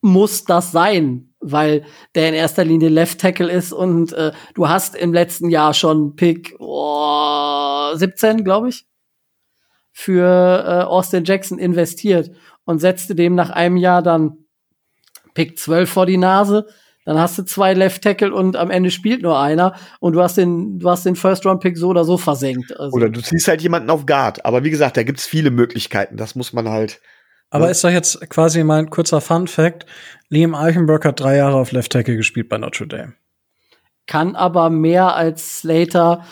muss 0.00 0.44
das 0.44 0.72
sein? 0.72 1.27
Weil 1.40 1.84
der 2.14 2.28
in 2.28 2.34
erster 2.34 2.64
Linie 2.64 2.88
Left 2.88 3.20
Tackle 3.20 3.50
ist 3.50 3.72
und 3.72 4.12
äh, 4.12 4.32
du 4.54 4.68
hast 4.68 4.96
im 4.96 5.12
letzten 5.12 5.50
Jahr 5.50 5.72
schon 5.72 6.16
Pick 6.16 6.56
oh, 6.58 7.94
17, 7.94 8.42
glaube 8.42 8.70
ich, 8.70 8.86
für 9.92 10.64
äh, 10.66 10.84
Austin 10.84 11.24
Jackson 11.24 11.58
investiert 11.58 12.30
und 12.64 12.80
setzte 12.80 13.14
dem 13.14 13.34
nach 13.34 13.50
einem 13.50 13.76
Jahr 13.76 14.02
dann 14.02 14.44
Pick 15.34 15.58
12 15.58 15.88
vor 15.88 16.06
die 16.06 16.16
Nase. 16.16 16.66
Dann 17.04 17.18
hast 17.18 17.38
du 17.38 17.42
zwei 17.42 17.72
Left 17.72 18.02
Tackle 18.02 18.34
und 18.34 18.54
am 18.56 18.70
Ende 18.70 18.90
spielt 18.90 19.22
nur 19.22 19.40
einer 19.40 19.74
und 19.98 20.12
du 20.12 20.22
hast 20.22 20.36
den, 20.36 20.78
du 20.78 20.90
hast 20.90 21.06
den 21.06 21.16
First 21.16 21.46
Round 21.46 21.60
Pick 21.62 21.78
so 21.78 21.88
oder 21.88 22.04
so 22.04 22.18
versenkt. 22.18 22.78
Also. 22.78 22.94
Oder 22.94 23.08
du 23.08 23.22
ziehst 23.22 23.48
halt 23.48 23.62
jemanden 23.62 23.88
auf 23.88 24.04
Guard. 24.04 24.44
Aber 24.44 24.62
wie 24.62 24.70
gesagt, 24.70 24.98
da 24.98 25.04
gibt's 25.04 25.26
viele 25.26 25.50
Möglichkeiten. 25.50 26.18
Das 26.18 26.34
muss 26.34 26.52
man 26.52 26.68
halt. 26.68 27.00
Aber 27.50 27.66
ja. 27.66 27.70
ist 27.70 27.82
doch 27.84 27.90
jetzt 27.90 28.20
quasi 28.28 28.62
mein 28.64 28.90
kurzer 28.90 29.20
Fun 29.20 29.48
Fact. 29.48 29.86
Liam 30.28 30.54
Eichenberg 30.54 31.04
hat 31.04 31.20
drei 31.20 31.36
Jahre 31.36 31.56
auf 31.56 31.72
Left 31.72 31.92
Tackle 31.92 32.16
gespielt 32.16 32.48
bei 32.48 32.58
Notre 32.58 32.86
Dame. 32.86 33.14
Kann 34.06 34.36
aber 34.36 34.70
mehr 34.70 35.14
als 35.14 35.60
Slater 35.60 36.24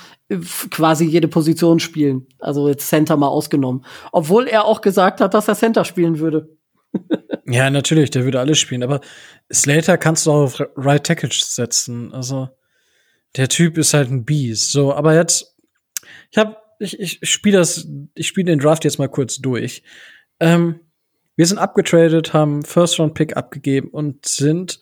quasi 0.71 1.05
jede 1.05 1.29
Position 1.29 1.79
spielen. 1.79 2.27
Also 2.39 2.69
jetzt 2.69 2.89
Center 2.89 3.17
mal 3.17 3.29
ausgenommen. 3.29 3.85
Obwohl 4.13 4.49
er 4.49 4.65
auch 4.65 4.81
gesagt 4.81 5.21
hat, 5.21 5.35
dass 5.35 5.49
er 5.49 5.55
Center 5.55 5.85
spielen 5.85 6.19
würde. 6.19 6.49
ja, 7.47 7.71
natürlich, 7.71 8.11
der 8.11 8.25
würde 8.25 8.41
alles 8.41 8.59
spielen. 8.59 8.83
Aber 8.83 9.01
Slater 9.53 9.99
kannst 9.99 10.27
du 10.27 10.33
auch 10.33 10.43
auf 10.45 10.63
Right 10.77 11.05
Tackle 11.05 11.31
setzen. 11.33 12.13
Also 12.13 12.49
der 13.37 13.49
Typ 13.49 13.79
ist 13.79 13.95
halt 13.95 14.11
ein 14.11 14.25
Beast. 14.25 14.73
So, 14.73 14.93
aber 14.95 15.15
jetzt, 15.15 15.57
ich 16.31 16.39
hab, 16.39 16.63
ich, 16.81 16.99
ich 16.99 17.21
spiele 17.23 17.59
das, 17.59 17.87
ich 18.15 18.27
spiele 18.27 18.47
den 18.47 18.59
Draft 18.59 18.85
jetzt 18.85 18.99
mal 18.99 19.09
kurz 19.09 19.39
durch. 19.39 19.83
Ähm, 20.41 20.81
wir 21.37 21.47
sind 21.47 21.59
abgetradet, 21.59 22.33
haben 22.33 22.63
First 22.65 22.99
Round 22.99 23.15
Pick 23.15 23.37
abgegeben 23.37 23.89
und 23.89 24.27
sind 24.27 24.81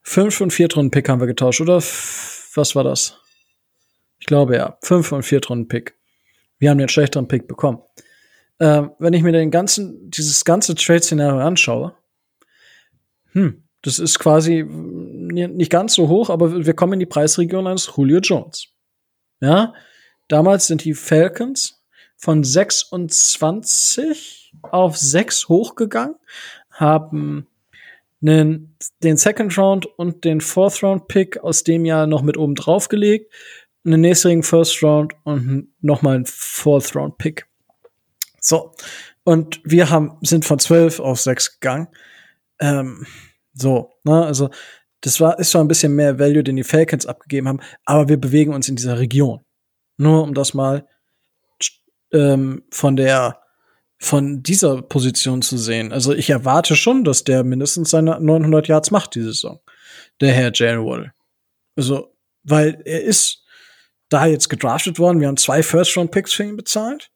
fünf 0.00 0.40
und 0.40 0.52
Viertrunden 0.52 0.90
Pick 0.90 1.08
haben 1.08 1.20
wir 1.20 1.26
getauscht, 1.26 1.60
oder? 1.60 1.76
Was 1.76 2.74
war 2.74 2.84
das? 2.84 3.16
Ich 4.20 4.26
glaube 4.26 4.56
ja. 4.56 4.78
Fünf 4.82 5.12
und 5.12 5.24
Viertrunden 5.24 5.68
Pick. 5.68 5.96
Wir 6.58 6.70
haben 6.70 6.78
den 6.78 6.88
schlechteren 6.88 7.26
Pick 7.26 7.48
bekommen. 7.48 7.82
Ähm, 8.60 8.92
wenn 8.98 9.14
ich 9.14 9.22
mir 9.22 9.32
den 9.32 9.50
ganzen, 9.50 10.10
dieses 10.10 10.44
ganze 10.44 10.74
Trade-Szenario 10.74 11.40
anschaue, 11.40 11.94
hm, 13.32 13.64
das 13.82 13.98
ist 13.98 14.18
quasi 14.18 14.64
nicht 14.64 15.70
ganz 15.70 15.94
so 15.94 16.08
hoch, 16.08 16.28
aber 16.28 16.66
wir 16.66 16.74
kommen 16.74 16.94
in 16.94 17.00
die 17.00 17.06
Preisregion 17.06 17.66
eines 17.66 17.90
Julio 17.96 18.18
Jones. 18.18 18.68
Ja, 19.40 19.72
damals 20.28 20.66
sind 20.66 20.84
die 20.84 20.94
Falcons 20.94 21.82
von 22.16 22.44
26 22.44 24.39
auf 24.62 24.96
6 24.96 25.48
hochgegangen, 25.48 26.16
haben 26.70 27.46
einen, 28.22 28.76
den 29.02 29.16
Second 29.16 29.56
Round 29.56 29.86
und 29.86 30.24
den 30.24 30.40
Fourth 30.40 30.82
Round 30.82 31.08
Pick 31.08 31.38
aus 31.38 31.64
dem 31.64 31.84
Jahr 31.84 32.06
noch 32.06 32.22
mit 32.22 32.36
oben 32.36 32.54
drauf 32.54 32.88
gelegt, 32.88 33.32
einen 33.84 34.00
nächsten 34.02 34.42
First 34.42 34.82
Round 34.82 35.14
und 35.24 35.68
nochmal 35.80 36.16
einen 36.16 36.26
Fourth 36.26 36.94
Round 36.94 37.18
Pick. 37.18 37.46
So. 38.40 38.72
Und 39.24 39.60
wir 39.64 39.90
haben, 39.90 40.18
sind 40.22 40.44
von 40.44 40.58
12 40.58 41.00
auf 41.00 41.20
6 41.20 41.60
gegangen. 41.60 41.88
Ähm, 42.58 43.06
so, 43.54 43.92
ne, 44.04 44.24
also 44.24 44.50
das 45.00 45.20
war, 45.20 45.38
ist 45.38 45.50
schon 45.50 45.62
ein 45.62 45.68
bisschen 45.68 45.94
mehr 45.94 46.18
Value, 46.18 46.44
den 46.44 46.56
die 46.56 46.64
Falcons 46.64 47.06
abgegeben 47.06 47.48
haben, 47.48 47.60
aber 47.84 48.08
wir 48.08 48.18
bewegen 48.18 48.54
uns 48.54 48.68
in 48.68 48.76
dieser 48.76 48.98
Region. 48.98 49.40
Nur 49.96 50.22
um 50.22 50.34
das 50.34 50.54
mal 50.54 50.86
ähm, 52.12 52.64
von 52.70 52.96
der 52.96 53.40
von 54.02 54.42
dieser 54.42 54.80
Position 54.80 55.42
zu 55.42 55.58
sehen. 55.58 55.92
Also 55.92 56.14
ich 56.14 56.30
erwarte 56.30 56.74
schon, 56.74 57.04
dass 57.04 57.22
der 57.22 57.44
mindestens 57.44 57.90
seine 57.90 58.18
900 58.18 58.66
Yards 58.66 58.90
macht 58.90 59.14
diese 59.14 59.34
Saison. 59.34 59.60
Der 60.22 60.32
Herr 60.32 60.50
Jalen 60.54 60.86
Wall. 60.86 61.12
Also, 61.76 62.16
weil 62.42 62.80
er 62.86 63.02
ist 63.02 63.44
da 64.08 64.24
jetzt 64.24 64.48
gedraftet 64.48 64.98
worden. 64.98 65.20
Wir 65.20 65.28
haben 65.28 65.36
zwei 65.36 65.62
First-Round-Picks 65.62 66.32
für 66.32 66.44
ihn 66.44 66.56
bezahlt. 66.56 67.10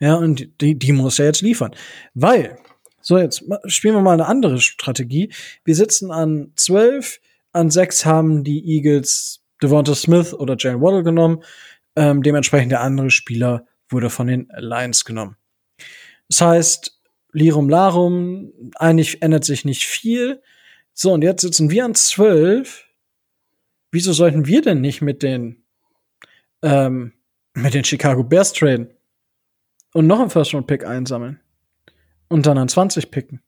Ja, 0.00 0.16
und 0.16 0.60
die, 0.60 0.76
die 0.76 0.92
muss 0.92 1.20
er 1.20 1.26
jetzt 1.26 1.40
liefern. 1.40 1.74
Weil, 2.14 2.58
so 3.00 3.16
jetzt 3.16 3.44
spielen 3.66 3.94
wir 3.94 4.02
mal 4.02 4.14
eine 4.14 4.26
andere 4.26 4.60
Strategie. 4.60 5.32
Wir 5.64 5.76
sitzen 5.76 6.10
an 6.10 6.52
12, 6.56 7.20
an 7.52 7.70
6 7.70 8.04
haben 8.06 8.42
die 8.42 8.76
Eagles 8.76 9.40
Devonta 9.62 9.94
Smith 9.94 10.34
oder 10.34 10.56
Jalen 10.58 10.82
Waddle 10.82 11.04
genommen. 11.04 11.44
Ähm, 11.94 12.24
dementsprechend 12.24 12.72
der 12.72 12.80
andere 12.80 13.10
Spieler 13.10 13.66
wurde 13.88 14.10
von 14.10 14.26
den 14.26 14.48
Lions 14.56 15.04
genommen. 15.04 15.36
Das 16.28 16.40
heißt, 16.40 17.00
Lirum 17.32 17.68
Larum, 17.68 18.52
eigentlich 18.76 19.22
ändert 19.22 19.44
sich 19.44 19.64
nicht 19.64 19.84
viel. 19.84 20.40
So, 20.92 21.12
und 21.12 21.22
jetzt 21.22 21.42
sitzen 21.42 21.70
wir 21.70 21.84
an 21.84 21.94
zwölf. 21.94 22.86
Wieso 23.90 24.12
sollten 24.12 24.46
wir 24.46 24.62
denn 24.62 24.80
nicht 24.80 25.02
mit 25.02 25.22
den, 25.22 25.64
ähm, 26.62 27.12
mit 27.54 27.74
den 27.74 27.84
Chicago 27.84 28.22
Bears 28.22 28.52
traden? 28.52 28.90
Und 29.92 30.06
noch 30.06 30.20
einen 30.20 30.30
First-Round-Pick 30.30 30.84
einsammeln? 30.84 31.40
Und 32.28 32.46
dann 32.46 32.58
an 32.58 32.68
20 32.68 33.10
picken? 33.10 33.42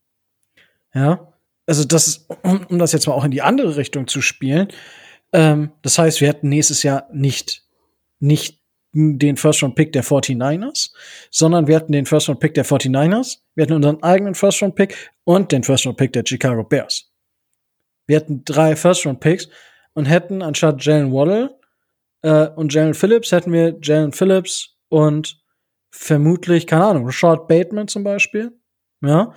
Ja? 0.93 1.33
Also, 1.67 1.85
das 1.85 2.09
ist, 2.09 2.29
um, 2.43 2.67
um 2.67 2.79
das 2.79 2.93
jetzt 2.93 3.07
mal 3.07 3.15
auch 3.15 3.25
in 3.25 3.31
die 3.31 3.43
andere 3.43 3.77
Richtung 3.77 4.09
zu 4.09 4.21
spielen. 4.21 4.69
Ähm, 5.33 5.73
das 5.83 5.99
heißt, 5.99 6.21
wir 6.21 6.29
hätten 6.29 6.49
nächstes 6.49 6.83
Jahr 6.83 7.09
nicht, 7.13 7.65
nicht 8.19 8.66
den 8.97 9.37
First-Round-Pick 9.37 9.93
der 9.93 10.03
49ers, 10.03 10.91
sondern 11.31 11.67
wir 11.67 11.77
hatten 11.77 11.93
den 11.93 12.07
First-Round-Pick 12.07 12.55
der 12.55 12.65
49ers, 12.65 13.39
wir 13.55 13.63
hatten 13.63 13.75
unseren 13.75 14.03
eigenen 14.03 14.35
First-Round-Pick 14.35 15.13
und 15.25 15.53
den 15.53 15.63
First-Round-Pick 15.63 16.13
der 16.13 16.25
Chicago 16.27 16.65
Bears. 16.65 17.13
Wir 18.07 18.17
hatten 18.17 18.43
drei 18.45 18.75
First-Round-Picks 18.75 19.49
und 19.95 20.07
hätten 20.07 20.43
anstatt 20.43 20.83
Jalen 20.85 21.13
Waddle 21.13 21.59
äh, 22.23 22.49
und 22.49 22.73
Jalen 22.73 22.95
Phillips 22.95 23.33
hätten 23.33 23.53
wir 23.53 23.79
Jalen 23.83 24.13
Phillips 24.13 24.77
und 24.89 25.39
vermutlich, 25.91 26.67
keine 26.67 26.87
Ahnung, 26.87 27.07
Rashad 27.07 27.49
Bateman 27.49 27.89
zum 27.89 28.05
Beispiel. 28.05 28.53
Ja. 29.03 29.35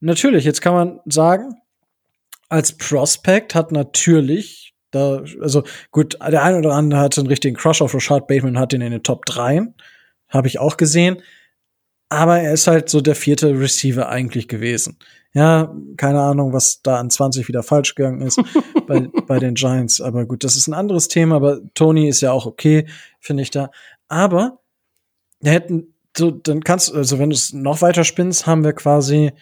Natürlich, 0.00 0.44
jetzt 0.44 0.60
kann 0.60 0.74
man 0.74 1.00
sagen, 1.06 1.54
als 2.48 2.76
Prospect 2.76 3.54
hat 3.54 3.72
natürlich 3.72 4.75
da, 4.90 5.22
also 5.40 5.64
gut, 5.90 6.14
der 6.20 6.42
eine 6.42 6.58
oder 6.58 6.72
andere 6.72 7.00
hatte 7.00 7.20
einen 7.20 7.28
richtigen 7.28 7.56
Crush 7.56 7.82
auf 7.82 7.94
Rashad 7.94 8.26
Bateman, 8.26 8.58
hat 8.58 8.72
ihn 8.72 8.80
in 8.80 8.92
den 8.92 9.02
Top 9.02 9.26
3. 9.26 9.66
Habe 10.28 10.48
ich 10.48 10.58
auch 10.58 10.76
gesehen. 10.76 11.22
Aber 12.08 12.38
er 12.38 12.52
ist 12.52 12.66
halt 12.66 12.88
so 12.88 13.00
der 13.00 13.16
vierte 13.16 13.58
Receiver 13.58 14.08
eigentlich 14.08 14.46
gewesen. 14.48 14.98
Ja, 15.32 15.74
keine 15.96 16.20
Ahnung, 16.20 16.52
was 16.52 16.80
da 16.82 16.96
an 16.96 17.10
20 17.10 17.48
wieder 17.48 17.62
falsch 17.62 17.94
gegangen 17.94 18.22
ist 18.22 18.40
bei, 18.86 19.08
bei 19.26 19.38
den 19.38 19.54
Giants. 19.54 20.00
Aber 20.00 20.24
gut, 20.24 20.44
das 20.44 20.56
ist 20.56 20.68
ein 20.68 20.74
anderes 20.74 21.08
Thema. 21.08 21.36
Aber 21.36 21.60
Tony 21.74 22.08
ist 22.08 22.20
ja 22.20 22.32
auch 22.32 22.46
okay, 22.46 22.86
finde 23.20 23.42
ich 23.42 23.50
da. 23.50 23.70
Aber 24.08 24.60
wir 25.40 25.52
hätten, 25.52 25.94
so, 26.16 26.30
dann 26.30 26.62
kannst, 26.62 26.94
also 26.94 27.18
wenn 27.18 27.30
du 27.30 27.34
es 27.34 27.52
noch 27.52 27.82
weiter 27.82 28.04
spinnst, 28.04 28.46
haben 28.46 28.64
wir 28.64 28.72
quasi, 28.72 29.32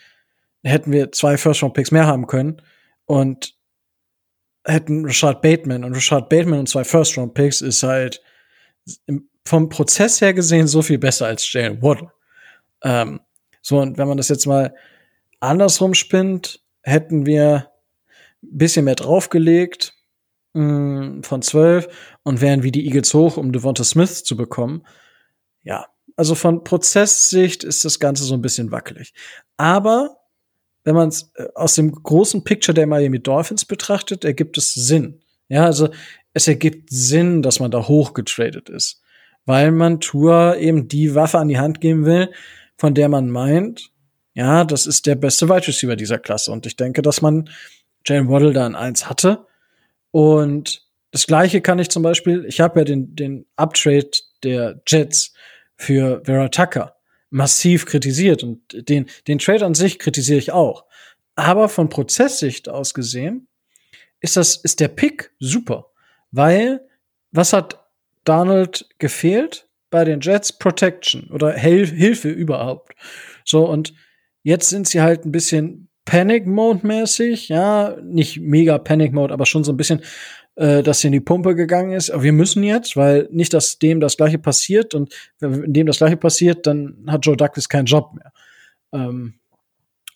hätten 0.65 0.91
wir 0.91 1.13
zwei 1.13 1.37
First-Round-Picks 1.37 1.93
mehr 1.93 2.07
haben 2.07 2.27
können. 2.27 2.61
Und 3.05 3.55
hätten 4.65 5.05
Rashad 5.05 5.43
Bateman 5.43 5.85
und 5.85 5.95
Rashad 5.95 6.29
Bateman 6.29 6.61
und 6.61 6.69
zwei 6.69 6.85
First-Round-Picks 6.85 7.61
ist 7.61 7.83
halt 7.83 8.23
vom 9.47 9.69
Prozess 9.69 10.21
her 10.21 10.33
gesehen 10.33 10.67
so 10.67 10.83
viel 10.83 10.99
besser 10.99 11.27
als 11.27 11.51
Jalen 11.53 11.83
Waddle. 11.83 12.11
Ähm, 12.83 13.21
so, 13.61 13.81
und 13.81 13.99
wenn 13.99 14.09
man 14.09 14.17
das 14.17 14.29
jetzt 14.29 14.47
mal 14.47 14.75
andersrum 15.41 15.95
spinnt, 15.95 16.63
hätten 16.83 17.27
wir 17.27 17.71
ein 18.43 18.59
bisschen 18.59 18.85
mehr 18.85 18.95
draufgelegt 18.95 19.95
mh, 20.55 20.63
mm, 20.63 21.23
von 21.23 21.43
zwölf 21.43 21.89
und 22.23 22.41
wären 22.41 22.63
wie 22.63 22.73
die 22.73 22.87
Eagles 22.87 23.13
hoch, 23.15 23.37
um 23.37 23.53
Devonta 23.53 23.85
Smith 23.85 24.25
zu 24.25 24.37
bekommen. 24.37 24.87
Ja, 25.63 25.87
also 26.17 26.35
von 26.35 26.65
Prozesssicht 26.65 27.65
ist 27.65 27.85
das 27.85 27.99
Ganze 27.99 28.25
so 28.25 28.35
ein 28.35 28.43
bisschen 28.43 28.71
wackelig. 28.71 29.15
Aber 29.57 30.17
wenn 30.85 30.95
man 30.95 31.09
es 31.09 31.31
äh, 31.35 31.47
aus 31.55 31.75
dem 31.75 31.93
großen 31.93 32.45
Picture 32.45 32.75
der 32.75 32.87
Miami 32.87 33.21
Dolphins 33.21 33.65
betrachtet, 33.65 34.25
ergibt 34.25 34.57
es 34.57 34.75
Sinn. 34.75 35.21
Ja, 35.49 35.65
also 35.65 35.89
es 36.33 36.49
ergibt 36.49 36.91
Sinn, 36.91 37.43
dass 37.43 37.61
man 37.61 37.71
da 37.71 37.87
hochgetradet 37.87 38.69
ist, 38.69 39.03
weil 39.45 39.73
man 39.73 40.01
Tour 40.01 40.57
eben 40.59 40.89
die 40.89 41.15
Waffe 41.15 41.39
an 41.39 41.49
die 41.49 41.59
Hand 41.59 41.81
geben 41.81 42.07
will, 42.07 42.31
von 42.77 42.95
der 42.95 43.09
man 43.09 43.31
meint, 43.31 43.91
ja, 44.35 44.65
das 44.65 44.87
ist 44.87 45.07
der 45.07 45.15
beste 45.15 45.49
Wide 45.49 45.67
Receiver 45.67 45.97
dieser 45.97 46.19
Klasse. 46.19 46.51
Und 46.51 46.67
ich 46.67 46.77
denke, 46.77 47.03
dass 47.03 47.23
man 47.23 47.49
Jalen 48.05 48.29
Waddle 48.29 48.53
da 48.53 48.67
in 48.67 48.75
eins 48.75 49.09
hatte. 49.09 49.47
Und 50.11 50.83
das 51.13 51.27
Gleiche 51.27 51.61
kann 51.61 51.79
ich 51.79 51.89
zum 51.89 52.03
Beispiel, 52.03 52.45
ich 52.47 52.61
habe 52.61 52.81
ja 52.81 52.85
den, 52.85 53.15
den 53.15 53.47
Uptrade 53.57 54.11
der 54.43 54.83
Jets 54.87 55.33
für 55.77 56.21
Vera 56.25 56.49
Tucker 56.49 56.94
massiv 57.35 57.85
kritisiert 57.85 58.45
und 58.45 58.89
den, 58.89 59.07
den 59.27 59.41
Trade 59.41 59.67
an 59.67 59.75
sich 59.75 59.99
kritisiere 59.99 60.39
ich 60.39 60.53
auch. 60.53 60.85
Aber 61.35 61.69
von 61.69 61.89
Prozesssicht 61.89 62.69
aus 62.69 62.95
gesehen 62.95 63.49
ist 64.21 64.37
das, 64.37 64.55
ist 64.55 64.79
der 64.79 64.87
Pick 64.87 65.33
super. 65.41 65.91
Weil, 66.31 66.87
was 67.33 67.53
hat 67.53 67.81
Donald 68.25 68.89
gefehlt 68.99 69.69
bei 69.91 70.05
den 70.05 70.21
Jets? 70.21 70.53
Protection 70.53 71.29
oder 71.33 71.53
Hel 71.53 71.87
Hilfe 71.89 72.29
überhaupt. 72.31 72.95
So, 73.45 73.69
und 73.69 73.95
jetzt 74.45 74.69
sind 74.69 74.87
sie 74.87 75.03
halt 75.03 75.25
ein 75.25 75.33
bisschen 75.33 75.89
Panic 76.05 76.47
Mode 76.47 76.87
mäßig, 76.87 77.49
ja, 77.49 77.97
nicht 78.01 78.39
mega 78.41 78.79
Panic 78.79 79.13
Mode, 79.13 79.35
aber 79.35 79.45
schon 79.45 79.65
so 79.65 79.73
ein 79.73 79.77
bisschen, 79.77 80.03
äh, 80.57 80.83
dass 80.83 81.01
sie 81.01 81.09
in 81.09 81.13
die 81.13 81.21
Pumpe 81.21 81.55
gegangen 81.55 81.93
ist. 81.93 82.11
Aber 82.11 82.23
wir 82.23 82.33
müssen 82.33 82.63
jetzt, 82.63 82.97
weil 82.97 83.29
nicht, 83.31 83.53
dass 83.53 83.79
dem 83.79 84.01
das 84.01 84.17
Gleiche 84.17 84.39
passiert 84.39 84.95
und 84.95 85.13
wenn 85.41 85.73
dem 85.73 85.87
das 85.87 85.99
Gleiche 85.99 86.17
passiert, 86.17 86.67
dann 86.67 87.05
hat 87.07 87.27
Joe 87.27 87.37
Douglas 87.37 87.69
keinen 87.69 87.87
Job 87.87 88.15
mehr. 88.15 88.33
Ähm, 88.93 89.35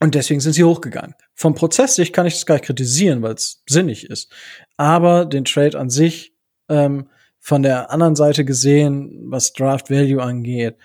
und 0.01 0.15
deswegen 0.15 0.41
sind 0.41 0.53
sie 0.53 0.65
hochgegangen. 0.65 1.15
Vom 1.35 1.55
Prozesssicht 1.55 2.15
kann 2.15 2.27
ich 2.27 2.35
das 2.35 2.47
gar 2.47 2.55
nicht 2.55 2.67
kritisieren, 2.67 3.23
weil 3.23 3.35
es 3.35 3.63
sinnig 3.69 4.09
ist. 4.09 4.33
Aber 4.77 5.25
den 5.25 5.45
Trade 5.45 5.79
an 5.79 5.91
sich, 5.91 6.35
ähm, 6.69 7.09
von 7.41 7.63
der 7.63 7.91
anderen 7.91 8.15
Seite 8.15 8.45
gesehen, 8.45 9.11
was 9.25 9.53
Draft 9.53 9.91
Value 9.91 10.23
angeht, 10.23 10.77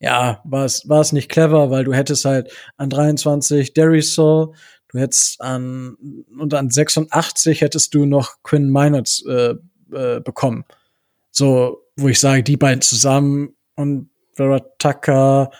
ja, 0.00 0.40
war 0.44 0.64
es, 0.64 0.88
war 0.88 1.00
es 1.00 1.12
nicht 1.12 1.30
clever, 1.30 1.70
weil 1.70 1.84
du 1.84 1.92
hättest 1.92 2.24
halt 2.24 2.52
an 2.76 2.90
23 2.90 3.72
Derisol, 3.72 4.54
du 4.94 5.00
hättest 5.00 5.40
an, 5.40 5.96
und 6.38 6.54
an 6.54 6.70
86 6.70 7.60
hättest 7.60 7.94
du 7.94 8.06
noch 8.06 8.42
Quinn 8.42 8.70
Minards 8.70 9.24
äh, 9.26 9.54
äh, 9.92 10.20
bekommen. 10.20 10.64
So, 11.30 11.82
wo 11.96 12.08
ich 12.08 12.20
sage, 12.20 12.42
die 12.42 12.56
beiden 12.56 12.80
zusammen 12.80 13.56
und 13.74 14.08
Vera 14.34 14.60
Tucker, 14.78 15.50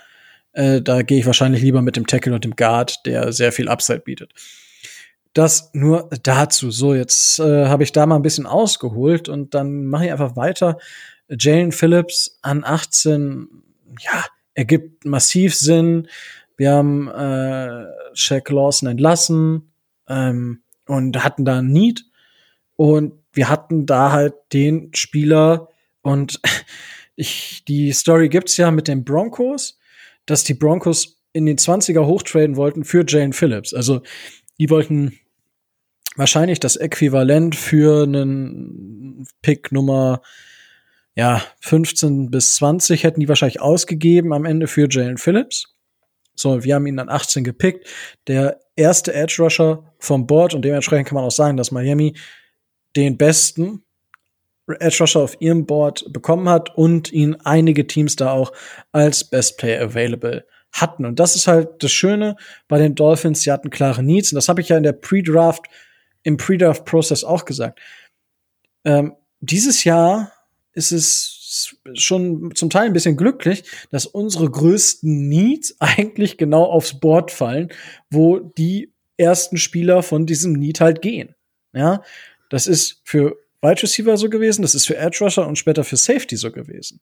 äh, 0.52 0.80
da 0.80 1.02
gehe 1.02 1.18
ich 1.18 1.26
wahrscheinlich 1.26 1.62
lieber 1.62 1.82
mit 1.82 1.96
dem 1.96 2.06
Tackle 2.06 2.32
und 2.32 2.44
dem 2.44 2.54
Guard, 2.56 3.04
der 3.06 3.32
sehr 3.32 3.52
viel 3.52 3.68
Upside 3.68 4.00
bietet. 4.00 4.32
Das 5.32 5.70
nur 5.72 6.08
dazu. 6.22 6.70
So, 6.70 6.94
jetzt 6.94 7.40
äh, 7.40 7.66
habe 7.66 7.82
ich 7.82 7.90
da 7.90 8.06
mal 8.06 8.16
ein 8.16 8.22
bisschen 8.22 8.46
ausgeholt 8.46 9.28
und 9.28 9.52
dann 9.54 9.86
mache 9.86 10.06
ich 10.06 10.12
einfach 10.12 10.36
weiter. 10.36 10.78
Jalen 11.28 11.72
Phillips 11.72 12.38
an 12.42 12.62
18, 12.64 13.48
ja, 14.00 14.24
ergibt 14.54 15.04
massiv 15.04 15.56
Sinn. 15.56 16.06
Wir 16.56 16.72
haben 16.72 17.08
äh, 17.08 17.86
Shaq 18.14 18.50
Lawson 18.50 18.88
entlassen 18.88 19.72
ähm, 20.08 20.62
und 20.86 21.22
hatten 21.24 21.44
da 21.44 21.58
ein 21.58 21.68
Need. 21.68 22.04
Und 22.76 23.14
wir 23.32 23.48
hatten 23.48 23.86
da 23.86 24.12
halt 24.12 24.34
den 24.52 24.90
Spieler 24.94 25.68
und 26.02 26.40
ich, 27.16 27.64
die 27.66 27.92
Story 27.92 28.28
gibt's 28.28 28.56
ja 28.56 28.70
mit 28.70 28.88
den 28.88 29.04
Broncos 29.04 29.78
dass 30.26 30.44
die 30.44 30.54
Broncos 30.54 31.20
in 31.32 31.46
den 31.46 31.58
20er 31.58 32.06
hochtraden 32.06 32.56
wollten 32.56 32.84
für 32.84 33.04
Jane 33.06 33.32
Phillips. 33.32 33.74
Also 33.74 34.02
die 34.58 34.70
wollten 34.70 35.18
wahrscheinlich 36.16 36.60
das 36.60 36.76
Äquivalent 36.76 37.56
für 37.56 38.04
einen 38.04 39.26
Pick 39.42 39.72
Nummer 39.72 40.22
ja, 41.16 41.42
15 41.60 42.30
bis 42.30 42.56
20 42.56 43.04
hätten 43.04 43.20
die 43.20 43.28
wahrscheinlich 43.28 43.60
ausgegeben 43.60 44.32
am 44.32 44.44
Ende 44.44 44.66
für 44.66 44.88
Jalen 44.90 45.16
Phillips. 45.16 45.73
So, 46.34 46.64
wir 46.64 46.74
haben 46.74 46.86
ihn 46.86 46.96
dann 46.96 47.08
18 47.08 47.44
gepickt. 47.44 47.88
Der 48.26 48.60
erste 48.76 49.14
Edge 49.14 49.36
Rusher 49.38 49.84
vom 49.98 50.26
Board 50.26 50.54
und 50.54 50.62
dementsprechend 50.62 51.08
kann 51.08 51.16
man 51.16 51.24
auch 51.24 51.30
sagen, 51.30 51.56
dass 51.56 51.70
Miami 51.70 52.16
den 52.96 53.16
besten 53.16 53.82
Edge 54.66 54.98
Rusher 55.00 55.20
auf 55.20 55.40
ihrem 55.40 55.66
Board 55.66 56.12
bekommen 56.12 56.48
hat 56.48 56.74
und 56.76 57.12
ihn 57.12 57.36
einige 57.44 57.86
Teams 57.86 58.16
da 58.16 58.32
auch 58.32 58.52
als 58.92 59.24
Best 59.24 59.58
Player 59.58 59.82
Available 59.82 60.46
hatten. 60.72 61.04
Und 61.04 61.20
das 61.20 61.36
ist 61.36 61.46
halt 61.46 61.82
das 61.82 61.92
Schöne 61.92 62.36
bei 62.66 62.78
den 62.78 62.94
Dolphins, 62.94 63.42
sie 63.42 63.52
hatten 63.52 63.70
klare 63.70 64.02
Needs. 64.02 64.32
Und 64.32 64.36
das 64.36 64.48
habe 64.48 64.60
ich 64.60 64.70
ja 64.70 64.76
in 64.76 64.82
der 64.82 64.92
Pre-Draft, 64.92 65.66
im 66.22 66.36
Pre-Draft-Prozess 66.36 67.22
auch 67.22 67.44
gesagt. 67.44 67.80
Ähm, 68.84 69.14
dieses 69.40 69.84
Jahr 69.84 70.32
ist 70.72 70.90
es 70.90 71.43
schon 71.94 72.54
zum 72.54 72.70
Teil 72.70 72.86
ein 72.86 72.92
bisschen 72.92 73.16
glücklich, 73.16 73.64
dass 73.90 74.06
unsere 74.06 74.50
größten 74.50 75.28
Needs 75.28 75.76
eigentlich 75.78 76.38
genau 76.38 76.64
aufs 76.64 76.98
Board 77.00 77.30
fallen, 77.30 77.70
wo 78.10 78.38
die 78.38 78.92
ersten 79.16 79.56
Spieler 79.56 80.02
von 80.02 80.26
diesem 80.26 80.52
Need 80.52 80.80
halt 80.80 81.02
gehen. 81.02 81.34
Ja, 81.72 82.02
das 82.50 82.66
ist 82.66 83.00
für 83.04 83.36
Wide 83.62 83.82
Receiver 83.82 84.16
so 84.16 84.28
gewesen, 84.28 84.62
das 84.62 84.74
ist 84.74 84.86
für 84.86 84.96
Edge 84.96 85.18
Rusher 85.22 85.46
und 85.46 85.56
später 85.56 85.84
für 85.84 85.96
Safety 85.96 86.36
so 86.36 86.52
gewesen. 86.52 87.00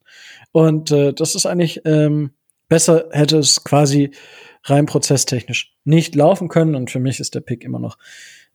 Und 0.52 0.90
äh, 0.90 1.12
das 1.12 1.34
ist 1.34 1.44
eigentlich 1.44 1.82
ähm, 1.84 2.30
besser 2.68 3.08
hätte 3.10 3.38
es 3.38 3.64
quasi 3.64 4.12
rein 4.64 4.86
prozesstechnisch 4.86 5.74
nicht 5.84 6.14
laufen 6.14 6.48
können. 6.48 6.74
Und 6.74 6.90
für 6.90 7.00
mich 7.00 7.20
ist 7.20 7.34
der 7.34 7.40
Pick 7.40 7.64
immer 7.64 7.78
noch 7.78 7.98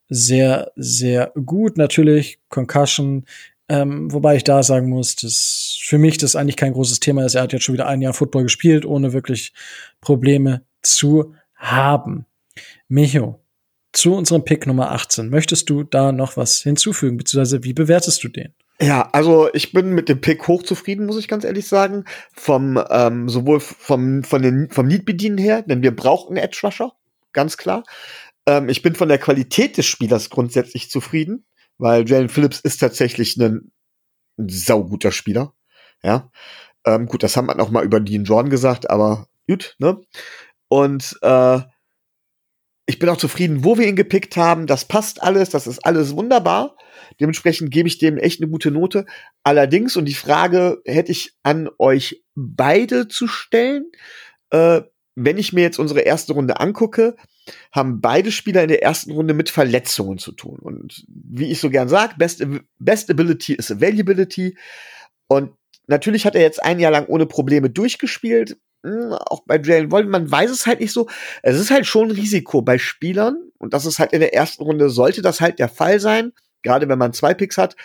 sehr, 0.09 0.71
sehr 0.75 1.31
gut. 1.45 1.77
Natürlich 1.77 2.39
Concussion, 2.49 3.25
ähm, 3.69 4.11
wobei 4.11 4.35
ich 4.35 4.43
da 4.43 4.63
sagen 4.63 4.89
muss, 4.89 5.15
dass 5.15 5.77
für 5.81 5.97
mich 5.97 6.17
das 6.17 6.35
eigentlich 6.35 6.55
kein 6.55 6.73
großes 6.73 6.99
Thema 6.99 7.25
ist. 7.25 7.35
Er 7.35 7.43
hat 7.43 7.53
jetzt 7.53 7.63
schon 7.63 7.73
wieder 7.73 7.87
ein 7.87 8.01
Jahr 8.01 8.13
Football 8.13 8.43
gespielt, 8.43 8.85
ohne 8.85 9.13
wirklich 9.13 9.53
Probleme 10.01 10.63
zu 10.81 11.33
haben. 11.55 12.25
Micho, 12.87 13.41
zu 13.91 14.13
unserem 14.13 14.45
Pick 14.45 14.67
Nummer 14.67 14.91
18. 14.91 15.29
Möchtest 15.29 15.69
du 15.69 15.83
da 15.83 16.11
noch 16.11 16.37
was 16.37 16.61
hinzufügen, 16.61 17.17
beziehungsweise 17.17 17.63
wie 17.63 17.73
bewertest 17.73 18.23
du 18.23 18.29
den? 18.29 18.53
Ja, 18.79 19.09
also 19.11 19.49
ich 19.53 19.73
bin 19.73 19.89
mit 19.89 20.07
dem 20.07 20.21
Pick 20.21 20.47
hochzufrieden, 20.47 21.07
muss 21.07 21.17
ich 21.17 21.27
ganz 21.27 21.43
ehrlich 21.43 21.67
sagen. 21.67 22.05
Vom 22.33 22.79
ähm, 22.89 23.27
sowohl 23.27 23.59
vom 23.59 24.23
von 24.23 24.41
den 24.41 24.69
vom 24.69 24.87
Need 24.87 25.05
bedienen 25.05 25.39
her, 25.39 25.63
denn 25.63 25.81
wir 25.81 25.95
brauchen 25.95 26.37
einen 26.37 26.45
Edge 26.45 26.59
Rusher, 26.63 26.93
ganz 27.33 27.57
klar. 27.57 27.83
Ähm, 28.45 28.69
ich 28.69 28.83
bin 28.83 28.93
von 28.93 29.09
der 29.09 29.17
Qualität 29.17 29.77
des 29.77 29.87
Spielers 29.87 30.29
grundsätzlich 30.29 30.91
zufrieden, 30.91 31.43
weil 31.77 32.07
Jalen 32.07 32.29
Phillips 32.29 32.59
ist 32.59 32.79
tatsächlich 32.79 33.37
ein, 33.37 33.71
ein 34.37 34.49
sauguter 34.49 35.11
Spieler. 35.11 35.53
Ja, 36.03 36.31
ähm, 36.85 37.07
gut, 37.07 37.23
das 37.23 37.35
haben 37.35 37.47
wir 37.47 37.59
auch 37.59 37.71
mal 37.71 37.83
über 37.83 37.99
Dean 37.99 38.23
Jordan 38.23 38.49
gesagt, 38.49 38.89
aber 38.89 39.27
gut, 39.47 39.75
ne? 39.79 39.99
Und 40.69 41.17
äh, 41.21 41.59
ich 42.85 42.99
bin 42.99 43.09
auch 43.09 43.17
zufrieden, 43.17 43.63
wo 43.63 43.77
wir 43.77 43.87
ihn 43.87 43.97
gepickt 43.97 44.37
haben. 44.37 44.65
Das 44.65 44.85
passt 44.85 45.21
alles, 45.21 45.49
das 45.49 45.67
ist 45.67 45.85
alles 45.85 46.15
wunderbar. 46.15 46.77
Dementsprechend 47.19 47.71
gebe 47.71 47.87
ich 47.87 47.97
dem 47.97 48.17
echt 48.17 48.41
eine 48.41 48.49
gute 48.49 48.71
Note. 48.71 49.05
Allerdings, 49.43 49.97
und 49.97 50.05
die 50.05 50.13
Frage 50.13 50.81
hätte 50.85 51.11
ich 51.11 51.33
an 51.43 51.69
euch 51.77 52.23
beide 52.35 53.07
zu 53.09 53.27
stellen, 53.27 53.91
äh, 54.51 54.81
wenn 55.15 55.37
ich 55.37 55.51
mir 55.51 55.61
jetzt 55.61 55.79
unsere 55.79 56.01
erste 56.01 56.33
Runde 56.33 56.59
angucke, 56.59 57.15
haben 57.71 58.01
beide 58.01 58.31
Spieler 58.31 58.63
in 58.63 58.69
der 58.69 58.83
ersten 58.83 59.11
Runde 59.11 59.33
mit 59.33 59.49
Verletzungen 59.49 60.17
zu 60.17 60.31
tun. 60.31 60.59
Und 60.59 61.05
wie 61.07 61.51
ich 61.51 61.59
so 61.59 61.69
gern 61.69 61.89
sage, 61.89 62.15
best, 62.17 62.45
best 62.79 63.09
Ability 63.09 63.53
ist 63.53 63.71
Availability. 63.71 64.57
Und 65.27 65.51
natürlich 65.87 66.25
hat 66.25 66.35
er 66.35 66.41
jetzt 66.41 66.63
ein 66.63 66.79
Jahr 66.79 66.91
lang 66.91 67.07
ohne 67.07 67.25
Probleme 67.25 67.69
durchgespielt. 67.69 68.57
Hm, 68.83 69.13
auch 69.13 69.43
bei 69.45 69.59
Jalen 69.59 69.91
Wolden, 69.91 70.11
man 70.11 70.29
weiß 70.29 70.51
es 70.51 70.67
halt 70.67 70.79
nicht 70.79 70.91
so. 70.91 71.07
Es 71.41 71.59
ist 71.59 71.71
halt 71.71 71.85
schon 71.85 72.09
ein 72.09 72.15
Risiko 72.15 72.61
bei 72.61 72.77
Spielern 72.77 73.37
und 73.57 73.73
das 73.73 73.85
ist 73.85 73.99
halt 73.99 74.13
in 74.13 74.19
der 74.19 74.33
ersten 74.33 74.63
Runde, 74.63 74.89
sollte 74.89 75.21
das 75.21 75.41
halt 75.41 75.59
der 75.59 75.69
Fall 75.69 75.99
sein, 75.99 76.33
gerade 76.61 76.87
wenn 76.87 76.99
man 76.99 77.13
zwei 77.13 77.33
Picks 77.33 77.57
hat, 77.57 77.75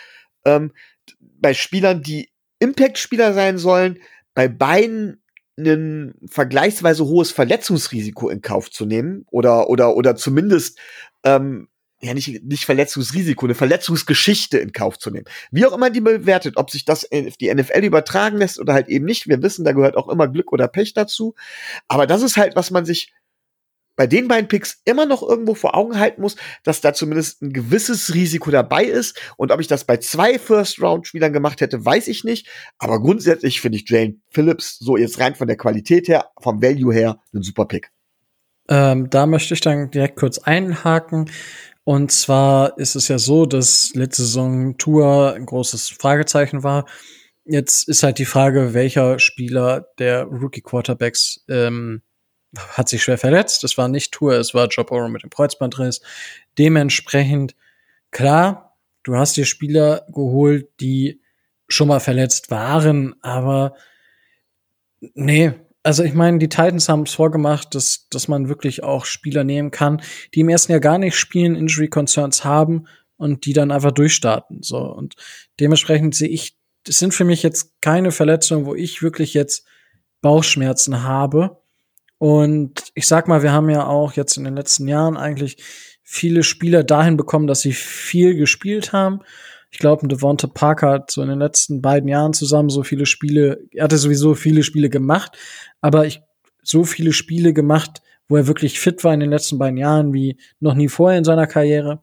ähm, 0.45 0.71
bei 1.19 1.53
Spielern, 1.53 2.01
die 2.01 2.29
Impact-Spieler 2.59 3.33
sein 3.33 3.57
sollen, 3.57 3.99
bei 4.33 4.47
beiden 4.47 5.22
ein 5.57 6.15
vergleichsweise 6.27 7.05
hohes 7.05 7.31
Verletzungsrisiko 7.31 8.29
in 8.29 8.41
Kauf 8.41 8.71
zu 8.71 8.85
nehmen 8.85 9.25
oder 9.29 9.69
oder 9.69 9.95
oder 9.95 10.15
zumindest 10.15 10.79
ähm, 11.23 11.67
ja 12.03 12.13
nicht, 12.13 12.43
nicht 12.43 12.65
Verletzungsrisiko, 12.65 13.45
eine 13.45 13.55
Verletzungsgeschichte 13.55 14.57
in 14.57 14.71
Kauf 14.73 14.99
zu 14.99 15.09
nehmen. 15.09 15.25
Wie 15.51 15.65
auch 15.65 15.73
immer 15.73 15.89
die 15.89 16.01
bewertet, 16.01 16.57
ob 16.57 16.69
sich 16.69 16.85
das 16.85 17.05
auf 17.11 17.37
die 17.37 17.53
NFL 17.53 17.83
übertragen 17.83 18.37
lässt 18.37 18.59
oder 18.59 18.73
halt 18.73 18.89
eben 18.89 19.05
nicht. 19.05 19.27
Wir 19.27 19.41
wissen, 19.41 19.63
da 19.63 19.71
gehört 19.71 19.95
auch 19.95 20.09
immer 20.09 20.27
Glück 20.27 20.51
oder 20.51 20.67
Pech 20.67 20.93
dazu. 20.93 21.35
Aber 21.87 22.05
das 22.05 22.21
ist 22.21 22.35
halt, 22.37 22.55
was 22.55 22.71
man 22.71 22.85
sich 22.85 23.13
bei 23.95 24.07
den 24.07 24.27
beiden 24.27 24.47
Picks 24.47 24.81
immer 24.85 25.05
noch 25.05 25.21
irgendwo 25.21 25.55
vor 25.55 25.75
Augen 25.75 25.99
halten 25.99 26.21
muss, 26.21 26.35
dass 26.63 26.81
da 26.81 26.93
zumindest 26.93 27.41
ein 27.41 27.53
gewisses 27.53 28.13
Risiko 28.13 28.51
dabei 28.51 28.85
ist. 28.85 29.19
Und 29.37 29.51
ob 29.51 29.59
ich 29.59 29.67
das 29.67 29.83
bei 29.83 29.97
zwei 29.97 30.39
First-Round-Spielern 30.39 31.33
gemacht 31.33 31.61
hätte, 31.61 31.83
weiß 31.85 32.07
ich 32.07 32.23
nicht. 32.23 32.47
Aber 32.77 32.99
grundsätzlich 33.01 33.61
finde 33.61 33.77
ich 33.77 33.89
Jane 33.89 34.15
Phillips 34.29 34.77
so 34.79 34.97
jetzt 34.97 35.19
rein 35.19 35.35
von 35.35 35.47
der 35.47 35.57
Qualität 35.57 36.07
her, 36.07 36.29
vom 36.41 36.61
Value 36.61 36.93
her, 36.93 37.19
ein 37.33 37.43
super 37.43 37.65
Pick. 37.65 37.91
Ähm, 38.69 39.09
da 39.09 39.25
möchte 39.25 39.53
ich 39.53 39.61
dann 39.61 39.91
direkt 39.91 40.17
kurz 40.17 40.37
einhaken. 40.39 41.29
Und 41.83 42.11
zwar 42.11 42.77
ist 42.77 42.95
es 42.95 43.09
ja 43.09 43.19
so, 43.19 43.45
dass 43.45 43.91
letzte 43.93 44.23
Saison 44.23 44.77
Tour 44.77 45.33
ein 45.35 45.45
großes 45.45 45.89
Fragezeichen 45.89 46.63
war. 46.63 46.85
Jetzt 47.45 47.89
ist 47.89 48.03
halt 48.03 48.19
die 48.19 48.25
Frage, 48.25 48.73
welcher 48.73 49.19
Spieler 49.19 49.87
der 49.99 50.23
Rookie 50.23 50.61
Quarterbacks 50.61 51.43
ähm, 51.49 52.01
hat 52.55 52.89
sich 52.89 53.03
schwer 53.03 53.17
verletzt. 53.17 53.63
Es 53.63 53.77
war 53.77 53.87
nicht 53.87 54.11
Tour, 54.11 54.33
es 54.33 54.53
war 54.53 54.67
Joe 54.67 54.85
Burrow 54.85 55.09
mit 55.09 55.23
dem 55.23 55.29
Kreuzbandriss. 55.29 56.01
Dementsprechend, 56.57 57.55
klar, 58.11 58.77
du 59.03 59.15
hast 59.15 59.37
dir 59.37 59.45
Spieler 59.45 60.05
geholt, 60.09 60.69
die 60.79 61.21
schon 61.67 61.87
mal 61.87 61.99
verletzt 61.99 62.51
waren, 62.51 63.15
aber 63.21 63.75
nee, 65.15 65.53
also 65.81 66.03
ich 66.03 66.13
meine, 66.13 66.37
die 66.37 66.49
Titans 66.49 66.87
haben 66.87 67.03
es 67.03 67.13
vorgemacht, 67.13 67.75
dass, 67.75 68.07
dass 68.09 68.27
man 68.27 68.47
wirklich 68.47 68.83
auch 68.83 69.05
Spieler 69.05 69.43
nehmen 69.43 69.71
kann, 69.71 70.01
die 70.33 70.41
im 70.41 70.49
ersten 70.49 70.71
Jahr 70.71 70.81
gar 70.81 70.97
nicht 70.97 71.15
spielen, 71.15 71.55
Injury 71.55 71.89
Concerns 71.89 72.45
haben, 72.45 72.85
und 73.17 73.45
die 73.45 73.53
dann 73.53 73.71
einfach 73.71 73.91
durchstarten. 73.91 74.63
So 74.63 74.79
und 74.79 75.15
dementsprechend 75.59 76.15
sehe 76.15 76.27
ich, 76.27 76.57
das 76.83 76.97
sind 76.97 77.13
für 77.13 77.23
mich 77.23 77.43
jetzt 77.43 77.71
keine 77.81 78.11
Verletzungen, 78.11 78.65
wo 78.65 78.75
ich 78.75 79.01
wirklich 79.01 79.33
jetzt 79.33 79.65
Bauchschmerzen 80.21 81.03
habe. 81.03 81.62
Und 82.23 82.85
ich 82.95 83.05
sag 83.05 83.27
mal, 83.27 83.43
wir 83.43 83.51
haben 83.51 83.69
ja 83.69 83.85
auch 83.85 84.13
jetzt 84.13 84.37
in 84.37 84.45
den 84.45 84.55
letzten 84.55 84.87
Jahren 84.87 85.17
eigentlich 85.17 85.57
viele 86.03 86.43
Spieler 86.43 86.85
dahin 86.85 87.17
bekommen, 87.17 87.47
dass 87.47 87.59
sie 87.59 87.73
viel 87.73 88.35
gespielt 88.35 88.93
haben. 88.93 89.19
Ich 89.71 89.77
glaube, 89.77 90.07
Devonta 90.07 90.47
Parker 90.47 90.91
hat 90.91 91.11
so 91.11 91.21
in 91.21 91.27
den 91.27 91.39
letzten 91.39 91.81
beiden 91.81 92.07
Jahren 92.07 92.31
zusammen 92.31 92.69
so 92.69 92.83
viele 92.83 93.05
Spiele, 93.05 93.65
er 93.73 93.83
hatte 93.83 93.97
sowieso 93.97 94.35
viele 94.35 94.63
Spiele 94.63 94.89
gemacht, 94.89 95.37
aber 95.81 96.05
ich 96.05 96.21
so 96.61 96.85
viele 96.85 97.11
Spiele 97.11 97.51
gemacht, 97.51 98.01
wo 98.29 98.37
er 98.37 98.47
wirklich 98.47 98.79
fit 98.79 99.03
war 99.03 99.13
in 99.13 99.19
den 99.19 99.29
letzten 99.29 99.57
beiden 99.57 99.75
Jahren 99.75 100.13
wie 100.13 100.37
noch 100.61 100.75
nie 100.75 100.87
vorher 100.87 101.17
in 101.17 101.25
seiner 101.25 101.45
Karriere. 101.45 101.99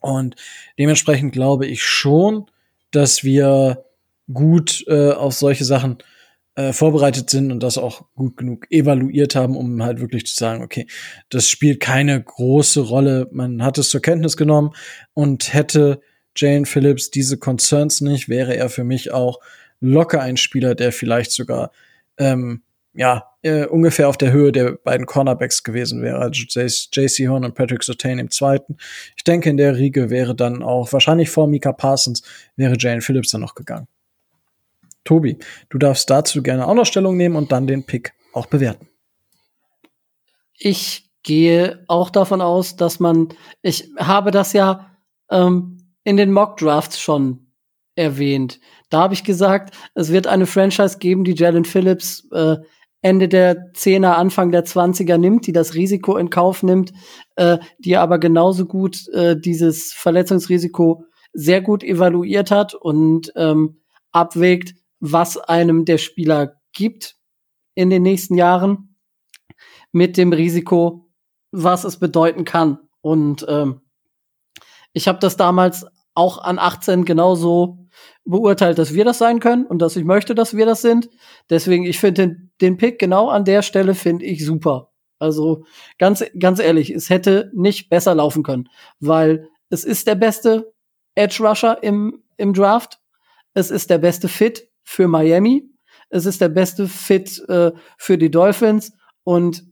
Und 0.00 0.34
dementsprechend 0.76 1.32
glaube 1.32 1.66
ich 1.66 1.84
schon, 1.84 2.46
dass 2.90 3.22
wir 3.22 3.84
gut 4.34 4.82
äh, 4.88 5.12
auf 5.12 5.34
solche 5.34 5.64
Sachen 5.64 5.98
äh, 6.60 6.72
vorbereitet 6.74 7.30
sind 7.30 7.50
und 7.52 7.62
das 7.62 7.78
auch 7.78 8.04
gut 8.14 8.36
genug 8.36 8.66
evaluiert 8.70 9.34
haben, 9.34 9.56
um 9.56 9.82
halt 9.82 9.98
wirklich 10.00 10.26
zu 10.26 10.34
sagen, 10.34 10.62
okay, 10.62 10.86
das 11.30 11.48
spielt 11.48 11.80
keine 11.80 12.22
große 12.22 12.80
Rolle. 12.80 13.28
Man 13.32 13.62
hat 13.62 13.78
es 13.78 13.88
zur 13.88 14.02
Kenntnis 14.02 14.36
genommen 14.36 14.72
und 15.14 15.54
hätte 15.54 16.02
Jane 16.36 16.66
Phillips 16.66 17.10
diese 17.10 17.38
Concerns 17.38 18.02
nicht, 18.02 18.28
wäre 18.28 18.56
er 18.56 18.68
für 18.68 18.84
mich 18.84 19.10
auch 19.10 19.40
locker 19.80 20.20
ein 20.20 20.36
Spieler, 20.36 20.74
der 20.74 20.92
vielleicht 20.92 21.32
sogar 21.32 21.70
ähm, 22.18 22.62
ja 22.92 23.24
äh, 23.40 23.64
ungefähr 23.64 24.10
auf 24.10 24.18
der 24.18 24.32
Höhe 24.32 24.52
der 24.52 24.72
beiden 24.72 25.06
Cornerbacks 25.06 25.62
gewesen 25.62 26.02
wäre, 26.02 26.18
also 26.18 26.42
JC 26.42 27.28
Horn 27.28 27.46
und 27.46 27.54
Patrick 27.54 27.82
Sotain 27.82 28.18
im 28.18 28.30
zweiten. 28.30 28.76
Ich 29.16 29.24
denke, 29.24 29.48
in 29.48 29.56
der 29.56 29.76
Riege 29.76 30.10
wäre 30.10 30.34
dann 30.34 30.62
auch 30.62 30.92
wahrscheinlich 30.92 31.30
vor 31.30 31.46
Mika 31.46 31.72
Parsons 31.72 32.22
wäre 32.56 32.76
Jane 32.78 33.00
Phillips 33.00 33.30
dann 33.30 33.40
noch 33.40 33.54
gegangen. 33.54 33.88
Tobi, 35.04 35.38
du 35.68 35.78
darfst 35.78 36.08
dazu 36.10 36.42
gerne 36.42 36.66
auch 36.66 36.74
noch 36.74 36.86
Stellung 36.86 37.16
nehmen 37.16 37.36
und 37.36 37.52
dann 37.52 37.66
den 37.66 37.84
Pick 37.84 38.12
auch 38.32 38.46
bewerten. 38.46 38.88
Ich 40.56 41.10
gehe 41.22 41.84
auch 41.88 42.10
davon 42.10 42.40
aus, 42.40 42.76
dass 42.76 43.00
man, 43.00 43.28
ich 43.62 43.90
habe 43.98 44.30
das 44.30 44.52
ja 44.52 44.96
ähm, 45.30 45.94
in 46.04 46.16
den 46.16 46.32
Mock 46.32 46.58
Drafts 46.58 47.00
schon 47.00 47.46
erwähnt. 47.94 48.60
Da 48.88 49.02
habe 49.02 49.14
ich 49.14 49.24
gesagt, 49.24 49.74
es 49.94 50.12
wird 50.12 50.26
eine 50.26 50.46
Franchise 50.46 50.98
geben, 50.98 51.24
die 51.24 51.34
Jalen 51.34 51.64
Phillips 51.64 52.28
äh, 52.32 52.56
Ende 53.02 53.28
der 53.28 53.72
Zehner, 53.72 54.18
Anfang 54.18 54.52
der 54.52 54.64
Zwanziger 54.64 55.16
nimmt, 55.16 55.46
die 55.46 55.52
das 55.52 55.74
Risiko 55.74 56.16
in 56.16 56.28
Kauf 56.28 56.62
nimmt, 56.62 56.92
äh, 57.36 57.58
die 57.78 57.96
aber 57.96 58.18
genauso 58.18 58.66
gut 58.66 59.08
äh, 59.08 59.38
dieses 59.38 59.92
Verletzungsrisiko 59.92 61.04
sehr 61.32 61.62
gut 61.62 61.82
evaluiert 61.82 62.50
hat 62.50 62.74
und 62.74 63.32
ähm, 63.36 63.80
abwägt, 64.12 64.74
was 65.00 65.36
einem 65.36 65.84
der 65.84 65.98
Spieler 65.98 66.60
gibt 66.72 67.16
in 67.74 67.90
den 67.90 68.02
nächsten 68.02 68.34
Jahren 68.34 68.96
mit 69.92 70.16
dem 70.16 70.32
Risiko, 70.32 71.10
was 71.50 71.84
es 71.84 71.98
bedeuten 71.98 72.44
kann. 72.44 72.78
Und 73.00 73.44
ähm, 73.48 73.80
ich 74.92 75.08
habe 75.08 75.18
das 75.18 75.36
damals 75.36 75.86
auch 76.14 76.38
an 76.38 76.58
18 76.58 77.04
genauso 77.04 77.78
beurteilt, 78.24 78.78
dass 78.78 78.94
wir 78.94 79.04
das 79.04 79.18
sein 79.18 79.40
können 79.40 79.66
und 79.66 79.80
dass 79.80 79.96
ich 79.96 80.04
möchte, 80.04 80.34
dass 80.34 80.56
wir 80.56 80.66
das 80.66 80.82
sind. 80.82 81.08
Deswegen, 81.48 81.84
ich 81.84 81.98
finde 81.98 82.28
den, 82.28 82.52
den 82.60 82.76
Pick 82.76 82.98
genau 82.98 83.28
an 83.28 83.44
der 83.44 83.62
Stelle 83.62 83.94
finde 83.94 84.24
ich 84.26 84.44
super. 84.44 84.92
Also 85.18 85.64
ganz, 85.98 86.24
ganz 86.38 86.60
ehrlich, 86.60 86.90
es 86.90 87.10
hätte 87.10 87.50
nicht 87.54 87.90
besser 87.90 88.14
laufen 88.14 88.42
können, 88.42 88.68
weil 89.00 89.48
es 89.68 89.84
ist 89.84 90.06
der 90.06 90.14
beste 90.14 90.72
Edge 91.14 91.46
Rusher 91.46 91.82
im, 91.82 92.22
im 92.36 92.54
Draft. 92.54 93.00
Es 93.52 93.70
ist 93.70 93.90
der 93.90 93.98
beste 93.98 94.28
Fit 94.28 94.69
für 94.82 95.08
Miami. 95.08 95.64
Es 96.08 96.26
ist 96.26 96.40
der 96.40 96.48
beste 96.48 96.88
Fit 96.88 97.42
äh, 97.48 97.72
für 97.98 98.18
die 98.18 98.30
Dolphins 98.30 98.92
und 99.22 99.64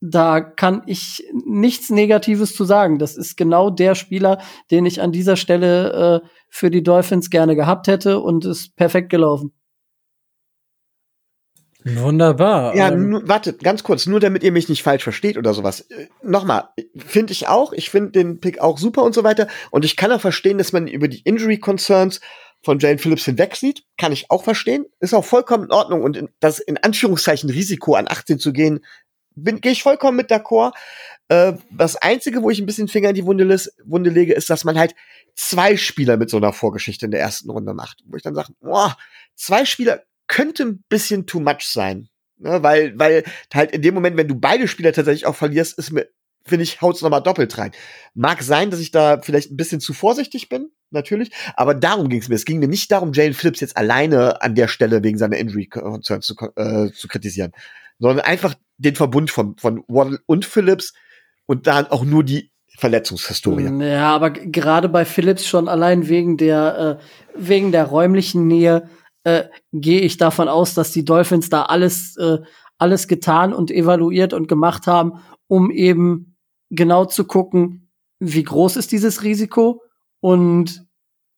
da 0.00 0.40
kann 0.40 0.82
ich 0.86 1.26
nichts 1.32 1.90
Negatives 1.90 2.54
zu 2.54 2.64
sagen. 2.64 2.98
Das 2.98 3.16
ist 3.16 3.36
genau 3.36 3.70
der 3.70 3.94
Spieler, 3.94 4.38
den 4.70 4.86
ich 4.86 5.00
an 5.00 5.12
dieser 5.12 5.36
Stelle 5.36 6.22
äh, 6.22 6.28
für 6.48 6.70
die 6.70 6.82
Dolphins 6.82 7.30
gerne 7.30 7.56
gehabt 7.56 7.88
hätte 7.88 8.20
und 8.20 8.44
ist 8.44 8.76
perfekt 8.76 9.10
gelaufen. 9.10 9.52
Wunderbar. 11.88 12.74
Ja, 12.74 12.90
ähm, 12.90 13.22
wartet, 13.26 13.62
ganz 13.62 13.84
kurz, 13.84 14.06
nur 14.06 14.18
damit 14.18 14.42
ihr 14.42 14.50
mich 14.50 14.68
nicht 14.68 14.82
falsch 14.82 15.04
versteht 15.04 15.38
oder 15.38 15.54
sowas. 15.54 15.82
Äh, 15.82 16.08
Nochmal, 16.20 16.64
finde 16.96 17.32
ich 17.32 17.46
auch, 17.46 17.72
ich 17.72 17.90
finde 17.90 18.10
den 18.10 18.40
Pick 18.40 18.58
auch 18.60 18.78
super 18.78 19.04
und 19.04 19.14
so 19.14 19.22
weiter. 19.22 19.46
Und 19.70 19.84
ich 19.84 19.96
kann 19.96 20.10
auch 20.10 20.20
verstehen, 20.20 20.58
dass 20.58 20.72
man 20.72 20.88
über 20.88 21.06
die 21.06 21.20
Injury 21.20 21.58
Concerns 21.58 22.20
von 22.66 22.80
Jane 22.80 22.98
Phillips 22.98 23.24
hinwegsieht. 23.24 23.84
Kann 23.96 24.12
ich 24.12 24.30
auch 24.30 24.42
verstehen. 24.42 24.86
Ist 24.98 25.14
auch 25.14 25.24
vollkommen 25.24 25.64
in 25.64 25.70
Ordnung. 25.70 26.02
Und 26.02 26.16
in, 26.16 26.28
das 26.40 26.58
in 26.58 26.76
Anführungszeichen 26.76 27.48
Risiko 27.48 27.94
an 27.94 28.08
18 28.08 28.40
zu 28.40 28.52
gehen, 28.52 28.84
bin 29.36 29.60
gehe 29.60 29.70
ich 29.70 29.84
vollkommen 29.84 30.16
mit 30.16 30.32
d'accord. 30.32 30.72
Äh, 31.28 31.52
das 31.70 31.94
Einzige, 31.96 32.42
wo 32.42 32.50
ich 32.50 32.58
ein 32.58 32.66
bisschen 32.66 32.88
Finger 32.88 33.10
in 33.10 33.14
die 33.14 33.24
Wunde, 33.24 33.48
Wunde 33.84 34.10
lege, 34.10 34.34
ist, 34.34 34.50
dass 34.50 34.64
man 34.64 34.76
halt 34.76 34.96
zwei 35.36 35.76
Spieler 35.76 36.16
mit 36.16 36.28
so 36.28 36.38
einer 36.38 36.52
Vorgeschichte 36.52 37.04
in 37.04 37.12
der 37.12 37.20
ersten 37.20 37.50
Runde 37.50 37.72
macht. 37.72 38.02
Wo 38.04 38.16
ich 38.16 38.22
dann 38.22 38.34
sage, 38.34 38.52
boah, 38.60 38.96
zwei 39.36 39.64
Spieler 39.64 40.02
könnte 40.26 40.64
ein 40.64 40.84
bisschen 40.88 41.26
too 41.26 41.40
much 41.40 41.62
sein. 41.62 42.08
Ne, 42.38 42.62
weil, 42.64 42.98
weil 42.98 43.22
halt 43.54 43.70
in 43.70 43.82
dem 43.82 43.94
Moment, 43.94 44.16
wenn 44.16 44.28
du 44.28 44.34
beide 44.34 44.66
Spieler 44.66 44.92
tatsächlich 44.92 45.26
auch 45.26 45.36
verlierst, 45.36 45.78
ist 45.78 45.92
mir, 45.92 46.08
finde 46.44 46.64
ich, 46.64 46.80
haut's 46.80 47.00
nochmal 47.00 47.22
doppelt 47.22 47.56
rein. 47.58 47.70
Mag 48.14 48.42
sein, 48.42 48.70
dass 48.70 48.80
ich 48.80 48.90
da 48.90 49.20
vielleicht 49.22 49.52
ein 49.52 49.56
bisschen 49.56 49.80
zu 49.80 49.92
vorsichtig 49.92 50.48
bin, 50.48 50.70
natürlich, 50.90 51.30
aber 51.54 51.74
darum 51.74 52.08
ging 52.08 52.20
es 52.20 52.28
mir. 52.28 52.34
Es 52.34 52.44
ging 52.44 52.58
mir 52.58 52.68
nicht 52.68 52.90
darum, 52.90 53.12
Jalen 53.12 53.34
Phillips 53.34 53.60
jetzt 53.60 53.76
alleine 53.76 54.42
an 54.42 54.54
der 54.54 54.68
Stelle 54.68 55.02
wegen 55.02 55.18
seiner 55.18 55.36
Injury 55.36 55.66
Concerns 55.66 56.26
zu, 56.26 56.34
äh, 56.56 56.90
zu 56.92 57.08
kritisieren, 57.08 57.52
sondern 57.98 58.24
einfach 58.24 58.54
den 58.78 58.94
Verbund 58.94 59.30
von, 59.30 59.56
von 59.56 59.82
Waddle 59.88 60.20
und 60.26 60.44
Phillips 60.44 60.92
und 61.46 61.66
dann 61.66 61.86
auch 61.86 62.04
nur 62.04 62.24
die 62.24 62.50
Verletzungshistorie. 62.76 63.70
Ja, 63.82 64.14
aber 64.14 64.30
gerade 64.30 64.88
bei 64.88 65.04
Phillips 65.04 65.46
schon 65.46 65.68
allein 65.68 66.08
wegen 66.08 66.36
der, 66.36 67.00
äh, 67.00 67.04
wegen 67.34 67.72
der 67.72 67.84
räumlichen 67.84 68.46
Nähe 68.46 68.88
äh, 69.24 69.44
gehe 69.72 70.00
ich 70.00 70.18
davon 70.18 70.48
aus, 70.48 70.74
dass 70.74 70.92
die 70.92 71.04
Dolphins 71.04 71.48
da 71.48 71.62
alles, 71.62 72.16
äh, 72.16 72.38
alles 72.78 73.08
getan 73.08 73.54
und 73.54 73.70
evaluiert 73.70 74.34
und 74.34 74.46
gemacht 74.46 74.86
haben, 74.86 75.14
um 75.48 75.70
eben 75.70 76.36
genau 76.70 77.06
zu 77.06 77.24
gucken, 77.24 77.90
wie 78.18 78.42
groß 78.42 78.76
ist 78.76 78.92
dieses 78.92 79.22
Risiko 79.22 79.82
und 80.26 80.84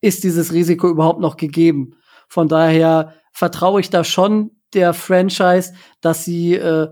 ist 0.01 0.25
dieses 0.25 0.55
Risiko 0.55 0.89
überhaupt 0.89 1.21
noch 1.21 1.37
gegeben. 1.37 1.95
Von 2.27 2.49
daher 2.49 3.13
vertraue 3.33 3.83
ich 3.83 3.91
da 3.91 4.03
schon 4.03 4.53
der 4.73 4.95
Franchise, 4.95 5.75
dass 6.01 6.25
sie 6.25 6.55
äh, 6.55 6.89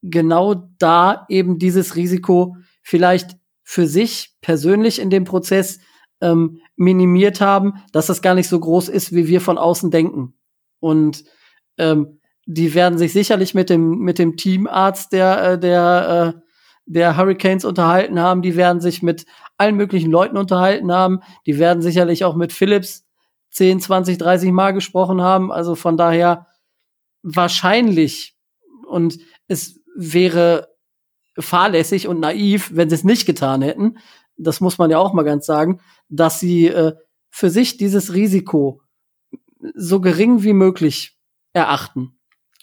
genau 0.00 0.68
da 0.78 1.26
eben 1.28 1.58
dieses 1.58 1.96
Risiko 1.96 2.54
vielleicht 2.84 3.36
für 3.64 3.88
sich 3.88 4.36
persönlich 4.40 5.00
in 5.00 5.10
dem 5.10 5.24
Prozess 5.24 5.80
ähm, 6.20 6.60
minimiert 6.76 7.40
haben, 7.40 7.82
dass 7.90 8.06
das 8.06 8.22
gar 8.22 8.36
nicht 8.36 8.48
so 8.48 8.60
groß 8.60 8.88
ist, 8.88 9.12
wie 9.12 9.26
wir 9.26 9.40
von 9.40 9.58
außen 9.58 9.90
denken. 9.90 10.34
Und 10.78 11.24
ähm, 11.78 12.20
die 12.46 12.74
werden 12.74 12.96
sich 12.96 13.12
sicherlich 13.12 13.54
mit 13.54 13.70
dem 13.70 13.98
mit 13.98 14.20
dem 14.20 14.36
Teamarzt 14.36 15.12
der 15.12 15.42
äh, 15.42 15.58
der 15.58 16.36
äh, 16.36 16.40
der 16.86 17.16
Hurricanes 17.16 17.64
unterhalten 17.64 18.20
haben. 18.20 18.40
Die 18.40 18.54
werden 18.54 18.80
sich 18.80 19.02
mit 19.02 19.26
allen 19.60 19.76
möglichen 19.76 20.10
Leuten 20.10 20.36
unterhalten 20.36 20.90
haben. 20.90 21.20
Die 21.46 21.58
werden 21.58 21.82
sicherlich 21.82 22.24
auch 22.24 22.34
mit 22.34 22.52
Philips 22.52 23.06
10, 23.50 23.80
20, 23.80 24.18
30 24.18 24.52
Mal 24.52 24.72
gesprochen 24.72 25.20
haben. 25.20 25.52
Also 25.52 25.74
von 25.74 25.96
daher 25.96 26.46
wahrscheinlich 27.22 28.36
und 28.86 29.18
es 29.46 29.80
wäre 29.94 30.68
fahrlässig 31.38 32.08
und 32.08 32.20
naiv, 32.20 32.70
wenn 32.74 32.88
sie 32.88 32.96
es 32.96 33.04
nicht 33.04 33.26
getan 33.26 33.62
hätten. 33.62 33.98
Das 34.36 34.60
muss 34.60 34.78
man 34.78 34.90
ja 34.90 34.98
auch 34.98 35.12
mal 35.12 35.24
ganz 35.24 35.46
sagen, 35.46 35.80
dass 36.08 36.40
sie 36.40 36.66
äh, 36.66 36.94
für 37.30 37.50
sich 37.50 37.76
dieses 37.76 38.14
Risiko 38.14 38.82
so 39.74 40.00
gering 40.00 40.42
wie 40.42 40.54
möglich 40.54 41.18
erachten. 41.52 42.18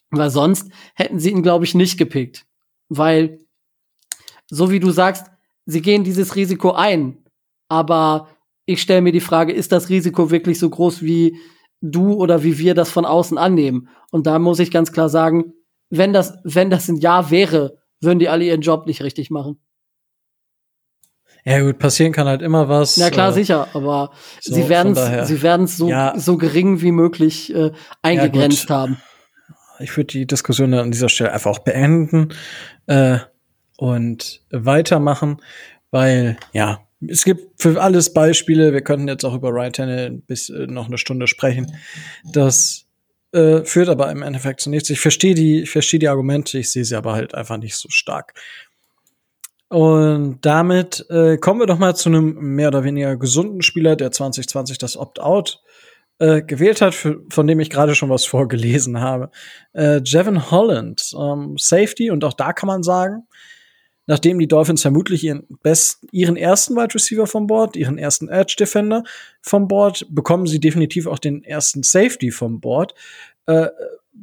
Weil 0.09 0.29
sonst 0.29 0.71
hätten 0.95 1.19
sie 1.19 1.31
ihn, 1.31 1.43
glaube 1.43 1.65
ich, 1.65 1.75
nicht 1.75 1.97
gepickt. 1.97 2.45
Weil, 2.89 3.39
so 4.49 4.71
wie 4.71 4.79
du 4.79 4.91
sagst, 4.91 5.27
sie 5.67 5.81
gehen 5.83 6.03
dieses 6.03 6.35
Risiko 6.35 6.71
ein. 6.71 7.19
Aber 7.69 8.29
ich 8.65 8.81
stelle 8.81 9.01
mir 9.01 9.11
die 9.11 9.19
Frage, 9.19 9.53
ist 9.53 9.71
das 9.71 9.89
Risiko 9.89 10.31
wirklich 10.31 10.57
so 10.57 10.69
groß, 10.69 11.03
wie 11.03 11.37
du 11.81 12.13
oder 12.13 12.43
wie 12.43 12.57
wir 12.57 12.73
das 12.73 12.89
von 12.89 13.05
außen 13.05 13.37
annehmen? 13.37 13.89
Und 14.09 14.25
da 14.25 14.39
muss 14.39 14.59
ich 14.59 14.71
ganz 14.71 14.91
klar 14.91 15.09
sagen, 15.09 15.53
wenn 15.89 16.13
das, 16.13 16.39
wenn 16.43 16.71
das 16.71 16.87
ein 16.87 16.95
Ja 16.95 17.29
wäre, 17.29 17.77
würden 18.01 18.19
die 18.19 18.29
alle 18.29 18.45
ihren 18.45 18.61
Job 18.61 18.87
nicht 18.87 19.03
richtig 19.03 19.29
machen. 19.29 19.59
Ja, 21.45 21.61
gut, 21.61 21.79
passieren 21.79 22.11
kann 22.11 22.27
halt 22.27 22.41
immer 22.41 22.67
was. 22.67 22.97
Na 22.97 23.09
klar, 23.09 23.29
äh, 23.29 23.33
sicher, 23.33 23.69
aber 23.73 24.11
so, 24.41 24.53
sie 24.53 24.67
werden 24.67 24.93
es 24.97 25.27
sie 25.29 25.41
werden's 25.41 25.77
so, 25.77 25.87
ja. 25.87 26.13
so 26.17 26.37
gering 26.37 26.81
wie 26.81 26.91
möglich 26.91 27.53
äh, 27.55 27.71
eingegrenzt 28.01 28.69
ja, 28.69 28.75
haben. 28.75 28.97
Ich 29.79 29.95
würde 29.95 30.07
die 30.07 30.27
Diskussion 30.27 30.73
an 30.73 30.91
dieser 30.91 31.07
Stelle 31.07 31.31
einfach 31.31 31.51
auch 31.51 31.59
beenden 31.59 32.33
äh, 32.87 33.19
und 33.77 34.41
weitermachen, 34.51 35.41
weil, 35.91 36.37
ja, 36.51 36.81
es 37.07 37.23
gibt 37.23 37.61
für 37.61 37.81
alles 37.81 38.11
Beispiele. 38.11 38.73
Wir 38.73 38.81
könnten 38.81 39.07
jetzt 39.07 39.23
auch 39.23 39.35
über 39.35 39.49
Ryan 39.49 39.73
Tannehill 39.73 40.11
bis 40.25 40.49
äh, 40.49 40.67
noch 40.67 40.87
eine 40.87 40.97
Stunde 40.97 41.27
sprechen. 41.27 41.77
Das 42.33 42.85
äh, 43.33 43.63
führt 43.63 43.89
aber 43.89 44.11
im 44.11 44.23
Endeffekt 44.23 44.61
zu 44.61 44.69
nichts. 44.69 44.89
Ich 44.89 44.99
verstehe 44.99 45.35
die, 45.35 45.61
ich 45.61 45.69
verstehe 45.69 45.99
die 45.99 46.07
Argumente, 46.07 46.57
ich 46.57 46.71
sehe 46.71 46.85
sie 46.85 46.95
aber 46.95 47.13
halt 47.13 47.35
einfach 47.35 47.57
nicht 47.57 47.75
so 47.75 47.89
stark. 47.89 48.33
Und 49.69 50.39
damit 50.41 51.05
äh, 51.09 51.37
kommen 51.37 51.59
wir 51.59 51.67
doch 51.67 51.77
mal 51.77 51.95
zu 51.95 52.09
einem 52.09 52.55
mehr 52.55 52.69
oder 52.69 52.83
weniger 52.83 53.17
gesunden 53.17 53.61
Spieler, 53.61 53.95
der 53.95 54.11
2020 54.11 54.77
das 54.77 54.95
Opt-out 54.95 55.61
äh, 56.19 56.41
gewählt 56.41 56.81
hat, 56.81 56.95
für, 56.95 57.21
von 57.29 57.47
dem 57.47 57.59
ich 57.59 57.69
gerade 57.69 57.93
schon 57.93 58.09
was 58.09 58.25
vorgelesen 58.25 59.01
habe. 59.01 59.29
Äh, 59.73 59.99
Jevin 60.03 60.49
Holland, 60.49 61.13
ähm, 61.19 61.55
Safety, 61.57 62.09
und 62.11 62.23
auch 62.23 62.33
da 62.33 62.53
kann 62.53 62.67
man 62.67 62.81
sagen, 62.81 63.27
nachdem 64.07 64.39
die 64.39 64.47
Dolphins 64.47 64.81
vermutlich 64.81 65.23
ihren 65.23 65.45
besten, 65.61 66.07
ihren 66.11 66.37
ersten 66.37 66.75
Wide 66.75 66.95
Receiver 66.95 67.27
vom 67.27 67.45
Board, 67.45 67.75
ihren 67.75 67.97
ersten 67.97 68.29
Edge 68.29 68.55
Defender 68.57 69.03
vom 69.41 69.67
Board, 69.67 70.07
bekommen 70.09 70.47
sie 70.47 70.59
definitiv 70.59 71.05
auch 71.07 71.19
den 71.19 71.43
ersten 71.43 71.83
Safety 71.83 72.31
vom 72.31 72.59
Board. 72.59 72.95
Äh, 73.45 73.67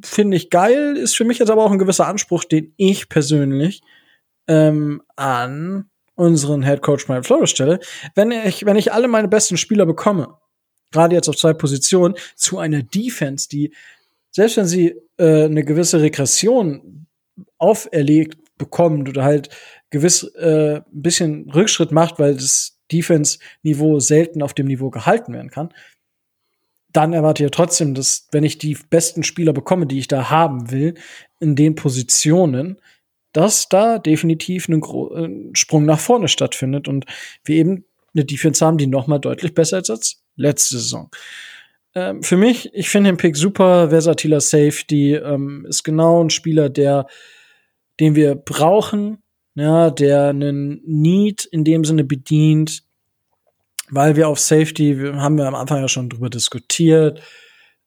Finde 0.02 0.36
ich 0.36 0.50
geil, 0.50 0.96
ist 0.96 1.16
für 1.16 1.24
mich 1.24 1.38
jetzt 1.38 1.50
aber 1.50 1.64
auch 1.64 1.70
ein 1.70 1.78
gewisser 1.78 2.08
Anspruch, 2.08 2.42
den 2.42 2.74
ich 2.76 3.08
persönlich 3.08 3.82
ähm, 4.48 5.02
an 5.14 5.88
unseren 6.16 6.64
Head 6.64 6.82
Coach 6.82 7.08
Mike 7.08 7.24
Flores 7.24 7.50
stelle. 7.50 7.78
Wenn 8.14 8.32
ich, 8.32 8.66
wenn 8.66 8.76
ich 8.76 8.92
alle 8.92 9.06
meine 9.06 9.28
besten 9.28 9.56
Spieler 9.56 9.86
bekomme, 9.86 10.34
gerade 10.90 11.14
jetzt 11.14 11.28
auf 11.28 11.36
zwei 11.36 11.52
Positionen, 11.52 12.14
zu 12.34 12.58
einer 12.58 12.82
Defense, 12.82 13.48
die, 13.48 13.72
selbst 14.30 14.56
wenn 14.56 14.66
sie 14.66 14.96
äh, 15.16 15.44
eine 15.44 15.64
gewisse 15.64 16.00
Regression 16.00 17.06
auferlegt 17.58 18.43
bekommt 18.58 19.08
oder 19.08 19.24
halt 19.24 19.50
gewiss 19.90 20.24
äh, 20.36 20.76
ein 20.76 21.02
bisschen 21.02 21.50
Rückschritt 21.50 21.92
macht, 21.92 22.18
weil 22.18 22.34
das 22.34 22.78
Defense-Niveau 22.92 23.98
selten 24.00 24.42
auf 24.42 24.54
dem 24.54 24.66
Niveau 24.66 24.90
gehalten 24.90 25.32
werden 25.32 25.50
kann, 25.50 25.72
dann 26.92 27.12
erwarte 27.12 27.42
ich 27.42 27.46
ja 27.46 27.50
trotzdem, 27.50 27.94
dass 27.94 28.28
wenn 28.30 28.44
ich 28.44 28.58
die 28.58 28.78
besten 28.88 29.24
Spieler 29.24 29.52
bekomme, 29.52 29.86
die 29.86 29.98
ich 29.98 30.08
da 30.08 30.30
haben 30.30 30.70
will, 30.70 30.94
in 31.40 31.56
den 31.56 31.74
Positionen, 31.74 32.80
dass 33.32 33.68
da 33.68 33.98
definitiv 33.98 34.68
ein, 34.68 34.80
ein 34.82 35.50
Sprung 35.56 35.84
nach 35.84 35.98
vorne 35.98 36.28
stattfindet 36.28 36.86
und 36.86 37.04
wir 37.44 37.56
eben 37.56 37.84
eine 38.14 38.24
Defense 38.24 38.64
haben, 38.64 38.78
die 38.78 38.86
noch 38.86 39.08
mal 39.08 39.18
deutlich 39.18 39.54
besser 39.54 39.78
ist 39.78 39.90
als 39.90 40.22
letzte 40.36 40.76
Saison. 40.76 41.10
Ähm, 41.96 42.22
für 42.22 42.36
mich, 42.36 42.72
ich 42.72 42.88
finde 42.88 43.10
den 43.10 43.16
Pick 43.16 43.36
super, 43.36 43.90
versatiler 43.90 44.40
Safety, 44.40 45.14
ähm, 45.14 45.66
ist 45.68 45.82
genau 45.82 46.22
ein 46.22 46.30
Spieler, 46.30 46.68
der, 46.68 47.06
den 48.00 48.14
wir 48.14 48.34
brauchen, 48.34 49.22
ja, 49.54 49.90
der 49.90 50.28
einen 50.28 50.82
Need 50.84 51.44
in 51.44 51.64
dem 51.64 51.84
Sinne 51.84 52.04
bedient, 52.04 52.82
weil 53.90 54.16
wir 54.16 54.28
auf 54.28 54.40
Safety, 54.40 54.96
haben 55.14 55.36
wir 55.36 55.46
am 55.46 55.54
Anfang 55.54 55.80
ja 55.80 55.88
schon 55.88 56.08
drüber 56.08 56.30
diskutiert, 56.30 57.22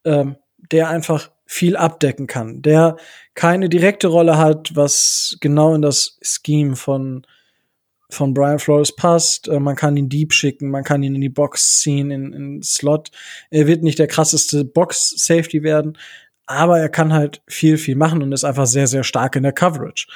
ähm, 0.06 0.38
der 0.72 0.90
einfach 0.90 1.32
viel 1.46 1.76
abdecken 1.76 2.28
kann, 2.28 2.62
der 2.62 2.98
keine 3.34 3.70
direkte 3.70 4.08
Rolle 4.08 4.38
hat, 4.38 4.76
was 4.76 5.38
genau 5.40 5.74
in 5.76 5.82
das 5.82 6.20
Scheme 6.22 6.76
von 6.76 7.26
von 8.10 8.34
Brian 8.34 8.60
Flores 8.60 8.96
passt. 8.96 9.48
Äh, 9.48 9.60
man 9.60 9.76
kann 9.76 9.98
ihn 9.98 10.10
deep 10.10 10.34
schicken, 10.34 10.70
man 10.70 10.84
kann 10.84 11.04
ihn 11.04 11.16
in 11.16 11.22
die 11.22 11.30
Box 11.30 11.80
ziehen, 11.80 12.12
in, 12.12 12.34
in 12.34 12.64
Slot. 12.64 13.12
Er 13.50 13.68
wird 13.68 13.84
nicht 13.84 14.00
der 14.00 14.08
krasseste 14.08 14.64
Box-Safety 14.64 15.64
werden, 15.64 15.98
aber 16.48 16.80
er 16.80 16.90
kann 16.90 17.14
halt 17.14 17.42
viel, 17.48 17.78
viel 17.78 17.96
machen 17.96 18.24
und 18.24 18.32
ist 18.32 18.46
einfach 18.46 18.66
sehr, 18.66 18.88
sehr 18.88 19.04
stark 19.04 19.36
in 19.36 19.44
der 19.44 19.52
Coverage. 19.52 20.08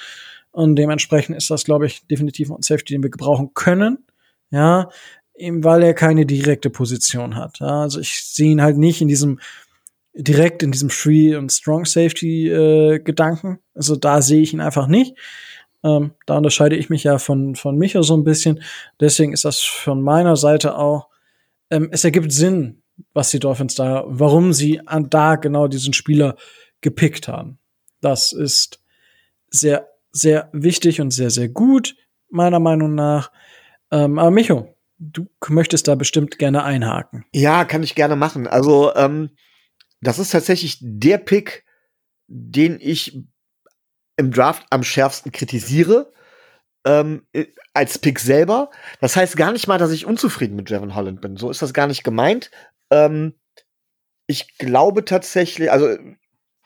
Und 0.52 0.76
dementsprechend 0.76 1.38
ist 1.38 1.50
das, 1.50 1.64
glaube 1.64 1.86
ich, 1.86 2.08
definitiv 2.08 2.52
ein 2.52 2.62
Safety, 2.62 2.94
den 2.94 3.04
wir 3.04 3.10
gebrauchen 3.10 3.54
können. 3.54 4.06
Ja, 4.50 4.90
eben 5.36 5.64
weil 5.64 5.84
er 5.84 5.94
keine 5.94 6.26
direkte 6.26 6.70
Position 6.70 7.36
hat. 7.36 7.60
Ja, 7.60 7.82
also 7.82 8.00
ich 8.00 8.26
sehe 8.26 8.52
ihn 8.52 8.62
halt 8.62 8.78
nicht 8.78 9.02
in 9.02 9.08
diesem 9.08 9.40
direkt 10.14 10.62
in 10.62 10.72
diesem 10.72 10.90
Free 10.90 11.36
und 11.36 11.52
Strong 11.52 11.86
Safety 11.86 12.50
äh, 12.50 13.00
Gedanken. 13.00 13.60
Also 13.74 13.96
da 13.96 14.22
sehe 14.22 14.42
ich 14.42 14.54
ihn 14.54 14.60
einfach 14.60 14.88
nicht. 14.88 15.18
Ähm, 15.84 16.12
da 16.26 16.38
unterscheide 16.38 16.76
ich 16.76 16.90
mich 16.90 17.06
ja 17.06 17.18
von 17.18 17.56
von 17.56 17.78
Micha 17.78 18.04
so 18.04 18.16
ein 18.16 18.26
bisschen. 18.26 18.62
Deswegen 19.00 19.34
ist 19.34 19.46
das 19.46 19.62
von 19.62 20.02
meiner 20.02 20.36
Seite 20.36 20.78
auch. 20.78 21.08
Ähm, 21.70 21.90
es 21.92 22.04
ergibt 22.04 22.34
Sinn, 22.34 22.81
was 23.14 23.32
die 23.32 23.40
Dolphins 23.40 23.76
da, 23.76 24.04
warum 24.08 24.54
sie 24.54 24.86
an 24.88 25.10
da 25.10 25.36
genau 25.36 25.68
diesen 25.68 25.94
Spieler 25.94 26.36
gepickt 26.82 27.28
haben. 27.28 27.60
Das 28.02 28.32
ist 28.32 28.82
sehr 29.50 29.88
sehr 30.12 30.50
wichtig 30.52 31.00
und 31.02 31.12
sehr 31.12 31.30
sehr 31.30 31.50
gut 31.50 31.96
meiner 32.30 32.60
Meinung 32.60 32.96
nach. 32.96 33.32
Ähm, 33.92 34.20
aber 34.20 34.32
Micho, 34.32 34.76
du 34.98 35.28
möchtest 35.48 35.88
da 35.88 35.96
bestimmt 35.96 36.38
gerne 36.38 36.64
einhaken. 36.64 37.26
Ja, 37.34 37.66
kann 37.66 37.84
ich 37.84 37.96
gerne 37.96 38.16
machen. 38.16 38.48
Also 38.48 38.94
ähm, 38.96 39.32
das 40.02 40.20
ist 40.20 40.32
tatsächlich 40.32 40.78
der 40.82 41.18
Pick, 41.18 41.66
den 42.28 42.78
ich 42.80 43.20
im 44.18 44.32
Draft 44.32 44.66
am 44.70 44.84
schärfsten 44.84 45.32
kritisiere. 45.32 46.12
Ähm, 46.84 47.28
als 47.74 48.00
Pick 48.00 48.20
selber. 48.20 48.72
Das 49.00 49.16
heißt 49.16 49.38
gar 49.38 49.52
nicht 49.52 49.68
mal, 49.68 49.78
dass 49.78 49.92
ich 49.92 50.06
unzufrieden 50.06 50.56
mit 50.56 50.70
Jevon 50.70 50.96
Holland 50.96 51.22
bin. 51.22 51.38
So 51.38 51.50
ist 51.50 51.62
das 51.62 51.74
gar 51.74 51.88
nicht 51.88 52.04
gemeint. 52.04 52.50
Ähm, 52.92 53.34
ich 54.28 54.58
glaube 54.58 55.06
tatsächlich, 55.06 55.72
also 55.72 55.98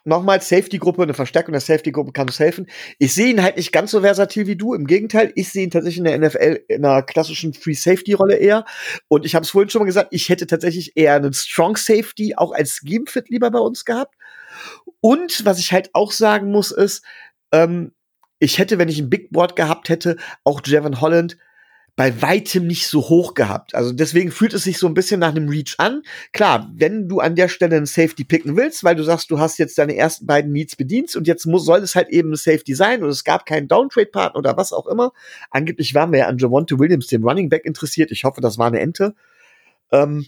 nochmal 0.06 0.42
Safety-Gruppe, 0.42 1.02
eine 1.04 1.14
Verstärkung 1.14 1.54
der 1.54 1.62
Safety-Gruppe 1.62 2.12
kann 2.12 2.28
uns 2.28 2.40
helfen. 2.40 2.68
Ich 3.00 3.14
sehe 3.14 3.28
ihn 3.28 3.42
halt 3.42 3.58
nicht 3.58 3.72
ganz 3.72 3.92
so 3.92 4.02
versatil 4.02 4.48
wie 4.48 4.56
du. 4.56 4.74
Im 4.74 4.88
Gegenteil, 4.88 5.32
ich 5.36 5.50
sehe 5.50 5.64
ihn 5.64 5.72
tatsächlich 5.72 5.98
in 5.98 6.04
der 6.04 6.18
NFL 6.20 6.64
in 6.68 6.86
einer 6.86 7.02
klassischen 7.02 7.54
Free-Safety-Rolle 7.54 8.36
eher. 8.36 8.66
Und 9.08 9.26
ich 9.26 9.36
habe 9.36 9.44
es 9.44 9.50
vorhin 9.50 9.70
schon 9.70 9.80
mal 9.80 9.86
gesagt, 9.86 10.10
ich 10.12 10.30
hätte 10.30 10.48
tatsächlich 10.48 10.96
eher 10.96 11.16
einen 11.16 11.34
Strong 11.34 11.76
Safety 11.76 12.36
auch 12.36 12.52
als 12.52 12.82
Scheme-Fit 12.84 13.30
lieber 13.30 13.50
bei 13.50 13.60
uns 13.60 13.84
gehabt. 13.84 14.16
Und 15.02 15.44
was 15.46 15.60
ich 15.60 15.74
halt 15.74 15.90
auch 15.94 16.12
sagen 16.12 16.52
muss, 16.52 16.72
ist, 16.72 17.04
ähm, 17.52 17.94
ich 18.40 18.60
hätte, 18.60 18.78
wenn 18.78 18.90
ich 18.90 19.00
ein 19.00 19.10
Big 19.10 19.32
Board 19.32 19.56
gehabt 19.56 19.90
hätte, 19.90 20.18
auch 20.44 20.62
Jevon 20.64 21.02
Holland 21.02 21.38
bei 21.96 22.22
weitem 22.22 22.68
nicht 22.68 22.88
so 22.88 23.08
hoch 23.08 23.36
gehabt. 23.36 23.74
Also 23.74 23.94
deswegen 23.94 24.32
fühlt 24.32 24.54
es 24.54 24.66
sich 24.66 24.78
so 24.78 24.88
ein 24.88 24.94
bisschen 24.94 25.22
nach 25.22 25.30
einem 25.30 25.48
Reach 25.48 25.76
an. 25.78 26.02
Klar, 26.34 26.70
wenn 26.76 27.08
du 27.08 27.22
an 27.22 27.36
der 27.36 27.48
Stelle 27.48 27.78
einen 27.78 27.86
Safety 27.86 28.26
picken 28.26 28.58
willst, 28.58 28.84
weil 28.84 28.96
du 28.96 29.04
sagst, 29.04 29.32
du 29.32 29.40
hast 29.40 29.58
jetzt 29.60 29.78
deine 29.78 29.96
ersten 29.96 30.26
beiden 30.26 30.52
Needs 30.52 30.76
bedient 30.76 31.16
und 31.16 31.26
jetzt 31.26 31.46
muss, 31.46 31.64
soll 31.64 31.80
es 31.80 31.96
halt 31.96 32.10
eben 32.10 32.34
ein 32.34 32.36
Safety 32.36 32.76
sein 32.76 33.02
und 33.02 33.10
es 33.10 33.24
gab 33.24 33.46
keinen 33.46 33.70
Downtrade-Partner 33.70 34.38
oder 34.38 34.58
was 34.58 34.74
auch 34.74 34.88
immer. 34.88 35.14
Angeblich 35.52 35.94
waren 35.94 36.12
wir 36.12 36.20
ja 36.20 36.28
an 36.28 36.38
Javonte 36.38 36.80
Williams, 36.80 37.08
dem 37.08 37.24
Running 37.24 37.48
Back, 37.48 37.64
interessiert. 37.64 38.12
Ich 38.12 38.26
hoffe, 38.26 38.42
das 38.42 38.58
war 38.58 38.68
eine 38.68 38.82
Ente. 38.82 39.16
Ähm, 39.92 40.26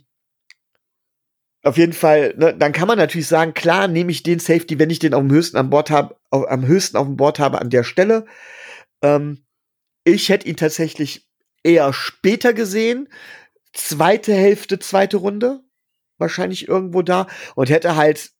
auf 1.63 1.77
jeden 1.77 1.93
Fall, 1.93 2.33
ne, 2.37 2.55
dann 2.57 2.71
kann 2.71 2.87
man 2.87 2.97
natürlich 2.97 3.27
sagen, 3.27 3.53
klar, 3.53 3.89
nehme 3.89 4.11
ich 4.11 4.23
den 4.23 4.39
Safety, 4.39 4.79
wenn 4.79 4.89
ich 4.89 4.99
den 4.99 5.13
am 5.13 5.29
höchsten 5.29 5.57
an 5.57 5.69
Bord 5.69 5.89
habe, 5.89 6.15
am 6.31 6.65
höchsten 6.65 6.95
auf 6.95 7.07
dem 7.07 7.17
Board 7.17 7.39
habe 7.39 7.59
an 7.59 7.69
der 7.69 7.83
Stelle. 7.83 8.25
Ähm, 9.01 9.43
ich 10.05 10.29
hätte 10.29 10.47
ihn 10.47 10.55
tatsächlich 10.55 11.26
eher 11.67 11.93
später 11.93 12.53
gesehen. 12.53 13.09
Zweite 13.73 14.33
Hälfte, 14.33 14.79
zweite 14.79 15.17
Runde. 15.17 15.61
Wahrscheinlich 16.17 16.67
irgendwo 16.67 17.01
da. 17.01 17.27
Und 17.55 17.69
hätte 17.69 17.95
halt, 17.95 18.31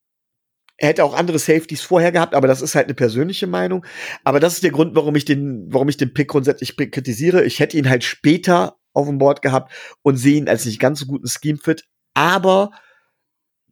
er 0.78 0.90
hätte 0.90 1.04
auch 1.04 1.14
andere 1.14 1.38
Safeties 1.38 1.82
vorher 1.82 2.12
gehabt, 2.12 2.34
aber 2.34 2.48
das 2.48 2.62
ist 2.62 2.76
halt 2.76 2.86
eine 2.86 2.96
persönliche 2.96 3.48
Meinung. 3.48 3.86
Aber 4.24 4.40
das 4.40 4.54
ist 4.54 4.64
der 4.64 4.72
Grund, 4.72 4.96
warum 4.96 5.16
ich 5.16 5.26
den, 5.26 5.68
warum 5.72 5.90
ich 5.90 5.98
den 5.98 6.14
Pick 6.14 6.30
grundsätzlich 6.30 6.76
kritisiere. 6.76 7.44
Ich 7.44 7.60
hätte 7.60 7.78
ihn 7.78 7.90
halt 7.90 8.04
später 8.04 8.78
auf 8.94 9.08
dem 9.08 9.20
Board 9.20 9.42
gehabt 9.42 9.72
und 10.02 10.18
sehe 10.18 10.38
ihn 10.38 10.50
als 10.50 10.66
nicht 10.66 10.80
ganz 10.80 11.00
so 11.00 11.06
guten 11.06 11.28
Scheme-Fit. 11.28 11.86
Aber 12.16 12.72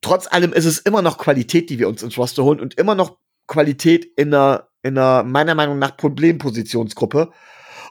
trotz 0.01 0.27
allem 0.31 0.53
ist 0.53 0.65
es 0.65 0.77
immer 0.77 1.01
noch 1.01 1.17
Qualität, 1.17 1.69
die 1.69 1.79
wir 1.79 1.87
uns 1.87 2.03
ins 2.03 2.17
Roster 2.17 2.43
holen 2.43 2.59
und 2.59 2.77
immer 2.77 2.93
noch 2.93 3.17
Qualität 3.47 4.05
in 4.17 4.33
einer, 4.33 4.69
in 4.83 4.97
einer 4.97 5.23
meiner 5.23 5.55
Meinung 5.55 5.79
nach 5.79 5.97
Problempositionsgruppe. 5.97 7.31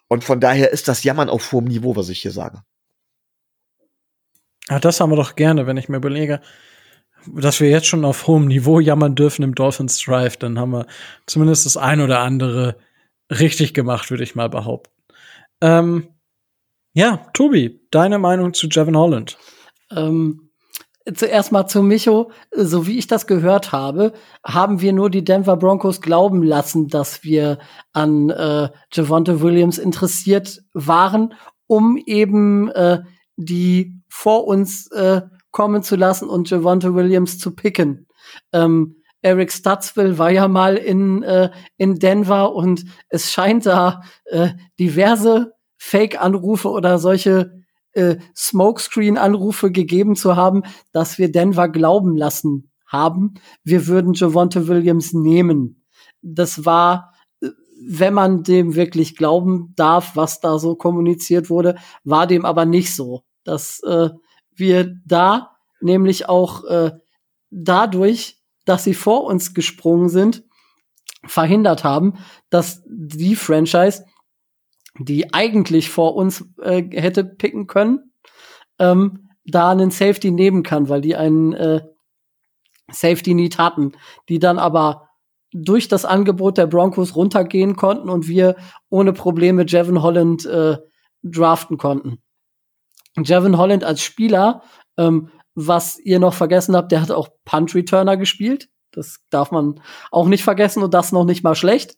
Und 0.08 0.24
von 0.24 0.40
daher 0.40 0.70
ist 0.70 0.88
das 0.88 1.04
Jammern 1.04 1.28
auf 1.28 1.52
hohem 1.52 1.64
Niveau, 1.64 1.96
was 1.96 2.08
ich 2.08 2.22
hier 2.22 2.30
sage. 2.30 2.62
Ja, 4.68 4.78
das 4.78 5.00
haben 5.00 5.10
wir 5.10 5.16
doch 5.16 5.36
gerne, 5.36 5.66
wenn 5.66 5.76
ich 5.76 5.88
mir 5.88 5.96
überlege, 5.98 6.40
dass 7.26 7.60
wir 7.60 7.70
jetzt 7.70 7.86
schon 7.86 8.04
auf 8.04 8.26
hohem 8.26 8.46
Niveau 8.46 8.80
jammern 8.80 9.14
dürfen 9.14 9.42
im 9.42 9.54
Dolphins 9.54 10.00
Drive, 10.00 10.36
dann 10.36 10.58
haben 10.58 10.72
wir 10.72 10.86
zumindest 11.26 11.66
das 11.66 11.76
ein 11.76 12.00
oder 12.00 12.20
andere 12.20 12.76
richtig 13.30 13.74
gemacht, 13.74 14.10
würde 14.10 14.24
ich 14.24 14.34
mal 14.34 14.48
behaupten. 14.48 14.92
Ähm, 15.60 16.08
ja, 16.92 17.26
Tobi, 17.32 17.80
deine 17.90 18.18
Meinung 18.18 18.54
zu 18.54 18.68
Jevin 18.68 18.96
Holland? 18.96 19.38
Ähm, 19.90 20.50
zuerst 21.12 21.52
mal 21.52 21.66
zu 21.66 21.82
Micho. 21.82 22.30
So 22.50 22.86
wie 22.86 22.98
ich 22.98 23.06
das 23.06 23.26
gehört 23.26 23.72
habe, 23.72 24.12
haben 24.44 24.80
wir 24.80 24.92
nur 24.92 25.10
die 25.10 25.24
Denver 25.24 25.56
Broncos 25.56 26.00
glauben 26.00 26.42
lassen, 26.42 26.88
dass 26.88 27.22
wir 27.22 27.58
an 27.92 28.30
äh, 28.30 28.68
Javonte 28.92 29.40
Williams 29.40 29.78
interessiert 29.78 30.62
waren, 30.72 31.34
um 31.66 31.96
eben 31.96 32.70
äh, 32.70 33.02
die 33.36 34.00
vor 34.08 34.46
uns 34.46 34.90
äh, 34.92 35.22
kommen 35.50 35.82
zu 35.82 35.96
lassen 35.96 36.28
und 36.28 36.50
Javonte 36.50 36.94
Williams 36.94 37.38
zu 37.38 37.54
picken. 37.54 38.06
Ähm, 38.52 38.96
Eric 39.22 39.52
Stutzville 39.52 40.18
war 40.18 40.30
ja 40.30 40.48
mal 40.48 40.76
in, 40.76 41.22
äh, 41.22 41.50
in 41.78 41.98
Denver 41.98 42.54
und 42.54 42.84
es 43.08 43.32
scheint 43.32 43.64
da 43.64 44.02
äh, 44.26 44.50
diverse 44.78 45.54
Fake-Anrufe 45.78 46.68
oder 46.68 46.98
solche 46.98 47.63
äh, 47.94 48.16
Smokescreen-Anrufe 48.36 49.70
gegeben 49.70 50.16
zu 50.16 50.36
haben, 50.36 50.62
dass 50.92 51.18
wir 51.18 51.30
Denver 51.30 51.68
glauben 51.68 52.16
lassen 52.16 52.70
haben, 52.86 53.34
wir 53.64 53.86
würden 53.86 54.14
Javonte 54.14 54.68
Williams 54.68 55.12
nehmen. 55.12 55.84
Das 56.22 56.64
war, 56.64 57.12
äh, 57.40 57.48
wenn 57.86 58.14
man 58.14 58.42
dem 58.42 58.74
wirklich 58.74 59.16
glauben 59.16 59.72
darf, 59.76 60.16
was 60.16 60.40
da 60.40 60.58
so 60.58 60.76
kommuniziert 60.76 61.50
wurde, 61.50 61.76
war 62.04 62.26
dem 62.26 62.44
aber 62.44 62.64
nicht 62.64 62.94
so. 62.94 63.24
Dass 63.44 63.80
äh, 63.80 64.10
wir 64.54 64.96
da 65.04 65.50
nämlich 65.80 66.28
auch 66.28 66.64
äh, 66.64 66.92
dadurch, 67.50 68.38
dass 68.64 68.84
sie 68.84 68.94
vor 68.94 69.24
uns 69.24 69.54
gesprungen 69.54 70.08
sind, 70.08 70.44
verhindert 71.26 71.84
haben, 71.84 72.14
dass 72.50 72.82
die 72.86 73.36
Franchise, 73.36 74.04
die 74.98 75.32
eigentlich 75.34 75.90
vor 75.90 76.14
uns 76.14 76.44
äh, 76.60 76.82
hätte 76.90 77.24
picken 77.24 77.66
können, 77.66 78.12
ähm, 78.78 79.28
da 79.44 79.70
einen 79.70 79.90
Safety 79.90 80.30
nehmen 80.30 80.62
kann, 80.62 80.88
weil 80.88 81.00
die 81.00 81.16
einen 81.16 81.52
äh, 81.52 81.82
Safety 82.90 83.34
Need 83.34 83.58
hatten, 83.58 83.92
die 84.28 84.38
dann 84.38 84.58
aber 84.58 85.08
durch 85.52 85.88
das 85.88 86.04
Angebot 86.04 86.58
der 86.58 86.66
Broncos 86.66 87.14
runtergehen 87.14 87.76
konnten 87.76 88.08
und 88.08 88.26
wir 88.26 88.56
ohne 88.88 89.12
Probleme 89.12 89.64
Jevin 89.66 90.02
Holland 90.02 90.44
äh, 90.46 90.78
draften 91.22 91.78
konnten. 91.78 92.18
Jevin 93.16 93.56
Holland 93.56 93.84
als 93.84 94.02
Spieler, 94.02 94.62
ähm, 94.96 95.30
was 95.54 95.98
ihr 96.00 96.18
noch 96.18 96.34
vergessen 96.34 96.74
habt, 96.74 96.90
der 96.90 97.00
hat 97.00 97.12
auch 97.12 97.28
Punt 97.44 97.74
Returner 97.74 98.16
gespielt. 98.16 98.68
Das 98.90 99.20
darf 99.30 99.52
man 99.52 99.80
auch 100.10 100.26
nicht 100.26 100.42
vergessen 100.42 100.82
und 100.82 100.92
das 100.92 101.12
noch 101.12 101.24
nicht 101.24 101.44
mal 101.44 101.54
schlecht. 101.54 101.96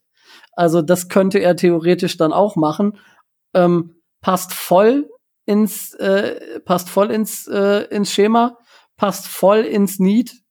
Also 0.57 0.83
das 0.83 1.09
könnte 1.09 1.39
er 1.39 1.55
theoretisch 1.55 2.17
dann 2.17 2.33
auch 2.33 2.57
machen. 2.57 2.99
Ähm, 3.55 4.01
passt 4.21 4.53
voll 4.53 5.09
ins 5.45 5.95
äh, 5.95 6.61
passt 6.61 6.89
voll 6.89 7.13
ins 7.13 7.47
äh, 7.47 7.85
ins 7.91 8.11
Schema, 8.11 8.59
passt 8.97 9.29
voll 9.29 9.61
ins 9.61 10.01
Need, 10.01 10.43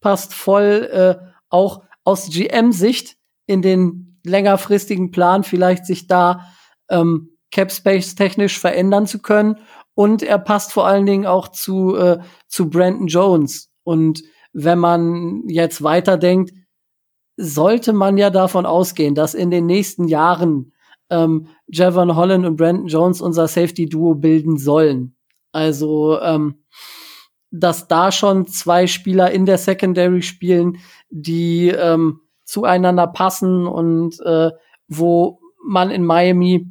passt 0.00 0.34
voll 0.34 0.88
äh, 0.92 1.16
auch 1.48 1.82
aus 2.04 2.28
GM-Sicht 2.30 3.16
in 3.46 3.62
den 3.62 4.20
längerfristigen 4.24 5.10
Plan 5.10 5.42
vielleicht 5.42 5.86
sich 5.86 6.06
da 6.06 6.46
ähm, 6.88 7.36
Cap 7.50 7.72
Space 7.72 8.14
technisch 8.14 8.58
verändern 8.58 9.06
zu 9.06 9.20
können 9.20 9.56
und 9.94 10.22
er 10.22 10.38
passt 10.38 10.72
vor 10.72 10.86
allen 10.86 11.06
Dingen 11.06 11.26
auch 11.26 11.48
zu 11.48 11.96
äh, 11.96 12.20
zu 12.46 12.70
Brandon 12.70 13.06
Jones 13.06 13.70
und 13.82 14.22
wenn 14.52 14.78
man 14.78 15.42
jetzt 15.48 15.82
weiterdenkt, 15.82 16.52
sollte 17.36 17.92
man 17.92 18.16
ja 18.16 18.30
davon 18.30 18.66
ausgehen, 18.66 19.14
dass 19.14 19.34
in 19.34 19.50
den 19.50 19.66
nächsten 19.66 20.08
Jahren 20.08 20.72
ähm, 21.10 21.48
Javon 21.66 22.16
Holland 22.16 22.46
und 22.46 22.56
Brandon 22.56 22.86
Jones 22.86 23.20
unser 23.20 23.48
Safety-Duo 23.48 24.14
bilden 24.14 24.56
sollen. 24.56 25.16
Also, 25.52 26.20
ähm, 26.20 26.64
dass 27.50 27.86
da 27.86 28.10
schon 28.10 28.46
zwei 28.46 28.86
Spieler 28.86 29.30
in 29.30 29.46
der 29.46 29.58
Secondary 29.58 30.22
spielen, 30.22 30.78
die 31.10 31.68
ähm, 31.68 32.20
zueinander 32.44 33.06
passen 33.06 33.66
und 33.66 34.20
äh, 34.20 34.50
wo 34.88 35.40
man 35.64 35.90
in 35.90 36.04
Miami 36.04 36.66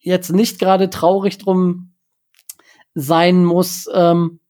jetzt 0.00 0.30
nicht 0.32 0.58
gerade 0.58 0.90
traurig 0.90 1.38
drum 1.38 1.94
sein 2.94 3.44
muss, 3.44 3.88
ähm, 3.94 4.40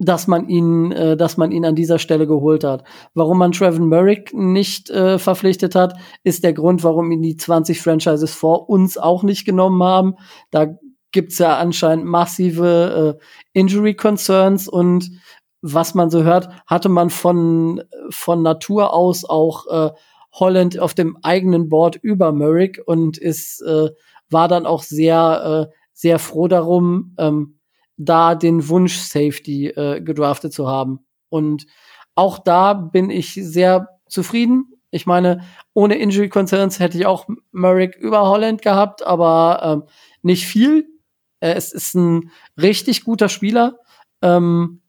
dass 0.00 0.26
man 0.26 0.48
ihn, 0.48 0.90
äh, 0.92 1.16
dass 1.16 1.36
man 1.36 1.52
ihn 1.52 1.64
an 1.64 1.76
dieser 1.76 1.98
Stelle 1.98 2.26
geholt 2.26 2.64
hat. 2.64 2.84
Warum 3.14 3.38
man 3.38 3.52
Trevin 3.52 3.86
Merrick 3.86 4.32
nicht 4.34 4.88
äh, 4.90 5.18
verpflichtet 5.18 5.74
hat, 5.74 5.94
ist 6.24 6.42
der 6.42 6.54
Grund, 6.54 6.82
warum 6.82 7.12
ihn 7.12 7.22
die 7.22 7.36
20 7.36 7.80
Franchises 7.80 8.32
vor 8.32 8.68
uns 8.70 8.96
auch 8.96 9.22
nicht 9.22 9.44
genommen 9.44 9.82
haben. 9.82 10.14
Da 10.50 10.68
gibt's 11.12 11.38
ja 11.38 11.58
anscheinend 11.58 12.06
massive 12.06 13.18
äh, 13.20 13.24
Injury 13.52 13.94
Concerns 13.94 14.68
und 14.68 15.10
was 15.62 15.94
man 15.94 16.08
so 16.08 16.22
hört, 16.22 16.48
hatte 16.66 16.88
man 16.88 17.10
von 17.10 17.82
von 18.08 18.42
Natur 18.42 18.94
aus 18.94 19.26
auch 19.26 19.66
äh, 19.66 19.90
Holland 20.32 20.78
auf 20.78 20.94
dem 20.94 21.18
eigenen 21.22 21.68
Board 21.68 21.96
über 21.96 22.32
Merrick 22.32 22.80
und 22.86 23.18
ist 23.18 23.60
äh, 23.60 23.90
war 24.30 24.48
dann 24.48 24.64
auch 24.64 24.82
sehr 24.82 25.68
äh, 25.68 25.74
sehr 25.92 26.18
froh 26.18 26.48
darum, 26.48 27.14
ähm, 27.18 27.59
da 28.02 28.34
den 28.34 28.68
Wunsch 28.68 28.96
Safety 28.96 29.68
äh, 29.68 30.00
gedraftet 30.00 30.54
zu 30.54 30.66
haben. 30.66 31.00
Und 31.28 31.66
auch 32.14 32.38
da 32.38 32.72
bin 32.72 33.10
ich 33.10 33.34
sehr 33.34 33.88
zufrieden. 34.08 34.72
Ich 34.90 35.06
meine, 35.06 35.42
ohne 35.74 35.96
Injury 35.96 36.30
Concerns 36.30 36.80
hätte 36.80 36.96
ich 36.96 37.04
auch 37.04 37.28
Merrick 37.52 37.96
über 37.96 38.22
Holland 38.22 38.62
gehabt, 38.62 39.06
aber 39.06 39.60
ähm, 39.62 39.82
nicht 40.22 40.46
viel. 40.46 40.88
Äh, 41.40 41.52
es 41.52 41.72
ist 41.72 41.94
ein 41.94 42.30
richtig 42.60 43.04
guter 43.04 43.28
Spieler. 43.28 43.78
Ähm, 44.22 44.80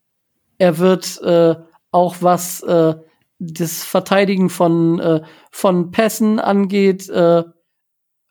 er 0.56 0.78
wird 0.78 1.20
äh, 1.20 1.56
auch 1.90 2.16
was 2.20 2.62
äh, 2.62 2.94
das 3.38 3.84
Verteidigen 3.84 4.48
von, 4.48 4.98
äh, 5.00 5.20
von 5.50 5.90
Pässen 5.90 6.40
angeht, 6.40 7.10
äh, 7.10 7.44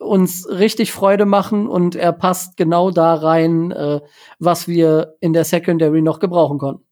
uns 0.01 0.47
richtig 0.49 0.91
Freude 0.91 1.25
machen 1.25 1.67
und 1.67 1.95
er 1.95 2.11
passt 2.11 2.57
genau 2.57 2.91
da 2.91 3.13
rein, 3.13 3.71
äh, 3.71 4.01
was 4.39 4.67
wir 4.67 5.15
in 5.19 5.33
der 5.33 5.45
Secondary 5.45 6.01
noch 6.01 6.19
gebrauchen 6.19 6.57
konnten. 6.57 6.85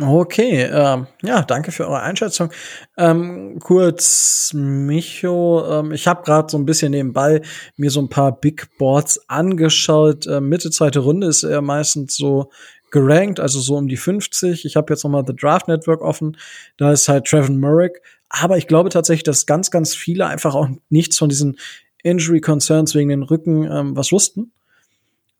Okay, 0.00 0.62
ähm, 0.62 1.06
ja, 1.22 1.42
danke 1.42 1.70
für 1.70 1.86
eure 1.86 2.00
Einschätzung. 2.00 2.50
Ähm, 2.98 3.60
kurz, 3.62 4.50
Micho, 4.52 5.64
ähm, 5.70 5.92
ich 5.92 6.08
habe 6.08 6.24
gerade 6.24 6.50
so 6.50 6.58
ein 6.58 6.66
bisschen 6.66 6.90
nebenbei 6.90 7.42
mir 7.76 7.90
so 7.90 8.00
ein 8.00 8.08
paar 8.08 8.32
Big 8.32 8.76
Boards 8.76 9.20
angeschaut. 9.28 10.26
Äh, 10.26 10.40
Mitte 10.40 10.72
zweite 10.72 10.98
Runde 10.98 11.28
ist 11.28 11.44
er 11.44 11.62
meistens 11.62 12.16
so 12.16 12.50
gerankt, 12.90 13.38
also 13.38 13.60
so 13.60 13.76
um 13.76 13.86
die 13.86 13.96
50. 13.96 14.64
Ich 14.64 14.74
habe 14.74 14.92
jetzt 14.92 15.04
noch 15.04 15.10
mal 15.12 15.24
The 15.24 15.34
Draft 15.34 15.68
Network 15.68 16.00
offen. 16.00 16.36
Da 16.76 16.90
ist 16.90 17.08
halt 17.08 17.26
Trevor 17.26 17.54
Murray 17.54 17.90
aber 18.28 18.58
ich 18.58 18.66
glaube 18.66 18.88
tatsächlich, 18.88 19.24
dass 19.24 19.46
ganz, 19.46 19.70
ganz 19.70 19.94
viele 19.94 20.26
einfach 20.26 20.54
auch 20.54 20.68
nichts 20.88 21.18
von 21.18 21.28
diesen 21.28 21.58
Injury 22.02 22.40
Concerns 22.40 22.94
wegen 22.94 23.08
den 23.08 23.22
Rücken 23.22 23.64
ähm, 23.64 23.96
was 23.96 24.12
wussten. 24.12 24.52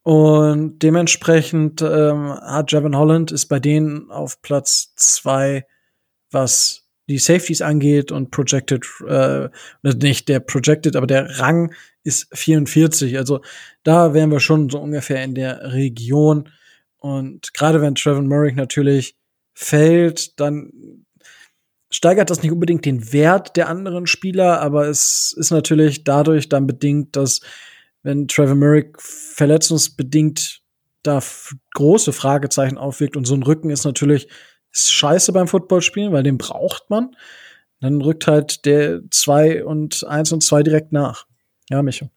Und 0.03 0.81
dementsprechend 0.81 1.81
ähm, 1.81 2.35
hat 2.35 2.73
Javon 2.73 2.97
Holland 2.97 3.33
ist 3.33 3.47
bei 3.47 3.59
denen 3.59 4.11
auf 4.11 4.43
Platz 4.43 4.93
zwei, 4.97 5.67
was 6.31 6.85
die 7.09 7.19
Safeties 7.19 7.63
angeht 7.63 8.13
und 8.13 8.31
Projected, 8.31 8.87
äh, 9.07 9.49
nicht 9.83 10.29
der 10.29 10.41
Projected, 10.41 10.97
aber 10.97 11.07
der 11.07 11.39
Rang 11.39 11.75
ist 12.03 12.29
44. 12.33 13.17
Also 13.19 13.41
da 13.83 14.15
wären 14.15 14.31
wir 14.31 14.41
schon 14.41 14.69
so 14.69 14.79
ungefähr 14.79 15.23
in 15.25 15.35
der 15.35 15.73
Region. 15.73 16.51
Und 16.99 17.53
gerade 17.55 17.81
wenn 17.81 17.95
Trevor 17.95 18.23
Murray 18.23 18.53
natürlich 18.53 19.17
fällt, 19.55 20.39
dann 20.39 21.04
steigert 21.95 22.31
das 22.31 22.43
nicht 22.43 22.53
unbedingt 22.53 22.85
den 22.85 23.13
Wert 23.13 23.57
der 23.57 23.69
anderen 23.69 24.07
Spieler, 24.07 24.61
aber 24.61 24.89
es 24.89 25.35
ist 25.37 25.51
natürlich 25.51 26.05
dadurch 26.05 26.49
dann 26.49 26.67
bedingt, 26.67 27.17
dass 27.17 27.41
wenn 28.03 28.29
Trevor 28.29 28.57
Murray 28.57 28.93
verletzungsbedingt 28.99 30.61
da 31.03 31.23
große 31.75 32.13
Fragezeichen 32.13 32.79
aufwirkt 32.79 33.17
und 33.17 33.27
so 33.27 33.35
ein 33.35 33.43
Rücken 33.43 33.71
ist 33.71 33.85
natürlich 33.85 34.29
ist 34.73 34.93
scheiße 34.93 35.33
beim 35.33 35.47
Footballspielen, 35.47 36.13
weil 36.13 36.25
den 36.25 36.37
braucht 36.37 36.91
man. 36.91 37.15
Dann 37.81 38.01
rückt 38.01 38.27
halt 38.27 38.65
der 38.65 39.03
zwei 39.11 39.65
und 39.65 40.05
eins 40.09 40.33
und 40.33 40.43
zwei 40.43 40.65
direkt 40.65 40.93
nach. 40.93 41.27
Ja, 41.71 41.81
Micho. 41.83 42.11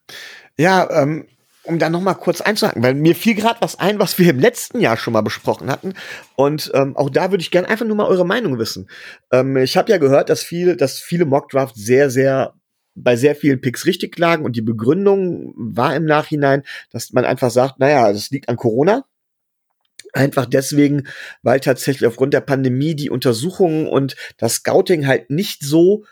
Ja, 0.58 0.90
ähm, 1.04 1.28
um 1.68 1.80
da 1.80 1.90
noch 1.90 2.02
mal 2.02 2.14
kurz 2.14 2.42
einzuhaken, 2.42 2.84
weil 2.84 2.94
mir 2.94 3.16
fiel 3.16 3.36
gerade 3.36 3.62
was 3.62 3.78
ein, 3.80 4.00
was 4.00 4.18
wir 4.18 4.30
im 4.30 4.40
letzten 4.40 4.80
Jahr 4.80 4.98
schon 4.98 5.14
mal 5.14 5.22
besprochen 5.22 5.70
hatten. 5.70 5.94
Und 6.36 6.72
ähm, 6.74 6.96
auch 6.96 7.10
da 7.10 7.32
würde 7.32 7.42
ich 7.42 7.52
gerne 7.52 7.68
einfach 7.68 7.86
nur 7.86 7.96
mal 7.96 8.08
eure 8.08 8.26
Meinung 8.26 8.58
wissen. 8.58 8.90
Ähm, 9.32 9.58
ich 9.58 9.78
habe 9.78 9.92
ja 9.92 9.98
gehört, 9.98 10.30
dass 10.30 10.44
viele, 10.44 10.78
dass 10.78 11.00
viele 11.00 11.26
Mockdrafts 11.26 11.80
sehr, 11.80 12.10
sehr 12.10 12.54
bei 12.98 13.16
sehr 13.16 13.36
vielen 13.36 13.62
Picks 13.62 13.86
richtig 13.86 14.18
lagen 14.18 14.44
und 14.44 14.56
die 14.56 14.62
Begründung 14.62 15.54
war 15.56 15.96
im 15.96 16.06
Nachhinein, 16.06 16.64
dass 16.92 17.14
man 17.14 17.26
einfach 17.26 17.52
sagt, 17.52 17.80
naja, 17.80 18.12
das 18.12 18.32
liegt 18.32 18.50
an 18.50 18.58
Corona. 18.58 19.06
Einfach 20.14 20.46
deswegen, 20.46 21.08
weil 21.44 21.60
tatsächlich 21.60 22.08
aufgrund 22.08 22.34
der 22.34 22.42
Pandemie 22.42 22.96
die 22.96 23.10
Untersuchungen 23.10 23.88
und 23.88 24.16
das 24.38 24.56
Scouting 24.56 25.06
halt 25.06 25.30
nicht 25.30 25.64
so 25.64 26.06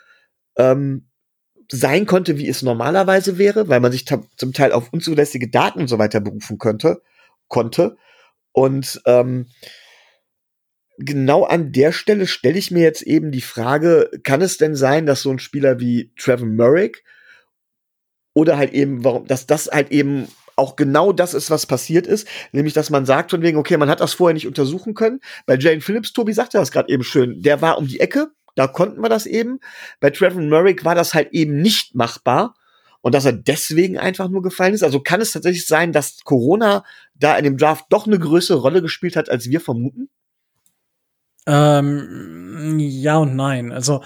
ähm, 0.56 1.08
sein 1.70 2.06
konnte, 2.06 2.38
wie 2.38 2.48
es 2.48 2.62
normalerweise 2.62 3.38
wäre, 3.38 3.68
weil 3.68 3.80
man 3.80 3.92
sich 3.92 4.06
zum 4.06 4.52
Teil 4.52 4.72
auf 4.72 4.92
unzulässige 4.92 5.48
Daten 5.48 5.80
und 5.80 5.88
so 5.88 5.98
weiter 5.98 6.20
berufen 6.20 6.58
könnte, 6.58 7.02
konnte. 7.48 7.96
Und 8.52 9.00
ähm, 9.06 9.46
genau 10.98 11.44
an 11.44 11.72
der 11.72 11.92
Stelle 11.92 12.26
stelle 12.26 12.58
ich 12.58 12.70
mir 12.70 12.82
jetzt 12.82 13.02
eben 13.02 13.30
die 13.30 13.40
Frage, 13.40 14.10
kann 14.22 14.42
es 14.42 14.58
denn 14.58 14.74
sein, 14.74 15.06
dass 15.06 15.22
so 15.22 15.30
ein 15.30 15.38
Spieler 15.38 15.80
wie 15.80 16.12
Trevor 16.18 16.46
Murray 16.46 16.92
oder 18.34 18.56
halt 18.56 18.72
eben, 18.72 19.04
warum, 19.04 19.26
dass 19.26 19.46
das 19.46 19.68
halt 19.68 19.90
eben 19.90 20.28
auch 20.56 20.76
genau 20.76 21.12
das 21.12 21.34
ist, 21.34 21.50
was 21.50 21.66
passiert 21.66 22.06
ist, 22.06 22.26
nämlich 22.52 22.72
dass 22.72 22.90
man 22.90 23.04
sagt 23.04 23.30
von 23.30 23.42
wegen, 23.42 23.58
okay, 23.58 23.76
man 23.76 23.90
hat 23.90 24.00
das 24.00 24.14
vorher 24.14 24.34
nicht 24.34 24.46
untersuchen 24.46 24.94
können. 24.94 25.20
Bei 25.44 25.56
Jane 25.58 25.82
Phillips, 25.82 26.12
Tobi 26.12 26.32
sagte 26.32 26.58
das 26.58 26.70
gerade 26.70 26.88
eben 26.88 27.04
schön, 27.04 27.42
der 27.42 27.60
war 27.60 27.78
um 27.78 27.86
die 27.86 28.00
Ecke, 28.00 28.30
da 28.56 28.66
konnten 28.66 29.00
wir 29.00 29.08
das 29.08 29.26
eben. 29.26 29.60
Bei 30.00 30.10
Trevor 30.10 30.42
Murray 30.42 30.76
war 30.82 30.96
das 30.96 31.14
halt 31.14 31.32
eben 31.32 31.62
nicht 31.62 31.94
machbar. 31.94 32.54
und 33.02 33.14
dass 33.14 33.24
er 33.24 33.34
deswegen 33.34 33.98
einfach 33.98 34.28
nur 34.28 34.42
gefallen 34.42 34.74
ist? 34.74 34.82
Also 34.82 34.98
kann 34.98 35.20
es 35.20 35.30
tatsächlich 35.30 35.66
sein, 35.68 35.92
dass 35.92 36.24
Corona 36.24 36.84
da 37.14 37.38
in 37.38 37.44
dem 37.44 37.56
Draft 37.56 37.86
doch 37.90 38.06
eine 38.08 38.18
größere 38.18 38.58
Rolle 38.58 38.82
gespielt 38.82 39.14
hat, 39.14 39.30
als 39.30 39.48
wir 39.48 39.60
vermuten? 39.60 40.08
Ähm, 41.46 42.78
ja 42.80 43.18
und 43.18 43.36
nein. 43.36 43.70
Also 43.70 44.02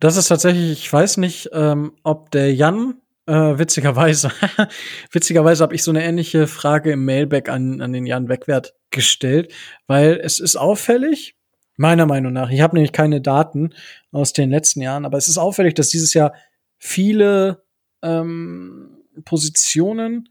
das 0.00 0.16
ist 0.16 0.28
tatsächlich, 0.28 0.72
ich 0.72 0.92
weiß 0.92 1.18
nicht, 1.18 1.50
ähm, 1.52 1.92
ob 2.02 2.32
der 2.32 2.52
Jan 2.52 3.00
äh, 3.26 3.58
witzigerweise, 3.58 4.32
witzigerweise 5.12 5.62
habe 5.62 5.74
ich 5.76 5.84
so 5.84 5.92
eine 5.92 6.04
ähnliche 6.04 6.48
Frage 6.48 6.92
im 6.92 7.04
Mailback 7.04 7.48
an, 7.48 7.80
an 7.80 7.92
den 7.92 8.06
Jan 8.06 8.28
Wegwert 8.28 8.74
gestellt, 8.90 9.52
weil 9.86 10.20
es 10.20 10.40
ist 10.40 10.56
auffällig, 10.56 11.36
meiner 11.80 12.04
Meinung 12.04 12.34
nach, 12.34 12.50
ich 12.50 12.60
habe 12.60 12.76
nämlich 12.76 12.92
keine 12.92 13.22
Daten 13.22 13.72
aus 14.12 14.34
den 14.34 14.50
letzten 14.50 14.82
Jahren, 14.82 15.06
aber 15.06 15.16
es 15.16 15.28
ist 15.28 15.38
auffällig, 15.38 15.74
dass 15.74 15.88
dieses 15.88 16.12
Jahr 16.12 16.34
viele 16.78 17.64
ähm, 18.02 18.98
Positionen 19.24 20.28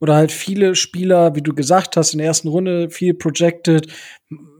oder 0.00 0.16
halt 0.16 0.32
viele 0.32 0.74
Spieler, 0.74 1.36
wie 1.36 1.42
du 1.42 1.54
gesagt 1.54 1.96
hast, 1.96 2.12
in 2.12 2.18
der 2.18 2.26
ersten 2.26 2.48
Runde 2.48 2.90
viel 2.90 3.14
projected. 3.14 3.92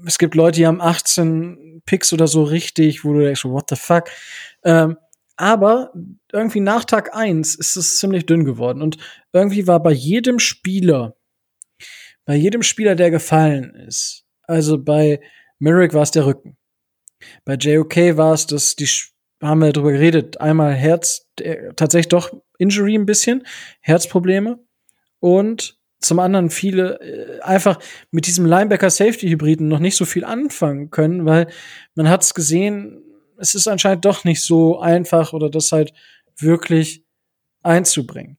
Es 0.06 0.18
gibt 0.18 0.36
Leute, 0.36 0.58
die 0.58 0.66
haben 0.66 0.80
18 0.80 1.82
Picks 1.84 2.12
oder 2.12 2.28
so 2.28 2.44
richtig, 2.44 3.04
wo 3.04 3.14
du 3.14 3.20
denkst, 3.20 3.44
what 3.44 3.68
the 3.68 3.76
fuck. 3.76 4.04
Ähm, 4.64 4.96
aber 5.36 5.92
irgendwie 6.32 6.60
nach 6.60 6.84
Tag 6.84 7.16
1 7.16 7.56
ist 7.56 7.76
es 7.76 7.98
ziemlich 7.98 8.26
dünn 8.26 8.44
geworden. 8.44 8.80
Und 8.80 8.96
irgendwie 9.32 9.66
war 9.66 9.82
bei 9.82 9.92
jedem 9.92 10.38
Spieler, 10.38 11.16
bei 12.24 12.36
jedem 12.36 12.62
Spieler, 12.62 12.94
der 12.94 13.10
gefallen 13.10 13.74
ist, 13.74 14.24
also 14.42 14.78
bei 14.78 15.20
Merrick 15.58 15.94
war 15.94 16.02
es 16.02 16.10
der 16.10 16.26
Rücken. 16.26 16.56
Bei 17.44 17.54
JOK 17.54 18.16
war 18.16 18.34
es 18.34 18.46
das, 18.46 18.76
die 18.76 18.88
haben 19.42 19.60
wir 19.60 19.72
drüber 19.72 19.92
geredet, 19.92 20.40
einmal 20.40 20.74
Herz, 20.74 21.26
tatsächlich 21.76 22.08
doch 22.08 22.32
Injury 22.58 22.94
ein 22.94 23.06
bisschen, 23.06 23.46
Herzprobleme 23.80 24.58
und 25.20 25.78
zum 26.00 26.20
anderen 26.20 26.50
viele 26.50 27.00
äh, 27.00 27.40
einfach 27.40 27.80
mit 28.10 28.26
diesem 28.26 28.46
Linebacker-Safety-Hybriden 28.46 29.66
noch 29.66 29.80
nicht 29.80 29.96
so 29.96 30.04
viel 30.04 30.24
anfangen 30.24 30.90
können, 30.90 31.26
weil 31.26 31.48
man 31.94 32.08
hat 32.08 32.22
es 32.22 32.34
gesehen, 32.34 33.02
es 33.36 33.54
ist 33.54 33.66
anscheinend 33.66 34.04
doch 34.04 34.24
nicht 34.24 34.44
so 34.44 34.78
einfach 34.78 35.32
oder 35.32 35.50
das 35.50 35.72
halt 35.72 35.92
wirklich 36.36 37.04
einzubringen. 37.62 38.38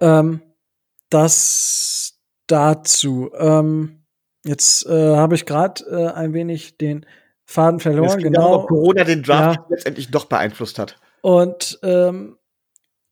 Ähm, 0.00 0.40
das 1.10 2.18
dazu. 2.46 3.30
Ähm, 3.38 4.03
jetzt 4.44 4.86
äh, 4.86 5.16
habe 5.16 5.34
ich 5.34 5.46
gerade 5.46 5.84
äh, 5.90 6.12
ein 6.12 6.32
wenig 6.32 6.76
den 6.76 7.06
Faden 7.46 7.80
verloren. 7.80 8.22
genau. 8.22 8.54
Ob 8.54 8.68
Corona 8.68 9.04
den 9.04 9.22
Draft 9.22 9.60
ja. 9.60 9.66
letztendlich 9.68 10.10
doch 10.10 10.26
beeinflusst 10.26 10.78
hat. 10.78 10.96
Und 11.20 11.78
ähm, 11.82 12.36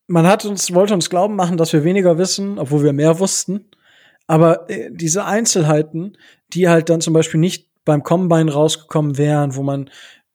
man 0.06 0.26
hat 0.26 0.44
uns, 0.44 0.74
wollte 0.74 0.94
uns 0.94 1.10
glauben 1.10 1.36
machen, 1.36 1.56
dass 1.56 1.72
wir 1.72 1.84
weniger 1.84 2.18
wissen, 2.18 2.59
obwohl 2.59 2.82
wir 2.82 2.92
mehr 2.92 3.18
wussten. 3.18 3.70
Aber 4.26 4.68
äh, 4.70 4.90
diese 4.90 5.24
Einzelheiten, 5.24 6.16
die 6.52 6.68
halt 6.68 6.88
dann 6.88 7.00
zum 7.00 7.14
Beispiel 7.14 7.40
nicht 7.40 7.68
beim 7.84 8.02
Combine 8.02 8.52
rausgekommen 8.52 9.18
wären, 9.18 9.56
wo 9.56 9.62
man 9.62 9.90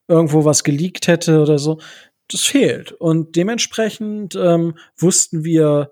irgendwo 0.07 0.45
was 0.45 0.63
geleakt 0.63 1.07
hätte 1.07 1.41
oder 1.41 1.59
so. 1.59 1.79
Das 2.29 2.41
fehlt. 2.41 2.91
Und 2.91 3.35
dementsprechend 3.35 4.35
ähm, 4.35 4.77
wussten 4.97 5.43
wir 5.43 5.91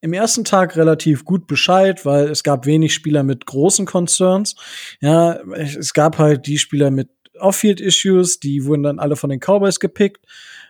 im 0.00 0.12
ersten 0.12 0.44
Tag 0.44 0.76
relativ 0.76 1.24
gut 1.24 1.46
Bescheid, 1.46 2.04
weil 2.04 2.28
es 2.28 2.42
gab 2.42 2.66
wenig 2.66 2.94
Spieler 2.94 3.22
mit 3.22 3.46
großen 3.46 3.86
Concerns. 3.86 4.54
Ja, 5.00 5.40
es 5.54 5.94
gab 5.94 6.18
halt 6.18 6.46
die 6.46 6.58
Spieler 6.58 6.90
mit 6.90 7.08
Off-Field-Issues, 7.38 8.40
die 8.40 8.64
wurden 8.64 8.82
dann 8.82 8.98
alle 8.98 9.16
von 9.16 9.30
den 9.30 9.40
Cowboys 9.40 9.80
gepickt. 9.80 10.26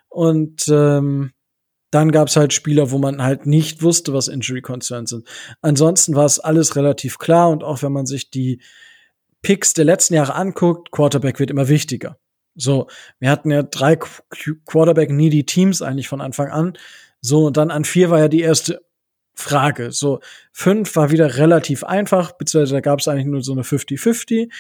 Und 0.09 0.67
ähm, 0.69 1.33
dann 1.91 2.13
gab 2.13 2.29
es 2.29 2.37
halt 2.37 2.53
Spieler, 2.53 2.91
wo 2.91 2.99
man 2.99 3.23
halt 3.23 3.47
nicht 3.47 3.83
wusste, 3.83 4.13
was 4.13 4.29
Injury 4.29 4.63
Concerns 4.63 5.11
sind. 5.11 5.29
Ansonsten 5.61 6.15
war 6.15 6.25
es 6.25 6.41
alles 6.41 6.77
relativ 6.77 7.19
klar 7.19 7.51
und 7.51 7.63
auch 7.63 7.83
wenn 7.83 7.93
man 7.93 8.07
sich 8.07 8.31
die 8.31 8.61
Picks 9.43 9.75
der 9.75 9.85
letzten 9.85 10.15
Jahre 10.15 10.35
anguckt, 10.35 10.91
Quarterback 10.91 11.39
wird 11.39 11.51
immer 11.51 11.69
wichtiger. 11.69 12.19
So, 12.55 12.89
wir 13.19 13.31
hatten 13.31 13.51
ja 13.51 13.63
drei 13.63 13.97
Quarterback-needy 13.97 15.45
Teams 15.45 15.83
eigentlich 15.83 16.09
von 16.09 16.21
Anfang 16.21 16.49
an. 16.49 16.79
So, 17.21 17.47
und 17.47 17.57
dann 17.57 17.71
an 17.71 17.85
vier 17.85 18.11
war 18.11 18.19
ja 18.19 18.29
die 18.29 18.41
erste 18.41 18.86
Frage. 19.37 19.93
So, 19.93 20.21
fünf 20.53 20.97
war 20.97 21.11
wieder 21.11 21.37
relativ 21.37 21.85
einfach, 21.85 22.33
beziehungsweise 22.33 22.75
da 22.75 22.81
gab 22.81 23.01
es 23.01 23.09
eigentlich 23.09 23.27
nur 23.27 23.43
so 23.43 23.53
eine 23.53 23.63
50-50. 23.63 24.51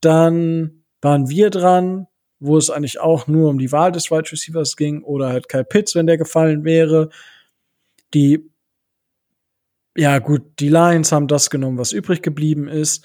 Dann 0.00 0.84
waren 1.02 1.28
wir 1.28 1.50
dran, 1.50 2.06
wo 2.40 2.56
es 2.56 2.70
eigentlich 2.70 3.00
auch 3.00 3.26
nur 3.26 3.50
um 3.50 3.58
die 3.58 3.70
Wahl 3.70 3.92
des 3.92 4.10
Wide 4.10 4.32
Receivers 4.32 4.76
ging 4.76 5.02
oder 5.02 5.28
halt 5.28 5.48
Kyle 5.48 5.64
Pitts, 5.64 5.94
wenn 5.94 6.06
der 6.06 6.18
gefallen 6.18 6.64
wäre. 6.64 7.10
Die, 8.14 8.50
ja 9.96 10.18
gut, 10.18 10.42
die 10.58 10.68
Lions 10.68 11.12
haben 11.12 11.28
das 11.28 11.50
genommen, 11.50 11.78
was 11.78 11.92
übrig 11.92 12.22
geblieben 12.22 12.66
ist. 12.66 13.04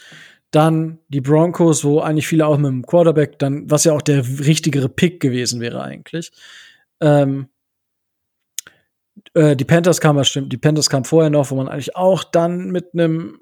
Dann 0.51 0.99
die 1.09 1.21
Broncos, 1.21 1.83
wo 1.83 1.99
eigentlich 1.99 2.27
viele 2.27 2.47
auch 2.47 2.57
mit 2.57 2.71
dem 2.71 2.85
Quarterback, 2.85 3.37
dann, 3.39 3.69
was 3.69 3.83
ja 3.83 3.93
auch 3.93 4.01
der 4.01 4.25
richtigere 4.25 4.89
Pick 4.89 5.19
gewesen 5.19 5.61
wäre 5.61 5.83
eigentlich. 5.83 6.31
Ähm, 7.01 7.49
äh, 9.33 9.55
die 9.55 9.65
Panthers 9.65 10.01
kamen, 10.01 10.23
stimmt, 10.23 10.51
die 10.51 10.57
Panthers 10.57 10.89
kamen 10.89 11.05
vorher 11.05 11.29
noch, 11.29 11.51
wo 11.51 11.55
man 11.55 11.67
eigentlich 11.67 11.95
auch 11.95 12.23
dann 12.23 12.71
mit 12.71 12.93
einem 12.93 13.39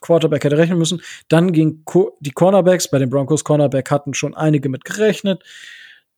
Quarterback 0.00 0.44
hätte 0.44 0.58
rechnen 0.58 0.78
müssen. 0.78 1.02
Dann 1.28 1.52
ging 1.52 1.82
Co 1.84 2.16
die 2.20 2.30
Cornerbacks, 2.30 2.90
bei 2.90 2.98
den 2.98 3.10
Broncos 3.10 3.44
Cornerback 3.44 3.90
hatten 3.90 4.14
schon 4.14 4.34
einige 4.34 4.68
mit 4.68 4.84
gerechnet. 4.84 5.42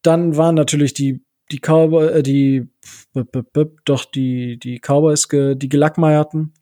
Dann 0.02 0.36
waren 0.36 0.54
natürlich 0.54 0.94
die 0.94 1.24
die 1.50 1.58
Cowboy, 1.58 2.08
äh, 2.08 2.22
die 2.22 2.68
b 3.12 3.20
-b 3.20 3.42
-b 3.52 3.70
doch 3.84 4.04
die 4.04 4.58
die 4.58 4.80
Cowboys 4.80 5.28
ge 5.28 5.54
die 5.54 5.68
gelackmeierten. 5.68 6.54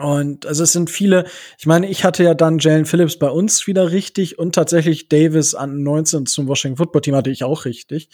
Und 0.00 0.46
also 0.46 0.62
es 0.62 0.72
sind 0.72 0.88
viele, 0.88 1.26
ich 1.58 1.66
meine, 1.66 1.86
ich 1.86 2.04
hatte 2.04 2.24
ja 2.24 2.32
dann 2.32 2.58
Jalen 2.58 2.86
Phillips 2.86 3.18
bei 3.18 3.28
uns 3.28 3.66
wieder 3.66 3.90
richtig 3.90 4.38
und 4.38 4.54
tatsächlich 4.54 5.10
Davis 5.10 5.54
an 5.54 5.82
19 5.82 6.24
zum 6.24 6.48
Washington 6.48 6.78
Football 6.78 7.02
Team 7.02 7.14
hatte 7.16 7.30
ich 7.30 7.44
auch 7.44 7.66
richtig. 7.66 8.08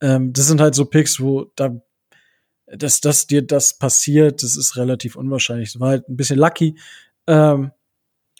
Ähm, 0.00 0.32
das 0.32 0.48
sind 0.48 0.60
halt 0.60 0.74
so 0.74 0.86
Picks, 0.86 1.20
wo 1.20 1.52
da, 1.54 1.80
dass, 2.72 3.00
dass 3.00 3.26
dir 3.26 3.42
das 3.42 3.78
passiert, 3.78 4.42
das 4.42 4.56
ist 4.56 4.76
relativ 4.76 5.16
unwahrscheinlich. 5.16 5.72
Das 5.72 5.80
war 5.80 5.90
halt 5.90 6.08
ein 6.08 6.16
bisschen 6.16 6.38
lucky. 6.38 6.76
Ähm, 7.26 7.72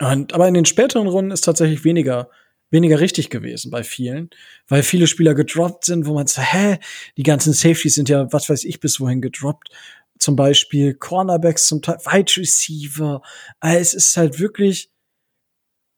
und, 0.01 0.32
aber 0.32 0.48
in 0.48 0.55
den 0.55 0.65
späteren 0.65 1.07
Runden 1.07 1.31
ist 1.31 1.43
tatsächlich 1.43 1.85
weniger, 1.85 2.31
weniger 2.70 3.01
richtig 3.01 3.28
gewesen 3.31 3.70
bei 3.70 3.82
vielen, 3.82 4.31
weil 4.69 4.82
viele 4.82 5.07
Spieler 5.07 5.35
gedroppt 5.35 5.85
sind, 5.85 6.07
wo 6.07 6.15
man 6.15 6.27
sagt, 6.27 6.52
hä, 6.52 6.78
die 7.16 7.23
ganzen 7.23 7.52
Safeties 7.52 7.97
sind 7.97 8.09
ja, 8.09 8.32
was 8.32 8.48
weiß 8.48 8.65
ich, 8.65 8.81
bis 8.81 9.01
wohin 9.01 9.20
gedroppt 9.20 9.70
zum 10.19 10.36
Beispiel 10.36 10.94
Cornerbacks, 10.94 11.66
zum 11.66 11.82
Teil 11.82 11.97
Wide 12.05 12.36
Receiver. 12.36 13.23
Also 13.59 13.78
es 13.78 13.94
ist 13.94 14.16
halt 14.16 14.39
wirklich 14.39 14.93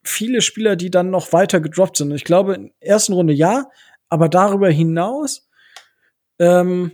viele 0.05 0.41
Spieler, 0.41 0.77
die 0.77 0.91
dann 0.91 1.11
noch 1.11 1.33
weiter 1.33 1.61
gedroppt 1.61 1.99
sind. 1.99 2.13
Ich 2.13 2.25
glaube, 2.25 2.55
in 2.55 2.73
der 2.81 2.89
ersten 2.89 3.13
Runde 3.13 3.33
ja, 3.33 3.69
aber 4.09 4.29
darüber 4.29 4.71
hinaus 4.71 5.49
ähm, 6.39 6.93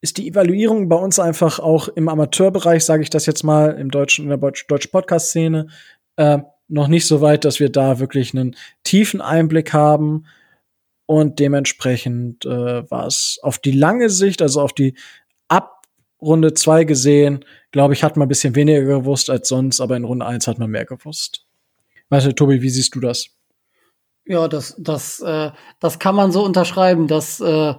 ist 0.00 0.18
die 0.18 0.28
Evaluierung 0.28 0.88
bei 0.88 0.96
uns 0.96 1.18
einfach 1.18 1.58
auch 1.58 1.88
im 1.88 2.08
Amateurbereich, 2.08 2.84
sage 2.84 3.02
ich 3.02 3.10
das 3.10 3.26
jetzt 3.26 3.42
mal, 3.42 3.70
im 3.78 3.90
deutschen, 3.90 4.30
in 4.30 4.40
der 4.40 4.52
deutschen 4.68 4.90
Podcast-Szene, 4.90 5.68
äh, 6.16 6.38
noch 6.68 6.88
nicht 6.88 7.06
so 7.06 7.20
weit, 7.20 7.44
dass 7.44 7.60
wir 7.60 7.70
da 7.70 7.98
wirklich 7.98 8.34
einen 8.34 8.54
tiefen 8.84 9.20
Einblick 9.20 9.72
haben. 9.72 10.26
Und 11.06 11.38
dementsprechend 11.38 12.44
äh, 12.44 12.90
war 12.90 13.06
es 13.06 13.38
auf 13.42 13.58
die 13.58 13.72
lange 13.72 14.10
Sicht, 14.10 14.42
also 14.42 14.60
auf 14.60 14.74
die 14.74 14.94
ab 15.48 15.86
Runde 16.20 16.52
2 16.52 16.84
gesehen. 16.84 17.44
Glaube 17.72 17.94
ich, 17.94 18.04
hat 18.04 18.16
man 18.16 18.26
ein 18.26 18.28
bisschen 18.28 18.54
weniger 18.54 18.82
gewusst 18.82 19.30
als 19.30 19.48
sonst, 19.48 19.80
aber 19.80 19.96
in 19.96 20.04
Runde 20.04 20.26
1 20.26 20.46
hat 20.46 20.58
man 20.58 20.70
mehr 20.70 20.84
gewusst. 20.84 21.46
Weißt 22.10 22.26
du, 22.26 22.34
Tobi, 22.34 22.60
wie 22.60 22.68
siehst 22.68 22.94
du 22.94 23.00
das? 23.00 23.30
Ja, 24.26 24.46
das, 24.46 24.76
das, 24.78 25.20
äh, 25.20 25.50
das 25.80 25.98
kann 25.98 26.14
man 26.14 26.30
so 26.30 26.44
unterschreiben, 26.44 27.06
dass, 27.06 27.40
äh, 27.40 27.74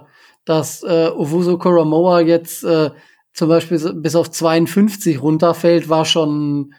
dass 0.50 0.82
äh, 0.82 1.10
Owusu 1.14 1.58
Koromoa 1.58 2.22
jetzt 2.22 2.64
äh, 2.64 2.90
zum 3.32 3.48
Beispiel 3.48 3.78
bis 3.94 4.16
auf 4.16 4.32
52 4.32 5.22
runterfällt, 5.22 5.88
war 5.88 6.04
schon 6.04 6.74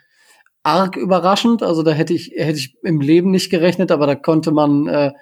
arg 0.62 0.98
überraschend. 0.98 1.64
Also 1.64 1.82
da 1.82 1.92
hätte 1.92 2.14
ich, 2.14 2.34
hätte 2.36 2.58
ich 2.58 2.76
im 2.84 3.00
Leben 3.00 3.32
nicht 3.32 3.50
gerechnet, 3.50 3.90
aber 3.90 4.08
da 4.08 4.16
konnte 4.16 4.52
man, 4.52 4.88
äh, 4.88 5.14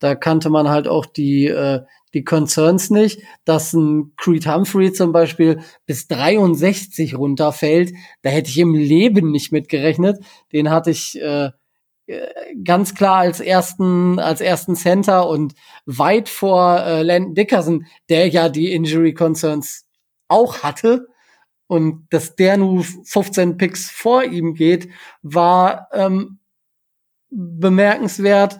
da 0.00 0.16
kannte 0.16 0.50
man 0.50 0.68
halt 0.68 0.88
auch 0.88 1.06
die, 1.06 1.46
äh, 1.46 1.82
die 2.12 2.24
Concerns 2.24 2.90
nicht, 2.90 3.20
dass 3.44 3.72
ein 3.72 4.14
Creed 4.16 4.48
Humphrey 4.48 4.92
zum 4.92 5.12
Beispiel 5.12 5.60
bis 5.86 6.08
63 6.08 7.16
runterfällt. 7.16 7.92
Da 8.22 8.30
hätte 8.30 8.50
ich 8.50 8.58
im 8.58 8.74
Leben 8.74 9.30
nicht 9.30 9.52
mit 9.52 9.68
gerechnet. 9.68 10.18
Den 10.52 10.70
hatte 10.70 10.90
ich 10.90 11.22
äh, 11.22 11.50
ganz 12.64 12.94
klar 12.94 13.18
als 13.18 13.40
ersten 13.40 14.18
als 14.18 14.40
ersten 14.40 14.76
Center 14.76 15.28
und 15.28 15.54
weit 15.86 16.28
vor 16.28 16.80
äh, 16.80 17.02
Landon 17.02 17.34
Dickerson, 17.34 17.86
der 18.08 18.28
ja 18.28 18.48
die 18.48 18.72
Injury 18.72 19.14
Concerns 19.14 19.86
auch 20.28 20.62
hatte. 20.62 21.08
Und 21.66 22.06
dass 22.10 22.36
der 22.36 22.58
nur 22.58 22.84
15 22.84 23.56
Picks 23.56 23.90
vor 23.90 24.24
ihm 24.24 24.54
geht, 24.54 24.88
war 25.22 25.88
ähm, 25.92 26.38
bemerkenswert. 27.30 28.58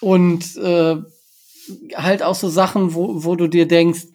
Und 0.00 0.56
äh, 0.56 0.96
halt 1.94 2.22
auch 2.22 2.34
so 2.34 2.48
Sachen, 2.48 2.94
wo, 2.94 3.24
wo 3.24 3.36
du 3.36 3.48
dir 3.48 3.66
denkst, 3.66 4.06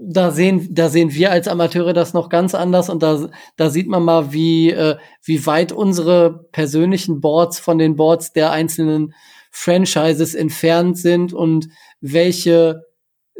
da 0.00 0.30
sehen, 0.30 0.68
da 0.70 0.88
sehen 0.88 1.12
wir 1.12 1.32
als 1.32 1.48
Amateure 1.48 1.92
das 1.92 2.14
noch 2.14 2.28
ganz 2.28 2.54
anders 2.54 2.88
und 2.88 3.02
da, 3.02 3.28
da 3.56 3.70
sieht 3.70 3.88
man 3.88 4.04
mal, 4.04 4.32
wie, 4.32 4.70
äh, 4.70 4.96
wie 5.24 5.44
weit 5.46 5.72
unsere 5.72 6.46
persönlichen 6.52 7.20
Boards 7.20 7.58
von 7.58 7.78
den 7.78 7.96
Boards 7.96 8.32
der 8.32 8.52
einzelnen 8.52 9.14
Franchises 9.50 10.34
entfernt 10.34 10.98
sind 10.98 11.32
und 11.32 11.68
welche 12.00 12.84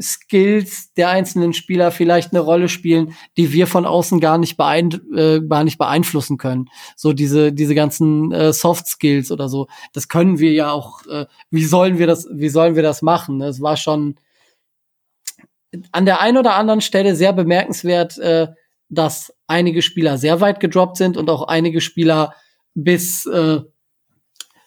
Skills 0.01 0.93
der 0.95 1.11
einzelnen 1.11 1.53
Spieler 1.53 1.91
vielleicht 1.91 2.33
eine 2.33 2.41
Rolle 2.41 2.69
spielen, 2.69 3.15
die 3.37 3.53
wir 3.53 3.67
von 3.67 3.85
außen 3.85 4.21
gar 4.21 4.39
nicht, 4.39 4.57
beein 4.57 4.91
äh, 5.15 5.41
gar 5.41 5.65
nicht 5.65 5.79
beeinflussen 5.79 6.39
können. 6.39 6.69
So 6.97 7.13
diese 7.13 7.53
diese 7.53 7.75
ganzen 7.75 8.33
äh, 8.33 8.53
Soft 8.53 8.87
Skills 8.87 9.33
oder 9.33 9.49
so, 9.49 9.67
das 9.93 10.09
können 10.09 10.39
wir 10.39 10.53
ja 10.53 10.71
auch. 10.71 11.05
Äh, 11.07 11.27
wie 11.51 11.65
sollen 11.65 11.99
wir 11.99 12.07
das? 12.07 12.29
Wie 12.33 12.49
sollen 12.49 12.77
wir 12.77 12.85
das 12.85 13.03
machen? 13.03 13.41
Es 13.41 13.61
war 13.61 13.77
schon 13.77 14.17
an 15.93 16.07
der 16.07 16.21
einen 16.21 16.39
oder 16.39 16.55
anderen 16.55 16.81
Stelle 16.81 17.15
sehr 17.15 17.33
bemerkenswert, 17.33 18.19
äh, 18.19 18.49
dass 18.89 19.35
einige 19.47 19.83
Spieler 19.83 20.17
sehr 20.19 20.41
weit 20.41 20.61
gedroppt 20.61 20.97
sind 20.97 21.17
und 21.17 21.29
auch 21.29 21.43
einige 21.43 21.81
Spieler 21.81 22.35
bis 22.75 23.27
äh, 23.27 23.61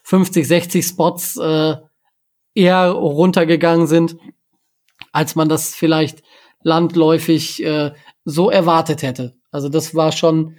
50, 0.04 0.46
60 0.46 0.84
Spots 0.86 1.36
äh, 1.36 1.76
eher 2.54 2.90
runtergegangen 2.90 3.86
sind 3.86 4.16
als 5.12 5.34
man 5.34 5.48
das 5.48 5.74
vielleicht 5.74 6.22
landläufig 6.62 7.62
äh, 7.64 7.92
so 8.24 8.50
erwartet 8.50 9.02
hätte. 9.02 9.36
Also 9.50 9.68
das 9.68 9.94
war 9.94 10.12
schon 10.12 10.56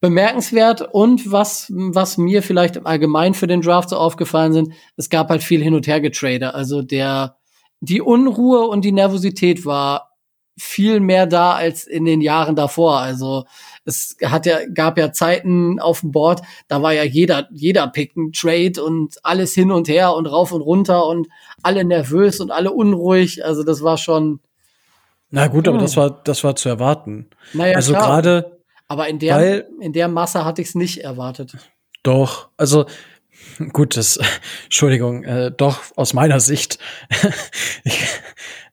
bemerkenswert 0.00 0.82
und 0.92 1.32
was 1.32 1.72
was 1.74 2.18
mir 2.18 2.42
vielleicht 2.42 2.76
im 2.76 2.86
Allgemeinen 2.86 3.34
für 3.34 3.48
den 3.48 3.62
Draft 3.62 3.88
so 3.88 3.96
aufgefallen 3.96 4.52
sind, 4.52 4.72
es 4.96 5.10
gab 5.10 5.28
halt 5.28 5.42
viel 5.42 5.62
hin 5.62 5.74
und 5.74 5.88
her 5.88 6.00
getrade. 6.00 6.54
Also 6.54 6.82
der 6.82 7.37
die 7.80 8.00
Unruhe 8.00 8.66
und 8.66 8.84
die 8.84 8.92
Nervosität 8.92 9.64
war 9.64 10.08
viel 10.58 11.00
mehr 11.00 11.26
da 11.26 11.52
als 11.52 11.86
in 11.86 12.04
den 12.04 12.20
Jahren 12.20 12.56
davor. 12.56 12.98
Also 12.98 13.44
es 13.84 14.16
hat 14.24 14.44
ja, 14.44 14.58
gab 14.72 14.98
ja 14.98 15.12
Zeiten 15.12 15.78
auf 15.78 16.00
dem 16.00 16.10
Board, 16.10 16.42
da 16.66 16.82
war 16.82 16.92
ja 16.92 17.04
jeder, 17.04 17.48
jeder 17.52 17.86
Pick 17.86 18.16
ein 18.16 18.32
Trade 18.32 18.82
und 18.82 19.16
alles 19.22 19.54
hin 19.54 19.70
und 19.70 19.88
her 19.88 20.14
und 20.14 20.26
rauf 20.26 20.52
und 20.52 20.60
runter 20.60 21.06
und 21.06 21.28
alle 21.62 21.84
nervös 21.84 22.40
und 22.40 22.50
alle 22.50 22.72
unruhig. 22.72 23.44
Also 23.44 23.62
das 23.62 23.82
war 23.82 23.96
schon. 23.98 24.40
Na 25.30 25.46
gut, 25.46 25.68
aber 25.68 25.78
das 25.78 25.96
war, 25.96 26.10
das 26.24 26.42
war 26.42 26.56
zu 26.56 26.68
erwarten. 26.68 27.28
Naja, 27.52 27.76
also 27.76 27.92
gerade. 27.92 28.58
Aber 28.88 29.08
in 29.08 29.18
der, 29.18 29.68
in 29.80 29.92
der 29.92 30.08
Masse 30.08 30.46
hatte 30.46 30.62
ich 30.62 30.68
es 30.68 30.74
nicht 30.74 31.04
erwartet. 31.04 31.52
Doch, 32.02 32.48
also 32.56 32.86
gut, 33.72 33.96
das, 33.96 34.18
Entschuldigung, 34.64 35.24
äh, 35.24 35.50
doch 35.50 35.82
aus 35.96 36.14
meiner 36.14 36.40
Sicht, 36.40 36.78
ich, 37.84 38.00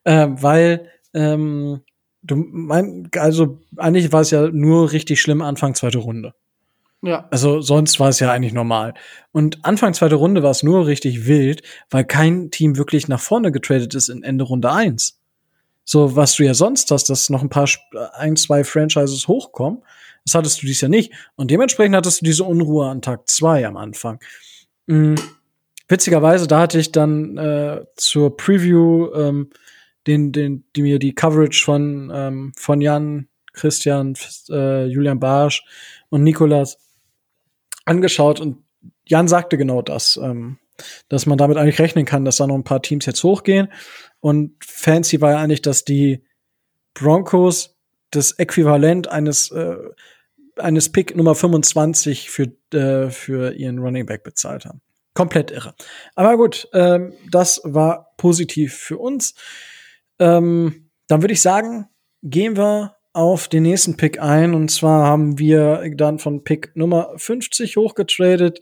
äh, 0.04 0.28
weil 0.30 0.90
ähm, 1.14 1.80
du 2.22 2.36
mein, 2.36 3.08
also 3.16 3.60
eigentlich 3.76 4.12
war 4.12 4.20
es 4.20 4.30
ja 4.30 4.48
nur 4.48 4.92
richtig 4.92 5.20
schlimm 5.20 5.42
Anfang 5.42 5.74
zweite 5.74 5.98
Runde. 5.98 6.34
Ja. 7.02 7.28
Also 7.30 7.60
sonst 7.60 8.00
war 8.00 8.08
es 8.08 8.20
ja 8.20 8.32
eigentlich 8.32 8.52
normal. 8.52 8.94
Und 9.30 9.64
Anfang 9.64 9.94
zweite 9.94 10.16
Runde 10.16 10.42
war 10.42 10.50
es 10.50 10.62
nur 10.62 10.86
richtig 10.86 11.26
wild, 11.26 11.62
weil 11.90 12.04
kein 12.04 12.50
Team 12.50 12.76
wirklich 12.76 13.06
nach 13.06 13.20
vorne 13.20 13.52
getradet 13.52 13.94
ist 13.94 14.08
in 14.08 14.22
Ende 14.22 14.44
Runde 14.44 14.72
eins. 14.72 15.20
So, 15.84 16.16
was 16.16 16.34
du 16.34 16.44
ja 16.44 16.54
sonst 16.54 16.90
hast, 16.90 17.08
dass 17.10 17.30
noch 17.30 17.42
ein 17.42 17.48
paar, 17.48 17.68
ein, 18.14 18.34
zwei 18.34 18.64
Franchises 18.64 19.28
hochkommen. 19.28 19.82
Das 20.24 20.34
hattest 20.34 20.62
du 20.62 20.66
dies 20.66 20.80
ja 20.80 20.88
nicht. 20.88 21.12
Und 21.36 21.52
dementsprechend 21.52 21.94
hattest 21.94 22.22
du 22.22 22.24
diese 22.24 22.42
Unruhe 22.42 22.88
an 22.88 23.02
Tag 23.02 23.28
zwei 23.28 23.64
am 23.64 23.76
Anfang. 23.76 24.18
Mhm. 24.86 25.16
Witzigerweise, 25.88 26.46
da 26.48 26.60
hatte 26.60 26.80
ich 26.80 26.90
dann 26.90 27.36
äh, 27.36 27.84
zur 27.96 28.36
Preview 28.36 29.12
ähm, 29.14 29.50
den, 30.06 30.32
den, 30.32 30.64
die 30.74 30.82
mir 30.82 30.98
die 30.98 31.14
Coverage 31.14 31.64
von, 31.64 32.10
ähm, 32.12 32.52
von 32.56 32.80
Jan, 32.80 33.28
Christian, 33.52 34.14
äh, 34.50 34.86
Julian 34.86 35.20
Barsch 35.20 35.64
und 36.08 36.22
Nikolas 36.22 36.78
angeschaut 37.84 38.40
und 38.40 38.64
Jan 39.06 39.28
sagte 39.28 39.56
genau 39.56 39.82
das, 39.82 40.18
ähm, 40.20 40.58
dass 41.08 41.26
man 41.26 41.38
damit 41.38 41.56
eigentlich 41.56 41.78
rechnen 41.78 42.04
kann, 42.04 42.24
dass 42.24 42.36
da 42.36 42.46
noch 42.46 42.56
ein 42.56 42.64
paar 42.64 42.82
Teams 42.82 43.06
jetzt 43.06 43.22
hochgehen. 43.22 43.72
Und 44.20 44.56
fancy 44.64 45.20
war 45.20 45.32
ja 45.32 45.38
eigentlich, 45.38 45.62
dass 45.62 45.84
die 45.84 46.24
Broncos 46.94 47.76
das 48.10 48.32
Äquivalent 48.32 49.08
eines 49.08 49.50
äh, 49.50 49.76
eines 50.56 50.90
Pick 50.90 51.16
Nummer 51.16 51.34
25 51.34 52.30
für 52.30 52.52
äh, 52.72 53.10
für 53.10 53.54
ihren 53.54 53.78
Running 53.78 54.06
Back 54.06 54.24
bezahlt 54.24 54.64
haben. 54.64 54.80
Komplett 55.14 55.50
irre. 55.50 55.74
Aber 56.14 56.36
gut, 56.36 56.68
ähm, 56.74 57.12
das 57.30 57.60
war 57.64 58.14
positiv 58.18 58.74
für 58.74 58.98
uns. 58.98 59.34
Ähm, 60.18 60.90
dann 61.08 61.22
würde 61.22 61.34
ich 61.34 61.40
sagen, 61.40 61.88
gehen 62.22 62.56
wir 62.56 62.96
auf 63.12 63.48
den 63.48 63.62
nächsten 63.62 63.96
Pick 63.96 64.20
ein. 64.20 64.52
Und 64.52 64.70
zwar 64.70 65.06
haben 65.06 65.38
wir 65.38 65.90
dann 65.94 66.18
von 66.18 66.44
Pick 66.44 66.76
Nummer 66.76 67.12
50 67.16 67.76
hochgetradet 67.76 68.60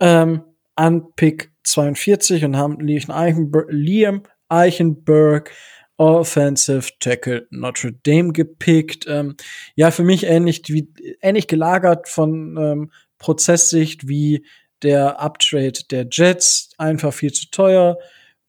ähm, 0.00 0.44
an 0.76 1.12
Pick 1.14 1.52
42 1.64 2.44
und 2.44 2.56
haben 2.56 2.80
Liam 2.80 4.22
Eichenberg 4.48 5.50
Offensive 5.96 6.90
Tackle 7.00 7.46
Notre 7.50 7.92
Dame 7.92 8.32
gepickt. 8.32 9.06
Ähm, 9.08 9.36
ja, 9.74 9.90
für 9.90 10.04
mich 10.04 10.24
ähnlich, 10.24 10.62
wie, 10.68 10.88
ähnlich 11.20 11.46
gelagert 11.46 12.08
von 12.08 12.56
ähm, 12.56 12.92
Prozesssicht 13.18 14.08
wie 14.08 14.44
der 14.82 15.20
Uptrade 15.20 15.78
der 15.90 16.06
Jets. 16.10 16.70
Einfach 16.78 17.12
viel 17.12 17.32
zu 17.32 17.50
teuer. 17.50 17.98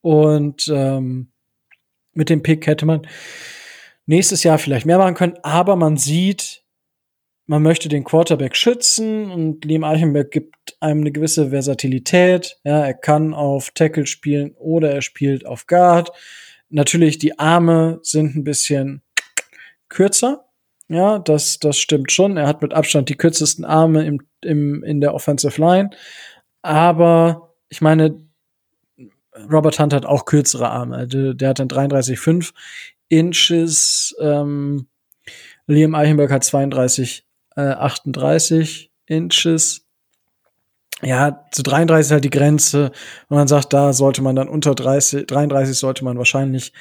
Und 0.02 0.68
ähm, 0.68 1.32
mit 2.14 2.30
dem 2.30 2.44
Pick 2.44 2.68
hätte 2.68 2.86
man 2.86 3.08
nächstes 4.06 4.44
Jahr 4.44 4.58
vielleicht 4.58 4.86
mehr 4.86 4.98
machen 4.98 5.16
können, 5.16 5.38
aber 5.44 5.76
man 5.76 5.98
sieht, 5.98 6.64
man 7.46 7.62
möchte 7.62 7.90
den 7.90 8.04
Quarterback 8.04 8.56
schützen 8.56 9.30
und 9.30 9.66
Liam 9.66 9.84
Eichenberg 9.84 10.32
gibt 10.32 10.78
einem 10.80 11.02
eine 11.02 11.12
gewisse 11.12 11.50
Versatilität. 11.50 12.58
Ja, 12.64 12.86
er 12.86 12.94
kann 12.94 13.34
auf 13.34 13.72
Tackle 13.72 14.06
spielen 14.06 14.54
oder 14.58 14.92
er 14.92 15.02
spielt 15.02 15.46
auf 15.46 15.68
Guard. 15.68 16.12
Natürlich, 16.74 17.20
die 17.20 17.38
Arme 17.38 18.00
sind 18.02 18.36
ein 18.36 18.44
bisschen 18.44 19.04
kürzer. 19.90 20.46
Ja, 20.88 21.20
das, 21.20 21.60
das 21.60 21.78
stimmt 21.78 22.12
schon. 22.12 22.36
Er 22.36 22.48
hat 22.48 22.64
mit 22.64 22.74
Abstand 22.74 23.10
die 23.10 23.16
kürzesten 23.16 23.64
Arme 23.64 24.04
im, 24.08 24.22
im, 24.42 24.84
in 24.84 25.00
der 25.00 25.14
Offensive 25.14 25.62
Line. 25.62 25.92
Aber 26.64 27.54
ich 27.70 27.80
meine, 27.82 28.28
Robert 29.52 29.80
Hunt 29.80 29.94
hat 29.94 30.08
auch 30.08 30.26
kürzere 30.26 30.72
Arme. 30.72 30.96
Also, 30.96 31.34
der 31.34 31.50
hat 31.50 31.60
dann 31.60 31.68
33,5 31.68 32.54
Inches. 33.08 34.16
Ähm, 34.20 34.88
Liam 35.68 35.94
Eichenberg 35.94 36.32
hat 36.32 36.44
32, 36.44 37.24
äh, 37.56 37.62
38 37.62 38.92
Inches. 39.06 39.83
Ja, 41.04 41.46
zu 41.52 41.64
33 41.64 42.08
ist 42.08 42.12
halt 42.12 42.24
die 42.24 42.30
Grenze. 42.30 42.92
Und 43.28 43.38
man 43.38 43.48
sagt, 43.48 43.74
da 43.74 43.94
sollte 43.94 44.22
man 44.22 44.36
dann 44.36 44.48
unter 44.48 44.74
30, 44.74 45.28
33 45.28 45.78
sollte 45.78 46.06
man 46.06 46.18
wahrscheinlich 46.18 46.72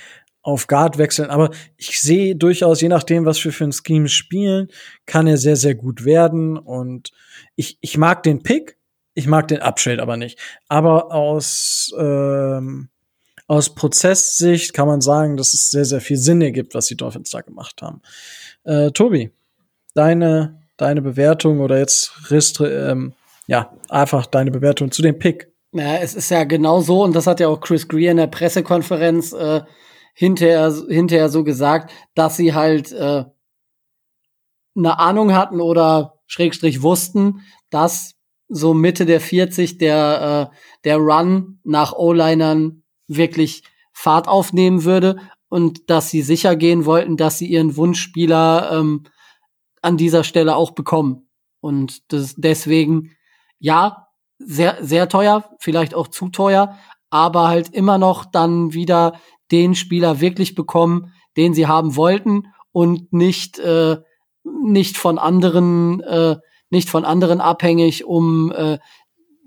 auf 0.42 0.66
Guard 0.66 0.98
wechseln. 0.98 1.30
Aber 1.30 1.50
ich 1.76 2.00
sehe 2.00 2.36
durchaus, 2.36 2.80
je 2.80 2.88
nachdem, 2.88 3.24
was 3.24 3.44
wir 3.44 3.52
für 3.52 3.64
ein 3.64 3.72
Scheme 3.72 4.08
spielen, 4.08 4.68
kann 5.06 5.26
er 5.26 5.38
sehr, 5.38 5.56
sehr 5.56 5.74
gut 5.74 6.04
werden. 6.04 6.56
Und 6.56 7.12
ich, 7.56 7.78
ich 7.80 7.96
mag 7.98 8.22
den 8.22 8.42
Pick. 8.42 8.76
Ich 9.14 9.26
mag 9.26 9.48
den 9.48 9.60
Upshade 9.60 10.00
aber 10.00 10.16
nicht. 10.16 10.38
Aber 10.68 11.12
aus, 11.12 11.92
ähm, 11.98 12.88
aus 13.46 13.74
Prozesssicht 13.74 14.72
kann 14.72 14.86
man 14.88 15.00
sagen, 15.00 15.36
dass 15.36 15.52
es 15.52 15.70
sehr, 15.70 15.84
sehr 15.84 16.00
viel 16.00 16.16
Sinn 16.16 16.40
ergibt, 16.40 16.74
was 16.74 16.86
die 16.86 16.96
Dolphins 16.96 17.30
da 17.30 17.40
gemacht 17.40 17.82
haben. 17.82 18.00
Äh, 18.64 18.92
Tobi, 18.92 19.30
deine, 19.94 20.60
deine 20.76 21.02
Bewertung 21.02 21.60
oder 21.60 21.78
jetzt 21.78 22.30
Ristre, 22.30 22.90
ähm, 22.90 23.14
ja, 23.46 23.76
einfach 23.88 24.26
deine 24.26 24.50
Bewertung 24.50 24.90
zu 24.90 25.02
dem 25.02 25.18
Pick. 25.18 25.52
Ja, 25.72 25.96
es 25.96 26.14
ist 26.14 26.30
ja 26.30 26.44
genau 26.44 26.80
so, 26.80 27.02
und 27.02 27.14
das 27.16 27.26
hat 27.26 27.40
ja 27.40 27.48
auch 27.48 27.60
Chris 27.60 27.88
Greer 27.88 28.10
in 28.10 28.18
der 28.18 28.26
Pressekonferenz 28.26 29.32
äh, 29.32 29.62
hinterher, 30.14 30.72
hinterher 30.88 31.28
so 31.28 31.44
gesagt, 31.44 31.92
dass 32.14 32.36
sie 32.36 32.54
halt 32.54 32.92
äh, 32.92 33.24
eine 34.76 34.98
Ahnung 34.98 35.34
hatten 35.34 35.60
oder 35.60 36.20
Schrägstrich 36.26 36.82
wussten, 36.82 37.40
dass 37.70 38.14
so 38.48 38.74
Mitte 38.74 39.06
der 39.06 39.20
40 39.20 39.78
der, 39.78 40.50
äh, 40.52 40.56
der 40.84 40.98
Run 40.98 41.58
nach 41.64 41.92
O-Linern 41.94 42.82
wirklich 43.06 43.62
Fahrt 43.92 44.28
aufnehmen 44.28 44.84
würde 44.84 45.18
und 45.48 45.90
dass 45.90 46.10
sie 46.10 46.22
sicher 46.22 46.56
gehen 46.56 46.84
wollten, 46.84 47.16
dass 47.16 47.38
sie 47.38 47.46
ihren 47.46 47.76
Wunschspieler 47.76 48.70
ähm, 48.72 49.04
an 49.80 49.96
dieser 49.96 50.24
Stelle 50.24 50.56
auch 50.56 50.72
bekommen. 50.72 51.28
Und 51.60 52.12
das, 52.12 52.34
deswegen, 52.36 53.12
ja, 53.62 54.08
sehr, 54.38 54.76
sehr 54.80 55.08
teuer, 55.08 55.44
vielleicht 55.60 55.94
auch 55.94 56.08
zu 56.08 56.28
teuer, 56.28 56.76
aber 57.10 57.48
halt 57.48 57.70
immer 57.70 57.96
noch 57.96 58.24
dann 58.24 58.74
wieder 58.74 59.14
den 59.50 59.74
Spieler 59.74 60.20
wirklich 60.20 60.54
bekommen, 60.54 61.12
den 61.36 61.54
sie 61.54 61.66
haben 61.66 61.96
wollten 61.96 62.48
und 62.72 63.12
nicht, 63.12 63.58
äh, 63.60 63.98
nicht 64.44 64.96
von 64.98 65.18
anderen 65.18 66.00
äh, 66.00 66.36
nicht 66.72 66.88
von 66.88 67.04
anderen 67.04 67.42
abhängig, 67.42 68.06
um 68.06 68.50
äh, 68.50 68.78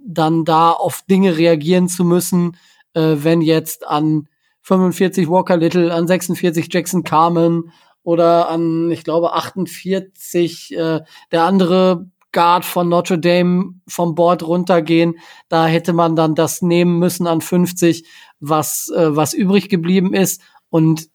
dann 0.05 0.45
da 0.45 0.71
auf 0.71 1.01
Dinge 1.09 1.37
reagieren 1.37 1.89
zu 1.89 2.05
müssen, 2.05 2.55
äh, 2.93 3.15
wenn 3.17 3.41
jetzt 3.41 3.87
an 3.87 4.29
45 4.61 5.27
Walker 5.27 5.57
Little, 5.57 5.91
an 5.91 6.07
46 6.07 6.71
Jackson 6.71 7.03
Carmen 7.03 7.71
oder 8.03 8.47
an, 8.47 8.91
ich 8.91 9.03
glaube, 9.03 9.33
48 9.33 10.77
äh, 10.77 11.01
der 11.31 11.43
andere 11.43 12.11
Guard 12.35 12.65
von 12.65 12.89
Notre 12.89 13.17
Dame 13.17 13.79
vom 13.87 14.13
Board 14.13 14.43
runtergehen. 14.43 15.17
Da 15.47 15.67
hätte 15.67 15.93
man 15.93 16.17
dann 16.17 16.35
das 16.35 16.61
nehmen 16.61 16.99
müssen 16.99 17.27
an 17.27 17.39
50, 17.39 18.05
was, 18.41 18.89
äh, 18.89 19.15
was 19.15 19.33
übrig 19.33 19.69
geblieben 19.69 20.13
ist. 20.13 20.41
Und 20.69 21.09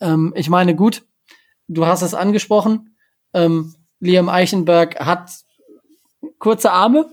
ähm, 0.00 0.34
ich 0.36 0.50
meine, 0.50 0.74
gut, 0.74 1.06
du 1.68 1.86
hast 1.86 2.02
es 2.02 2.12
angesprochen. 2.12 2.96
Ähm, 3.32 3.76
Liam 4.00 4.28
Eichenberg 4.28 4.98
hat 4.98 5.30
kurze 6.40 6.72
Arme, 6.72 7.08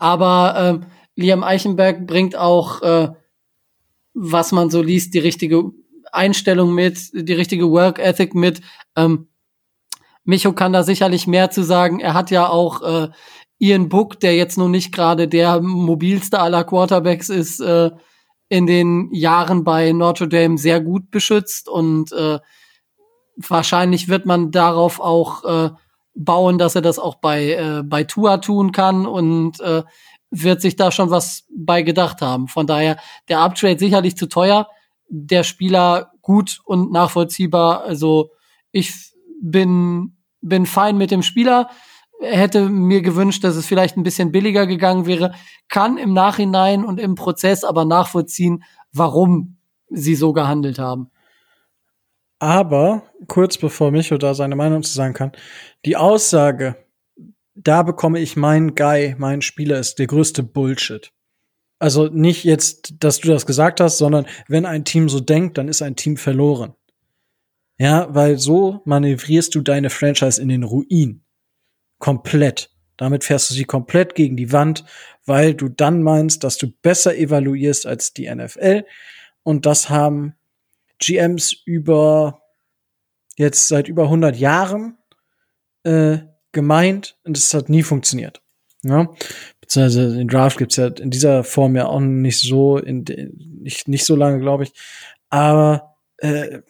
aber 0.00 0.54
ähm, 0.56 0.86
Liam 1.14 1.44
Eichenberg 1.44 2.04
bringt 2.04 2.34
auch, 2.34 2.82
äh, 2.82 3.12
was 4.14 4.50
man 4.50 4.70
so 4.70 4.82
liest, 4.82 5.14
die 5.14 5.20
richtige 5.20 5.70
Einstellung 6.10 6.74
mit, 6.74 7.10
die 7.12 7.32
richtige 7.32 7.70
Work 7.70 8.00
Ethic 8.00 8.34
mit. 8.34 8.60
Ähm, 8.96 9.28
Micho 10.28 10.52
kann 10.52 10.74
da 10.74 10.82
sicherlich 10.82 11.26
mehr 11.26 11.50
zu 11.50 11.62
sagen. 11.62 12.00
Er 12.00 12.12
hat 12.12 12.30
ja 12.30 12.50
auch 12.50 12.82
äh, 12.82 13.08
Ian 13.58 13.88
Book, 13.88 14.20
der 14.20 14.36
jetzt 14.36 14.58
nun 14.58 14.70
nicht 14.70 14.92
gerade 14.92 15.26
der 15.26 15.62
mobilste 15.62 16.38
aller 16.38 16.64
Quarterbacks 16.64 17.30
ist, 17.30 17.60
äh, 17.60 17.92
in 18.50 18.66
den 18.66 19.08
Jahren 19.10 19.64
bei 19.64 19.92
Notre 19.92 20.28
Dame 20.28 20.58
sehr 20.58 20.82
gut 20.82 21.10
beschützt 21.10 21.66
und 21.66 22.12
äh, 22.12 22.40
wahrscheinlich 23.36 24.08
wird 24.08 24.26
man 24.26 24.50
darauf 24.50 25.00
auch 25.00 25.44
äh, 25.44 25.70
bauen, 26.14 26.58
dass 26.58 26.74
er 26.74 26.82
das 26.82 26.98
auch 26.98 27.14
bei 27.14 27.52
äh, 27.52 27.82
bei 27.82 28.04
Tua 28.04 28.36
tun 28.36 28.70
kann 28.70 29.06
und 29.06 29.60
äh, 29.60 29.82
wird 30.30 30.60
sich 30.60 30.76
da 30.76 30.92
schon 30.92 31.08
was 31.08 31.46
bei 31.50 31.80
gedacht 31.80 32.20
haben. 32.20 32.48
Von 32.48 32.66
daher 32.66 32.98
der 33.30 33.40
Uptrade 33.40 33.78
sicherlich 33.78 34.18
zu 34.18 34.28
teuer, 34.28 34.68
der 35.08 35.42
Spieler 35.42 36.12
gut 36.20 36.60
und 36.66 36.92
nachvollziehbar. 36.92 37.84
Also 37.84 38.28
ich 38.72 38.92
bin 39.40 40.17
bin 40.40 40.66
fein 40.66 40.96
mit 40.96 41.10
dem 41.10 41.22
Spieler. 41.22 41.70
Hätte 42.20 42.68
mir 42.68 43.00
gewünscht, 43.02 43.44
dass 43.44 43.56
es 43.56 43.66
vielleicht 43.66 43.96
ein 43.96 44.02
bisschen 44.02 44.32
billiger 44.32 44.66
gegangen 44.66 45.06
wäre. 45.06 45.32
Kann 45.68 45.98
im 45.98 46.12
Nachhinein 46.12 46.84
und 46.84 46.98
im 46.98 47.14
Prozess 47.14 47.64
aber 47.64 47.84
nachvollziehen, 47.84 48.64
warum 48.92 49.58
sie 49.88 50.14
so 50.14 50.32
gehandelt 50.32 50.78
haben. 50.78 51.10
Aber 52.40 53.02
kurz 53.26 53.58
bevor 53.58 53.90
Micho 53.90 54.16
da 54.16 54.34
seine 54.34 54.56
Meinung 54.56 54.82
zu 54.82 54.92
sagen 54.92 55.14
kann, 55.14 55.32
die 55.84 55.96
Aussage, 55.96 56.76
da 57.54 57.82
bekomme 57.82 58.20
ich 58.20 58.36
meinen 58.36 58.74
Guy, 58.74 59.16
meinen 59.18 59.42
Spieler 59.42 59.78
ist 59.78 59.98
der 59.98 60.06
größte 60.06 60.44
Bullshit. 60.44 61.10
Also 61.80 62.06
nicht 62.08 62.44
jetzt, 62.44 62.94
dass 63.00 63.20
du 63.20 63.28
das 63.28 63.46
gesagt 63.46 63.80
hast, 63.80 63.98
sondern 63.98 64.26
wenn 64.48 64.66
ein 64.66 64.84
Team 64.84 65.08
so 65.08 65.20
denkt, 65.20 65.58
dann 65.58 65.68
ist 65.68 65.82
ein 65.82 65.96
Team 65.96 66.16
verloren. 66.16 66.74
Ja, 67.78 68.12
weil 68.12 68.38
so 68.38 68.82
manövrierst 68.84 69.54
du 69.54 69.60
deine 69.60 69.88
Franchise 69.90 70.42
in 70.42 70.48
den 70.48 70.64
Ruin. 70.64 71.22
Komplett. 71.98 72.70
Damit 72.96 73.22
fährst 73.22 73.50
du 73.50 73.54
sie 73.54 73.64
komplett 73.64 74.16
gegen 74.16 74.36
die 74.36 74.52
Wand, 74.52 74.84
weil 75.24 75.54
du 75.54 75.68
dann 75.68 76.02
meinst, 76.02 76.42
dass 76.42 76.58
du 76.58 76.72
besser 76.82 77.16
evaluierst 77.16 77.86
als 77.86 78.12
die 78.12 78.28
NFL. 78.32 78.84
Und 79.44 79.66
das 79.66 79.88
haben 79.88 80.34
GMs 80.98 81.52
über 81.64 82.42
jetzt 83.36 83.68
seit 83.68 83.86
über 83.86 84.04
100 84.04 84.36
Jahren 84.36 84.98
äh, 85.84 86.18
gemeint 86.50 87.16
und 87.22 87.38
es 87.38 87.54
hat 87.54 87.68
nie 87.68 87.84
funktioniert. 87.84 88.42
Ja? 88.82 89.08
Beziehungsweise 89.60 90.16
den 90.16 90.26
Draft 90.26 90.58
gibt's 90.58 90.76
ja 90.76 90.88
in 90.88 91.10
dieser 91.10 91.44
Form 91.44 91.76
ja 91.76 91.86
auch 91.86 92.00
nicht 92.00 92.40
so, 92.40 92.78
in, 92.78 93.04
nicht, 93.60 93.86
nicht 93.86 94.04
so 94.04 94.16
lange, 94.16 94.40
glaube 94.40 94.64
ich. 94.64 94.72
Aber 95.28 95.94
äh, 96.16 96.60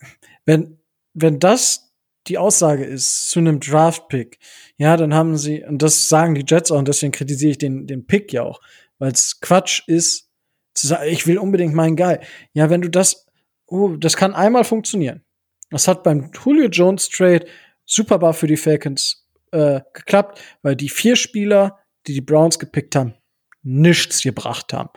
wenn 0.45 0.78
wenn 1.15 1.39
das 1.39 1.93
die 2.27 2.39
Aussage 2.39 2.85
ist 2.85 3.31
zu 3.31 3.39
einem 3.39 3.61
Draft-Pick, 3.61 4.39
ja, 4.77 4.97
dann 4.97 5.15
haben 5.15 5.37
sie, 5.37 5.65
und 5.65 5.83
das 5.83 6.09
sagen 6.09 6.35
die 6.35 6.45
Jets 6.47 6.71
auch, 6.71 6.79
und 6.79 6.89
deswegen 6.89 7.13
kritisiere 7.13 7.53
ich 7.53 7.59
den, 7.59 7.87
den 7.87 8.07
Pick 8.07 8.33
ja 8.33 8.43
auch, 8.43 8.61
weil 8.99 9.13
es 9.13 9.41
Quatsch 9.41 9.83
ist, 9.87 10.29
zu 10.75 10.87
sagen, 10.87 11.09
ich 11.09 11.27
will 11.27 11.39
unbedingt 11.39 11.75
meinen 11.75 11.97
Guy. 11.97 12.19
Ja, 12.53 12.71
wenn 12.71 12.83
du 12.83 12.91
das, 12.91 13.27
oh, 13.67 13.97
das 13.97 14.17
kann 14.17 14.35
einmal 14.35 14.65
funktionieren. 14.65 15.25
Das 15.71 15.89
hat 15.89 16.03
beim 16.03 16.31
Julio 16.33 16.69
Jones 16.69 17.09
Trade 17.09 17.47
superbar 17.85 18.33
für 18.33 18.47
die 18.47 18.57
Falcons 18.57 19.27
äh, 19.53 19.81
geklappt, 19.93 20.41
weil 20.63 20.77
die 20.77 20.89
vier 20.89 21.17
Spieler, 21.17 21.79
die 22.07 22.15
die 22.15 22.21
Browns 22.21 22.59
gepickt 22.59 22.95
haben, 22.97 23.15
nichts 23.63 24.23
gebracht 24.23 24.73
haben. 24.73 24.91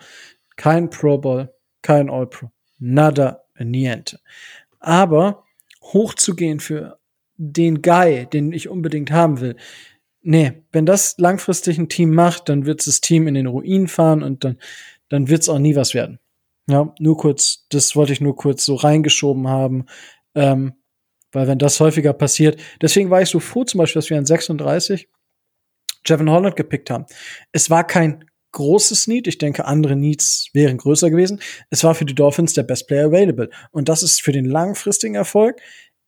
Kein 0.56 0.90
Pro 0.90 1.18
Bowl, 1.18 1.54
kein 1.82 2.10
All 2.10 2.28
Pro, 2.28 2.52
nada, 2.78 3.44
niente. 3.58 4.20
Aber 4.80 5.44
hochzugehen 5.82 6.60
für 6.60 7.00
den 7.38 7.82
Guy, 7.82 8.28
den 8.28 8.54
ich 8.54 8.70
unbedingt 8.70 9.12
haben 9.12 9.42
will. 9.42 9.56
Nee, 10.22 10.64
wenn 10.72 10.86
das 10.86 11.18
langfristig 11.18 11.80
ein 11.80 11.90
Team 11.90 12.14
macht, 12.14 12.50
dann 12.50 12.66
wird 12.66 12.86
das 12.86 13.02
Team 13.02 13.28
in 13.28 13.34
den 13.34 13.48
Ruin 13.48 13.88
fahren 13.88 14.22
und 14.22 14.44
dann, 14.44 14.58
dann 15.10 15.30
wird 15.30 15.42
es 15.42 15.50
auch 15.50 15.58
nie 15.58 15.76
was 15.76 15.94
werden. 15.94 16.20
Ja, 16.68 16.94
nur 17.00 17.18
kurz, 17.18 17.66
das 17.70 17.96
wollte 17.96 18.14
ich 18.14 18.22
nur 18.22 18.36
kurz 18.36 18.64
so 18.64 18.76
reingeschoben 18.76 19.48
haben. 19.48 19.86
Ähm, 20.36 20.74
weil 21.32 21.48
wenn 21.48 21.58
das 21.58 21.80
häufiger 21.80 22.14
passiert, 22.14 22.60
deswegen 22.82 23.10
war 23.10 23.22
ich 23.22 23.30
so 23.30 23.40
froh 23.40 23.64
zum 23.64 23.80
Beispiel, 23.80 24.02
dass 24.02 24.10
wir 24.10 24.18
an 24.18 24.26
36 24.26 25.10
Jevin 26.06 26.30
Holland 26.30 26.56
gepickt 26.56 26.90
haben. 26.90 27.06
Es 27.52 27.70
war 27.70 27.86
kein 27.86 28.26
großes 28.52 29.08
Need. 29.08 29.28
Ich 29.28 29.38
denke, 29.38 29.66
andere 29.66 29.96
Needs 29.96 30.50
wären 30.54 30.78
größer 30.78 31.10
gewesen. 31.10 31.40
Es 31.70 31.84
war 31.84 31.96
für 31.96 32.06
die 32.06 32.16
Dolphins 32.16 32.54
der 32.54 32.64
Best 32.64 32.88
Player 32.88 33.08
Available. 33.08 33.50
Und 33.72 33.90
das 33.90 34.04
ist 34.04 34.22
für 34.22 34.32
den 34.32 34.46
langfristigen 34.46 35.16
Erfolg 35.16 35.60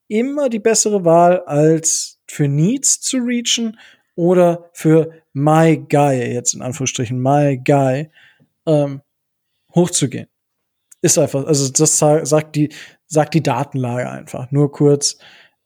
immer 0.07 0.49
die 0.49 0.59
bessere 0.59 1.05
Wahl, 1.05 1.41
als 1.41 2.19
für 2.27 2.47
Needs 2.47 3.01
zu 3.01 3.17
reachen 3.17 3.79
oder 4.15 4.69
für 4.73 5.11
My 5.33 5.77
Guy, 5.77 6.33
jetzt 6.33 6.53
in 6.53 6.61
Anführungsstrichen 6.61 7.19
My 7.19 7.57
Guy, 7.57 8.09
ähm, 8.65 9.01
hochzugehen. 9.73 10.27
Ist 11.01 11.17
einfach, 11.17 11.45
also 11.45 11.69
das 11.69 11.97
sagt 11.97 12.55
die, 12.55 12.69
sagt 13.07 13.33
die 13.33 13.43
Datenlage 13.43 14.09
einfach. 14.09 14.51
Nur 14.51 14.71
kurz 14.71 15.17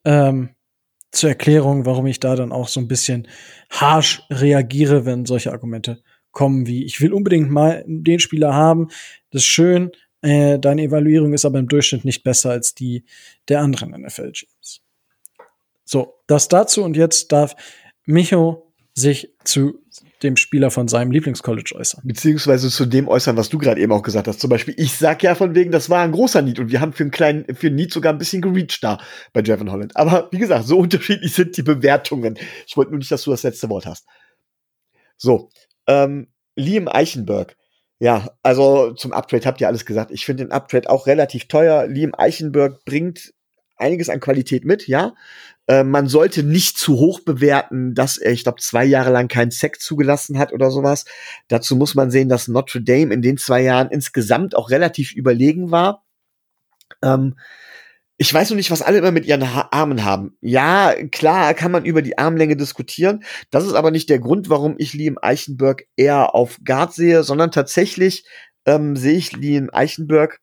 ähm, 0.06 0.56
zur 1.12 1.30
Erklärung, 1.30 1.86
warum 1.86 2.08
ich 2.08 2.20
da 2.20 2.36
dann 2.36 2.52
auch 2.52 2.68
so 2.68 2.80
ein 2.80 2.88
bisschen 2.88 3.28
harsh 3.70 4.24
reagiere, 4.30 5.06
wenn 5.06 5.26
solche 5.26 5.52
Argumente 5.52 6.02
kommen 6.38 6.68
wie, 6.68 6.85
ich 6.85 7.01
will 7.01 7.14
unbedingt 7.14 7.49
mal 7.49 7.84
den 7.88 8.19
Spieler 8.19 8.53
haben, 8.53 8.89
das 9.31 9.41
ist 9.41 9.47
schön, 9.47 9.91
äh, 10.22 10.59
deine 10.59 10.84
Evaluierung 10.84 11.34
ist 11.34 11.45
aber 11.45 11.57
im 11.57 11.68
Durchschnitt 11.68 12.05
nicht 12.05 12.23
besser 12.23 12.51
als 12.51 12.76
die 12.76 13.05
der 13.47 13.61
anderen 13.61 13.99
NFL-Teams. 13.99 14.81
So, 15.84 16.14
das 16.27 16.47
dazu 16.47 16.84
und 16.84 16.95
jetzt 16.95 17.31
darf 17.31 17.55
Micho 18.05 18.72
sich 18.93 19.34
zu 19.45 19.80
dem 20.22 20.38
Spieler 20.38 20.69
von 20.69 20.88
seinem 20.88 21.09
Lieblingscollege 21.09 21.76
äußern. 21.76 22.03
Beziehungsweise 22.05 22.69
zu 22.69 22.85
dem 22.85 23.07
äußern, 23.07 23.35
was 23.35 23.49
du 23.49 23.57
gerade 23.57 23.81
eben 23.81 23.91
auch 23.91 24.03
gesagt 24.03 24.27
hast. 24.27 24.39
Zum 24.39 24.51
Beispiel, 24.51 24.76
ich 24.77 24.95
sag 24.95 25.23
ja 25.23 25.34
von 25.34 25.55
wegen, 25.55 25.72
das 25.72 25.89
war 25.89 26.03
ein 26.03 26.11
großer 26.11 26.43
Need 26.43 26.59
und 26.59 26.72
wir 26.72 26.81
haben 26.81 26.93
für 26.93 27.03
einen 27.03 27.11
kleinen, 27.11 27.55
für 27.55 27.68
einen 27.68 27.77
Need 27.77 27.93
sogar 27.93 28.14
ein 28.14 28.19
bisschen 28.19 28.43
gereached 28.43 28.84
da 28.84 28.99
bei 29.34 29.41
Jevin 29.41 29.72
Holland. 29.72 29.95
Aber 29.95 30.30
wie 30.31 30.38
gesagt, 30.38 30.68
so 30.68 30.77
unterschiedlich 30.85 31.34
sind 31.34 31.57
die 31.57 31.64
Bewertungen. 31.64 32.38
Ich 32.68 32.77
wollte 32.77 32.91
nur 32.91 32.99
nicht, 32.99 33.11
dass 33.11 33.23
du 33.23 33.31
das 33.31 33.41
letzte 33.41 33.69
Wort 33.69 33.88
hast. 33.88 34.05
So, 35.18 35.49
ähm, 35.88 36.27
Liam 36.55 36.88
Eichenberg. 36.88 37.55
Ja, 37.99 38.30
also 38.43 38.93
zum 38.93 39.11
Uptrade 39.11 39.45
habt 39.45 39.59
ihr 39.59 39.68
alles 39.68 39.85
gesagt. 39.85 40.11
Ich 40.11 40.26
finde 40.26 40.45
den 40.45 40.51
Uptrade 40.51 40.89
auch 40.89 41.07
relativ 41.07 41.47
teuer. 41.47 41.88
Liam 41.88 42.14
Eichenberg 42.15 42.84
bringt 42.85 43.34
einiges 43.77 44.09
an 44.09 44.19
Qualität 44.19 44.65
mit, 44.65 44.88
ja. 44.88 45.14
Äh, 45.68 45.84
man 45.84 46.07
sollte 46.07 46.43
nicht 46.43 46.77
zu 46.77 46.97
hoch 46.97 47.22
bewerten, 47.22 47.93
dass 47.93 48.18
er, 48.18 48.31
ich 48.31 48.43
glaube, 48.43 48.61
zwei 48.61 48.85
Jahre 48.85 49.11
lang 49.11 49.27
keinen 49.27 49.51
Sack 49.51 49.80
zugelassen 49.81 50.38
hat 50.38 50.53
oder 50.53 50.72
sowas. 50.72 51.05
Dazu 51.47 51.76
muss 51.76 51.95
man 51.95 52.11
sehen, 52.11 52.30
dass 52.30 52.47
Notre 52.47 52.81
Dame 52.81 53.14
in 53.14 53.22
den 53.22 53.38
zwei 53.38 53.61
Jahren 53.61 53.89
insgesamt 53.89 54.55
auch 54.55 54.69
relativ 54.69 55.14
überlegen 55.14 55.72
war. 55.72 56.05
Ähm, 57.03 57.35
ich 58.18 58.34
weiß 58.34 58.49
noch 58.49 58.57
nicht, 58.57 58.72
was 58.72 58.81
alle 58.81 58.98
immer 58.98 59.11
mit 59.11 59.26
ihren 59.26 59.53
ha 59.53 59.69
Armen 59.72 60.03
haben. 60.03 60.35
Ja, 60.41 60.94
klar 61.11 61.53
kann 61.53 61.72
man 61.72 61.85
über 61.85 62.02
die 62.02 62.18
Armlänge 62.18 62.56
diskutieren. 62.56 63.23
Das 63.52 63.65
ist 63.65 63.73
aber 63.73 63.91
nicht 63.91 64.10
der 64.10 64.19
Grund, 64.19 64.49
warum 64.49 64.76
ich 64.77 64.94
Liam 64.94 65.18
Eichenberg 65.22 65.84
eher 65.95 66.34
auf 66.34 66.57
Guard 66.65 66.94
sehe, 66.94 67.23
sondern 67.23 67.52
tatsächlich 67.52 68.26
ähm, 68.65 68.95
sehe 68.95 69.18
ich 69.18 69.34
Liam 69.34 69.69
Eichenberg 69.72 70.39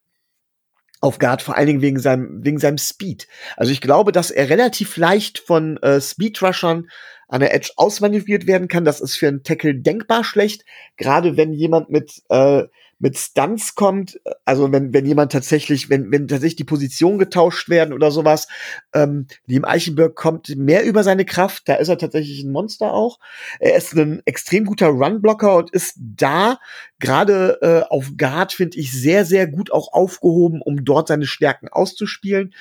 auf 1.01 1.19
Guard 1.19 1.43
vor 1.43 1.57
allen 1.57 1.67
Dingen 1.67 1.83
wegen 1.83 1.99
seinem, 1.99 2.45
wegen 2.45 2.59
seinem 2.59 2.79
Speed. 2.79 3.27
Also 3.57 3.73
ich 3.73 3.81
glaube, 3.81 4.13
dass 4.13 4.31
er 4.31 4.49
relativ 4.49 4.97
leicht 4.97 5.41
von 5.41 5.77
äh, 5.79 6.01
Speedrushern 6.01 6.89
an 7.29 7.41
der 7.41 7.55
Edge 7.55 7.73
ausmanövriert 7.77 8.47
werden 8.47 8.69
kann. 8.69 8.85
Das 8.85 9.01
ist 9.01 9.17
für 9.17 9.29
einen 9.29 9.43
Tackle 9.43 9.75
denkbar 9.75 10.23
schlecht. 10.23 10.65
Gerade 10.97 11.37
wenn 11.37 11.53
jemand 11.53 11.91
mit, 11.91 12.23
äh, 12.29 12.65
mit 13.05 13.19
Stunts 13.19 13.75
kommt, 13.75 14.19
also 14.47 14.73
wenn, 14.73 14.95
wenn 14.95 15.05
jemand 15.05 15.31
tatsächlich, 15.31 15.91
wenn, 15.91 16.11
wenn 16.11 16.27
tatsächlich 16.27 16.57
die 16.57 16.65
Position 16.65 17.19
getauscht 17.19 17.69
werden 17.69 17.93
oder 17.93 18.11
sowas, 18.11 18.49
ähm, 18.95 19.27
Liam 19.45 19.67
Eichenberg 19.67 20.15
kommt 20.15 20.57
mehr 20.57 20.87
über 20.87 21.05
seine 21.05 21.27
Kraft, 21.27 21.69
da 21.69 21.75
ist 21.75 21.89
er 21.89 21.99
tatsächlich 21.99 22.43
ein 22.43 22.51
Monster 22.51 22.95
auch. 22.95 23.19
Er 23.61 23.77
ist 23.77 23.93
ein 23.93 24.23
extrem 24.25 24.65
guter 24.65 24.87
Runblocker 24.87 25.55
und 25.55 25.71
ist 25.71 25.97
da 25.99 26.59
gerade 26.99 27.59
äh, 27.61 27.93
auf 27.93 28.13
Guard, 28.17 28.55
finde 28.55 28.79
ich, 28.79 28.91
sehr, 28.91 29.27
sehr 29.27 29.49
gut 29.49 29.71
auch 29.71 29.93
aufgehoben, 29.93 30.63
um 30.63 30.83
dort 30.83 31.09
seine 31.09 31.27
Stärken 31.27 31.69
auszuspielen. 31.69 32.55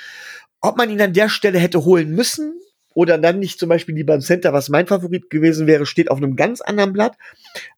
Ob 0.59 0.75
man 0.75 0.89
ihn 0.89 0.99
an 0.99 1.13
der 1.13 1.29
Stelle 1.29 1.59
hätte 1.59 1.85
holen 1.85 2.11
müssen, 2.11 2.59
oder 2.95 3.17
dann 3.17 3.39
nicht 3.39 3.59
zum 3.59 3.69
Beispiel 3.69 3.95
lieber 3.95 4.13
im 4.13 4.21
Center, 4.21 4.53
was 4.53 4.69
mein 4.69 4.87
Favorit 4.87 5.29
gewesen 5.29 5.67
wäre, 5.67 5.85
steht 5.85 6.11
auf 6.11 6.17
einem 6.17 6.35
ganz 6.35 6.61
anderen 6.61 6.93
Blatt. 6.93 7.17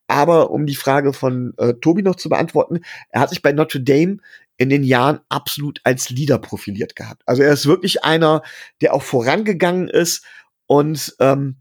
Aber 0.07 0.51
um 0.51 0.65
die 0.65 0.75
Frage 0.75 1.13
von 1.13 1.53
äh, 1.57 1.73
Tobi 1.75 2.03
noch 2.03 2.15
zu 2.15 2.29
beantworten, 2.29 2.81
er 3.09 3.21
hat 3.21 3.29
sich 3.29 3.41
bei 3.41 3.51
Notre 3.51 3.81
Dame 3.81 4.17
in 4.57 4.69
den 4.69 4.83
Jahren 4.83 5.19
absolut 5.29 5.81
als 5.83 6.09
Leader 6.09 6.37
profiliert 6.37 6.95
gehabt. 6.95 7.23
Also 7.25 7.43
er 7.43 7.51
ist 7.51 7.65
wirklich 7.65 8.03
einer, 8.03 8.41
der 8.81 8.93
auch 8.93 9.03
vorangegangen 9.03 9.89
ist 9.89 10.23
und 10.67 11.15
ähm, 11.19 11.57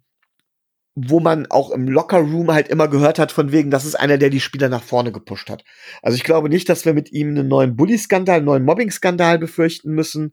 wo 0.94 1.18
man 1.18 1.46
auch 1.50 1.70
im 1.70 1.88
Locker 1.88 2.18
Room 2.18 2.52
halt 2.52 2.68
immer 2.68 2.86
gehört 2.86 3.18
hat 3.18 3.32
von 3.32 3.50
wegen, 3.50 3.70
das 3.70 3.84
ist 3.84 3.96
einer, 3.96 4.16
der 4.16 4.30
die 4.30 4.40
Spieler 4.40 4.68
nach 4.68 4.82
vorne 4.82 5.10
gepusht 5.10 5.50
hat. 5.50 5.64
Also 6.02 6.14
ich 6.14 6.22
glaube 6.22 6.48
nicht, 6.48 6.68
dass 6.68 6.84
wir 6.84 6.94
mit 6.94 7.10
ihm 7.10 7.30
einen 7.30 7.48
neuen 7.48 7.74
Bully-Skandal, 7.74 8.36
einen 8.36 8.44
neuen 8.44 8.64
Mobbing-Skandal 8.64 9.38
befürchten 9.38 9.92
müssen. 9.92 10.32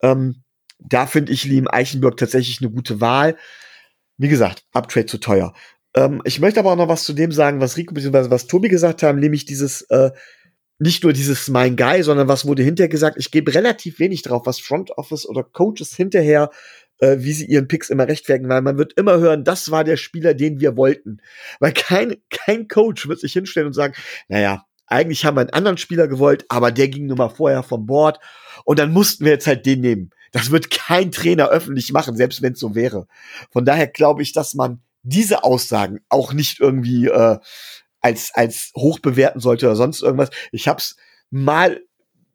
Ähm, 0.00 0.42
da 0.78 1.06
finde 1.06 1.32
ich 1.32 1.44
Liam 1.44 1.68
Eichenberg 1.68 2.16
tatsächlich 2.16 2.62
eine 2.62 2.70
gute 2.70 3.00
Wahl. 3.02 3.36
Wie 4.16 4.28
gesagt, 4.28 4.64
Uptrade 4.72 5.06
zu 5.06 5.18
teuer. 5.18 5.52
Ähm, 5.94 6.20
ich 6.24 6.40
möchte 6.40 6.60
aber 6.60 6.72
auch 6.72 6.76
noch 6.76 6.88
was 6.88 7.04
zu 7.04 7.12
dem 7.12 7.32
sagen, 7.32 7.60
was 7.60 7.76
Rico 7.76 7.94
bzw. 7.94 8.30
was 8.30 8.46
Tobi 8.46 8.68
gesagt 8.68 9.02
haben, 9.02 9.18
nämlich 9.18 9.44
dieses, 9.46 9.82
äh, 9.90 10.10
nicht 10.78 11.02
nur 11.02 11.12
dieses 11.12 11.48
mein 11.48 11.76
Guy, 11.76 12.02
sondern 12.02 12.28
was 12.28 12.46
wurde 12.46 12.62
hinterher 12.62 12.88
gesagt. 12.88 13.16
Ich 13.18 13.30
gebe 13.30 13.54
relativ 13.54 13.98
wenig 13.98 14.22
drauf, 14.22 14.42
was 14.46 14.60
Front 14.60 14.92
Office 14.96 15.26
oder 15.26 15.42
Coaches 15.42 15.94
hinterher, 15.94 16.50
äh, 16.98 17.16
wie 17.18 17.32
sie 17.32 17.46
ihren 17.46 17.68
Picks 17.68 17.90
immer 17.90 18.06
rechtfertigen, 18.06 18.48
weil 18.48 18.62
man 18.62 18.78
wird 18.78 18.92
immer 18.94 19.18
hören, 19.18 19.44
das 19.44 19.70
war 19.70 19.84
der 19.84 19.96
Spieler, 19.96 20.34
den 20.34 20.60
wir 20.60 20.76
wollten. 20.76 21.20
Weil 21.58 21.72
kein, 21.72 22.16
kein 22.30 22.68
Coach 22.68 23.08
wird 23.08 23.20
sich 23.20 23.32
hinstellen 23.32 23.68
und 23.68 23.72
sagen, 23.72 23.94
naja, 24.28 24.64
eigentlich 24.86 25.24
haben 25.24 25.36
wir 25.36 25.42
einen 25.42 25.50
anderen 25.50 25.78
Spieler 25.78 26.08
gewollt, 26.08 26.46
aber 26.48 26.70
der 26.70 26.88
ging 26.88 27.06
nur 27.06 27.16
mal 27.16 27.28
vorher 27.28 27.62
vom 27.62 27.86
Board 27.86 28.18
und 28.64 28.78
dann 28.78 28.92
mussten 28.92 29.24
wir 29.24 29.32
jetzt 29.32 29.46
halt 29.46 29.66
den 29.66 29.80
nehmen. 29.80 30.10
Das 30.32 30.50
wird 30.50 30.70
kein 30.70 31.10
Trainer 31.10 31.48
öffentlich 31.48 31.92
machen, 31.92 32.16
selbst 32.16 32.42
wenn 32.42 32.52
es 32.52 32.60
so 32.60 32.74
wäre. 32.74 33.06
Von 33.50 33.64
daher 33.64 33.86
glaube 33.86 34.22
ich, 34.22 34.32
dass 34.32 34.54
man 34.54 34.80
diese 35.08 35.44
Aussagen 35.44 36.00
auch 36.08 36.32
nicht 36.32 36.60
irgendwie 36.60 37.06
äh, 37.06 37.38
als 38.00 38.30
als 38.34 38.72
hoch 38.76 38.98
bewerten 39.00 39.40
sollte 39.40 39.66
oder 39.66 39.76
sonst 39.76 40.02
irgendwas. 40.02 40.30
Ich 40.52 40.68
habe 40.68 40.78
es 40.78 40.96
mal 41.30 41.80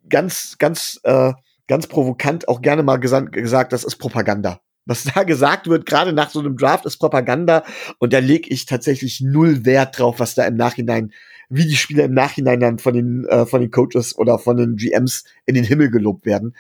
ganz 0.10 0.58
ganz 0.58 1.00
äh, 1.04 1.34
ganz 1.68 1.88
provokant 1.88 2.48
auch 2.48 2.62
gerne 2.62 2.84
mal 2.84 2.98
gesagt, 2.98 3.74
das 3.74 3.84
ist 3.84 3.98
Propaganda. 3.98 4.60
Was 4.86 5.04
da 5.04 5.24
gesagt 5.24 5.68
wird, 5.68 5.86
gerade 5.86 6.12
nach 6.12 6.30
so 6.30 6.40
einem 6.40 6.58
Draft, 6.58 6.86
ist 6.86 6.98
Propaganda. 6.98 7.64
Und 8.00 8.12
da 8.12 8.20
lege 8.20 8.50
ich 8.50 8.66
tatsächlich 8.66 9.22
null 9.22 9.64
Wert 9.66 9.98
drauf, 9.98 10.20
was 10.20 10.36
da 10.36 10.44
im 10.46 10.56
Nachhinein, 10.56 11.14
wie 11.48 11.66
die 11.66 11.78
Spieler 11.78 12.04
im 12.04 12.14
Nachhinein 12.14 12.60
dann 12.60 12.80
von 12.80 12.94
den, 12.94 13.26
äh, 13.30 13.46
von 13.46 13.62
den 13.62 13.72
Coaches 13.72 14.18
oder 14.18 14.40
von 14.40 14.58
den 14.58 14.76
GMs 14.76 15.24
in 15.46 15.56
den 15.56 15.64
Himmel 15.64 15.90
gelobt 15.90 16.26
werden. 16.26 16.56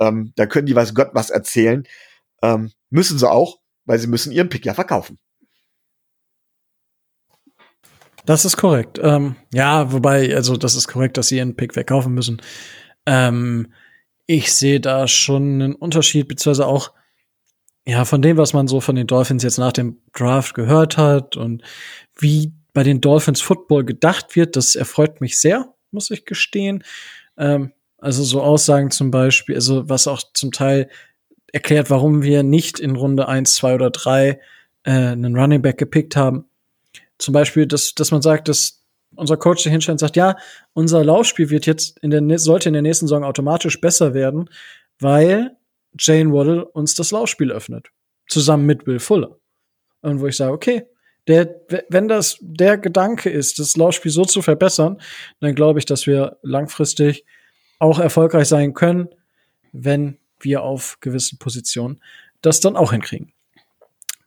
Ähm, 0.00 0.32
da 0.34 0.46
können 0.46 0.66
die 0.66 0.74
was 0.74 0.92
Gott 0.92 1.10
was 1.12 1.30
erzählen. 1.30 1.84
Ähm, 2.42 2.72
müssen 2.90 3.18
sie 3.18 3.30
auch, 3.30 3.60
weil 3.84 4.00
sie 4.00 4.08
müssen 4.08 4.32
ihren 4.32 4.48
Pick 4.48 4.66
ja 4.66 4.74
verkaufen. 4.74 5.18
Das 8.28 8.44
ist 8.44 8.58
korrekt. 8.58 9.00
Ähm, 9.02 9.36
ja, 9.54 9.90
wobei, 9.90 10.36
also 10.36 10.58
das 10.58 10.74
ist 10.74 10.86
korrekt, 10.86 11.16
dass 11.16 11.28
sie 11.28 11.38
ihren 11.38 11.56
Pick 11.56 11.72
verkaufen 11.72 12.12
müssen. 12.12 12.42
Ähm, 13.06 13.72
ich 14.26 14.52
sehe 14.52 14.80
da 14.80 15.08
schon 15.08 15.62
einen 15.62 15.74
Unterschied, 15.74 16.28
beziehungsweise 16.28 16.66
auch, 16.66 16.92
ja, 17.86 18.04
von 18.04 18.20
dem, 18.20 18.36
was 18.36 18.52
man 18.52 18.68
so 18.68 18.82
von 18.82 18.96
den 18.96 19.06
Dolphins 19.06 19.44
jetzt 19.44 19.56
nach 19.56 19.72
dem 19.72 20.02
Draft 20.12 20.52
gehört 20.52 20.98
hat 20.98 21.38
und 21.38 21.62
wie 22.18 22.52
bei 22.74 22.82
den 22.82 23.00
Dolphins 23.00 23.40
Football 23.40 23.86
gedacht 23.86 24.36
wird, 24.36 24.56
das 24.56 24.76
erfreut 24.76 25.22
mich 25.22 25.40
sehr, 25.40 25.72
muss 25.90 26.10
ich 26.10 26.26
gestehen. 26.26 26.84
Ähm, 27.38 27.72
also 27.96 28.22
so 28.24 28.42
Aussagen 28.42 28.90
zum 28.90 29.10
Beispiel, 29.10 29.54
also 29.54 29.88
was 29.88 30.06
auch 30.06 30.22
zum 30.34 30.52
Teil 30.52 30.90
erklärt, 31.50 31.88
warum 31.88 32.22
wir 32.22 32.42
nicht 32.42 32.78
in 32.78 32.94
Runde 32.94 33.26
eins, 33.26 33.54
zwei 33.54 33.74
oder 33.74 33.88
drei 33.88 34.38
äh, 34.82 34.90
einen 34.90 35.34
Running 35.34 35.62
Back 35.62 35.78
gepickt 35.78 36.14
haben. 36.14 36.44
Zum 37.18 37.32
Beispiel, 37.32 37.66
dass, 37.66 37.94
dass 37.94 38.10
man 38.10 38.22
sagt, 38.22 38.48
dass 38.48 38.84
unser 39.14 39.36
Coach 39.36 39.62
sich 39.62 39.72
hinstellt 39.72 39.94
und 39.94 40.00
sagt, 40.00 40.16
ja, 40.16 40.36
unser 40.72 41.04
Laufspiel 41.04 41.50
wird 41.50 41.66
jetzt 41.66 41.98
in 42.00 42.10
der, 42.10 42.38
sollte 42.38 42.68
in 42.68 42.74
der 42.74 42.82
nächsten 42.82 43.06
Saison 43.06 43.24
automatisch 43.24 43.80
besser 43.80 44.14
werden, 44.14 44.50
weil 45.00 45.56
Jane 45.98 46.32
Waddle 46.32 46.64
uns 46.66 46.94
das 46.94 47.10
Laufspiel 47.10 47.50
öffnet. 47.50 47.88
Zusammen 48.28 48.66
mit 48.66 48.86
Will 48.86 48.98
Fuller. 48.98 49.38
Und 50.02 50.20
wo 50.20 50.26
ich 50.26 50.36
sage, 50.36 50.52
okay, 50.52 50.86
der, 51.26 51.60
wenn 51.88 52.08
das 52.08 52.38
der 52.40 52.78
Gedanke 52.78 53.30
ist, 53.30 53.58
das 53.58 53.76
Laufspiel 53.76 54.10
so 54.10 54.24
zu 54.24 54.42
verbessern, 54.42 55.00
dann 55.40 55.54
glaube 55.54 55.78
ich, 55.78 55.86
dass 55.86 56.06
wir 56.06 56.38
langfristig 56.42 57.24
auch 57.78 57.98
erfolgreich 57.98 58.48
sein 58.48 58.74
können, 58.74 59.08
wenn 59.72 60.18
wir 60.40 60.62
auf 60.62 60.98
gewissen 61.00 61.38
Positionen 61.38 62.00
das 62.40 62.60
dann 62.60 62.76
auch 62.76 62.92
hinkriegen. 62.92 63.32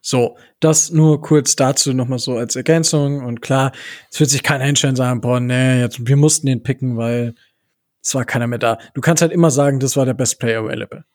So, 0.01 0.35
das 0.59 0.89
nur 0.91 1.21
kurz 1.21 1.55
dazu 1.55 1.93
nochmal 1.93 2.19
so 2.19 2.35
als 2.35 2.55
Ergänzung. 2.55 3.23
Und 3.23 3.41
klar, 3.41 3.71
es 4.09 4.19
wird 4.19 4.31
sich 4.31 4.41
keiner 4.41 4.65
hinstellen 4.65 4.93
und 4.93 4.97
sagen, 4.97 5.21
boah, 5.21 5.39
nee, 5.39 5.79
jetzt, 5.79 6.05
wir 6.05 6.17
mussten 6.17 6.47
den 6.47 6.63
picken, 6.63 6.97
weil 6.97 7.35
es 8.03 8.15
war 8.15 8.25
keiner 8.25 8.47
mehr 8.47 8.59
da. 8.59 8.79
Du 8.95 9.01
kannst 9.01 9.21
halt 9.21 9.31
immer 9.31 9.51
sagen, 9.51 9.79
das 9.79 9.95
war 9.95 10.05
der 10.05 10.15
Best 10.15 10.39
Player 10.39 10.63
available. 10.63 11.05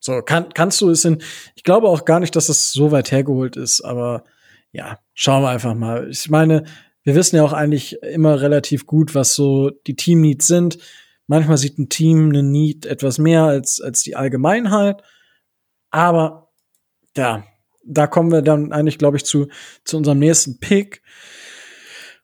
So, 0.00 0.22
kann, 0.22 0.48
kannst 0.54 0.80
du 0.80 0.90
es 0.90 1.04
in, 1.04 1.22
ich 1.54 1.62
glaube 1.62 1.88
auch 1.88 2.04
gar 2.04 2.20
nicht, 2.20 2.36
dass 2.36 2.48
es 2.48 2.72
so 2.72 2.90
weit 2.90 3.10
hergeholt 3.10 3.56
ist, 3.56 3.82
aber 3.82 4.24
ja, 4.72 4.98
schauen 5.14 5.42
wir 5.42 5.50
einfach 5.50 5.74
mal. 5.74 6.08
Ich 6.10 6.28
meine, 6.28 6.64
wir 7.04 7.14
wissen 7.14 7.36
ja 7.36 7.44
auch 7.44 7.52
eigentlich 7.52 8.02
immer 8.02 8.40
relativ 8.40 8.86
gut, 8.86 9.14
was 9.14 9.34
so 9.34 9.70
die 9.86 9.96
Team 9.96 10.20
Needs 10.20 10.46
sind. 10.46 10.78
Manchmal 11.26 11.58
sieht 11.58 11.78
ein 11.78 11.88
Team 11.88 12.30
einen 12.30 12.50
Need 12.50 12.86
etwas 12.86 13.18
mehr 13.18 13.44
als, 13.44 13.80
als 13.80 14.02
die 14.02 14.16
Allgemeinheit. 14.16 15.02
Aber 15.90 16.50
ja, 17.16 17.44
da 17.86 18.06
kommen 18.06 18.32
wir 18.32 18.42
dann 18.42 18.72
eigentlich, 18.72 18.98
glaube 18.98 19.16
ich, 19.16 19.24
zu, 19.24 19.48
zu 19.84 19.96
unserem 19.96 20.18
nächsten 20.18 20.58
Pick. 20.58 21.02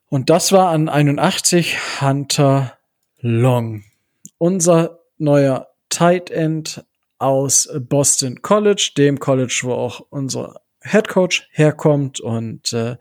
Und 0.09 0.29
das 0.29 0.51
war 0.51 0.69
an 0.69 0.89
81 0.89 2.01
Hunter 2.01 2.77
Long. 3.19 3.83
Unser 4.37 4.99
neuer 5.17 5.67
Tight 5.89 6.31
End 6.31 6.83
aus 7.19 7.69
Boston 7.79 8.41
College, 8.41 8.93
dem 8.97 9.19
College, 9.19 9.61
wo 9.63 9.73
auch 9.73 10.01
unser 10.09 10.61
Head 10.81 11.07
Coach 11.07 11.47
herkommt. 11.51 12.19
Und 12.19 12.73
äh, 12.73 12.97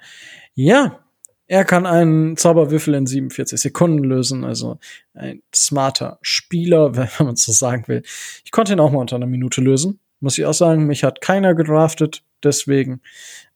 ja, 0.54 1.00
er 1.46 1.64
kann 1.64 1.86
einen 1.86 2.36
Zauberwürfel 2.36 2.94
in 2.94 3.06
47 3.06 3.60
Sekunden 3.60 4.04
lösen, 4.04 4.44
also 4.44 4.78
ein 5.14 5.42
smarter 5.54 6.18
Spieler, 6.22 6.94
wenn 6.96 7.08
man 7.18 7.36
so 7.36 7.50
sagen 7.52 7.88
will. 7.88 8.02
Ich 8.44 8.52
konnte 8.52 8.72
ihn 8.72 8.80
auch 8.80 8.92
mal 8.92 9.00
unter 9.00 9.16
einer 9.16 9.26
Minute 9.26 9.60
lösen. 9.60 9.98
Muss 10.20 10.38
ich 10.38 10.44
auch 10.44 10.54
sagen, 10.54 10.86
mich 10.86 11.02
hat 11.02 11.22
keiner 11.22 11.54
gedraftet, 11.54 12.22
deswegen. 12.44 13.00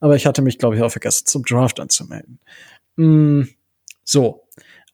Aber 0.01 0.17
ich 0.17 0.27
hatte 0.27 0.43
mich, 0.43 0.59
glaube 0.59 0.77
ich, 0.77 0.83
auch 0.83 0.91
vergessen, 0.91 1.27
zum 1.27 1.45
Draft 1.45 1.81
anzumelden. 1.81 2.41
Mm, 2.97 3.43
so. 4.05 4.49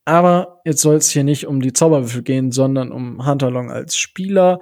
Aber 0.04 0.60
jetzt 0.64 0.80
soll 0.80 0.96
es 0.96 1.10
hier 1.10 1.24
nicht 1.24 1.46
um 1.46 1.60
die 1.60 1.72
Zauberwürfel 1.72 2.22
gehen, 2.22 2.52
sondern 2.52 2.90
um 2.90 3.26
Hunter 3.26 3.50
Long 3.50 3.70
als 3.70 3.96
Spieler. 3.96 4.58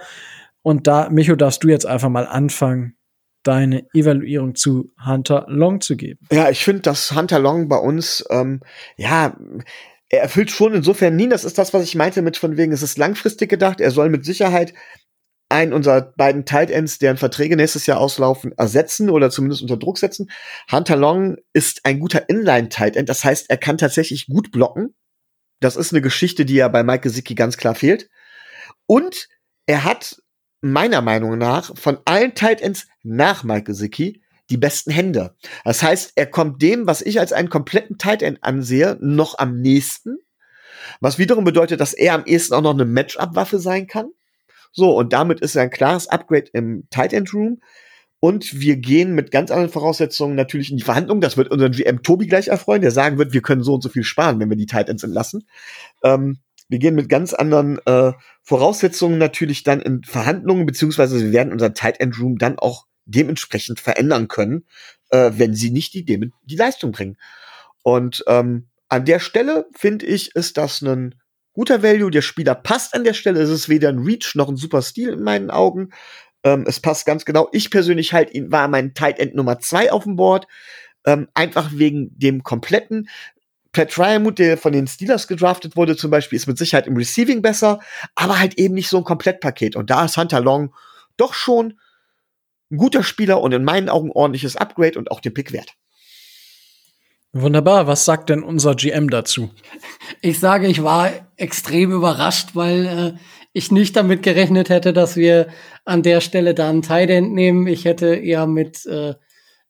Und 0.63 0.87
da, 0.87 1.09
Micho, 1.11 1.37
darfst 1.37 1.65
du 1.65 1.69
jetzt 1.69 1.87
einfach 1.87 2.09
mal 2.09 2.27
anfangen, 2.27 2.97
deine 3.43 3.87
Evaluierung 3.95 4.55
zu 4.55 4.93
Hunter 5.05 5.47
Long 5.49 5.81
zu 5.81 5.97
geben. 5.97 6.27
Ja, 6.31 6.51
ich 6.51 6.65
finde, 6.65 6.83
dass 6.83 7.13
Hunter 7.13 7.39
Long 7.39 7.69
bei 7.69 7.79
uns, 7.79 8.25
ähm, 8.31 8.61
ja, 8.97 9.37
er 10.11 10.23
erfüllt 10.23 10.51
schon 10.51 10.75
insofern 10.75 11.17
nie, 11.17 11.29
das 11.29 11.45
ist 11.45 11.59
das, 11.59 11.73
was 11.73 11.85
ich 11.85 11.95
meinte 11.95 12.23
mit 12.23 12.37
von 12.37 12.57
wegen, 12.57 12.73
es 12.73 12.83
ist 12.83 12.99
langfristig 12.99 13.49
gedacht, 13.49 13.81
er 13.81 13.91
soll 13.91 14.09
mit 14.09 14.25
Sicherheit 14.25 14.75
einen 15.49 15.73
unserer 15.73 16.03
beiden 16.03 16.45
Tight 16.45 16.70
Ends, 16.70 16.99
deren 16.99 17.16
Verträge 17.16 17.57
nächstes 17.57 17.87
Jahr 17.87 17.99
auslaufen, 17.99 18.53
ersetzen 18.57 19.11
oder 19.11 19.31
zumindest 19.31 19.62
unter 19.62 19.77
Druck 19.77 19.99
setzen. 19.99 20.31
Hunter 20.70 20.97
Long 20.97 21.37
ist 21.53 21.85
ein 21.85 22.01
guter 22.01 22.29
Inline-Tight 22.29 22.97
End, 22.97 23.09
das 23.09 23.25
heißt, 23.25 23.49
er 23.49 23.57
kann 23.57 23.79
tatsächlich 23.79 24.27
gut 24.27 24.51
blocken. 24.53 24.95
Das 25.61 25.77
ist 25.77 25.93
eine 25.93 26.03
Geschichte, 26.03 26.45
die 26.45 26.55
ja 26.55 26.69
bei 26.69 26.83
Mike 26.83 27.01
Gesicki 27.01 27.35
ganz 27.35 27.57
klar 27.57 27.75
fehlt. 27.75 28.09
Und 28.87 29.29
er 29.66 29.85
hat 29.85 30.23
meiner 30.61 31.01
Meinung 31.01 31.39
nach 31.39 31.77
von 31.77 31.99
allen 32.05 32.35
Tight 32.35 32.61
Ends 32.61 32.87
nach 33.03 33.45
Mike 33.45 33.65
Gesicki 33.65 34.23
die 34.51 34.57
besten 34.57 34.91
Hände. 34.91 35.37
Das 35.65 35.83
heißt, 35.83 36.12
er 36.15 36.27
kommt 36.27 36.62
dem, 36.62 36.87
was 36.87 37.03
ich 37.03 37.20
als 37.20 37.33
einen 37.33 37.51
kompletten 37.51 37.99
Tight 37.99 38.23
End 38.23 38.43
ansehe, 38.43 38.97
noch 39.01 39.39
am 39.39 39.61
nächsten. 39.61 40.19
Was 41.01 41.19
wiederum 41.19 41.45
bedeutet, 41.45 41.81
dass 41.81 41.93
er 41.93 42.15
am 42.15 42.25
ehesten 42.25 42.55
auch 42.55 42.62
noch 42.62 42.73
eine 42.73 42.85
Matchup-Waffe 42.85 43.59
sein 43.59 43.87
kann. 43.87 44.11
So, 44.79 44.97
und 44.97 45.13
damit 45.13 45.41
ist 45.41 45.57
ein 45.57 45.71
klares 45.71 46.07
Upgrade 46.07 46.51
im 46.53 46.85
Tight 46.91 47.13
End 47.13 47.35
Room. 47.35 47.61
Und 48.21 48.61
wir 48.61 48.77
gehen 48.77 49.13
mit 49.13 49.33
ganz 49.33 49.51
anderen 49.51 49.73
Voraussetzungen 49.73 50.37
natürlich 50.37 50.71
in 50.71 50.77
die 50.77 50.85
Verhandlungen. 50.85 51.21
Das 51.21 51.37
wird 51.37 51.51
unseren 51.51 51.73
GM 51.73 52.05
Tobi 52.05 52.29
gleich 52.29 52.47
erfreuen, 52.47 52.81
der 52.81 52.93
sagen 52.93 53.19
wird, 53.19 53.33
wir 53.33 53.43
können 53.43 53.65
so 53.65 53.75
und 53.75 53.83
so 53.83 53.89
viel 53.89 54.05
sparen, 54.05 54.39
wenn 54.39 54.49
wir 54.49 54.57
die 54.57 54.67
Titans 54.67 55.03
entlassen. 55.03 55.49
Ähm, 56.05 56.39
wir 56.69 56.79
gehen 56.79 56.95
mit 56.95 57.09
ganz 57.09 57.35
anderen 57.35 57.85
äh, 57.87 58.13
Voraussetzungen 58.45 59.19
natürlich 59.19 59.65
dann 59.65 59.81
in 59.81 60.05
Verhandlungen, 60.05 60.65
beziehungsweise 60.65 61.21
wir 61.21 61.33
werden 61.33 61.53
unser 61.53 61.75
Tight 61.75 61.99
End 61.99 62.17
Room 62.21 62.39
dann 62.39 62.57
auch 62.57 62.87
dementsprechend 63.05 63.81
verändern 63.81 64.29
können, 64.29 64.65
äh, 65.11 65.33
wenn 65.35 65.55
sie 65.55 65.71
nicht 65.71 65.93
die, 65.93 66.05
die 66.05 66.57
Leistung 66.57 66.93
bringen. 66.93 67.17
Und 67.83 68.23
ähm, 68.29 68.69
an 68.89 69.05
der 69.05 69.19
Stelle 69.19 69.67
finde 69.77 70.07
ich, 70.07 70.37
ist 70.37 70.57
das 70.57 70.83
ein 70.83 71.17
guter 71.59 71.82
Value. 71.82 72.12
Der 72.12 72.22
Spieler 72.22 72.55
passt 72.55 72.94
an 72.94 73.02
der 73.02 73.14
Stelle. 73.14 73.40
Es 73.40 73.51
ist 73.51 73.68
weder 73.68 73.89
ein 73.89 73.98
Reach 73.98 74.36
noch 74.36 74.48
ein 74.48 74.56
super 74.56 74.80
Stil 74.80 75.09
in 75.09 75.24
meinen 75.24 75.51
Augen. 75.51 75.90
Ähm, 76.44 76.64
es 76.68 76.78
passt 76.78 77.05
ganz 77.05 77.24
genau. 77.24 77.48
Ich 77.51 77.72
persönlich 77.72 78.12
halt 78.12 78.32
ihn 78.32 78.52
war 78.52 78.68
mein 78.68 78.94
Tight 78.94 79.18
End 79.18 79.35
Nummer 79.35 79.59
zwei 79.59 79.90
auf 79.90 80.05
dem 80.05 80.14
Board. 80.14 80.47
Ähm, 81.05 81.26
einfach 81.35 81.70
wegen 81.74 82.16
dem 82.16 82.44
kompletten. 82.44 83.09
Pat 83.72 83.93
Fryermuth, 83.93 84.39
der 84.39 84.56
von 84.56 84.72
den 84.72 84.86
Steelers 84.86 85.26
gedraftet 85.26 85.74
wurde, 85.74 85.97
zum 85.97 86.12
Beispiel, 86.12 86.36
ist 86.36 86.47
mit 86.47 86.59
Sicherheit 86.59 86.86
im 86.86 86.97
Receiving 86.97 87.43
besser, 87.43 87.80
aber 88.14 88.39
halt 88.39 88.56
eben 88.56 88.74
nicht 88.74 88.89
so 88.89 88.98
ein 88.98 89.05
Komplettpaket. 89.05 89.74
Und 89.74 89.90
da 89.90 90.05
ist 90.05 90.16
Hunter 90.16 90.40
Long 90.40 90.72
doch 91.16 91.35
schon 91.35 91.80
ein 92.70 92.76
guter 92.76 93.02
Spieler 93.02 93.40
und 93.40 93.51
in 93.51 93.64
meinen 93.64 93.89
Augen 93.89 94.12
ordentliches 94.12 94.55
Upgrade 94.55 94.97
und 94.97 95.10
auch 95.10 95.20
den 95.20 95.35
Pick 95.35 95.52
wert. 95.52 95.74
Wunderbar. 97.33 97.87
Was 97.87 98.05
sagt 98.05 98.31
denn 98.31 98.43
unser 98.43 98.75
GM 98.75 99.11
dazu? 99.11 99.51
Ich 100.23 100.39
sage, 100.39 100.67
ich 100.67 100.83
war 100.83 101.11
extrem 101.37 101.93
überrascht, 101.93 102.51
weil 102.55 102.87
äh, 102.87 103.19
ich 103.53 103.71
nicht 103.71 103.97
damit 103.97 104.23
gerechnet 104.23 104.71
hätte, 104.71 104.93
dass 104.93 105.17
wir 105.17 105.49
an 105.85 106.03
der 106.03 106.21
Stelle 106.21 106.55
da 106.55 106.69
einen 106.69 106.83
Tight 106.83 107.11
End 107.11 107.33
nehmen. 107.33 107.67
Ich 107.67 107.85
hätte 107.85 108.15
eher 108.15 108.47
mit 108.47 108.87
äh, 108.87 109.15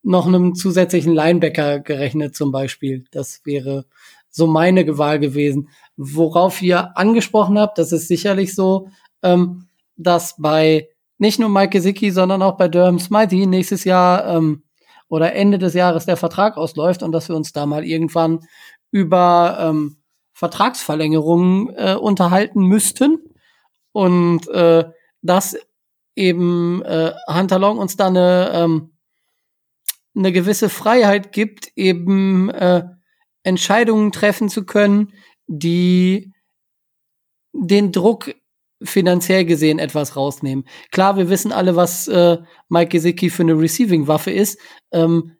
noch 0.03 0.27
einem 0.27 0.55
zusätzlichen 0.55 1.13
Linebacker 1.13 1.81
gerechnet 1.81 2.37
zum 2.37 2.53
Beispiel. 2.53 3.05
Das 3.11 3.41
wäre 3.45 3.87
so 4.31 4.47
meine 4.47 4.99
Wahl 4.99 5.19
gewesen. 5.19 5.69
Worauf 5.97 6.63
ihr 6.63 6.97
angesprochen 6.97 7.59
habt, 7.59 7.79
das 7.79 7.93
ist 7.93 8.09
sicherlich 8.09 8.55
so, 8.55 8.89
ähm, 9.23 9.67
dass 9.97 10.37
bei 10.39 10.89
nicht 11.19 11.41
nur 11.41 11.49
Mike 11.49 11.71
Gesicki, 11.71 12.13
sondern 12.13 12.43
auch 12.43 12.57
bei 12.57 12.69
Durham 12.69 13.01
Smitey 13.01 13.47
nächstes 13.47 13.83
Jahr 13.85 14.37
ähm, 14.37 14.63
oder 15.09 15.35
Ende 15.35 15.59
des 15.59 15.75
Jahres 15.75 16.07
der 16.07 16.17
Vertrag 16.17 16.57
ausläuft 16.57 17.03
und 17.03 17.13
dass 17.13 17.29
wir 17.29 17.37
uns 17.37 17.53
da 17.53 17.67
mal 17.67 17.85
irgendwann 17.85 18.41
über 18.91 19.59
ähm, 19.61 19.97
Vertragsverlängerungen 20.33 21.75
äh, 21.75 21.95
unterhalten 21.95 22.63
müssten. 22.63 23.19
Und 23.93 24.49
äh, 24.49 24.85
dass 25.23 25.57
eben 26.15 26.83
äh, 26.83 27.13
Hunter 27.27 27.59
Long 27.59 27.79
uns 27.79 27.97
da 27.97 28.09
eine, 28.09 28.51
ähm, 28.53 28.91
eine 30.15 30.33
gewisse 30.33 30.69
Freiheit 30.69 31.33
gibt, 31.33 31.73
eben 31.77 32.51
äh, 32.51 32.85
Entscheidungen 33.43 34.13
treffen 34.13 34.49
zu 34.49 34.67
können, 34.67 35.13
die 35.47 36.33
den 37.53 37.93
Druck 37.93 38.35
finanziell 38.83 39.45
gesehen 39.45 39.79
etwas 39.79 40.17
rausnehmen. 40.17 40.65
Klar, 40.91 41.17
wir 41.17 41.29
wissen 41.29 41.53
alle, 41.53 41.77
was 41.77 42.09
äh, 42.09 42.39
Mike 42.69 42.91
Gesicki 42.91 43.31
für 43.31 43.43
eine 43.43 43.59
Receiving-Waffe 43.59 44.31
ist. 44.31 44.59
Ähm, 44.93 45.33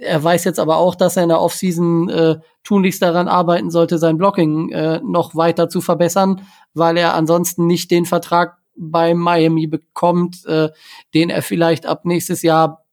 er 0.00 0.22
weiß 0.22 0.44
jetzt 0.44 0.58
aber 0.58 0.78
auch, 0.78 0.94
dass 0.94 1.16
er 1.16 1.22
in 1.22 1.28
der 1.28 1.40
Offseason 1.40 2.08
äh, 2.08 2.40
tunlichst 2.64 3.00
daran 3.02 3.28
arbeiten 3.28 3.70
sollte, 3.70 3.98
sein 3.98 4.18
Blocking 4.18 4.70
äh, 4.72 5.00
noch 5.02 5.34
weiter 5.36 5.68
zu 5.68 5.80
verbessern, 5.80 6.46
weil 6.74 6.96
er 6.96 7.14
ansonsten 7.14 7.66
nicht 7.66 7.90
den 7.90 8.04
Vertrag 8.04 8.58
bei 8.74 9.14
Miami 9.14 9.66
bekommt, 9.66 10.44
äh, 10.46 10.70
den 11.14 11.30
er 11.30 11.42
vielleicht 11.42 11.86
ab 11.86 12.04
nächstes 12.04 12.42
Jahr 12.42 12.84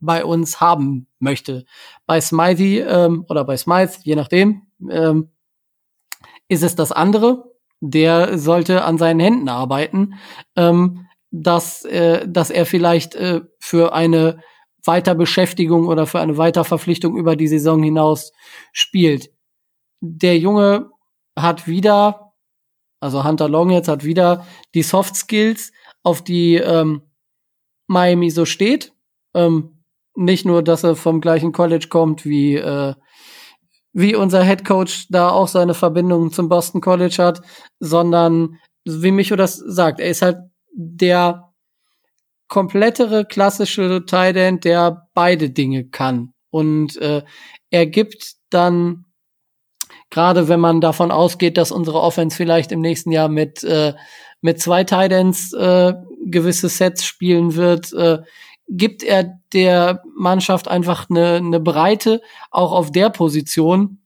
bei 0.00 0.24
uns 0.24 0.60
haben 0.60 1.06
möchte. 1.20 1.64
Bei 2.06 2.20
Smythe 2.20 2.80
ähm, 2.80 3.24
oder 3.28 3.44
bei 3.44 3.56
Smythe, 3.56 3.98
je 4.02 4.16
nachdem, 4.16 4.62
ähm, 4.90 5.30
ist 6.48 6.64
es 6.64 6.74
das 6.74 6.90
andere 6.90 7.51
der 7.84 8.38
sollte 8.38 8.84
an 8.84 8.96
seinen 8.96 9.18
Händen 9.18 9.48
arbeiten, 9.48 10.14
ähm, 10.54 11.08
dass, 11.32 11.84
äh, 11.84 12.26
dass 12.28 12.50
er 12.50 12.64
vielleicht 12.64 13.16
äh, 13.16 13.40
für 13.58 13.92
eine 13.92 14.38
Weiterbeschäftigung 14.84 15.88
oder 15.88 16.06
für 16.06 16.20
eine 16.20 16.38
Weiterverpflichtung 16.38 17.16
über 17.16 17.34
die 17.34 17.48
Saison 17.48 17.82
hinaus 17.82 18.32
spielt. 18.72 19.30
Der 20.00 20.38
Junge 20.38 20.90
hat 21.36 21.66
wieder, 21.66 22.32
also 23.00 23.24
Hunter 23.24 23.48
Long 23.48 23.70
jetzt 23.70 23.88
hat 23.88 24.04
wieder 24.04 24.46
die 24.74 24.82
Soft 24.82 25.16
Skills, 25.16 25.72
auf 26.04 26.22
die 26.22 26.56
ähm, 26.56 27.02
Miami 27.88 28.30
so 28.30 28.44
steht. 28.44 28.92
Ähm, 29.34 29.82
nicht 30.14 30.44
nur, 30.44 30.62
dass 30.62 30.84
er 30.84 30.94
vom 30.94 31.20
gleichen 31.20 31.52
College 31.52 31.86
kommt 31.88 32.24
wie 32.24 32.56
äh, 32.56 32.94
wie 33.92 34.14
unser 34.14 34.44
Head 34.44 34.64
Coach 34.64 35.06
da 35.10 35.30
auch 35.30 35.48
seine 35.48 35.74
Verbindung 35.74 36.32
zum 36.32 36.48
Boston 36.48 36.80
College 36.80 37.16
hat, 37.18 37.42
sondern 37.78 38.58
wie 38.84 39.10
Micho 39.10 39.36
das 39.36 39.56
sagt, 39.56 40.00
er 40.00 40.08
ist 40.08 40.22
halt 40.22 40.38
der 40.72 41.52
komplettere 42.48 43.24
klassische 43.24 44.04
Tight 44.06 44.64
der 44.64 45.08
beide 45.14 45.50
Dinge 45.50 45.88
kann. 45.88 46.32
Und 46.50 46.96
äh, 46.98 47.22
er 47.70 47.86
gibt 47.86 48.34
dann, 48.50 49.06
gerade 50.10 50.48
wenn 50.48 50.60
man 50.60 50.80
davon 50.80 51.10
ausgeht, 51.10 51.56
dass 51.56 51.72
unsere 51.72 52.00
Offense 52.00 52.36
vielleicht 52.36 52.72
im 52.72 52.80
nächsten 52.80 53.10
Jahr 53.10 53.28
mit, 53.28 53.64
äh, 53.64 53.94
mit 54.42 54.60
zwei 54.60 54.84
Tight 54.84 55.12
Ends 55.12 55.52
äh, 55.54 55.94
gewisse 56.26 56.68
Sets 56.68 57.04
spielen 57.04 57.54
wird, 57.54 57.92
äh, 57.94 58.18
gibt 58.74 59.02
er 59.02 59.38
der 59.52 60.02
Mannschaft 60.16 60.66
einfach 60.66 61.08
eine, 61.10 61.34
eine 61.36 61.60
Breite, 61.60 62.22
auch 62.50 62.72
auf 62.72 62.90
der 62.90 63.10
Position, 63.10 64.02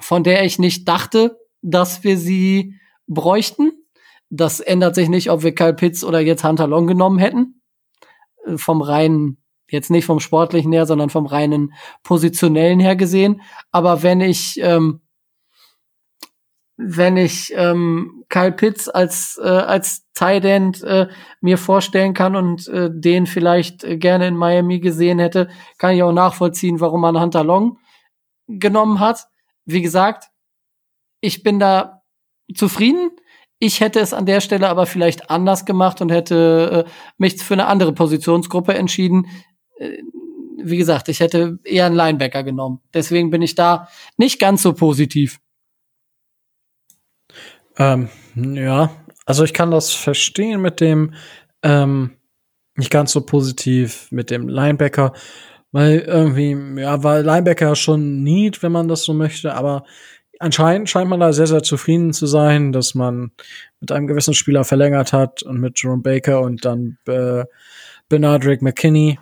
von 0.00 0.22
der 0.22 0.44
ich 0.44 0.58
nicht 0.58 0.86
dachte, 0.88 1.38
dass 1.62 2.04
wir 2.04 2.16
sie 2.16 2.76
bräuchten. 3.08 3.72
Das 4.30 4.60
ändert 4.60 4.94
sich 4.94 5.08
nicht, 5.08 5.30
ob 5.30 5.42
wir 5.42 5.54
Kyle 5.54 5.74
Pitts 5.74 6.04
oder 6.04 6.20
jetzt 6.20 6.44
Hunter 6.44 6.66
Long 6.66 6.86
genommen 6.86 7.18
hätten. 7.18 7.60
Äh, 8.46 8.56
vom 8.56 8.82
reinen, 8.82 9.42
jetzt 9.68 9.90
nicht 9.90 10.04
vom 10.04 10.20
sportlichen 10.20 10.72
her, 10.72 10.86
sondern 10.86 11.10
vom 11.10 11.26
reinen 11.26 11.72
positionellen 12.04 12.78
her 12.78 12.94
gesehen. 12.94 13.42
Aber 13.72 14.02
wenn 14.02 14.20
ich 14.20 14.58
ähm, 14.60 15.00
wenn 16.76 17.16
ich 17.16 17.52
ähm, 17.56 18.21
Kyle 18.32 18.50
Pitts 18.50 18.88
als 18.88 19.38
äh, 19.42 19.46
als 19.46 20.10
Tight 20.14 20.46
End 20.46 20.82
äh, 20.82 21.06
mir 21.42 21.58
vorstellen 21.58 22.14
kann 22.14 22.34
und 22.34 22.66
äh, 22.68 22.88
den 22.90 23.26
vielleicht 23.26 23.84
äh, 23.84 23.98
gerne 23.98 24.26
in 24.26 24.36
Miami 24.36 24.80
gesehen 24.80 25.18
hätte, 25.18 25.50
kann 25.76 25.94
ich 25.94 26.02
auch 26.02 26.12
nachvollziehen, 26.12 26.80
warum 26.80 27.02
man 27.02 27.20
Hunter 27.20 27.44
Long 27.44 27.78
genommen 28.48 29.00
hat. 29.00 29.26
Wie 29.66 29.82
gesagt, 29.82 30.30
ich 31.20 31.42
bin 31.42 31.58
da 31.58 32.02
zufrieden. 32.54 33.10
Ich 33.58 33.80
hätte 33.80 34.00
es 34.00 34.14
an 34.14 34.24
der 34.24 34.40
Stelle 34.40 34.68
aber 34.68 34.86
vielleicht 34.86 35.30
anders 35.30 35.66
gemacht 35.66 36.00
und 36.00 36.10
hätte 36.10 36.86
äh, 36.86 36.90
mich 37.18 37.42
für 37.42 37.54
eine 37.54 37.66
andere 37.66 37.92
Positionsgruppe 37.92 38.72
entschieden. 38.72 39.26
Äh, 39.76 39.98
wie 40.56 40.78
gesagt, 40.78 41.10
ich 41.10 41.20
hätte 41.20 41.58
eher 41.64 41.84
einen 41.84 41.96
Linebacker 41.96 42.44
genommen. 42.44 42.80
Deswegen 42.94 43.28
bin 43.28 43.42
ich 43.42 43.56
da 43.56 43.88
nicht 44.16 44.40
ganz 44.40 44.62
so 44.62 44.72
positiv. 44.72 45.38
Ähm, 47.76 48.08
ja, 48.34 48.90
also 49.26 49.44
ich 49.44 49.54
kann 49.54 49.70
das 49.70 49.92
verstehen 49.92 50.60
mit 50.60 50.80
dem 50.80 51.14
ähm, 51.62 52.12
nicht 52.74 52.90
ganz 52.90 53.12
so 53.12 53.20
positiv 53.20 54.08
mit 54.10 54.30
dem 54.30 54.48
Linebacker, 54.48 55.12
weil 55.72 56.00
irgendwie, 56.00 56.80
ja, 56.80 57.02
weil 57.02 57.24
Linebacker 57.24 57.74
schon 57.76 58.22
Need, 58.22 58.62
wenn 58.62 58.72
man 58.72 58.88
das 58.88 59.04
so 59.04 59.14
möchte, 59.14 59.54
aber 59.54 59.84
anscheinend 60.38 60.90
scheint 60.90 61.08
man 61.08 61.20
da 61.20 61.32
sehr, 61.32 61.46
sehr 61.46 61.62
zufrieden 61.62 62.12
zu 62.12 62.26
sein, 62.26 62.72
dass 62.72 62.94
man 62.94 63.32
mit 63.80 63.92
einem 63.92 64.06
gewissen 64.06 64.34
Spieler 64.34 64.64
verlängert 64.64 65.12
hat 65.12 65.42
und 65.42 65.60
mit 65.60 65.80
Jerome 65.80 66.02
Baker 66.02 66.40
und 66.40 66.64
dann 66.64 66.98
äh, 67.06 67.44
Bernardrick 68.08 68.60
McKinney 68.60 69.18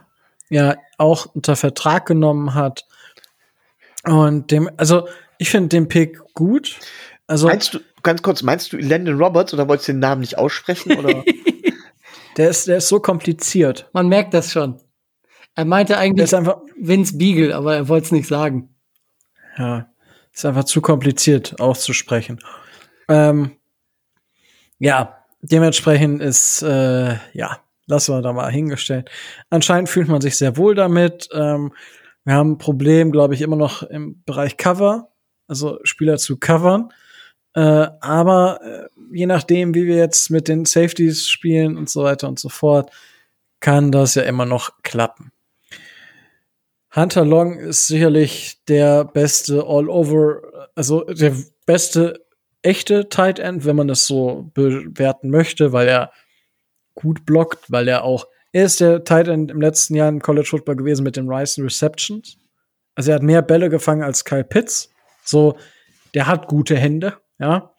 ja 0.49 0.77
auch 0.99 1.27
unter 1.35 1.57
Vertrag 1.57 2.07
genommen 2.07 2.55
hat. 2.55 2.87
Und 4.05 4.51
dem, 4.51 4.70
also 4.77 5.09
ich 5.39 5.51
finde 5.51 5.69
den 5.69 5.89
Pick 5.89 6.19
gut. 6.35 6.78
Also 7.27 7.49
meinst 7.49 7.74
du, 7.74 7.81
ganz 8.03 8.23
kurz, 8.23 8.43
meinst 8.43 8.73
du 8.73 8.79
Landon 8.79 9.21
Roberts 9.21 9.55
oder 9.55 9.69
wolltest 9.69 9.89
du 9.89 9.93
den 9.93 10.01
Namen 10.01 10.21
nicht 10.21 10.39
aussprechen? 10.39 10.99
Oder? 10.99 11.25
der, 12.37 12.51
ist, 12.51 12.69
der 12.69 12.79
ist 12.79 12.89
so 12.89 13.01
kompliziert. 13.01 13.89
Man 13.93 14.09
merkt 14.09 14.35
das 14.35 14.53
schon. 14.53 14.81
Er 15.55 15.65
meinte 15.65 15.99
eigentlich 15.99 16.35
einfach 16.35 16.59
Vince 16.79 17.17
Beagle, 17.17 17.55
aber 17.55 17.75
er 17.75 17.89
wollte 17.89 18.07
es 18.07 18.13
nicht 18.13 18.29
sagen. 18.29 18.75
Ja, 19.59 19.91
ist 20.33 20.47
einfach 20.47 20.65
zu 20.65 20.81
kompliziert 20.81 21.61
auszusprechen. 21.61 22.41
Ähm, 23.09 23.57
ja, 24.79 25.25
dementsprechend 25.43 26.23
ist, 26.23 26.63
äh, 26.63 27.17
ja, 27.33 27.61
lassen 27.87 28.15
wir 28.15 28.23
da 28.23 28.33
mal 28.33 28.51
hingestellt. 28.51 29.11
Anscheinend 29.51 29.89
fühlt 29.89 30.09
man 30.09 30.21
sich 30.21 30.37
sehr 30.37 30.57
wohl 30.57 30.75
damit. 30.75 31.29
Ähm, 31.35 31.73
wir 32.25 32.35
haben 32.35 32.53
ein 32.53 32.59
Problem, 32.59 33.13
glaube 33.13 33.35
ich, 33.35 33.43
immer 33.43 33.57
noch 33.57 33.83
im 33.83 34.23
Bereich 34.25 34.57
Cover, 34.57 35.11
also 35.49 35.79
Spieler 35.83 36.17
zu 36.17 36.39
covern. 36.39 36.91
Äh, 37.55 37.89
aber 38.01 38.61
äh, 38.63 38.89
je 39.13 39.27
nachdem, 39.27 39.75
wie 39.75 39.87
wir 39.87 39.97
jetzt 39.97 40.31
mit 40.31 40.49
den 40.49 40.65
Safeties 40.65 41.29
spielen 41.29 41.77
und 41.77 41.91
so 41.91 42.05
weiter 42.05 42.29
und 42.29 42.39
so 42.39 42.49
fort, 42.49 42.91
kann 43.61 43.93
das 43.93 44.15
ja 44.15 44.23
immer 44.23 44.47
noch 44.47 44.83
klappen. 44.83 45.33
Hunter 46.95 47.25
Long 47.25 47.59
ist 47.59 47.87
sicherlich 47.87 48.59
der 48.67 49.05
beste 49.05 49.65
All-Over, 49.65 50.69
also 50.75 51.05
der 51.05 51.37
beste 51.67 52.25
echte 52.63 53.09
Tight 53.09 53.39
End, 53.39 53.65
wenn 53.65 53.77
man 53.77 53.89
das 53.89 54.07
so 54.07 54.51
bewerten 54.55 55.31
möchte, 55.31 55.73
weil 55.73 55.89
er 55.89 56.13
gut 56.95 57.25
blockt, 57.25 57.71
weil 57.71 57.89
er 57.89 58.05
auch, 58.05 58.27
er 58.53 58.65
ist 58.65 58.81
der 58.81 59.05
Tight 59.05 59.29
End 59.29 59.51
im 59.51 59.61
letzten 59.61 59.95
Jahr 59.95 60.09
im 60.09 60.21
College 60.21 60.49
Football 60.49 60.77
gewesen 60.77 61.05
mit 61.05 61.17
den 61.17 61.29
Rice 61.29 61.59
Receptions. 61.59 62.39
Also 62.95 63.13
er 63.13 63.17
hat 63.17 63.23
mehr 63.23 63.43
Bälle 63.43 63.71
gefangen 63.71 64.03
als 64.03 64.25
Kyle 64.25 64.45
Pitts. 64.45 64.91
So, 65.25 65.57
der 66.15 66.27
hat 66.27 66.49
gute 66.49 66.77
Hände, 66.77 67.17
ja. 67.41 67.75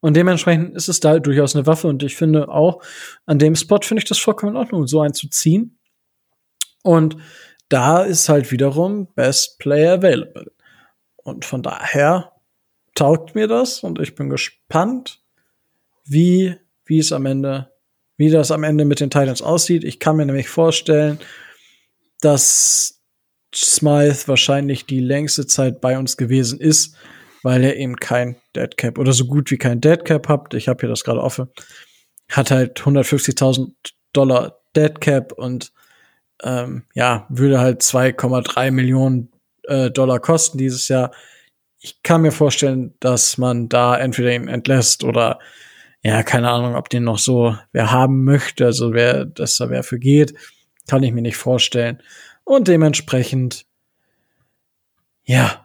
Und 0.00 0.16
dementsprechend 0.16 0.74
ist 0.74 0.88
es 0.88 0.98
da 1.00 1.18
durchaus 1.20 1.54
eine 1.54 1.66
Waffe. 1.66 1.86
Und 1.86 2.02
ich 2.02 2.16
finde 2.16 2.48
auch, 2.48 2.82
an 3.24 3.38
dem 3.38 3.54
Spot 3.54 3.78
finde 3.82 4.00
ich 4.00 4.08
das 4.08 4.18
vollkommen 4.18 4.52
in 4.52 4.58
Ordnung, 4.58 4.86
so 4.86 5.00
einen 5.00 5.14
zu 5.14 5.28
ziehen. 5.28 5.78
Und 6.82 7.16
da 7.68 8.02
ist 8.02 8.28
halt 8.28 8.50
wiederum 8.50 9.06
Best 9.14 9.58
Player 9.58 9.94
Available. 9.94 10.50
Und 11.16 11.44
von 11.44 11.62
daher 11.62 12.32
taugt 12.94 13.34
mir 13.34 13.46
das 13.46 13.82
und 13.82 14.00
ich 14.00 14.14
bin 14.14 14.28
gespannt, 14.28 15.20
wie, 16.04 16.56
wie 16.84 16.98
es 16.98 17.12
am 17.12 17.26
Ende, 17.26 17.70
wie 18.16 18.30
das 18.30 18.50
am 18.50 18.64
Ende 18.64 18.84
mit 18.84 19.00
den 19.00 19.10
Titans 19.10 19.40
aussieht. 19.40 19.84
Ich 19.84 20.00
kann 20.00 20.16
mir 20.16 20.26
nämlich 20.26 20.48
vorstellen, 20.48 21.18
dass 22.20 23.00
Smythe 23.54 24.26
wahrscheinlich 24.26 24.86
die 24.86 25.00
längste 25.00 25.46
Zeit 25.46 25.80
bei 25.80 25.98
uns 25.98 26.16
gewesen 26.16 26.60
ist, 26.60 26.96
weil 27.42 27.64
er 27.64 27.76
eben 27.76 27.96
kein 27.96 28.36
Deadcap 28.54 28.98
oder 28.98 29.12
so 29.12 29.26
gut 29.26 29.50
wie 29.50 29.58
kein 29.58 29.80
Deadcap 29.80 30.28
habt. 30.28 30.54
Ich 30.54 30.68
habe 30.68 30.80
hier 30.80 30.88
das 30.88 31.04
gerade 31.04 31.22
offen. 31.22 31.48
Hat 32.30 32.50
halt 32.50 32.80
150.000 32.80 33.72
Dollar 34.12 34.58
Deadcap 34.74 35.32
und 35.32 35.72
ähm, 36.42 36.84
ja, 36.94 37.26
würde 37.28 37.60
halt 37.60 37.82
2,3 37.82 38.70
Millionen 38.70 39.30
äh, 39.64 39.90
Dollar 39.90 40.20
kosten 40.20 40.58
dieses 40.58 40.88
Jahr. 40.88 41.12
Ich 41.78 42.02
kann 42.02 42.22
mir 42.22 42.32
vorstellen, 42.32 42.94
dass 43.00 43.38
man 43.38 43.68
da 43.68 43.96
entweder 43.96 44.32
ihn 44.32 44.48
entlässt 44.48 45.04
oder 45.04 45.38
ja, 46.02 46.22
keine 46.24 46.50
Ahnung, 46.50 46.74
ob 46.74 46.88
den 46.88 47.04
noch 47.04 47.18
so 47.18 47.56
wer 47.70 47.92
haben 47.92 48.24
möchte, 48.24 48.66
also 48.66 48.92
wer, 48.92 49.24
dass 49.24 49.56
da 49.56 49.70
wer 49.70 49.84
für 49.84 49.98
geht, 49.98 50.34
kann 50.88 51.02
ich 51.02 51.12
mir 51.12 51.22
nicht 51.22 51.36
vorstellen. 51.36 52.02
Und 52.44 52.66
dementsprechend, 52.66 53.66
ja, 55.24 55.61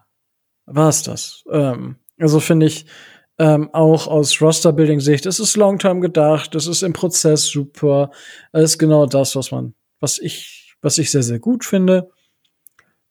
war's 0.67 1.01
das. 1.01 1.43
Ähm, 1.51 1.95
also 2.19 2.39
finde 2.39 2.67
ich, 2.67 2.85
ähm, 3.39 3.69
auch 3.73 4.07
aus 4.07 4.41
Roster-Building-Sicht, 4.41 5.25
es 5.25 5.39
ist 5.39 5.57
long-term 5.57 6.01
gedacht, 6.01 6.55
es 6.55 6.67
ist 6.67 6.81
im 6.81 6.93
Prozess 6.93 7.45
super, 7.45 8.11
es 8.51 8.71
ist 8.71 8.77
genau 8.77 9.05
das, 9.05 9.35
was 9.35 9.51
man, 9.51 9.75
was 9.99 10.17
ich 10.17 10.67
was 10.81 10.97
ich 10.97 11.11
sehr, 11.11 11.23
sehr 11.23 11.39
gut 11.39 11.65
finde. 11.65 12.11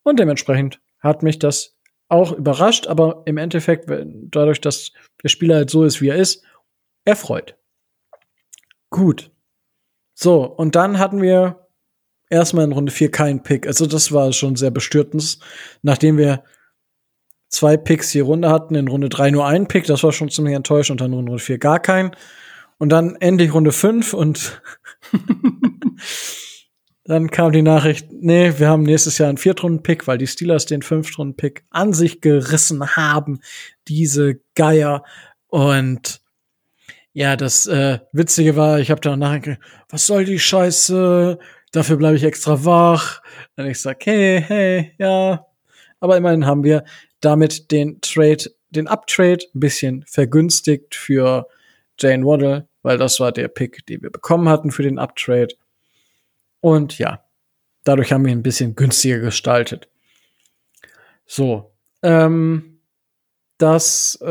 Und 0.02 0.18
dementsprechend 0.18 0.80
hat 1.00 1.22
mich 1.22 1.38
das 1.38 1.76
auch 2.08 2.32
überrascht, 2.32 2.86
aber 2.86 3.22
im 3.26 3.36
Endeffekt, 3.36 3.90
dadurch, 3.90 4.60
dass 4.60 4.92
der 5.22 5.28
Spieler 5.28 5.56
halt 5.56 5.70
so 5.70 5.84
ist, 5.84 6.00
wie 6.00 6.08
er 6.08 6.16
ist, 6.16 6.44
erfreut. 7.04 7.56
Gut. 8.90 9.30
So, 10.14 10.44
und 10.44 10.76
dann 10.76 10.98
hatten 10.98 11.20
wir 11.20 11.68
erstmal 12.30 12.64
in 12.64 12.72
Runde 12.72 12.92
4 12.92 13.10
keinen 13.10 13.42
Pick. 13.42 13.66
Also 13.66 13.86
das 13.86 14.12
war 14.12 14.32
schon 14.32 14.56
sehr 14.56 14.70
bestürtend. 14.70 15.38
Nachdem 15.82 16.16
wir 16.16 16.44
zwei 17.48 17.76
Picks 17.76 18.10
hier 18.10 18.24
Runde 18.24 18.50
hatten, 18.50 18.74
in 18.74 18.88
Runde 18.88 19.08
3 19.08 19.30
nur 19.30 19.46
einen 19.46 19.68
Pick, 19.68 19.84
das 19.84 20.02
war 20.02 20.12
schon 20.12 20.30
ziemlich 20.30 20.54
enttäuschend, 20.54 21.00
und 21.00 21.12
dann 21.12 21.18
in 21.18 21.26
Runde 21.28 21.38
4 21.38 21.58
gar 21.58 21.80
keinen. 21.80 22.12
Und 22.78 22.90
dann 22.90 23.16
endlich 23.16 23.54
Runde 23.54 23.72
5 23.72 24.12
und 24.12 24.60
Dann 27.06 27.30
kam 27.30 27.52
die 27.52 27.62
Nachricht, 27.62 28.08
nee, 28.10 28.54
wir 28.58 28.68
haben 28.68 28.82
nächstes 28.82 29.18
Jahr 29.18 29.28
einen 29.28 29.38
Viertrunden-Pick, 29.38 30.08
weil 30.08 30.18
die 30.18 30.26
Steelers 30.26 30.66
den 30.66 30.82
Fünftrunden-Pick 30.82 31.64
an 31.70 31.92
sich 31.92 32.20
gerissen 32.20 32.96
haben, 32.96 33.40
diese 33.86 34.40
Geier. 34.56 35.04
Und 35.46 36.20
ja, 37.12 37.36
das 37.36 37.68
äh, 37.68 38.00
Witzige 38.10 38.56
war, 38.56 38.80
ich 38.80 38.90
habe 38.90 39.00
dann 39.00 39.20
nachgedacht, 39.20 39.60
was 39.88 40.06
soll 40.06 40.24
die 40.24 40.40
Scheiße? 40.40 41.38
Dafür 41.70 41.96
bleibe 41.96 42.16
ich 42.16 42.24
extra 42.24 42.64
wach. 42.64 43.22
Und 43.56 43.66
ich 43.66 43.80
sag, 43.80 44.04
hey, 44.04 44.42
hey, 44.44 44.92
ja. 44.98 45.46
Aber 46.00 46.16
immerhin 46.16 46.44
haben 46.44 46.64
wir 46.64 46.84
damit 47.20 47.70
den 47.70 48.00
Trade, 48.00 48.50
den 48.70 48.88
Uptrade 48.88 49.44
ein 49.54 49.60
bisschen 49.60 50.04
vergünstigt 50.06 50.94
für 50.94 51.46
Jane 51.98 52.24
Waddle, 52.24 52.68
weil 52.82 52.98
das 52.98 53.20
war 53.20 53.32
der 53.32 53.48
Pick, 53.48 53.86
den 53.86 54.02
wir 54.02 54.10
bekommen 54.10 54.48
hatten 54.48 54.70
für 54.70 54.82
den 54.82 54.98
Uptrade. 54.98 55.54
Und 56.60 56.98
ja, 56.98 57.24
dadurch 57.84 58.12
haben 58.12 58.24
wir 58.24 58.32
ihn 58.32 58.38
ein 58.38 58.42
bisschen 58.42 58.74
günstiger 58.74 59.18
gestaltet. 59.18 59.88
So, 61.24 61.72
ähm, 62.02 62.80
das 63.58 64.18
äh, 64.20 64.26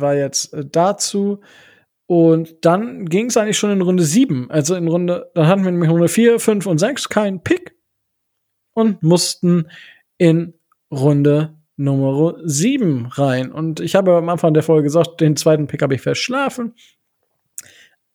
war 0.00 0.14
jetzt 0.14 0.54
äh, 0.54 0.64
dazu. 0.64 1.40
Und 2.06 2.64
dann 2.64 3.04
ging 3.04 3.26
es 3.26 3.36
eigentlich 3.36 3.58
schon 3.58 3.70
in 3.70 3.82
Runde 3.82 4.02
7. 4.02 4.50
Also 4.50 4.74
in 4.74 4.88
Runde, 4.88 5.30
dann 5.34 5.46
hatten 5.46 5.64
wir 5.64 5.70
nämlich 5.70 5.90
Runde 5.90 6.08
4, 6.08 6.40
5 6.40 6.66
und 6.66 6.78
6 6.78 7.10
keinen 7.10 7.42
Pick 7.42 7.76
und 8.72 9.02
mussten 9.02 9.68
in 10.16 10.54
Runde 10.90 11.57
Nummer 11.78 12.34
7 12.44 13.06
rein. 13.06 13.50
Und 13.50 13.80
ich 13.80 13.94
habe 13.94 14.16
am 14.16 14.28
Anfang 14.28 14.52
der 14.52 14.62
Folge 14.62 14.82
gesagt, 14.82 15.20
den 15.20 15.36
zweiten 15.36 15.68
Pick 15.68 15.80
habe 15.80 15.94
ich 15.94 16.02
verschlafen. 16.02 16.74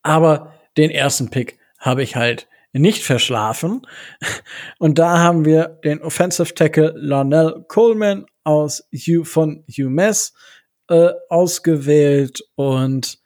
Aber 0.04 0.54
den 0.78 0.92
ersten 0.92 1.30
Pick 1.30 1.58
habe 1.80 2.04
ich 2.04 2.16
halt 2.16 2.48
nicht 2.74 3.04
verschlafen. 3.04 3.88
Und 4.80 5.00
da 5.00 5.20
haben 5.20 5.46
wir 5.46 5.80
den 5.84 6.02
Offensive 6.02 6.54
Tackle 6.54 6.94
Larnell 6.96 7.66
Coleman 7.68 8.26
aus 8.44 8.88
U 9.08 9.24
von 9.24 9.64
UMass 9.80 10.34
äh, 10.90 11.12
ausgewählt. 11.30 12.44
Und 12.56 13.20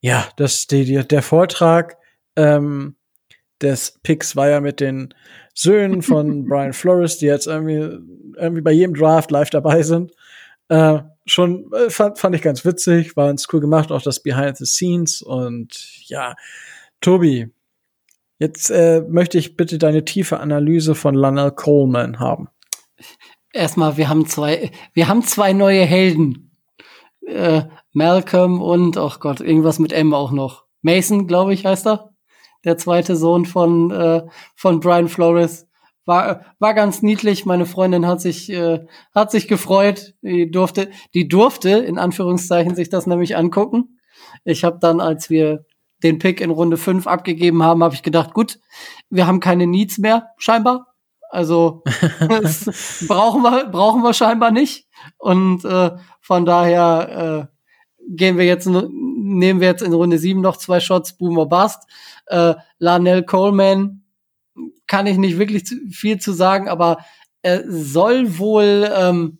ja, 0.00 0.28
das 0.36 0.68
der, 0.68 1.04
der 1.04 1.22
Vortrag 1.22 1.96
ähm, 2.36 2.96
des 3.60 3.98
Picks 4.02 4.36
war 4.36 4.48
ja 4.48 4.60
mit 4.60 4.80
den 4.80 5.14
Söhnen 5.54 6.02
von 6.02 6.44
Brian 6.48 6.72
Flores, 6.72 7.18
die 7.18 7.26
jetzt 7.26 7.46
irgendwie, 7.46 7.98
irgendwie 8.36 8.62
bei 8.62 8.72
jedem 8.72 8.94
Draft 8.94 9.30
live 9.30 9.50
dabei 9.50 9.82
sind. 9.82 10.12
Äh, 10.68 11.00
schon 11.26 11.70
äh, 11.72 11.90
fand, 11.90 12.18
fand 12.18 12.34
ich 12.34 12.42
ganz 12.42 12.64
witzig, 12.64 13.16
war 13.16 13.26
ganz 13.26 13.46
cool 13.52 13.60
gemacht, 13.60 13.92
auch 13.92 14.02
das 14.02 14.20
Behind 14.22 14.56
the 14.56 14.66
Scenes. 14.66 15.22
Und 15.22 16.08
ja, 16.08 16.34
Tobi, 17.00 17.50
Jetzt 18.42 18.70
äh, 18.70 19.04
möchte 19.08 19.38
ich 19.38 19.56
bitte 19.56 19.78
deine 19.78 20.04
tiefe 20.04 20.40
Analyse 20.40 20.96
von 20.96 21.14
Lionel 21.14 21.52
Coleman 21.52 22.18
haben. 22.18 22.48
Erstmal, 23.52 23.96
wir 23.96 24.08
haben 24.08 24.26
zwei, 24.26 24.72
wir 24.94 25.06
haben 25.06 25.22
zwei 25.22 25.52
neue 25.52 25.84
Helden. 25.84 26.50
Äh, 27.24 27.62
Malcolm 27.92 28.60
und, 28.60 28.96
ach 28.98 29.20
Gott, 29.20 29.40
irgendwas 29.40 29.78
mit 29.78 29.92
M 29.92 30.12
auch 30.12 30.32
noch. 30.32 30.64
Mason, 30.80 31.28
glaube 31.28 31.54
ich, 31.54 31.64
heißt 31.64 31.86
er. 31.86 32.11
Der 32.64 32.78
zweite 32.78 33.16
Sohn 33.16 33.44
von, 33.44 33.90
äh, 33.90 34.22
von 34.54 34.80
Brian 34.80 35.08
Flores. 35.08 35.66
War, 36.04 36.44
war 36.58 36.74
ganz 36.74 37.02
niedlich. 37.02 37.46
Meine 37.46 37.66
Freundin 37.66 38.06
hat 38.06 38.20
sich, 38.20 38.50
äh, 38.50 38.84
hat 39.14 39.30
sich 39.30 39.46
gefreut. 39.46 40.14
Die 40.22 40.50
durfte, 40.50 40.90
die 41.14 41.28
durfte, 41.28 41.70
in 41.70 41.98
Anführungszeichen, 41.98 42.74
sich 42.74 42.88
das 42.88 43.06
nämlich 43.06 43.36
angucken. 43.36 43.98
Ich 44.44 44.64
habe 44.64 44.78
dann, 44.80 45.00
als 45.00 45.30
wir 45.30 45.64
den 46.02 46.18
Pick 46.18 46.40
in 46.40 46.50
Runde 46.50 46.76
5 46.76 47.06
abgegeben 47.06 47.62
haben, 47.62 47.84
habe 47.84 47.94
ich 47.94 48.02
gedacht, 48.02 48.34
gut, 48.34 48.58
wir 49.10 49.26
haben 49.26 49.40
keine 49.40 49.66
Needs 49.66 49.98
mehr, 49.98 50.28
scheinbar. 50.36 50.86
Also 51.30 51.82
brauchen 53.08 53.42
wir, 53.42 53.66
brauchen 53.70 54.02
wir 54.02 54.12
scheinbar 54.12 54.50
nicht. 54.50 54.86
Und 55.18 55.64
äh, 55.64 55.92
von 56.20 56.44
daher 56.44 57.48
äh, 57.48 58.06
gehen 58.14 58.36
wir 58.36 58.44
jetzt, 58.44 58.68
nehmen 59.38 59.60
wir 59.60 59.68
jetzt 59.68 59.82
in 59.82 59.92
Runde 59.92 60.18
7 60.18 60.40
noch 60.40 60.56
zwei 60.56 60.80
Shots, 60.80 61.16
Boomer 61.16 61.46
Bust. 61.46 61.82
Äh, 62.26 62.54
Lanell 62.78 63.24
Coleman 63.24 64.04
kann 64.86 65.06
ich 65.06 65.16
nicht 65.16 65.38
wirklich 65.38 65.66
zu, 65.66 65.76
viel 65.90 66.20
zu 66.20 66.32
sagen, 66.32 66.68
aber 66.68 66.98
er 67.42 67.64
soll 67.70 68.38
wohl 68.38 68.90
ähm, 68.94 69.38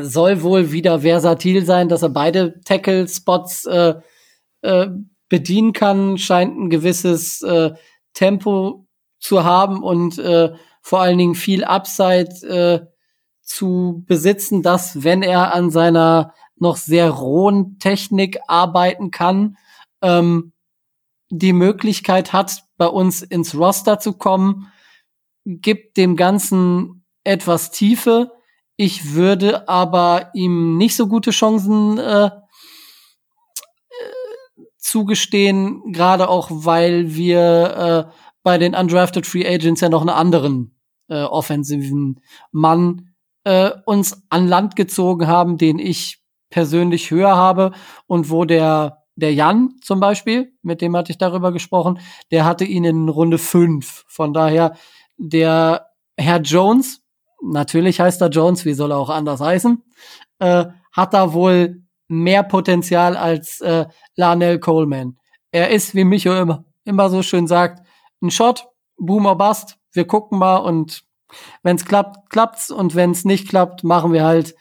soll 0.00 0.42
wohl 0.42 0.72
wieder 0.72 1.00
versatil 1.00 1.64
sein, 1.64 1.88
dass 1.88 2.02
er 2.02 2.08
beide 2.08 2.60
Tackle-Spots 2.62 3.66
äh, 3.66 3.94
äh, 4.62 4.88
bedienen 5.28 5.72
kann, 5.72 6.18
scheint 6.18 6.58
ein 6.58 6.70
gewisses 6.70 7.42
äh, 7.42 7.72
Tempo 8.12 8.86
zu 9.18 9.44
haben 9.44 9.82
und 9.82 10.18
äh, 10.18 10.52
vor 10.82 11.00
allen 11.00 11.18
Dingen 11.18 11.34
viel 11.34 11.64
Upside 11.64 12.46
äh, 12.46 12.86
zu 13.40 14.04
besitzen, 14.06 14.62
dass 14.62 15.02
wenn 15.04 15.22
er 15.22 15.54
an 15.54 15.70
seiner 15.70 16.34
noch 16.56 16.76
sehr 16.76 17.10
rohen 17.10 17.78
Technik 17.78 18.38
arbeiten 18.46 19.10
kann, 19.10 19.56
ähm, 20.02 20.52
die 21.30 21.52
Möglichkeit 21.52 22.32
hat, 22.32 22.64
bei 22.76 22.86
uns 22.86 23.22
ins 23.22 23.54
Roster 23.54 23.98
zu 23.98 24.12
kommen, 24.14 24.72
gibt 25.44 25.96
dem 25.96 26.16
Ganzen 26.16 27.04
etwas 27.24 27.70
Tiefe. 27.70 28.32
Ich 28.76 29.14
würde 29.14 29.68
aber 29.68 30.30
ihm 30.34 30.76
nicht 30.76 30.96
so 30.96 31.06
gute 31.06 31.30
Chancen 31.30 31.98
äh, 31.98 32.30
zugestehen, 34.78 35.92
gerade 35.92 36.28
auch 36.28 36.48
weil 36.50 37.14
wir 37.14 38.10
äh, 38.10 38.14
bei 38.42 38.58
den 38.58 38.74
undrafted 38.74 39.26
Free 39.26 39.46
Agents 39.46 39.80
ja 39.80 39.88
noch 39.88 40.02
einen 40.02 40.10
anderen 40.10 40.78
äh, 41.08 41.22
offensiven 41.22 42.20
Mann 42.52 43.14
äh, 43.44 43.70
uns 43.86 44.22
an 44.28 44.46
Land 44.46 44.76
gezogen 44.76 45.26
haben, 45.26 45.58
den 45.58 45.78
ich 45.78 46.23
persönlich 46.54 47.10
höher 47.10 47.34
habe 47.34 47.72
und 48.06 48.30
wo 48.30 48.44
der 48.44 49.02
der 49.16 49.34
Jan 49.34 49.74
zum 49.80 49.98
Beispiel, 49.98 50.52
mit 50.62 50.80
dem 50.80 50.96
hatte 50.96 51.10
ich 51.10 51.18
darüber 51.18 51.52
gesprochen, 51.52 51.98
der 52.30 52.44
hatte 52.44 52.64
ihn 52.64 52.84
in 52.84 53.08
Runde 53.08 53.38
5. 53.38 54.04
Von 54.06 54.32
daher, 54.32 54.76
der 55.16 55.86
Herr 56.16 56.40
Jones, 56.40 57.00
natürlich 57.42 58.00
heißt 58.00 58.20
er 58.22 58.28
Jones, 58.28 58.64
wie 58.64 58.74
soll 58.74 58.92
er 58.92 58.98
auch 58.98 59.10
anders 59.10 59.40
heißen, 59.40 59.82
äh, 60.38 60.66
hat 60.92 61.12
da 61.14 61.32
wohl 61.32 61.82
mehr 62.06 62.44
Potenzial 62.44 63.16
als 63.16 63.60
äh, 63.60 63.86
Larnell 64.14 64.60
Coleman. 64.60 65.16
Er 65.50 65.70
ist, 65.70 65.94
wie 65.94 66.04
Micho 66.04 66.32
immer, 66.32 66.64
immer 66.84 67.10
so 67.10 67.22
schön 67.22 67.48
sagt, 67.48 67.84
ein 68.22 68.30
Shot, 68.30 68.66
Boomer 68.96 69.34
Bust. 69.34 69.76
Wir 69.92 70.06
gucken 70.06 70.38
mal 70.38 70.58
und 70.58 71.04
wenn 71.64 71.76
es 71.76 71.84
klappt, 71.84 72.30
klappt's 72.30 72.70
und 72.70 72.94
wenn 72.94 73.10
es 73.10 73.24
nicht 73.24 73.48
klappt, 73.48 73.82
machen 73.82 74.12
wir 74.12 74.24
halt 74.24 74.54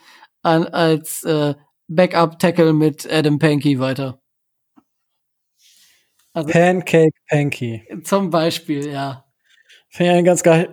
an, 0.43 0.65
als 0.65 1.23
äh, 1.23 1.55
Backup 1.95 2.39
Tackle 2.39 2.73
mit 2.73 3.11
Adam 3.11 3.39
Pankey 3.39 3.79
weiter. 3.79 4.19
Also, 6.33 6.49
Pancake 6.49 7.13
Panky. 7.29 7.83
Zum 8.03 8.29
Beispiel, 8.29 8.89
ja. 8.89 9.23
Finde 9.89 10.17
ich 10.17 10.25
ganz 10.25 10.41
geil. 10.41 10.71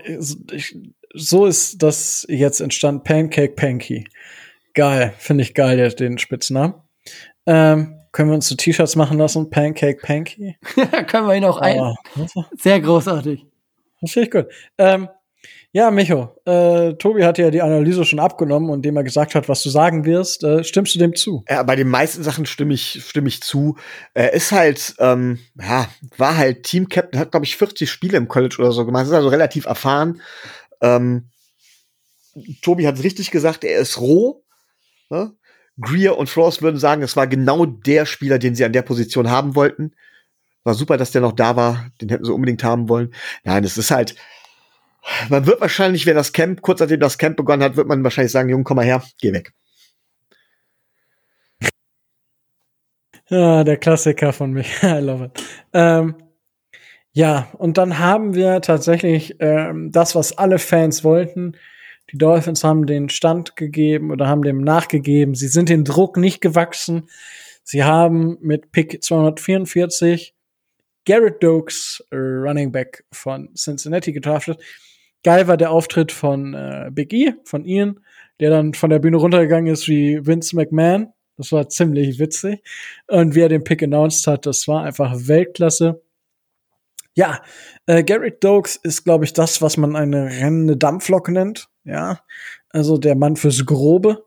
So 1.13 1.45
ist 1.45 1.83
das 1.83 2.25
jetzt 2.29 2.61
entstanden. 2.61 3.05
Pancake 3.05 3.55
Panky. 3.55 4.07
Geil. 4.73 5.13
Finde 5.19 5.43
ich 5.43 5.53
geil, 5.55 5.91
den 5.91 6.17
Spitznamen. 6.19 6.75
Ähm, 7.45 8.01
können 8.13 8.31
wir 8.31 8.35
uns 8.35 8.49
so 8.49 8.55
T-Shirts 8.55 8.97
machen 8.97 9.19
lassen? 9.19 9.51
Pancake 9.51 10.01
Panky? 10.03 10.57
können 11.07 11.27
wir 11.29 11.35
ihn 11.35 11.45
auch 11.45 11.59
ein. 11.59 11.95
Sehr 12.57 12.81
großartig. 12.81 13.45
Finde 14.07 14.27
ich 14.27 14.31
gut. 14.31 14.47
Ähm, 14.79 15.09
ja, 15.73 15.91
Micho, 15.93 16.37
äh, 16.47 16.95
Tobi 16.95 17.25
hat 17.25 17.39
ja 17.39 17.51
die 17.51 17.63
Analyse 17.63 18.05
schon 18.05 18.19
abgenommen 18.19 18.71
und 18.71 18.83
dem 18.83 18.97
er 18.97 19.05
gesagt 19.05 19.37
hat, 19.37 19.49
was 19.49 19.63
du 19.63 19.71
sagen 19.71 20.05
wirst. 20.05 20.43
Äh, 20.43 20.65
stimmst 20.65 20.95
du 20.95 20.99
dem 20.99 21.15
zu? 21.15 21.45
Ja, 21.49 21.63
bei 21.63 21.77
den 21.77 21.89
meisten 21.89 22.25
Sachen 22.25 22.45
stimme 22.45 22.75
ich, 22.75 23.05
stimme 23.07 23.29
ich 23.29 23.41
zu. 23.41 23.77
Er 24.13 24.33
ist 24.33 24.51
halt, 24.51 24.97
ähm, 24.99 25.39
ja, 25.61 25.89
war 26.17 26.37
halt 26.37 26.65
Team-Captain, 26.65 27.21
hat, 27.21 27.31
glaube 27.31 27.47
ich, 27.47 27.57
40 27.57 27.89
Spiele 27.89 28.17
im 28.19 28.27
College 28.27 28.57
oder 28.59 28.73
so 28.73 28.85
gemacht, 28.85 29.07
ist 29.07 29.13
also 29.13 29.29
relativ 29.29 29.67
erfahren. 29.67 30.21
Ähm, 30.81 31.31
Tobi 32.63 32.87
hat 32.87 32.97
es 32.97 33.05
richtig 33.05 33.31
gesagt, 33.31 33.63
er 33.63 33.79
ist 33.79 34.01
roh. 34.01 34.43
Ne? 35.09 35.33
Greer 35.81 36.19
und 36.19 36.29
Frost 36.29 36.63
würden 36.63 36.79
sagen, 36.79 37.03
es 37.03 37.17
war 37.17 37.29
genau 37.29 37.65
der 37.65 38.07
Spieler, 38.07 38.41
den 38.41 38.57
sie 38.57 38.65
an 38.65 38.73
der 38.73 38.83
Position 38.83 39.31
haben 39.31 39.55
wollten. 39.55 39.93
War 40.65 40.75
super, 40.75 40.97
dass 40.97 41.13
der 41.13 41.23
noch 41.23 41.33
da 41.33 41.57
war. 41.57 41.91
Den 42.01 42.09
hätten 42.09 42.25
sie 42.25 42.35
unbedingt 42.35 42.65
haben 42.65 42.89
wollen. 42.89 43.15
Nein, 43.45 43.65
es 43.65 43.79
ist 43.79 43.91
halt, 43.91 44.15
man 45.29 45.47
wird 45.47 45.61
wahrscheinlich, 45.61 46.07
wenn 46.07 46.17
das 46.17 46.33
Camp, 46.33 46.63
kurz 46.63 46.81
nachdem 46.81 47.01
das 47.01 47.19
Camp 47.19 47.37
begonnen 47.37 47.63
hat, 47.63 47.77
wird 47.77 47.87
man 47.87 48.05
wahrscheinlich 48.05 48.33
sagen, 48.33 48.49
Junge, 48.49 48.65
komm 48.65 48.77
mal 48.77 48.85
her, 48.85 49.03
geh 49.21 49.33
weg. 49.33 49.53
Ja, 53.29 53.63
der 53.63 53.77
Klassiker 53.77 54.33
von 54.33 54.53
mich. 54.53 54.69
I 54.83 54.99
love 54.99 55.27
it. 55.27 55.45
Ähm, 55.73 56.17
ja, 57.13 57.49
und 57.59 57.79
dann 57.79 57.99
haben 57.99 58.35
wir 58.35 58.61
tatsächlich 58.61 59.37
ähm, 59.41 59.91
das, 59.93 60.15
was 60.15 60.37
alle 60.37 60.59
Fans 60.59 61.05
wollten. 61.05 61.57
Die 62.13 62.19
Dolphins 62.19 62.65
haben 62.65 62.87
den 62.87 63.09
Stand 63.09 63.55
gegeben 63.55 64.11
oder 64.11 64.27
haben 64.27 64.43
dem 64.43 64.63
nachgegeben. 64.63 65.35
Sie 65.37 65.49
sind 65.49 65.69
den 65.69 65.85
Druck 65.85 66.17
nicht 66.17 66.41
gewachsen. 66.41 67.09
Sie 67.63 67.85
haben 67.85 68.37
mit 68.41 68.73
Pick 68.73 69.03
244 69.03 70.35
Garrett 71.07 71.43
Dokes, 71.43 72.05
Running 72.13 72.73
Back 72.73 73.05
von 73.13 73.55
Cincinnati, 73.55 74.13
gedraftet. 74.13 74.61
Geil 75.23 75.49
war 75.49 75.57
der 75.57 75.71
Auftritt 75.71 76.13
von 76.13 76.55
äh, 76.55 76.91
Big 76.93 77.13
E, 77.13 77.35
von 77.45 77.65
Ian, 77.65 78.01
der 78.41 78.51
dann 78.51 78.75
von 78.75 78.91
der 78.91 78.99
Bühne 78.99 79.19
runtergegangen 79.19 79.73
ist 79.73 79.87
wie 79.89 80.27
Vince 80.27 80.57
McMahon. 80.57 81.13
Das 81.37 81.53
war 81.53 81.69
ziemlich 81.69 82.19
witzig. 82.19 82.63
Und 83.07 83.35
wie 83.35 83.41
er 83.41 83.49
den 83.49 83.65
Pick 83.65 83.83
announced 83.83 84.27
hat, 84.27 84.47
das 84.47 84.69
war 84.69 84.85
einfach 84.85 85.15
Weltklasse. 85.15 86.03
Ja, 87.15 87.43
äh, 87.87 88.05
Garrett 88.05 88.43
Dokes 88.45 88.77
ist, 88.77 89.05
glaube 89.05 89.25
ich, 89.25 89.33
das, 89.33 89.61
was 89.61 89.77
man 89.77 89.97
eine 89.97 90.27
rennende 90.27 90.77
Dampflok 90.77 91.29
nennt. 91.29 91.69
Ja, 91.85 92.21
also 92.71 92.99
der 92.99 93.17
Mann 93.17 93.37
fürs 93.37 93.65
Grobe. 93.67 94.25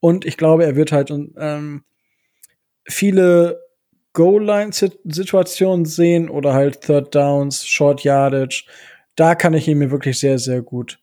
Und 0.00 0.24
ich 0.24 0.36
glaube, 0.36 0.64
er 0.64 0.76
wird 0.76 0.92
halt 0.92 1.10
ähm, 1.10 1.84
viele 2.86 3.60
Goal-Line-Situationen 4.12 5.84
sehen 5.84 6.28
oder 6.28 6.52
halt 6.52 6.80
Third 6.82 7.14
Downs, 7.14 7.66
Short 7.66 8.02
Yardage 8.02 8.64
da 9.18 9.34
kann 9.34 9.52
ich 9.54 9.66
ihn 9.66 9.78
mir 9.78 9.90
wirklich 9.90 10.18
sehr, 10.20 10.38
sehr 10.38 10.62
gut 10.62 11.00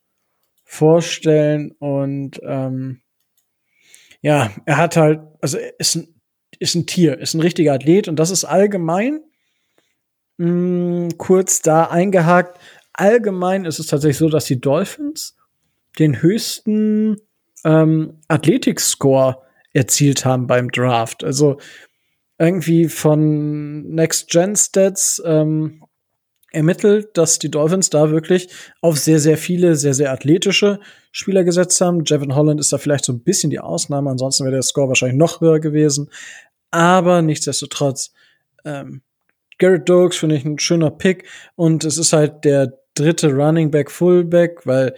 vorstellen. 0.63 1.71
Und 1.79 2.39
ähm, 2.43 3.01
ja, 4.21 4.51
er 4.65 4.77
hat 4.77 4.95
halt, 4.95 5.21
also 5.41 5.57
ist 5.77 5.95
ein, 5.95 6.21
ist 6.59 6.75
ein 6.75 6.87
Tier, 6.87 7.19
ist 7.19 7.33
ein 7.33 7.41
richtiger 7.41 7.73
Athlet 7.73 8.07
und 8.07 8.15
das 8.15 8.31
ist 8.31 8.45
allgemein 8.45 9.19
mh, 10.37 10.47
hm, 10.47 11.17
kurz 11.17 11.61
da 11.61 11.85
eingehakt. 11.85 12.57
Allgemein 12.93 13.65
ist 13.65 13.79
es 13.79 13.87
tatsächlich 13.87 14.17
so, 14.17 14.29
dass 14.29 14.45
die 14.45 14.61
Dolphins 14.61 15.35
den 15.99 16.21
höchsten 16.21 17.17
ähm, 17.65 18.21
Athletik-Score 18.29 19.41
erzielt 19.73 20.23
haben 20.23 20.47
beim 20.47 20.71
Draft. 20.71 21.25
Also 21.25 21.57
irgendwie 22.37 22.87
von 22.87 23.83
Next 23.89 24.29
Gen 24.29 24.55
Stats 24.55 25.21
ähm, 25.25 25.85
ermittelt, 26.56 27.18
dass 27.18 27.38
die 27.38 27.52
Dolphins 27.52 27.90
da 27.90 28.10
wirklich 28.10 28.48
auf 28.82 28.98
sehr, 28.98 29.19
sehr 29.19 29.38
viele, 29.38 29.76
sehr, 29.76 29.94
sehr 29.94 30.11
athletische 30.11 30.80
Spieler 31.11 31.44
gesetzt 31.44 31.80
haben. 31.82 32.03
Jevin 32.06 32.34
Holland 32.34 32.60
ist 32.60 32.72
da 32.72 32.77
vielleicht 32.77 33.06
so 33.06 33.14
ein 33.14 33.23
bisschen 33.23 33.49
die 33.49 33.60
Ausnahme, 33.60 34.10
ansonsten 34.10 34.45
wäre 34.45 34.56
der 34.56 34.64
Score 34.64 34.88
wahrscheinlich 34.88 35.18
noch 35.18 35.41
höher 35.41 35.60
gewesen. 35.60 36.10
Aber 36.72 37.22
nichtsdestotrotz, 37.22 38.14
ähm, 38.64 39.02
Garrett 39.57 39.88
Dokes 39.88 40.18
finde 40.18 40.36
ich 40.36 40.45
ein 40.45 40.57
schöner 40.57 40.91
Pick 40.91 41.27
und 41.56 41.84
es 41.84 41.98
ist 41.98 42.14
halt 42.14 42.45
der 42.45 42.73
dritte 42.95 43.34
Running 43.34 43.69
Back 43.69 43.91
Fullback, 43.91 44.65
weil 44.65 44.95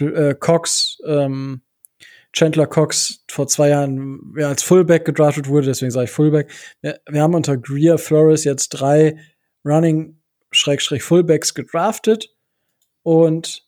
äh, 0.00 0.34
Cox, 0.34 0.98
ähm, 1.06 1.62
Chandler 2.32 2.66
Cox 2.66 3.24
vor 3.30 3.48
zwei 3.48 3.70
Jahren 3.70 4.34
ja, 4.36 4.48
als 4.48 4.62
Fullback 4.62 5.06
gedraftet 5.06 5.48
wurde, 5.48 5.66
deswegen 5.66 5.90
sage 5.90 6.04
ich 6.04 6.10
Fullback. 6.10 6.50
Wir, 6.82 7.00
wir 7.08 7.22
haben 7.22 7.34
unter 7.34 7.56
Greer 7.56 7.96
Flores 7.96 8.44
jetzt 8.44 8.68
drei 8.70 9.16
Running 9.64 10.17
Schrägstrich 10.50 11.02
Fullbacks 11.02 11.54
gedraftet 11.54 12.34
und 13.02 13.66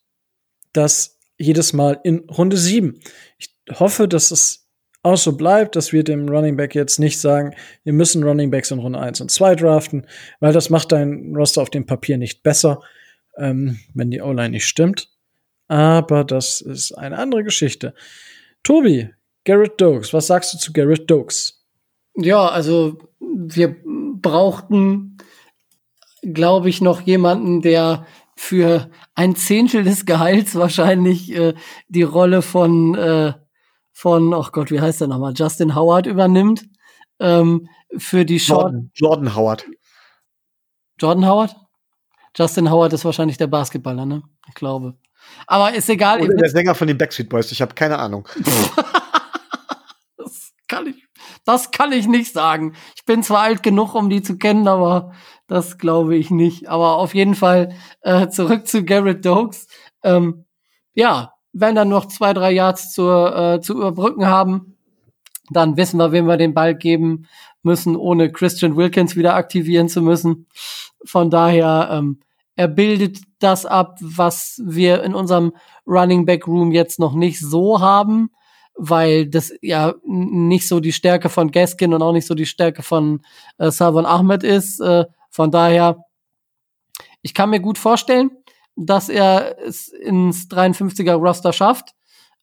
das 0.73 1.19
jedes 1.39 1.73
Mal 1.73 2.01
in 2.05 2.29
Runde 2.29 2.57
7. 2.57 3.01
Ich 3.39 3.55
hoffe, 3.79 4.09
dass 4.09 4.31
es 4.31 4.69
auch 5.03 5.17
so 5.17 5.33
bleibt, 5.33 5.77
dass 5.77 5.93
wir 5.93 6.05
dem 6.05 6.29
Running 6.29 6.57
Back 6.57 6.75
jetzt 6.75 6.99
nicht 6.99 7.19
sagen, 7.19 7.55
wir 7.85 7.93
müssen 7.93 8.23
Running 8.23 8.51
Backs 8.51 8.71
in 8.71 8.79
Runde 8.79 8.99
1 8.99 9.21
und 9.23 9.31
2 9.31 9.55
draften, 9.57 10.07
weil 10.41 10.53
das 10.53 10.69
macht 10.69 10.93
dein 10.93 11.35
Roster 11.35 11.63
auf 11.63 11.71
dem 11.71 11.87
Papier 11.87 12.19
nicht 12.19 12.43
besser, 12.43 12.83
ähm, 13.39 13.79
wenn 13.95 14.11
die 14.11 14.21
O-Line 14.21 14.51
nicht 14.51 14.67
stimmt. 14.67 15.09
Aber 15.69 16.25
das 16.25 16.61
ist 16.61 16.93
eine 16.93 17.19
andere 17.19 17.45
Geschichte. 17.45 17.95
Tobi, 18.63 19.09
Garrett 19.45 19.81
Dokes, 19.81 20.13
was 20.13 20.27
sagst 20.27 20.53
du 20.53 20.59
zu 20.59 20.73
Garrett 20.73 21.11
Dokes? 21.11 21.65
Ja, 22.17 22.49
also 22.49 22.99
wir 23.19 23.77
brauchten 24.21 25.17
glaube 26.23 26.69
ich, 26.69 26.81
noch 26.81 27.01
jemanden, 27.01 27.63
der 27.63 28.07
für 28.37 28.91
ein 29.15 29.37
Zehntel 29.37 29.85
des 29.85 30.07
Gehalts 30.07 30.55
wahrscheinlich 30.55 31.31
äh, 31.35 31.55
die 31.89 32.03
Rolle 32.03 32.43
von, 32.43 32.95
äh, 32.95 33.35
von, 33.93 34.33
ach 34.33 34.53
Gott, 34.53 34.71
wie 34.71 34.81
heißt 34.81 35.01
der 35.03 35.09
nochmal, 35.09 35.35
Justin 35.37 35.75
Howard 35.75 36.07
übernimmt. 36.07 36.65
Ähm, 37.19 37.69
für 37.99 38.25
die 38.25 38.41
Short. 38.41 38.73
Jordan, 38.73 38.91
Jordan 38.95 39.37
Howard. 39.37 39.67
Jordan 40.99 41.27
Howard? 41.27 41.57
Justin 42.37 42.71
Howard 42.71 42.93
ist 42.93 43.05
wahrscheinlich 43.05 43.37
der 43.37 43.49
Basketballer, 43.49 44.07
ne? 44.07 44.23
Ich 44.49 44.55
glaube. 44.55 44.97
Aber 45.47 45.75
ist 45.75 45.89
egal. 45.89 46.23
Oder 46.23 46.35
der 46.35 46.51
Sänger 46.51 46.75
von 46.75 46.87
den 46.87 46.97
Backstreet 46.97 47.29
Boys, 47.29 47.53
ich 47.53 47.61
habe 47.61 47.75
keine 47.75 47.99
Ahnung. 47.99 48.29
das 50.17 50.53
kann 50.69 50.87
ich, 50.87 51.07
das 51.45 51.71
kann 51.71 51.93
ich 51.93 52.07
nicht 52.07 52.33
sagen. 52.33 52.75
Ich 52.97 53.05
bin 53.05 53.23
zwar 53.23 53.41
alt 53.41 53.63
genug, 53.63 53.95
um 53.95 54.09
die 54.09 54.23
zu 54.23 54.39
kennen, 54.39 54.69
aber 54.69 55.13
das 55.51 55.79
glaube 55.79 56.15
ich 56.17 56.31
nicht. 56.31 56.69
Aber 56.69 56.97
auf 56.99 57.13
jeden 57.13 57.35
Fall 57.35 57.75
äh, 58.03 58.29
zurück 58.29 58.69
zu 58.69 58.85
Garrett 58.85 59.27
Dokes. 59.27 59.67
Ähm, 60.05 60.45
ja, 60.95 61.33
wenn 61.53 61.75
dann 61.75 61.89
noch 61.89 62.07
zwei, 62.07 62.33
drei 62.33 62.53
Yards 62.53 62.93
zur, 62.93 63.37
äh, 63.37 63.61
zu 63.61 63.75
überbrücken 63.75 64.27
haben, 64.27 64.77
dann 65.51 65.77
wissen 65.77 65.99
wir, 65.99 66.13
wem 66.13 66.27
wir 66.27 66.37
den 66.37 66.55
Ball 66.55 66.77
geben 66.77 67.27
müssen, 67.65 67.97
ohne 67.97 68.31
Christian 68.31 68.77
Wilkins 68.77 69.17
wieder 69.17 69.35
aktivieren 69.35 69.89
zu 69.89 70.03
müssen. 70.03 70.47
Von 71.05 71.31
daher, 71.31 71.89
ähm, 71.91 72.21
er 72.55 72.69
bildet 72.69 73.19
das 73.41 73.67
ab, 73.67 73.99
was 74.01 74.63
wir 74.65 75.03
in 75.03 75.17
unserem 75.17 75.53
Running 75.85 76.27
Back 76.27 76.47
Room 76.47 76.71
jetzt 76.71 77.01
noch 77.01 77.15
nicht 77.15 77.41
so 77.41 77.81
haben, 77.81 78.31
weil 78.77 79.27
das 79.27 79.53
ja 79.63 79.95
nicht 80.05 80.69
so 80.69 80.79
die 80.79 80.93
Stärke 80.93 81.29
von 81.29 81.51
Gaskin 81.51 81.93
und 81.93 82.03
auch 82.03 82.13
nicht 82.13 82.29
so 82.29 82.35
die 82.37 82.47
Stärke 82.47 82.85
von 82.85 83.23
äh, 83.59 83.73
Salvan 83.73 84.07
Ahmed 84.07 84.45
ist. 84.45 84.79
Äh, 84.79 85.07
von 85.31 85.51
daher 85.51 86.05
ich 87.23 87.35
kann 87.35 87.51
mir 87.51 87.61
gut 87.61 87.79
vorstellen, 87.79 88.31
dass 88.77 89.09
er 89.09 89.59
es 89.59 89.89
ins 89.89 90.49
53er 90.49 91.15
Roster 91.15 91.53
schafft. 91.53 91.95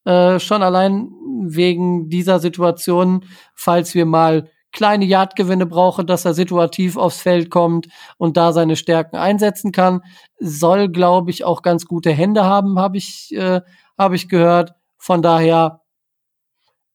Äh, 0.05 0.39
schon 0.39 0.63
allein 0.63 1.09
wegen 1.43 2.09
dieser 2.09 2.39
Situation, 2.39 3.25
falls 3.55 3.93
wir 3.93 4.05
mal 4.05 4.49
kleine 4.71 5.05
Yardgewinne 5.05 5.65
brauchen, 5.65 6.05
dass 6.05 6.25
er 6.25 6.33
situativ 6.33 6.97
aufs 6.97 7.21
Feld 7.21 7.49
kommt 7.49 7.87
und 8.17 8.37
da 8.37 8.53
seine 8.53 8.75
Stärken 8.75 9.15
einsetzen 9.15 9.71
kann. 9.71 10.01
Soll, 10.39 10.89
glaube 10.89 11.31
ich, 11.31 11.43
auch 11.43 11.61
ganz 11.61 11.85
gute 11.85 12.11
Hände 12.11 12.43
haben, 12.43 12.77
habe 12.77 12.97
ich, 12.97 13.33
äh, 13.35 13.61
hab 13.97 14.13
ich 14.13 14.29
gehört. 14.29 14.73
Von 14.97 15.21
daher, 15.21 15.81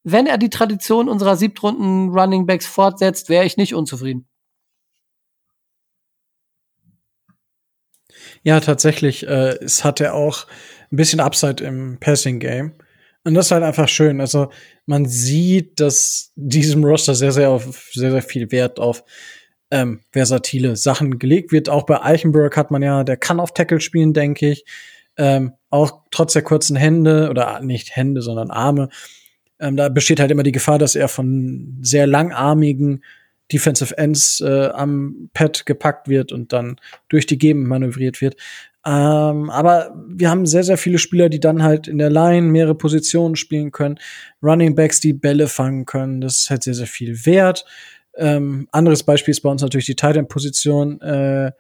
wenn 0.05 0.27
er 0.27 0.39
die 0.39 0.51
Tradition 0.51 1.09
unserer 1.09 1.37
Siebtrunden 1.37 2.11
Running 2.11 2.47
Backs 2.47 2.67
fortsetzt, 2.67 3.29
wäre 3.29 3.45
ich 3.45 3.57
nicht 3.57 3.75
unzufrieden. 3.75 4.29
Ja, 8.43 8.61
tatsächlich. 8.61 9.27
Äh, 9.27 9.57
es 9.63 9.85
hatte 9.85 10.15
auch 10.15 10.47
ein 10.91 10.97
bisschen 10.97 11.21
Upside 11.21 11.63
im 11.65 11.99
Passing 11.99 12.39
Game. 12.39 12.73
Und 13.25 13.35
das 13.35 13.47
ist 13.47 13.51
halt 13.53 13.63
einfach 13.63 13.89
schön. 13.89 14.21
Also 14.21 14.51
man 14.87 15.07
sieht, 15.07 15.79
dass 15.79 16.33
diesem 16.35 16.85
Roster 16.85 17.15
sehr, 17.15 17.33
sehr 17.33 17.51
auf 17.51 17.91
sehr, 17.93 18.11
sehr 18.11 18.23
viel 18.23 18.51
Wert 18.51 18.81
auf 18.81 19.05
ähm, 19.71 20.01
versatile 20.11 20.77
Sachen 20.77 21.19
gelegt 21.19 21.53
wird. 21.53 21.69
Auch 21.69 21.85
bei 21.87 22.03
Eichenberg 22.03 22.57
hat 22.57 22.71
man 22.71 22.83
ja, 22.83 23.05
der 23.05 23.17
kann 23.17 23.41
auf 23.41 23.55
Tackle 23.55 23.81
spielen, 23.81 24.13
denke 24.13 24.51
ich. 24.51 24.65
Ähm, 25.17 25.53
auch 25.71 26.03
trotz 26.11 26.33
der 26.33 26.43
kurzen 26.43 26.77
Hände 26.77 27.31
oder 27.31 27.61
nicht 27.61 27.95
Hände, 27.95 28.23
sondern 28.23 28.51
Arme. 28.51 28.89
Ähm, 29.61 29.77
da 29.77 29.89
besteht 29.89 30.19
halt 30.19 30.31
immer 30.31 30.43
die 30.43 30.53
Gefahr, 30.53 30.79
dass 30.79 30.97
er 30.97 31.09
von 31.09 31.79
sehr 31.81 32.07
langarmigen 32.07 33.05
Defensive 33.53 33.97
Ends 33.99 34.41
äh, 34.41 34.69
am 34.69 35.31
Pad 35.35 35.67
gepackt 35.67 36.09
wird 36.09 36.33
und 36.33 36.53
dann 36.53 36.77
durch 37.09 37.27
die 37.27 37.39
Gegend 37.39 37.67
manövriert 37.67 38.21
wird. 38.21 38.37
Ähm, 38.85 39.49
aber 39.51 39.95
wir 40.09 40.29
haben 40.29 40.45
sehr, 40.45 40.65
sehr 40.65 40.77
viele 40.77 40.99
Spieler, 40.99 41.29
die 41.29 41.39
dann 41.39 41.63
halt 41.63 41.87
in 41.87 41.99
der 41.99 42.11
Line 42.11 42.49
mehrere 42.49 42.75
Positionen 42.75 43.37
spielen 43.37 43.71
können. 43.71 43.99
Running 44.43 44.75
Backs, 44.75 45.01
die 45.01 45.13
Bälle 45.13 45.47
fangen 45.47 45.87
können. 45.87 46.21
Das 46.21 46.39
ist 46.39 46.51
halt 46.51 46.65
sehr, 46.65 46.75
sehr 46.75 46.87
viel 46.87 47.25
wert. 47.25 47.65
Ähm, 48.17 48.69
anderes 48.73 49.05
Beispiel 49.05 49.33
ist 49.33 49.41
bei 49.41 49.51
uns 49.51 49.63
natürlich 49.63 49.87
die 49.87 49.95
Tight-End-Position. 49.95 51.01
Äh, 51.01 51.53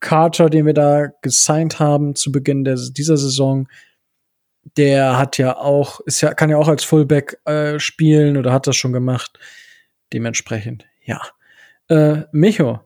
Carter, 0.00 0.50
den 0.50 0.66
wir 0.66 0.74
da 0.74 1.06
gesigned 1.22 1.78
haben 1.78 2.14
zu 2.14 2.30
Beginn 2.30 2.64
der, 2.64 2.76
dieser 2.76 3.16
Saison, 3.16 3.68
der 4.76 5.18
hat 5.18 5.38
ja 5.38 5.56
auch, 5.56 6.00
ist 6.00 6.20
ja, 6.20 6.34
kann 6.34 6.50
ja 6.50 6.58
auch 6.58 6.68
als 6.68 6.84
Fullback 6.84 7.38
äh, 7.46 7.78
spielen 7.78 8.36
oder 8.36 8.52
hat 8.52 8.66
das 8.66 8.76
schon 8.76 8.92
gemacht. 8.92 9.38
Dementsprechend, 10.12 10.84
ja. 11.02 11.22
Äh, 11.88 12.22
Micho, 12.32 12.80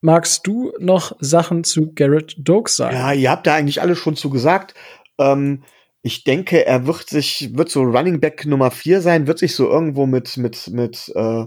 magst 0.00 0.46
du 0.46 0.72
noch 0.78 1.16
Sachen 1.20 1.64
zu 1.64 1.92
Garrett 1.94 2.36
Dokes 2.38 2.76
sagen? 2.76 2.96
Ja, 2.96 3.12
ihr 3.12 3.30
habt 3.30 3.46
da 3.46 3.54
eigentlich 3.54 3.80
alles 3.80 3.98
schon 3.98 4.16
zu 4.16 4.30
gesagt. 4.30 4.74
Ähm, 5.18 5.64
ich 6.02 6.24
denke, 6.24 6.64
er 6.66 6.86
wird 6.86 7.08
sich, 7.08 7.56
wird 7.56 7.70
so 7.70 7.82
Running 7.82 8.20
Back 8.20 8.46
Nummer 8.46 8.70
4 8.70 9.00
sein, 9.00 9.26
wird 9.26 9.38
sich 9.38 9.54
so 9.54 9.68
irgendwo 9.68 10.06
mit, 10.06 10.36
mit, 10.36 10.68
mit 10.68 11.12
äh, 11.14 11.46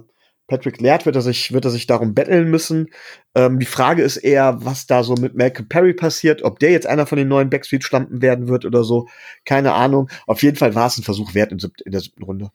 Patrick 0.49 0.81
Laird 0.81 1.05
wird 1.05 1.15
er 1.15 1.21
sich, 1.21 1.53
wird 1.53 1.63
er 1.63 1.71
sich 1.71 1.87
darum 1.87 2.13
betteln 2.13 2.49
müssen. 2.49 2.89
Ähm, 3.35 3.59
die 3.59 3.65
Frage 3.65 4.01
ist 4.01 4.17
eher, 4.17 4.57
was 4.65 4.87
da 4.87 5.03
so 5.03 5.13
mit 5.13 5.35
Malcolm 5.35 5.69
Perry 5.69 5.93
passiert, 5.93 6.41
ob 6.41 6.59
der 6.59 6.71
jetzt 6.71 6.87
einer 6.87 7.05
von 7.05 7.17
den 7.17 7.27
neuen 7.29 7.49
Backstreet-Stampen 7.49 8.21
werden 8.21 8.49
wird 8.49 8.65
oder 8.65 8.83
so. 8.83 9.07
Keine 9.45 9.73
Ahnung. 9.73 10.09
Auf 10.27 10.43
jeden 10.43 10.57
Fall 10.57 10.75
war 10.75 10.87
es 10.87 10.97
ein 10.97 11.03
Versuch 11.03 11.35
wert 11.35 11.51
in, 11.51 11.59
in 11.85 11.91
der 11.91 12.01
siebten 12.01 12.23
Runde. 12.23 12.51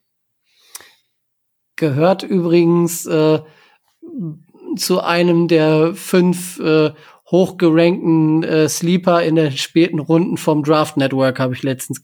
Gehört 1.77 2.23
übrigens 2.23 3.07
äh, 3.07 3.41
zu 4.77 5.01
einem 5.01 5.49
der 5.49 5.95
fünf 5.95 6.59
äh, 6.61 6.93
hochgerankten 7.31 8.43
äh, 8.43 8.69
Sleeper 8.69 9.23
in 9.23 9.37
den 9.37 9.53
späten 9.53 9.99
Runden 9.99 10.37
vom 10.37 10.63
Draft 10.63 10.97
Network 10.97 11.41
habe 11.41 11.55
ich 11.55 11.63
letztens 11.63 12.03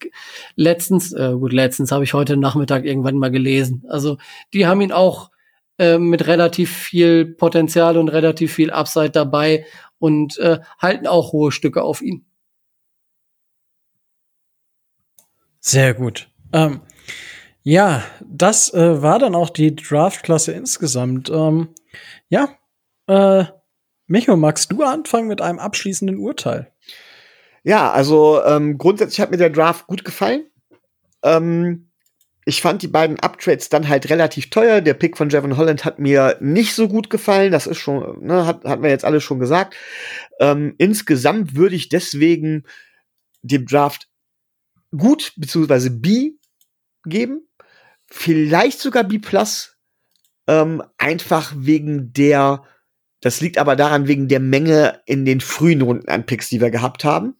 letztens 0.56 1.12
äh, 1.12 1.32
gut 1.32 1.52
letztens 1.52 1.92
habe 1.92 2.04
ich 2.04 2.14
heute 2.14 2.36
Nachmittag 2.36 2.84
irgendwann 2.84 3.16
mal 3.16 3.30
gelesen. 3.30 3.84
Also 3.88 4.18
die 4.54 4.66
haben 4.66 4.80
ihn 4.80 4.92
auch 4.92 5.30
äh, 5.78 5.98
mit 5.98 6.26
relativ 6.26 6.72
viel 6.74 7.26
Potenzial 7.26 7.96
und 7.98 8.08
relativ 8.08 8.54
viel 8.54 8.70
Upside 8.70 9.10
dabei 9.10 9.66
und 9.98 10.38
äh, 10.38 10.60
halten 10.78 11.06
auch 11.06 11.32
hohe 11.32 11.52
Stücke 11.52 11.82
auf 11.82 12.02
ihn. 12.02 12.24
Sehr 15.60 15.92
gut. 15.94 16.30
Ähm, 16.52 16.80
ja, 17.62 18.02
das 18.24 18.72
äh, 18.72 19.02
war 19.02 19.18
dann 19.18 19.34
auch 19.34 19.50
die 19.50 19.74
Draftklasse 19.74 20.52
insgesamt. 20.52 21.30
Ähm, 21.30 21.68
ja, 22.28 22.48
äh, 23.06 23.44
Micho, 24.06 24.36
magst 24.36 24.72
du 24.72 24.82
anfangen 24.82 25.28
mit 25.28 25.40
einem 25.40 25.58
abschließenden 25.58 26.18
Urteil? 26.18 26.72
Ja, 27.62 27.92
also 27.92 28.42
ähm, 28.44 28.78
grundsätzlich 28.78 29.20
hat 29.20 29.30
mir 29.30 29.36
der 29.36 29.50
Draft 29.50 29.86
gut 29.86 30.04
gefallen. 30.04 30.46
Ähm, 31.22 31.90
ich 32.46 32.62
fand 32.62 32.82
die 32.82 32.88
beiden 32.88 33.20
Uptrades 33.20 33.68
dann 33.68 33.88
halt 33.88 34.08
relativ 34.08 34.50
teuer. 34.50 34.80
Der 34.80 34.94
Pick 34.94 35.16
von 35.16 35.28
Jevon 35.28 35.56
Holland 35.56 35.84
hat 35.84 35.98
mir 35.98 36.38
nicht 36.40 36.74
so 36.74 36.88
gut 36.88 37.10
gefallen. 37.10 37.52
Das 37.52 37.66
ist 37.66 37.78
schon, 37.78 38.24
ne, 38.24 38.46
hat, 38.46 38.64
hat 38.64 38.80
mir 38.80 38.88
jetzt 38.88 39.04
alles 39.04 39.22
schon 39.22 39.38
gesagt. 39.38 39.76
Ähm, 40.40 40.74
insgesamt 40.78 41.54
würde 41.54 41.76
ich 41.76 41.90
deswegen 41.90 42.64
dem 43.42 43.66
Draft 43.66 44.08
gut 44.96 45.34
beziehungsweise 45.36 45.90
B 45.90 46.32
geben. 47.04 47.46
Vielleicht 48.10 48.80
sogar 48.80 49.04
B 49.04 49.18
plus. 49.18 49.76
Ähm, 50.46 50.82
einfach 50.98 51.52
wegen 51.56 52.12
der 52.12 52.64
das 53.20 53.40
liegt 53.40 53.58
aber 53.58 53.76
daran 53.76 54.08
wegen 54.08 54.28
der 54.28 54.40
Menge 54.40 55.00
in 55.04 55.24
den 55.24 55.40
frühen 55.40 55.82
Runden 55.82 56.08
an 56.08 56.24
Picks, 56.24 56.48
die 56.48 56.60
wir 56.60 56.70
gehabt 56.70 57.04
haben. 57.04 57.36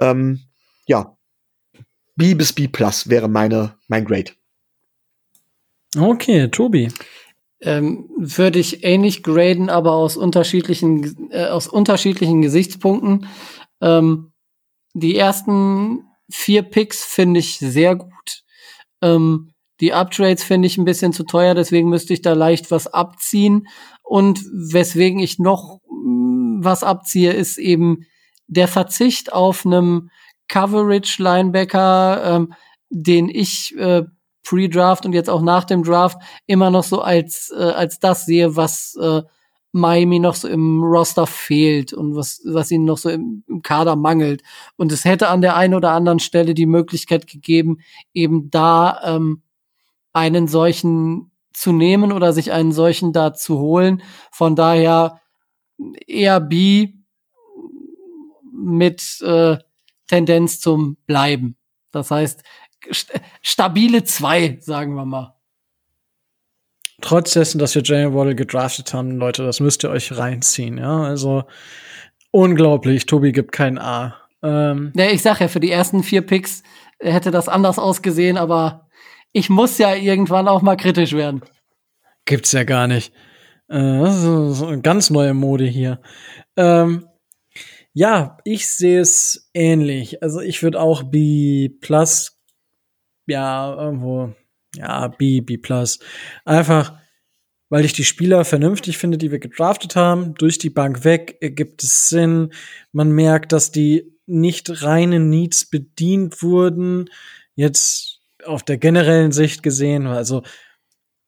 Ähm, 0.00 0.40
ja, 0.86 1.16
B 2.16 2.34
bis 2.34 2.52
B 2.52 2.68
plus 2.68 3.08
wäre 3.08 3.28
meine, 3.28 3.76
mein 3.88 4.04
Grade. 4.04 4.32
Okay, 5.96 6.48
Tobi. 6.48 6.88
Ähm, 7.60 8.08
würde 8.16 8.58
ich 8.58 8.84
ähnlich 8.84 9.22
graden, 9.22 9.70
aber 9.70 9.92
aus 9.92 10.16
unterschiedlichen, 10.16 11.30
äh, 11.30 11.46
aus 11.46 11.68
unterschiedlichen 11.68 12.42
Gesichtspunkten. 12.42 13.28
Ähm, 13.80 14.32
die 14.94 15.16
ersten 15.16 16.04
vier 16.30 16.62
Picks 16.62 17.04
finde 17.04 17.40
ich 17.40 17.58
sehr 17.58 17.96
gut. 17.96 18.44
Ähm, 19.02 19.53
die 19.80 19.92
Uptrades 19.92 20.44
finde 20.44 20.66
ich 20.66 20.78
ein 20.78 20.84
bisschen 20.84 21.12
zu 21.12 21.24
teuer, 21.24 21.54
deswegen 21.54 21.88
müsste 21.88 22.12
ich 22.12 22.22
da 22.22 22.32
leicht 22.32 22.70
was 22.70 22.86
abziehen. 22.86 23.66
Und 24.02 24.40
weswegen 24.52 25.18
ich 25.18 25.38
noch 25.38 25.80
mm, 25.90 26.62
was 26.62 26.84
abziehe, 26.84 27.32
ist 27.32 27.58
eben 27.58 28.06
der 28.46 28.68
Verzicht 28.68 29.32
auf 29.32 29.66
einem 29.66 30.10
Coverage-Linebacker, 30.48 32.22
ähm, 32.24 32.54
den 32.90 33.28
ich 33.28 33.74
äh, 33.76 34.04
pre-Draft 34.44 35.06
und 35.06 35.14
jetzt 35.14 35.30
auch 35.30 35.42
nach 35.42 35.64
dem 35.64 35.82
Draft 35.82 36.18
immer 36.46 36.70
noch 36.70 36.84
so 36.84 37.00
als, 37.00 37.52
äh, 37.56 37.62
als 37.62 37.98
das 37.98 38.26
sehe, 38.26 38.54
was 38.56 38.96
äh, 39.00 39.22
Miami 39.72 40.20
noch 40.20 40.36
so 40.36 40.46
im 40.46 40.84
Roster 40.84 41.26
fehlt 41.26 41.92
und 41.92 42.14
was, 42.14 42.40
was 42.44 42.70
ihnen 42.70 42.84
noch 42.84 42.98
so 42.98 43.10
im, 43.10 43.42
im 43.48 43.62
Kader 43.62 43.96
mangelt. 43.96 44.42
Und 44.76 44.92
es 44.92 45.04
hätte 45.04 45.28
an 45.28 45.40
der 45.40 45.56
einen 45.56 45.74
oder 45.74 45.90
anderen 45.90 46.20
Stelle 46.20 46.54
die 46.54 46.66
Möglichkeit 46.66 47.26
gegeben, 47.26 47.78
eben 48.12 48.50
da 48.50 49.00
ähm, 49.04 49.42
einen 50.14 50.48
solchen 50.48 51.30
zu 51.52 51.72
nehmen 51.72 52.12
oder 52.12 52.32
sich 52.32 52.52
einen 52.52 52.72
solchen 52.72 53.12
da 53.12 53.34
zu 53.34 53.58
holen. 53.58 54.02
Von 54.32 54.56
daher 54.56 55.20
eher 56.06 56.40
B 56.40 56.94
mit 58.52 59.20
äh, 59.20 59.58
Tendenz 60.06 60.60
zum 60.60 60.96
Bleiben. 61.06 61.56
Das 61.92 62.10
heißt, 62.10 62.42
st 62.92 63.12
stabile 63.42 64.04
zwei, 64.04 64.58
sagen 64.60 64.94
wir 64.94 65.04
mal. 65.04 65.34
Trotz 67.00 67.32
dessen, 67.32 67.58
dass 67.58 67.74
wir 67.74 67.82
Jalen 67.82 68.14
Waddle 68.14 68.34
gedraftet 68.34 68.94
haben, 68.94 69.18
Leute, 69.18 69.44
das 69.44 69.60
müsst 69.60 69.84
ihr 69.84 69.90
euch 69.90 70.16
reinziehen, 70.16 70.78
ja. 70.78 71.02
Also 71.02 71.44
unglaublich, 72.30 73.06
Tobi 73.06 73.32
gibt 73.32 73.52
kein 73.52 73.78
A. 73.78 74.16
Ähm, 74.42 74.92
ja, 74.96 75.06
ich 75.06 75.22
sag 75.22 75.40
ja, 75.40 75.48
für 75.48 75.60
die 75.60 75.70
ersten 75.70 76.02
vier 76.02 76.22
Picks 76.22 76.62
hätte 77.00 77.30
das 77.30 77.48
anders 77.48 77.78
ausgesehen, 77.78 78.36
aber 78.36 78.83
ich 79.34 79.50
muss 79.50 79.76
ja 79.78 79.94
irgendwann 79.94 80.48
auch 80.48 80.62
mal 80.62 80.76
kritisch 80.76 81.12
werden. 81.12 81.42
Gibt's 82.24 82.52
ja 82.52 82.62
gar 82.64 82.86
nicht. 82.86 83.12
Äh, 83.68 83.98
das 83.98 84.22
ist 84.22 84.62
eine 84.62 84.80
ganz 84.80 85.10
neue 85.10 85.34
Mode 85.34 85.66
hier. 85.66 86.00
Ähm, 86.56 87.06
ja, 87.92 88.38
ich 88.44 88.68
sehe 88.68 89.00
es 89.00 89.50
ähnlich. 89.52 90.22
Also 90.22 90.40
ich 90.40 90.62
würde 90.62 90.80
auch 90.80 91.02
B 91.02 91.68
plus, 91.68 92.40
ja, 93.26 93.74
irgendwo, 93.74 94.32
ja, 94.76 95.08
B, 95.08 95.40
B 95.40 95.58
plus. 95.58 95.98
Einfach, 96.44 96.96
weil 97.68 97.84
ich 97.84 97.92
die 97.92 98.04
Spieler 98.04 98.44
vernünftig 98.44 98.98
finde, 98.98 99.18
die 99.18 99.32
wir 99.32 99.40
gedraftet 99.40 99.96
haben. 99.96 100.34
Durch 100.34 100.58
die 100.58 100.70
Bank 100.70 101.04
weg 101.04 101.38
ergibt 101.40 101.82
es 101.82 102.08
Sinn. 102.08 102.52
Man 102.92 103.10
merkt, 103.10 103.50
dass 103.50 103.72
die 103.72 104.16
nicht 104.26 104.82
reinen 104.82 105.28
Needs 105.28 105.68
bedient 105.68 106.40
wurden. 106.42 107.10
Jetzt 107.56 108.13
auf 108.46 108.62
der 108.62 108.78
generellen 108.78 109.32
Sicht 109.32 109.62
gesehen, 109.62 110.06
also 110.06 110.42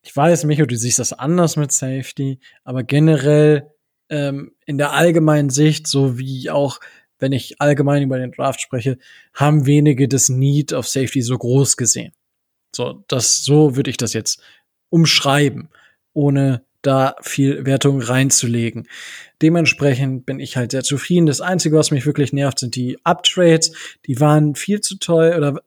ich 0.03 0.15
weiß, 0.15 0.45
Micho, 0.45 0.67
du 0.67 0.77
siehst 0.77 1.01
das 1.01 1.13
anders 1.13 1.57
mit 1.57 1.73
Safety, 1.73 2.39
aber 2.63 2.85
generell 2.85 3.73
ähm, 4.09 4.53
in 4.65 4.79
der 4.79 4.93
allgemeinen 4.93 5.51
Sicht, 5.51 5.89
so 5.89 6.17
wie 6.17 6.49
auch 6.49 6.81
wenn 7.19 7.33
ich 7.33 7.61
allgemein 7.61 8.03
über 8.03 8.19
den 8.19 8.31
Draft 8.31 8.61
spreche, 8.61 8.99
haben 9.35 9.67
wenige 9.67 10.07
das 10.07 10.29
Need 10.29 10.73
of 10.73 10.87
Safety 10.87 11.23
so 11.23 11.37
groß 11.37 11.77
gesehen. 11.77 12.13
So, 12.75 13.05
das, 13.09 13.43
so 13.43 13.75
würde 13.75 13.91
ich 13.91 13.97
das 13.97 14.13
jetzt 14.13 14.41
umschreiben, 14.91 15.71
ohne 16.13 16.63
da 16.83 17.17
viel 17.21 17.67
Wertung 17.67 18.01
reinzulegen. 18.01 18.87
Dementsprechend 19.43 20.25
bin 20.25 20.39
ich 20.39 20.57
halt 20.57 20.71
sehr 20.71 20.85
zufrieden. 20.85 21.27
Das 21.27 21.41
Einzige, 21.41 21.77
was 21.77 21.91
mich 21.91 22.07
wirklich 22.07 22.33
nervt, 22.33 22.61
sind 22.61 22.77
die 22.77 22.99
Uptrades. 23.03 23.73
Die 24.07 24.21
waren 24.21 24.55
viel 24.55 24.81
zu 24.81 24.99
teuer 24.99 25.37
oder 25.37 25.63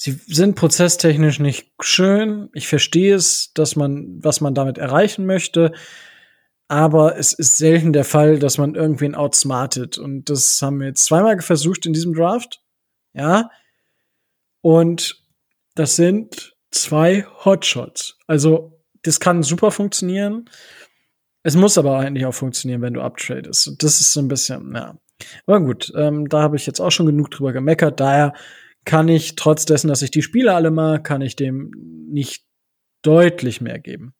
sie 0.00 0.18
sind 0.26 0.54
prozesstechnisch 0.54 1.40
nicht 1.40 1.72
schön. 1.82 2.48
Ich 2.54 2.68
verstehe 2.68 3.14
es, 3.14 3.52
dass 3.52 3.76
man, 3.76 4.18
was 4.24 4.40
man 4.40 4.54
damit 4.54 4.78
erreichen 4.78 5.26
möchte. 5.26 5.72
Aber 6.68 7.18
es 7.18 7.34
ist 7.34 7.58
selten 7.58 7.92
der 7.92 8.06
Fall, 8.06 8.38
dass 8.38 8.56
man 8.56 8.74
irgendwen 8.74 9.14
outsmartet. 9.14 9.98
Und 9.98 10.30
das 10.30 10.62
haben 10.62 10.80
wir 10.80 10.86
jetzt 10.86 11.04
zweimal 11.04 11.38
versucht 11.40 11.84
in 11.84 11.92
diesem 11.92 12.14
Draft. 12.14 12.62
Ja. 13.12 13.50
Und 14.62 15.22
das 15.74 15.96
sind 15.96 16.56
zwei 16.70 17.26
Hotshots. 17.44 18.16
Also, 18.26 18.80
das 19.02 19.20
kann 19.20 19.42
super 19.42 19.70
funktionieren. 19.70 20.48
Es 21.42 21.56
muss 21.56 21.76
aber 21.76 21.98
eigentlich 21.98 22.24
auch 22.24 22.34
funktionieren, 22.34 22.80
wenn 22.80 22.94
du 22.94 23.02
uptradest. 23.02 23.68
Und 23.68 23.82
das 23.82 24.00
ist 24.00 24.14
so 24.14 24.20
ein 24.20 24.28
bisschen, 24.28 24.74
ja. 24.74 24.96
Aber 25.46 25.60
gut, 25.60 25.92
ähm, 25.94 26.26
da 26.26 26.40
habe 26.40 26.56
ich 26.56 26.64
jetzt 26.64 26.80
auch 26.80 26.90
schon 26.90 27.04
genug 27.04 27.30
drüber 27.30 27.52
gemeckert. 27.52 28.00
Daher 28.00 28.32
kann 28.84 29.08
ich, 29.08 29.36
trotz 29.36 29.64
dessen, 29.64 29.88
dass 29.88 30.02
ich 30.02 30.10
die 30.10 30.22
Spiele 30.22 30.54
alle 30.54 30.70
mag, 30.70 31.04
kann 31.04 31.22
ich 31.22 31.36
dem 31.36 31.72
nicht 32.10 32.44
deutlich 33.02 33.60
mehr 33.60 33.78
geben. 33.78 34.14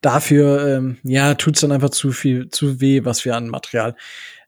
Dafür, 0.00 0.66
ähm, 0.66 0.96
ja, 1.02 1.34
tut's 1.34 1.60
dann 1.60 1.72
einfach 1.72 1.90
zu 1.90 2.12
viel, 2.12 2.48
zu 2.48 2.80
weh, 2.80 3.04
was 3.04 3.24
wir 3.24 3.36
an 3.36 3.48
Material 3.48 3.94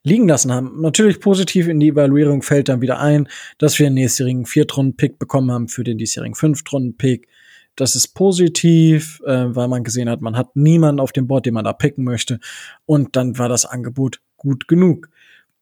liegen 0.02 0.26
lassen 0.26 0.52
haben. 0.52 0.80
Natürlich 0.80 1.20
positiv 1.20 1.68
in 1.68 1.80
die 1.80 1.88
Evaluierung 1.88 2.42
fällt 2.42 2.68
dann 2.68 2.80
wieder 2.80 2.98
ein, 2.98 3.28
dass 3.58 3.78
wir 3.78 3.86
einen 3.86 3.96
nächstjährigen 3.96 4.46
Viertrunden-Pick 4.46 5.18
bekommen 5.18 5.52
haben 5.52 5.68
für 5.68 5.84
den 5.84 5.98
diesjährigen 5.98 6.34
Fünftrunden-Pick. 6.34 7.28
Das 7.76 7.94
ist 7.94 8.08
positiv, 8.08 9.20
äh, 9.26 9.54
weil 9.54 9.68
man 9.68 9.84
gesehen 9.84 10.08
hat, 10.08 10.20
man 10.20 10.36
hat 10.36 10.56
niemanden 10.56 11.00
auf 11.00 11.12
dem 11.12 11.26
Board, 11.26 11.46
den 11.46 11.54
man 11.54 11.64
da 11.64 11.72
picken 11.72 12.04
möchte. 12.04 12.40
Und 12.84 13.16
dann 13.16 13.38
war 13.38 13.48
das 13.48 13.64
Angebot 13.64 14.20
gut 14.36 14.68
genug. 14.68 15.08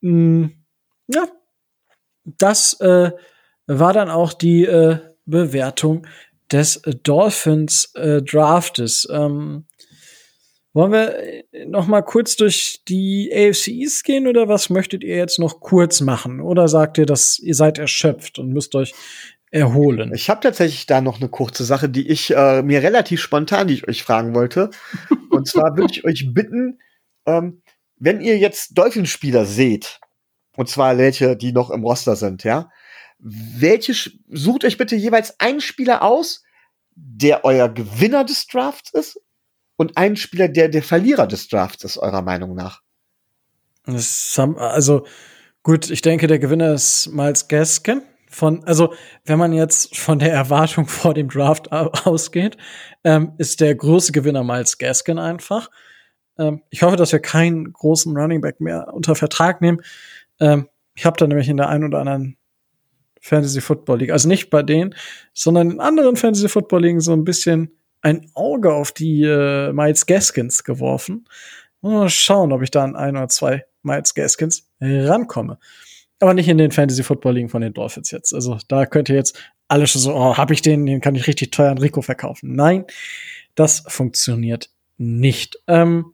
Mm, 0.00 0.46
ja, 1.08 1.28
das 2.38 2.74
äh, 2.80 3.10
war 3.78 3.92
dann 3.92 4.10
auch 4.10 4.32
die 4.32 4.64
äh, 4.64 4.98
Bewertung 5.26 6.06
des 6.50 6.82
Dolphins 7.02 7.94
äh, 7.94 8.22
Draftes. 8.22 9.06
Ähm, 9.10 9.66
wollen 10.72 10.92
wir 10.92 11.18
äh, 11.52 11.66
noch 11.66 11.86
mal 11.86 12.02
kurz 12.02 12.36
durch 12.36 12.82
die 12.88 13.30
AFC 13.32 13.68
East 13.68 14.04
gehen 14.04 14.26
oder 14.26 14.48
was 14.48 14.70
möchtet 14.70 15.04
ihr 15.04 15.16
jetzt 15.16 15.38
noch 15.38 15.60
kurz 15.60 16.00
machen? 16.00 16.40
Oder 16.40 16.68
sagt 16.68 16.98
ihr, 16.98 17.06
dass 17.06 17.38
ihr 17.38 17.54
seid 17.54 17.78
erschöpft 17.78 18.38
und 18.38 18.52
müsst 18.52 18.74
euch 18.74 18.94
erholen? 19.50 20.12
Ich 20.14 20.30
habe 20.30 20.40
tatsächlich 20.40 20.86
da 20.86 21.00
noch 21.00 21.20
eine 21.20 21.28
kurze 21.28 21.64
Sache, 21.64 21.88
die 21.88 22.08
ich 22.08 22.34
äh, 22.34 22.62
mir 22.62 22.82
relativ 22.82 23.20
spontan, 23.20 23.68
die 23.68 23.74
ich 23.74 23.88
euch 23.88 24.02
fragen 24.02 24.34
wollte. 24.34 24.70
und 25.30 25.46
zwar 25.46 25.76
würde 25.76 25.92
ich 25.92 26.04
euch 26.04 26.32
bitten, 26.32 26.80
ähm, 27.26 27.62
wenn 27.96 28.20
ihr 28.20 28.38
jetzt 28.38 28.78
Dolphinspieler 28.78 29.44
seht, 29.44 30.00
und 30.56 30.68
zwar 30.68 30.98
welche, 30.98 31.36
die 31.36 31.52
noch 31.52 31.70
im 31.70 31.84
Roster 31.84 32.16
sind, 32.16 32.44
ja, 32.44 32.70
welche 33.22 33.94
sucht 34.28 34.64
euch 34.64 34.78
bitte 34.78 34.96
jeweils 34.96 35.38
einen 35.40 35.60
Spieler 35.60 36.02
aus, 36.02 36.42
der 36.94 37.44
euer 37.44 37.68
Gewinner 37.68 38.24
des 38.24 38.46
Drafts 38.46 38.92
ist 38.92 39.20
und 39.76 39.96
einen 39.96 40.16
Spieler, 40.16 40.48
der 40.48 40.68
der 40.68 40.82
Verlierer 40.82 41.26
des 41.26 41.48
Drafts 41.48 41.84
ist, 41.84 41.98
eurer 41.98 42.22
Meinung 42.22 42.54
nach. 42.54 42.82
also 44.56 45.06
gut, 45.62 45.90
ich 45.90 46.02
denke, 46.02 46.26
der 46.26 46.38
Gewinner 46.38 46.74
ist 46.74 47.08
Miles 47.08 47.48
Gaskin. 47.48 48.02
Von, 48.28 48.62
also, 48.64 48.94
wenn 49.24 49.40
man 49.40 49.52
jetzt 49.52 49.96
von 49.96 50.20
der 50.20 50.32
Erwartung 50.32 50.86
vor 50.86 51.14
dem 51.14 51.28
Draft 51.28 51.72
ausgeht, 51.72 52.56
ähm, 53.02 53.32
ist 53.38 53.60
der 53.60 53.74
große 53.74 54.12
Gewinner 54.12 54.44
Miles 54.44 54.78
Gaskin 54.78 55.18
einfach. 55.18 55.68
Ähm, 56.38 56.62
ich 56.70 56.82
hoffe, 56.82 56.96
dass 56.96 57.12
wir 57.12 57.20
keinen 57.20 57.72
großen 57.72 58.16
Running 58.16 58.40
Back 58.40 58.60
mehr 58.60 58.92
unter 58.92 59.14
Vertrag 59.14 59.60
nehmen. 59.60 59.80
Ähm, 60.38 60.68
ich 60.94 61.04
habe 61.06 61.16
da 61.16 61.26
nämlich 61.26 61.48
in 61.48 61.56
der 61.56 61.68
einen 61.68 61.84
oder 61.84 62.00
anderen 62.00 62.36
Fantasy 63.20 63.60
Football 63.60 63.98
League. 63.98 64.10
Also 64.10 64.28
nicht 64.28 64.50
bei 64.50 64.62
denen, 64.62 64.94
sondern 65.32 65.72
in 65.72 65.80
anderen 65.80 66.16
Fantasy 66.16 66.48
Football 66.48 66.82
Ligen 66.82 67.00
so 67.00 67.12
ein 67.12 67.24
bisschen 67.24 67.76
ein 68.02 68.30
Auge 68.34 68.72
auf 68.72 68.92
die 68.92 69.22
äh, 69.22 69.72
Miles 69.72 70.06
Gaskins 70.06 70.64
geworfen. 70.64 71.26
Mal 71.82 72.08
schauen, 72.08 72.52
ob 72.52 72.62
ich 72.62 72.70
da 72.70 72.84
an 72.84 72.96
ein 72.96 73.16
oder 73.16 73.28
zwei 73.28 73.64
Miles 73.82 74.14
Gaskins 74.14 74.68
rankomme. 74.80 75.58
Aber 76.18 76.34
nicht 76.34 76.48
in 76.48 76.58
den 76.58 76.70
Fantasy 76.70 77.02
Football 77.02 77.34
Ligen 77.34 77.48
von 77.48 77.62
den 77.62 77.72
Dolphins 77.72 78.10
jetzt. 78.10 78.34
Also 78.34 78.58
da 78.68 78.86
könnt 78.86 79.08
ihr 79.08 79.16
jetzt 79.16 79.38
alle 79.68 79.86
schon 79.86 80.02
so, 80.02 80.14
oh, 80.14 80.36
hab 80.36 80.50
ich 80.50 80.62
den, 80.62 80.84
den 80.84 81.00
kann 81.00 81.14
ich 81.14 81.26
richtig 81.26 81.52
teuer 81.52 81.70
an 81.70 81.78
Rico 81.78 82.02
verkaufen. 82.02 82.54
Nein, 82.54 82.84
das 83.54 83.84
funktioniert 83.86 84.70
nicht. 84.98 85.58
Ähm, 85.66 86.12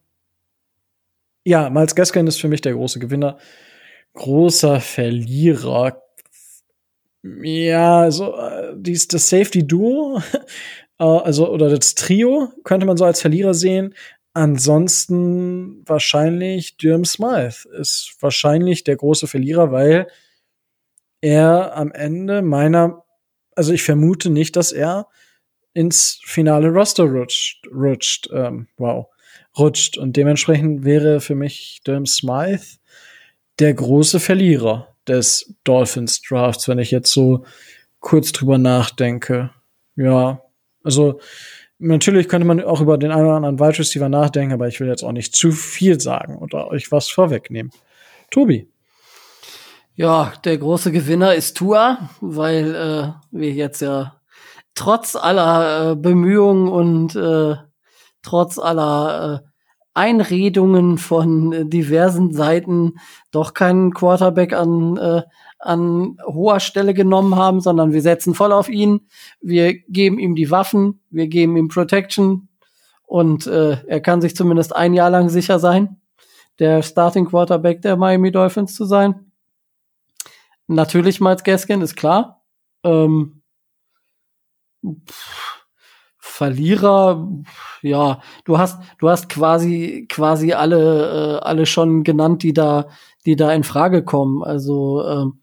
ja, 1.44 1.70
Miles 1.70 1.94
Gaskin 1.94 2.26
ist 2.26 2.40
für 2.40 2.48
mich 2.48 2.60
der 2.60 2.74
große 2.74 2.98
Gewinner. 2.98 3.38
Großer 4.14 4.80
Verlierer 4.80 6.02
ja, 7.42 8.00
also 8.00 8.36
äh, 8.36 8.74
dies, 8.76 9.08
das 9.08 9.28
Safety 9.28 9.66
Duo, 9.66 10.20
äh, 10.98 11.04
also 11.04 11.50
oder 11.50 11.68
das 11.70 11.94
Trio 11.94 12.52
könnte 12.64 12.86
man 12.86 12.96
so 12.96 13.04
als 13.04 13.20
Verlierer 13.20 13.54
sehen. 13.54 13.94
Ansonsten 14.34 15.82
wahrscheinlich 15.86 16.76
Durham 16.76 17.04
Smythe 17.06 17.68
ist 17.78 18.16
wahrscheinlich 18.20 18.84
der 18.84 18.96
große 18.96 19.26
Verlierer, 19.26 19.72
weil 19.72 20.08
er 21.22 21.74
am 21.74 21.90
Ende 21.92 22.42
meiner, 22.42 23.04
also 23.54 23.72
ich 23.72 23.82
vermute 23.82 24.28
nicht, 24.28 24.56
dass 24.56 24.72
er 24.72 25.08
ins 25.72 26.20
finale 26.24 26.68
Roster 26.68 27.04
rutscht, 27.04 27.66
rutscht, 27.68 28.28
ähm, 28.32 28.68
wow, 28.76 29.06
rutscht. 29.58 29.96
Und 29.96 30.16
dementsprechend 30.16 30.84
wäre 30.84 31.20
für 31.20 31.34
mich 31.34 31.80
Durham 31.84 32.06
Smythe 32.06 32.78
der 33.58 33.72
große 33.74 34.20
Verlierer 34.20 34.95
des 35.08 35.54
Dolphins 35.64 36.22
Drafts, 36.22 36.68
wenn 36.68 36.78
ich 36.78 36.90
jetzt 36.90 37.12
so 37.12 37.44
kurz 38.00 38.32
drüber 38.32 38.58
nachdenke. 38.58 39.50
Ja, 39.96 40.42
also 40.84 41.20
natürlich 41.78 42.28
könnte 42.28 42.46
man 42.46 42.62
auch 42.62 42.80
über 42.80 42.98
den 42.98 43.10
einen 43.10 43.26
oder 43.26 43.36
anderen 43.36 43.58
Wide 43.58 43.78
Receiver 43.78 44.08
nachdenken, 44.08 44.54
aber 44.54 44.68
ich 44.68 44.80
will 44.80 44.88
jetzt 44.88 45.02
auch 45.02 45.12
nicht 45.12 45.34
zu 45.34 45.50
viel 45.52 46.00
sagen 46.00 46.36
oder 46.36 46.68
euch 46.68 46.92
was 46.92 47.08
vorwegnehmen. 47.08 47.72
Tobi. 48.30 48.68
Ja, 49.94 50.34
der 50.44 50.58
große 50.58 50.92
Gewinner 50.92 51.34
ist 51.34 51.56
Tua, 51.56 52.10
weil 52.20 52.74
äh, 52.74 53.12
wir 53.30 53.50
jetzt 53.52 53.80
ja 53.80 54.20
trotz 54.74 55.16
aller 55.16 55.92
äh, 55.92 55.96
Bemühungen 55.96 56.68
und 56.68 57.16
äh, 57.16 57.56
trotz 58.22 58.58
aller 58.58 59.42
äh, 59.42 59.48
Einredungen 59.97 60.98
von 60.98 61.52
äh, 61.52 61.66
diversen 61.66 62.32
Seiten 62.32 62.94
doch 63.31 63.55
keinen 63.55 63.94
Quarterback 63.94 64.52
an, 64.52 64.97
äh, 64.98 65.23
an 65.59 66.18
hoher 66.27 66.60
Stelle 66.60 66.93
genommen 66.93 67.36
haben, 67.36 67.60
sondern 67.60 67.93
wir 67.93 68.02
setzen 68.02 68.35
voll 68.35 68.52
auf 68.52 68.68
ihn. 68.68 69.09
Wir 69.40 69.74
geben 69.74 70.18
ihm 70.18 70.35
die 70.35 70.51
Waffen, 70.51 71.01
wir 71.10 71.28
geben 71.28 71.56
ihm 71.56 71.68
Protection 71.68 72.48
und 73.06 73.47
äh, 73.47 73.78
er 73.86 74.01
kann 74.01 74.20
sich 74.20 74.36
zumindest 74.36 74.77
ein 74.77 74.93
Jahr 74.93 75.10
lang 75.10 75.31
sicher 75.31 75.59
sein, 75.59 76.01
der 76.59 76.82
Starting 76.82 77.27
Quarterback 77.27 77.81
der 77.81 77.97
Miami 77.97 78.31
Dolphins 78.31 78.74
zu 78.74 78.85
sein. 78.85 79.32
Natürlich 80.66 81.20
Miles 81.20 81.43
Gaskin, 81.43 81.81
ist 81.81 81.97
klar. 81.97 82.43
Ähm, 82.85 83.40
pff 85.09 85.65
Verlierer, 86.36 87.26
ja, 87.80 88.20
du 88.44 88.58
hast, 88.58 88.78
du 88.98 89.08
hast 89.08 89.30
quasi, 89.30 90.06
quasi 90.06 90.52
alle, 90.52 91.38
äh, 91.38 91.44
alle 91.46 91.64
schon 91.64 92.04
genannt, 92.04 92.42
die 92.42 92.52
da, 92.52 92.88
die 93.24 93.36
da 93.36 93.50
in 93.54 93.64
Frage 93.64 94.04
kommen. 94.04 94.42
Also 94.42 95.02
ähm, 95.08 95.40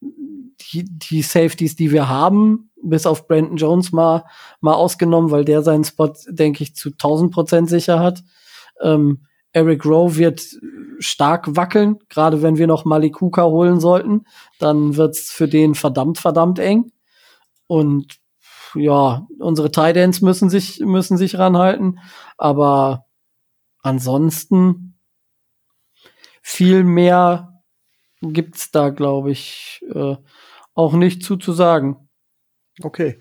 die, 0.00 0.86
die 0.86 1.20
Safeties, 1.20 1.76
die 1.76 1.92
wir 1.92 2.08
haben, 2.08 2.70
bis 2.82 3.04
auf 3.04 3.28
Brandon 3.28 3.58
Jones 3.58 3.92
mal, 3.92 4.24
mal 4.62 4.72
ausgenommen, 4.72 5.30
weil 5.30 5.44
der 5.44 5.60
seinen 5.60 5.84
Spot, 5.84 6.14
denke 6.30 6.62
ich, 6.62 6.74
zu 6.74 6.88
1000 6.88 7.34
Prozent 7.34 7.68
sicher 7.68 8.00
hat. 8.00 8.22
Ähm, 8.80 9.26
Eric 9.52 9.84
Rowe 9.84 10.16
wird 10.16 10.42
stark 11.00 11.54
wackeln, 11.54 11.98
gerade 12.08 12.40
wenn 12.40 12.56
wir 12.56 12.66
noch 12.66 12.86
Malikuka 12.86 13.44
holen 13.44 13.78
sollten, 13.78 14.24
dann 14.58 14.96
wird's 14.96 15.30
für 15.30 15.48
den 15.48 15.74
verdammt, 15.74 16.16
verdammt 16.16 16.58
eng. 16.58 16.92
Und 17.66 18.19
ja, 18.74 19.26
unsere 19.38 19.70
Ends 20.00 20.20
müssen 20.20 20.50
sich, 20.50 20.80
müssen 20.80 21.16
sich 21.16 21.38
ranhalten. 21.38 21.98
Aber 22.36 23.06
ansonsten 23.82 24.98
viel 26.42 26.84
mehr 26.84 27.62
gibt's 28.22 28.70
da, 28.70 28.90
glaube 28.90 29.30
ich, 29.30 29.84
äh, 29.94 30.16
auch 30.74 30.92
nicht 30.92 31.22
zu, 31.22 31.36
zu 31.36 31.52
sagen. 31.52 32.08
Okay. 32.82 33.20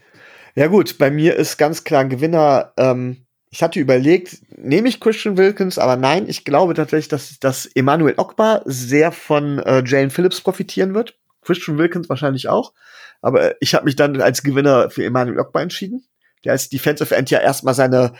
Ja 0.55 0.67
gut, 0.67 0.97
bei 0.97 1.11
mir 1.11 1.35
ist 1.35 1.57
ganz 1.57 1.83
klar 1.83 2.01
ein 2.01 2.09
Gewinner 2.09 2.73
ähm, 2.77 3.25
Ich 3.49 3.63
hatte 3.63 3.79
überlegt, 3.79 4.39
nehme 4.57 4.89
ich 4.89 4.99
Christian 4.99 5.37
Wilkins, 5.37 5.77
aber 5.77 5.95
nein, 5.95 6.27
ich 6.27 6.43
glaube 6.43 6.73
tatsächlich, 6.73 7.07
dass, 7.07 7.39
dass 7.39 7.65
Emmanuel 7.65 8.15
Ogba 8.17 8.61
sehr 8.65 9.11
von 9.11 9.59
äh, 9.59 9.83
Jane 9.85 10.09
Phillips 10.09 10.41
profitieren 10.41 10.93
wird. 10.93 11.17
Christian 11.41 11.77
Wilkins 11.77 12.09
wahrscheinlich 12.09 12.49
auch. 12.49 12.73
Aber 13.21 13.61
ich 13.61 13.73
habe 13.75 13.85
mich 13.85 13.95
dann 13.95 14.21
als 14.21 14.43
Gewinner 14.43 14.89
für 14.89 15.03
Emmanuel 15.03 15.39
Ogba 15.39 15.61
entschieden, 15.61 16.07
der 16.45 16.53
als 16.53 16.69
Defensive 16.69 17.15
End 17.15 17.29
ja 17.29 17.39
erstmal 17.39 17.73
seine, 17.73 18.13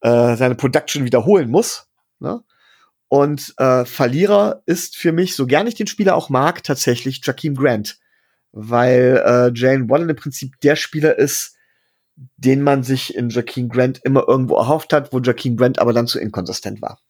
äh, 0.00 0.36
seine 0.36 0.54
Production 0.54 1.04
wiederholen 1.04 1.50
muss. 1.50 1.88
Ne? 2.20 2.42
Und 3.08 3.54
äh, 3.58 3.84
Verlierer 3.84 4.62
ist 4.66 4.96
für 4.96 5.12
mich, 5.12 5.36
so 5.36 5.46
gern 5.46 5.66
ich 5.66 5.74
den 5.74 5.86
Spieler 5.86 6.16
auch 6.16 6.28
mag, 6.28 6.62
tatsächlich 6.64 7.20
Jakeem 7.24 7.54
Grant. 7.54 7.98
Weil 8.52 9.22
äh, 9.24 9.50
Jane 9.54 9.88
Wallen 9.88 10.08
im 10.08 10.16
Prinzip 10.16 10.60
der 10.60 10.76
Spieler 10.76 11.18
ist, 11.18 11.56
den 12.36 12.62
man 12.62 12.82
sich 12.82 13.14
in 13.14 13.28
Jakeem 13.28 13.68
Grant 13.68 14.00
immer 14.02 14.26
irgendwo 14.26 14.56
erhofft 14.56 14.92
hat, 14.92 15.12
wo 15.12 15.20
Jakeem 15.20 15.56
Grant 15.56 15.78
aber 15.78 15.92
dann 15.92 16.06
zu 16.06 16.18
inkonsistent 16.18 16.80
war. 16.80 17.00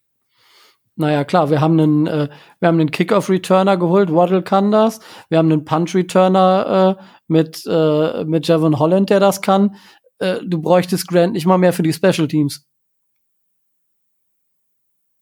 Naja, 0.97 1.25
klar, 1.25 1.51
wir 1.51 1.61
haben 1.61 1.79
einen, 1.79 2.07
äh, 2.07 2.29
wir 2.59 2.69
haben 2.69 2.81
einen 2.81 2.91
Kickoff-Returner 2.91 3.77
geholt, 3.77 4.13
Waddle 4.13 4.43
kann 4.43 4.71
das. 4.71 5.01
Wir 5.29 5.39
haben 5.39 5.53
einen 5.53 5.65
Punch-Returner 5.65 6.99
äh, 6.99 7.05
mit, 7.29 7.65
äh, 7.67 8.25
mit 8.25 8.49
Javon 8.49 8.79
Holland, 8.79 9.11
der 9.11 9.21
das 9.21 9.43
kann. 9.43 9.77
Äh, 10.19 10.39
du 10.45 10.61
bräuchtest 10.61 11.07
Grant 11.07 11.35
nicht 11.35 11.47
mal 11.47 11.59
mehr 11.59 11.75
für 11.75 11.83
die 11.83 11.93
Special 11.93 12.29
Teams. 12.29 12.67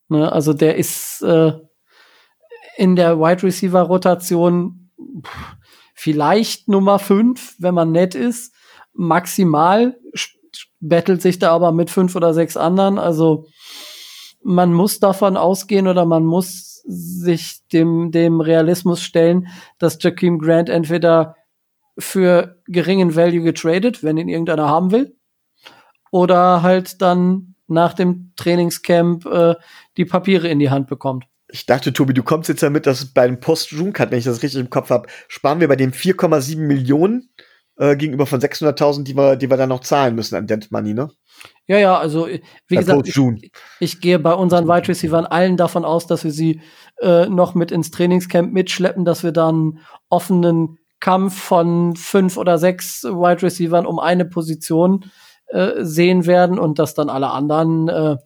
Ne, 0.08 0.30
also 0.30 0.52
der 0.52 0.76
ist 0.76 1.22
äh, 1.22 1.52
in 2.76 2.94
der 2.94 3.18
Wide 3.18 3.42
Receiver 3.42 3.82
Rotation 3.82 4.92
vielleicht 5.94 6.68
Nummer 6.68 6.98
5, 6.98 7.56
wenn 7.58 7.74
man 7.74 7.90
nett 7.90 8.14
ist 8.14 8.54
maximal, 8.94 9.96
bettelt 10.80 11.20
sich 11.20 11.38
da 11.38 11.50
aber 11.50 11.72
mit 11.72 11.90
fünf 11.90 12.14
oder 12.14 12.32
sechs 12.32 12.56
anderen. 12.56 12.98
Also 12.98 13.46
man 14.44 14.72
muss 14.72 15.00
davon 15.00 15.36
ausgehen 15.36 15.88
oder 15.88 16.04
man 16.04 16.24
muss 16.24 16.82
sich 16.86 17.66
dem, 17.72 18.10
dem 18.10 18.40
Realismus 18.40 19.02
stellen, 19.02 19.48
dass 19.78 20.02
Jakeem 20.02 20.38
Grant 20.38 20.68
entweder 20.68 21.36
für 21.98 22.60
geringen 22.66 23.16
Value 23.16 23.42
getradet, 23.42 24.02
wenn 24.02 24.18
ihn 24.18 24.28
irgendeiner 24.28 24.68
haben 24.68 24.90
will, 24.90 25.16
oder 26.10 26.62
halt 26.62 27.00
dann 27.00 27.54
nach 27.66 27.94
dem 27.94 28.32
Trainingscamp 28.36 29.24
äh, 29.26 29.54
die 29.96 30.04
Papiere 30.04 30.48
in 30.48 30.58
die 30.58 30.70
Hand 30.70 30.88
bekommt. 30.88 31.24
Ich 31.48 31.66
dachte, 31.66 31.92
Tobi, 31.92 32.12
du 32.12 32.22
kommst 32.22 32.48
jetzt 32.48 32.62
damit, 32.62 32.86
dass 32.86 33.06
bei 33.06 33.26
dem 33.26 33.40
Post-June-Cut, 33.40 34.10
wenn 34.10 34.18
ich 34.18 34.24
das 34.24 34.42
richtig 34.42 34.60
im 34.60 34.70
Kopf 34.70 34.90
habe, 34.90 35.08
sparen 35.28 35.60
wir 35.60 35.68
bei 35.68 35.76
dem 35.76 35.92
4,7 35.92 36.58
Millionen 36.58 37.30
äh, 37.76 37.96
gegenüber 37.96 38.26
von 38.26 38.40
600.000, 38.40 39.04
die 39.04 39.16
wir, 39.16 39.36
die 39.36 39.48
wir 39.48 39.56
dann 39.56 39.68
noch 39.68 39.80
zahlen 39.80 40.14
müssen 40.14 40.34
an 40.34 40.46
Dent 40.46 40.70
Money, 40.70 40.94
ne? 40.94 41.10
Ja, 41.66 41.78
ja, 41.78 41.98
also 41.98 42.26
wie 42.26 42.74
bei 42.74 42.80
gesagt, 42.80 43.08
ich, 43.08 43.52
ich, 43.80 44.00
gehe 44.00 44.18
bei 44.18 44.34
unseren 44.34 44.68
Wide 44.68 44.86
Receivers 44.88 45.24
allen 45.26 45.56
davon 45.56 45.86
aus, 45.86 46.06
dass 46.06 46.22
wir 46.22 46.30
sie 46.30 46.60
äh, 47.00 47.26
noch 47.26 47.54
mit 47.54 47.72
ins 47.72 47.90
Trainingscamp 47.90 48.52
mitschleppen, 48.52 49.06
dass 49.06 49.22
wir 49.22 49.32
dann 49.32 49.78
offenen 50.10 50.78
Kampf 51.00 51.38
von 51.38 51.96
fünf 51.96 52.36
oder 52.36 52.58
sechs 52.58 53.04
Wide 53.04 53.42
Receivers 53.42 53.86
um 53.86 53.98
eine 53.98 54.26
Position 54.26 55.06
äh, 55.46 55.82
sehen 55.84 56.26
werden 56.26 56.58
und 56.58 56.78
dass 56.78 56.94
dann 56.94 57.08
alle 57.08 57.30
anderen, 57.30 57.88
äh, 57.88 58.16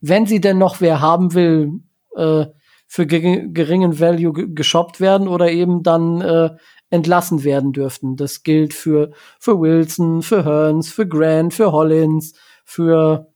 wenn 0.00 0.24
sie 0.24 0.40
denn 0.40 0.56
noch 0.56 0.80
wer 0.80 1.00
haben 1.00 1.34
will, 1.34 1.80
äh, 2.16 2.46
für 2.90 3.06
geringen 3.06 4.00
Value 4.00 4.54
geshoppt 4.54 4.98
werden 4.98 5.28
oder 5.28 5.50
eben 5.50 5.82
dann 5.82 6.22
äh, 6.22 6.56
entlassen 6.90 7.44
werden 7.44 7.72
dürften. 7.72 8.16
Das 8.16 8.42
gilt 8.42 8.74
für, 8.74 9.10
für 9.38 9.60
Wilson, 9.60 10.22
für 10.22 10.44
Hearns, 10.44 10.90
für 10.90 11.06
Grant, 11.06 11.54
für 11.54 11.72
Hollins, 11.72 12.34
für 12.64 13.32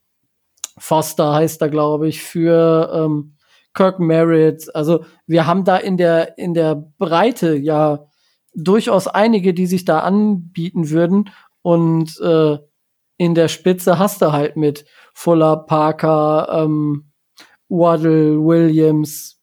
Foster 0.79 1.35
heißt 1.35 1.61
er, 1.61 1.69
glaube 1.69 2.09
ich, 2.09 2.23
für 2.23 2.91
ähm, 2.95 3.37
Kirk 3.75 3.99
Merritt. 3.99 4.75
Also 4.75 5.05
wir 5.27 5.47
haben 5.47 5.65
da 5.65 5.77
in 5.77 5.97
der, 5.97 6.39
in 6.39 6.55
der 6.55 6.75
Breite 6.99 7.57
ja 7.57 8.07
durchaus 8.55 9.07
einige, 9.07 9.55
die 9.55 9.67
sich 9.67 9.85
da 9.85 10.01
anbieten 10.01 10.91
würden. 10.91 11.31
Und 11.63 12.19
äh, 12.21 12.59
in 13.17 13.35
der 13.35 13.49
Spitze 13.49 13.99
hast 13.99 14.23
du 14.23 14.33
halt 14.33 14.57
mit 14.57 14.85
Fuller, 15.15 15.57
Parker, 15.57 16.49
ähm, 16.51 17.13
Waddle, 17.69 18.39
Williams, 18.45 19.42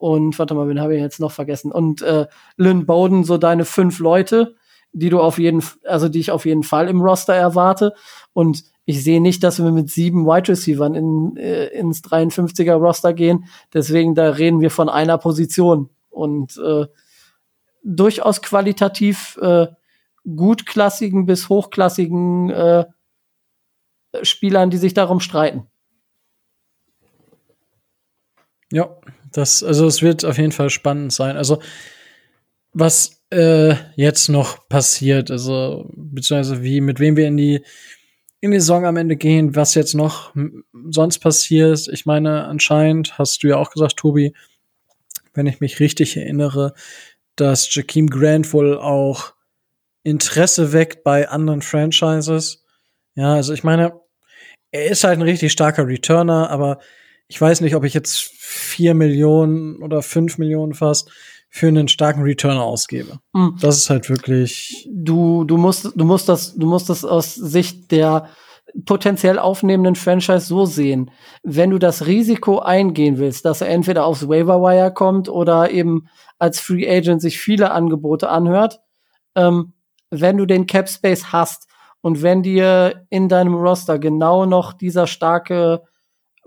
und 0.00 0.38
warte 0.38 0.54
mal, 0.54 0.66
wen 0.66 0.80
habe 0.80 0.96
ich 0.96 1.02
jetzt 1.02 1.20
noch 1.20 1.30
vergessen? 1.30 1.70
Und 1.70 2.00
äh, 2.00 2.26
Lynn 2.56 2.86
Bowden, 2.86 3.22
so 3.22 3.36
deine 3.36 3.66
fünf 3.66 3.98
Leute, 3.98 4.56
die 4.92 5.10
du 5.10 5.20
auf 5.20 5.38
jeden, 5.38 5.62
also 5.84 6.08
die 6.08 6.20
ich 6.20 6.30
auf 6.30 6.46
jeden 6.46 6.62
Fall 6.62 6.88
im 6.88 7.02
Roster 7.02 7.34
erwarte. 7.34 7.92
Und 8.32 8.64
ich 8.86 9.04
sehe 9.04 9.20
nicht, 9.20 9.44
dass 9.44 9.62
wir 9.62 9.70
mit 9.70 9.90
sieben 9.90 10.24
Wide 10.24 10.48
Receivers 10.48 10.96
in, 10.96 11.36
äh, 11.36 11.66
ins 11.66 12.02
53er 12.02 12.76
Roster 12.76 13.12
gehen. 13.12 13.44
Deswegen, 13.74 14.14
da 14.14 14.30
reden 14.30 14.62
wir 14.62 14.70
von 14.70 14.88
einer 14.88 15.18
Position 15.18 15.90
und 16.08 16.56
äh, 16.56 16.86
durchaus 17.84 18.40
qualitativ 18.40 19.38
äh, 19.42 19.66
gutklassigen 20.34 21.26
bis 21.26 21.50
hochklassigen 21.50 22.48
äh, 22.48 22.86
Spielern, 24.22 24.70
die 24.70 24.78
sich 24.78 24.94
darum 24.94 25.20
streiten. 25.20 25.66
Ja, 28.72 28.88
das, 29.32 29.62
also 29.62 29.86
es 29.86 30.02
wird 30.02 30.24
auf 30.24 30.38
jeden 30.38 30.52
Fall 30.52 30.70
spannend 30.70 31.12
sein. 31.12 31.36
Also, 31.36 31.60
was 32.72 33.22
äh, 33.30 33.74
jetzt 33.96 34.28
noch 34.28 34.68
passiert, 34.68 35.30
also, 35.30 35.90
beziehungsweise 35.94 36.62
wie, 36.62 36.80
mit 36.80 37.00
wem 37.00 37.16
wir 37.16 37.26
in 37.26 37.36
die, 37.36 37.64
in 38.40 38.52
die 38.52 38.60
Saison 38.60 38.86
am 38.86 38.96
Ende 38.96 39.16
gehen, 39.16 39.54
was 39.54 39.74
jetzt 39.74 39.94
noch 39.94 40.34
sonst 40.90 41.18
passiert. 41.18 41.88
Ich 41.88 42.06
meine, 42.06 42.46
anscheinend 42.46 43.18
hast 43.18 43.42
du 43.42 43.48
ja 43.48 43.56
auch 43.56 43.70
gesagt, 43.70 43.96
Tobi, 43.98 44.34
wenn 45.34 45.46
ich 45.46 45.60
mich 45.60 45.78
richtig 45.78 46.16
erinnere, 46.16 46.72
dass 47.36 47.72
Jakeem 47.74 48.08
Grant 48.08 48.52
wohl 48.52 48.78
auch 48.78 49.34
Interesse 50.02 50.72
weckt 50.72 51.04
bei 51.04 51.28
anderen 51.28 51.62
Franchises. 51.62 52.64
Ja, 53.14 53.34
also 53.34 53.52
ich 53.52 53.62
meine, 53.62 54.00
er 54.72 54.86
ist 54.86 55.04
halt 55.04 55.18
ein 55.18 55.22
richtig 55.22 55.52
starker 55.52 55.86
Returner, 55.86 56.50
aber 56.50 56.78
ich 57.30 57.40
weiß 57.40 57.60
nicht, 57.60 57.76
ob 57.76 57.84
ich 57.84 57.94
jetzt 57.94 58.18
vier 58.18 58.94
Millionen 58.94 59.80
oder 59.82 60.02
fünf 60.02 60.36
Millionen 60.36 60.74
fast 60.74 61.12
für 61.48 61.68
einen 61.68 61.86
starken 61.86 62.22
Returner 62.22 62.64
ausgebe. 62.64 63.20
Mhm. 63.32 63.56
Das 63.60 63.76
ist 63.76 63.88
halt 63.88 64.10
wirklich. 64.10 64.88
Du, 64.92 65.44
du 65.44 65.56
musst, 65.56 65.92
du 65.94 66.04
musst 66.04 66.28
das, 66.28 66.56
du 66.56 66.66
musst 66.66 66.90
das 66.90 67.04
aus 67.04 67.36
Sicht 67.36 67.92
der 67.92 68.28
potenziell 68.84 69.38
aufnehmenden 69.38 69.94
Franchise 69.94 70.46
so 70.46 70.64
sehen. 70.66 71.12
Wenn 71.44 71.70
du 71.70 71.78
das 71.78 72.06
Risiko 72.06 72.58
eingehen 72.58 73.18
willst, 73.18 73.44
dass 73.44 73.60
er 73.60 73.68
entweder 73.68 74.06
aufs 74.06 74.28
Waiver 74.28 74.60
Wire 74.60 74.92
kommt 74.92 75.28
oder 75.28 75.70
eben 75.70 76.08
als 76.40 76.58
Free 76.58 76.88
Agent 76.88 77.22
sich 77.22 77.38
viele 77.38 77.70
Angebote 77.70 78.28
anhört, 78.28 78.80
ähm, 79.36 79.74
wenn 80.10 80.36
du 80.36 80.46
den 80.46 80.66
Cap 80.66 80.88
Space 80.88 81.26
hast 81.32 81.68
und 82.00 82.22
wenn 82.22 82.42
dir 82.42 83.06
in 83.08 83.28
deinem 83.28 83.54
Roster 83.54 84.00
genau 84.00 84.46
noch 84.46 84.72
dieser 84.72 85.06
starke 85.06 85.82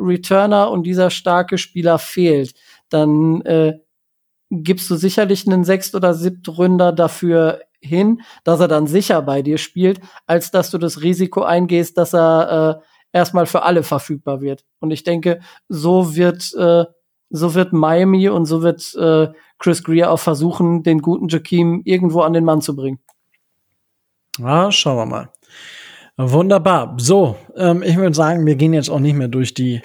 Returner 0.04 0.70
und 0.72 0.84
dieser 0.84 1.10
starke 1.10 1.58
Spieler 1.58 1.98
fehlt, 1.98 2.54
dann 2.90 3.42
äh, 3.42 3.80
gibst 4.50 4.90
du 4.90 4.96
sicherlich 4.96 5.48
einen 5.48 5.64
Sechst- 5.64 5.96
oder 5.96 6.14
Siebtründer 6.14 6.92
dafür 6.92 7.62
hin, 7.82 8.22
dass 8.44 8.60
er 8.60 8.68
dann 8.68 8.88
sicher 8.88 9.22
bei 9.22 9.42
dir 9.42 9.58
spielt, 9.58 10.00
als 10.26 10.52
dass 10.52 10.72
du 10.72 10.78
das 10.78 11.02
Risiko 11.02 11.42
eingehst, 11.42 11.98
dass 11.98 12.14
er 12.14 12.82
äh, 12.82 13.18
erstmal 13.18 13.46
für 13.46 13.64
alle 13.64 13.84
verfügbar 13.84 14.42
wird. 14.42 14.64
Und 14.80 14.92
ich 14.92 15.04
denke, 15.04 15.40
so 15.68 16.16
wird 16.16 16.54
äh, 16.54 16.86
so 17.36 17.56
wird 17.56 17.74
Miami 17.74 18.30
und 18.30 18.46
so 18.46 18.62
wird 18.62 18.94
äh, 18.96 19.28
Chris 19.58 19.84
Greer 19.84 20.12
auch 20.12 20.20
versuchen, 20.20 20.84
den 20.84 21.00
guten 21.00 21.28
Jakeem 21.30 21.82
irgendwo 21.84 22.22
an 22.22 22.34
den 22.34 22.46
Mann 22.46 22.62
zu 22.62 22.76
bringen. 22.76 23.00
Ja, 24.38 24.72
schauen 24.72 24.98
wir 24.98 25.06
mal. 25.06 25.30
Wunderbar. 26.16 26.96
So, 26.98 27.36
ähm, 27.56 27.82
ich 27.82 27.98
würde 27.98 28.16
sagen, 28.16 28.46
wir 28.46 28.56
gehen 28.56 28.74
jetzt 28.74 28.90
auch 28.90 29.00
nicht 29.00 29.16
mehr 29.16 29.30
durch 29.30 29.56
die 29.56 29.82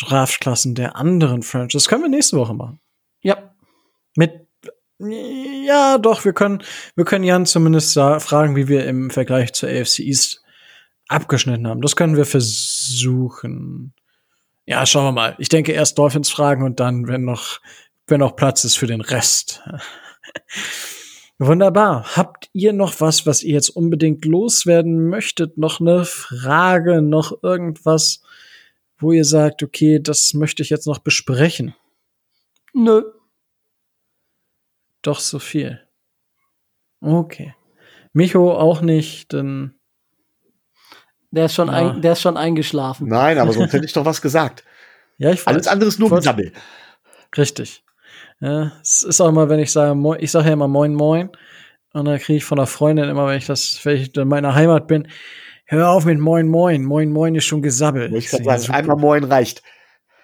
Draftklassen 0.00 0.74
der 0.74 0.96
anderen 0.96 1.42
Franchises. 1.42 1.84
Das 1.84 1.88
können 1.88 2.02
wir 2.02 2.10
nächste 2.10 2.36
Woche 2.36 2.54
machen. 2.54 2.80
Ja. 3.22 3.54
Mit 4.16 4.46
ja, 4.98 5.98
doch, 5.98 6.24
wir 6.24 6.32
können, 6.32 6.62
wir 6.94 7.04
können 7.04 7.24
Jan 7.24 7.44
zumindest 7.44 7.92
fragen, 7.94 8.56
wie 8.56 8.66
wir 8.66 8.86
im 8.86 9.10
Vergleich 9.10 9.52
zur 9.52 9.68
AFC 9.68 9.98
East 9.98 10.42
abgeschnitten 11.08 11.66
haben. 11.66 11.82
Das 11.82 11.96
können 11.96 12.16
wir 12.16 12.24
versuchen. 12.24 13.92
Ja, 14.64 14.86
schauen 14.86 15.04
wir 15.04 15.12
mal. 15.12 15.34
Ich 15.38 15.48
denke 15.48 15.72
erst 15.72 15.98
Dolphins 15.98 16.30
fragen 16.30 16.62
und 16.64 16.80
dann, 16.80 17.08
wenn 17.08 17.24
noch, 17.24 17.60
wenn 18.06 18.20
noch 18.20 18.36
Platz 18.36 18.64
ist 18.64 18.76
für 18.76 18.86
den 18.86 19.02
Rest. 19.02 19.62
Wunderbar. 21.38 22.16
Habt 22.16 22.48
ihr 22.54 22.72
noch 22.72 22.98
was, 23.00 23.26
was 23.26 23.42
ihr 23.42 23.52
jetzt 23.52 23.68
unbedingt 23.68 24.24
loswerden 24.24 25.08
möchtet? 25.08 25.58
Noch 25.58 25.80
eine 25.80 26.06
Frage, 26.06 27.02
noch 27.02 27.42
irgendwas, 27.42 28.22
wo 28.98 29.12
ihr 29.12 29.24
sagt, 29.24 29.62
okay, 29.62 30.00
das 30.02 30.32
möchte 30.34 30.62
ich 30.62 30.70
jetzt 30.70 30.86
noch 30.86 30.98
besprechen? 30.98 31.74
Nö. 32.72 33.02
Doch 35.02 35.20
so 35.20 35.38
viel. 35.38 35.80
Okay. 37.00 37.54
Micho 38.12 38.52
auch 38.52 38.80
nicht, 38.80 39.32
denn 39.32 39.74
Der 41.30 41.46
ist 41.46 41.54
schon, 41.54 41.68
Ja. 41.68 41.74
ein, 41.92 42.02
der 42.02 42.12
ist 42.12 42.22
schon 42.22 42.36
eingeschlafen. 42.36 43.08
Nein, 43.08 43.38
aber 43.38 43.52
sonst 43.52 43.72
hätte 43.74 43.84
ich 43.84 43.92
doch 43.92 44.04
was 44.04 44.22
gesagt. 44.22 44.64
Ja, 45.18 45.30
ich 45.30 45.40
weiß. 45.40 45.46
Alles 45.48 45.66
andere 45.68 45.88
ist 45.88 45.98
nur 45.98 46.10
Gesabbel. 46.10 46.52
Richtig. 47.36 47.84
Ja, 48.40 48.72
es 48.82 49.02
ist 49.02 49.20
auch 49.20 49.28
immer, 49.28 49.48
wenn 49.48 49.60
ich 49.60 49.72
sage, 49.72 49.98
ich 50.20 50.30
sage 50.30 50.46
ja 50.46 50.52
immer 50.54 50.68
Moin 50.68 50.94
Moin. 50.94 51.30
Und 51.92 52.04
dann 52.04 52.18
kriege 52.18 52.36
ich 52.38 52.44
von 52.44 52.56
der 52.56 52.66
Freundin 52.66 53.08
immer, 53.08 53.26
wenn 53.26 53.38
ich 53.38 53.46
das, 53.46 53.80
wenn 53.84 53.96
ich 53.96 54.14
in 54.16 54.28
meiner 54.28 54.54
Heimat 54.54 54.86
bin, 54.86 55.08
hör 55.66 55.90
auf 55.90 56.04
mit 56.04 56.18
Moin 56.18 56.48
Moin. 56.48 56.84
Moin 56.84 57.10
Moin 57.12 57.34
ist 57.34 57.44
schon 57.44 57.62
Gesabbel. 57.62 58.10
Wollte 58.10 58.18
ich 58.18 58.32
Ja, 58.32 58.58
sagen, 58.58 58.74
einmal 58.74 58.96
Moin 58.96 59.24
reicht. 59.24 59.62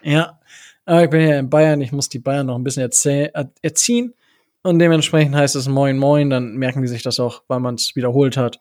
Ja, 0.02 0.40
aber 0.85 1.05
ich 1.05 1.10
bin 1.10 1.20
ja 1.28 1.39
in 1.39 1.51
Bayern, 1.51 1.81
ich 1.81 1.93
muss 1.93 2.09
die 2.09 2.19
Bayern 2.19 2.47
noch 2.47 2.56
ein 2.56 2.64
bisschen 2.64 2.90
er- 3.35 3.52
erziehen. 3.62 4.14
Und 4.62 4.78
dementsprechend 4.78 5.35
heißt 5.35 5.56
es 5.56 5.69
Moin 5.69 5.98
Moin, 5.98 6.31
dann 6.31 6.55
merken 6.56 6.82
die 6.82 6.89
sich 6.89 7.02
das 7.02 7.19
auch, 7.20 7.43
weil 7.48 7.60
man 7.60 7.74
es 7.74 7.94
wiederholt 7.97 8.36
hat. 8.36 8.60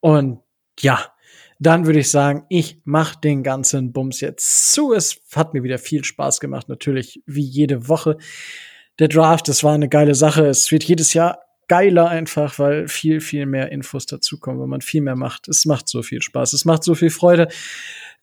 Und 0.00 0.40
ja, 0.80 1.06
dann 1.60 1.86
würde 1.86 2.00
ich 2.00 2.10
sagen, 2.10 2.44
ich 2.48 2.80
mache 2.84 3.20
den 3.20 3.42
ganzen 3.44 3.92
Bums 3.92 4.20
jetzt 4.20 4.72
zu. 4.72 4.92
Es 4.92 5.20
hat 5.34 5.54
mir 5.54 5.62
wieder 5.62 5.78
viel 5.78 6.04
Spaß 6.04 6.40
gemacht, 6.40 6.68
natürlich 6.68 7.22
wie 7.26 7.44
jede 7.44 7.88
Woche. 7.88 8.18
Der 8.98 9.08
Draft, 9.08 9.48
das 9.48 9.62
war 9.64 9.74
eine 9.74 9.88
geile 9.88 10.14
Sache. 10.14 10.46
Es 10.46 10.70
wird 10.70 10.84
jedes 10.84 11.14
Jahr 11.14 11.43
geiler 11.68 12.08
einfach, 12.08 12.58
weil 12.58 12.88
viel, 12.88 13.20
viel 13.20 13.46
mehr 13.46 13.72
Infos 13.72 14.06
dazukommen, 14.06 14.60
wenn 14.60 14.68
man 14.68 14.80
viel 14.80 15.02
mehr 15.02 15.16
macht. 15.16 15.48
Es 15.48 15.64
macht 15.64 15.88
so 15.88 16.02
viel 16.02 16.22
Spaß, 16.22 16.52
es 16.52 16.64
macht 16.64 16.84
so 16.84 16.94
viel 16.94 17.10
Freude. 17.10 17.48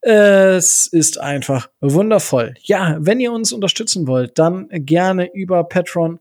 Es 0.01 0.87
ist 0.87 1.19
einfach 1.19 1.69
wundervoll. 1.79 2.55
Ja, 2.61 2.97
wenn 2.99 3.19
ihr 3.19 3.31
uns 3.31 3.51
unterstützen 3.51 4.07
wollt, 4.07 4.39
dann 4.39 4.67
gerne 4.71 5.31
über 5.33 5.63
Patreon. 5.63 6.19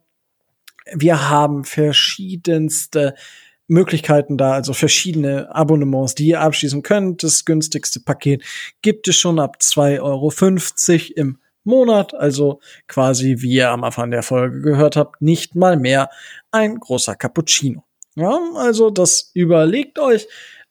Wir 0.94 1.30
haben 1.30 1.64
verschiedenste 1.64 3.14
Möglichkeiten 3.68 4.36
da, 4.36 4.52
also 4.52 4.72
verschiedene 4.72 5.54
Abonnements, 5.54 6.14
die 6.16 6.26
ihr 6.26 6.40
abschließen 6.40 6.82
könnt. 6.82 7.22
Das 7.22 7.44
günstigste 7.44 8.00
Paket 8.00 8.44
gibt 8.82 9.06
es 9.08 9.16
schon 9.16 9.38
ab 9.38 9.58
2,50 9.60 10.00
Euro 10.02 10.32
im 11.16 11.38
Monat, 11.62 12.14
also 12.14 12.60
quasi, 12.88 13.36
wie 13.38 13.52
ihr 13.52 13.70
am 13.70 13.84
Anfang 13.84 14.10
der 14.10 14.22
Folge 14.22 14.60
gehört 14.60 14.96
habt, 14.96 15.22
nicht 15.22 15.54
mal 15.54 15.76
mehr 15.76 16.10
ein 16.50 16.78
großer 16.78 17.14
Cappuccino. 17.14 17.84
Ja, 18.16 18.38
also 18.56 18.90
das 18.90 19.30
überlegt 19.34 19.98
euch. 19.98 20.26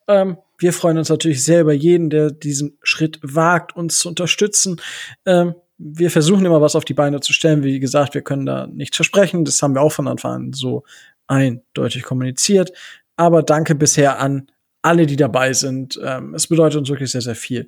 Ähm, 0.08 0.38
wir 0.58 0.74
freuen 0.74 0.98
uns 0.98 1.10
natürlich 1.10 1.44
sehr 1.44 1.62
über 1.62 1.74
jeden, 1.74 2.10
der 2.10 2.32
diesen 2.32 2.78
Schritt 2.84 3.20
wagt, 3.22 3.76
uns 3.76 4.00
zu 4.00 4.10
unterstützen. 4.10 4.82
Ähm, 5.26 5.56
wir 5.78 6.12
versuchen 6.12 6.46
immer 6.46 6.62
was 6.62 6.76
auf 6.76 6.84
die 6.84 6.94
Beine 6.94 7.22
zu 7.22 7.32
stellen. 7.32 7.64
Wie 7.64 7.80
gesagt, 7.80 8.14
wir 8.14 8.22
können 8.22 8.46
da 8.46 8.68
nichts 8.68 8.98
versprechen. 8.98 9.46
Das 9.46 9.62
haben 9.62 9.76
wir 9.76 9.82
auch 9.82 9.94
von 9.94 10.10
Anfang 10.10 10.34
an 10.34 10.54
so 10.54 10.84
eindeutig 11.28 12.04
kommuniziert. 12.04 12.74
Aber 13.16 13.44
danke 13.44 13.76
bisher 13.76 14.20
an 14.20 14.48
alle, 14.82 15.06
die 15.06 15.16
dabei 15.16 15.54
sind. 15.54 16.00
Ähm, 16.04 16.34
es 16.34 16.48
bedeutet 16.48 16.80
uns 16.80 16.90
wirklich 16.90 17.12
sehr, 17.12 17.22
sehr 17.22 17.36
viel. 17.36 17.68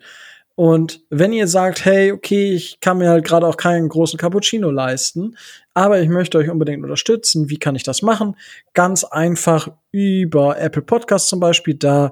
Und 0.55 1.01
wenn 1.09 1.31
ihr 1.31 1.47
sagt, 1.47 1.85
hey, 1.85 2.11
okay, 2.11 2.51
ich 2.53 2.79
kann 2.81 2.97
mir 2.97 3.09
halt 3.09 3.25
gerade 3.25 3.47
auch 3.47 3.57
keinen 3.57 3.87
großen 3.87 4.19
Cappuccino 4.19 4.69
leisten, 4.69 5.37
aber 5.73 6.01
ich 6.01 6.09
möchte 6.09 6.37
euch 6.37 6.49
unbedingt 6.49 6.83
unterstützen, 6.83 7.49
wie 7.49 7.57
kann 7.57 7.75
ich 7.75 7.83
das 7.83 8.01
machen? 8.01 8.35
Ganz 8.73 9.03
einfach 9.03 9.69
über 9.91 10.59
Apple 10.59 10.81
Podcasts 10.81 11.29
zum 11.29 11.39
Beispiel, 11.39 11.75
da 11.75 12.11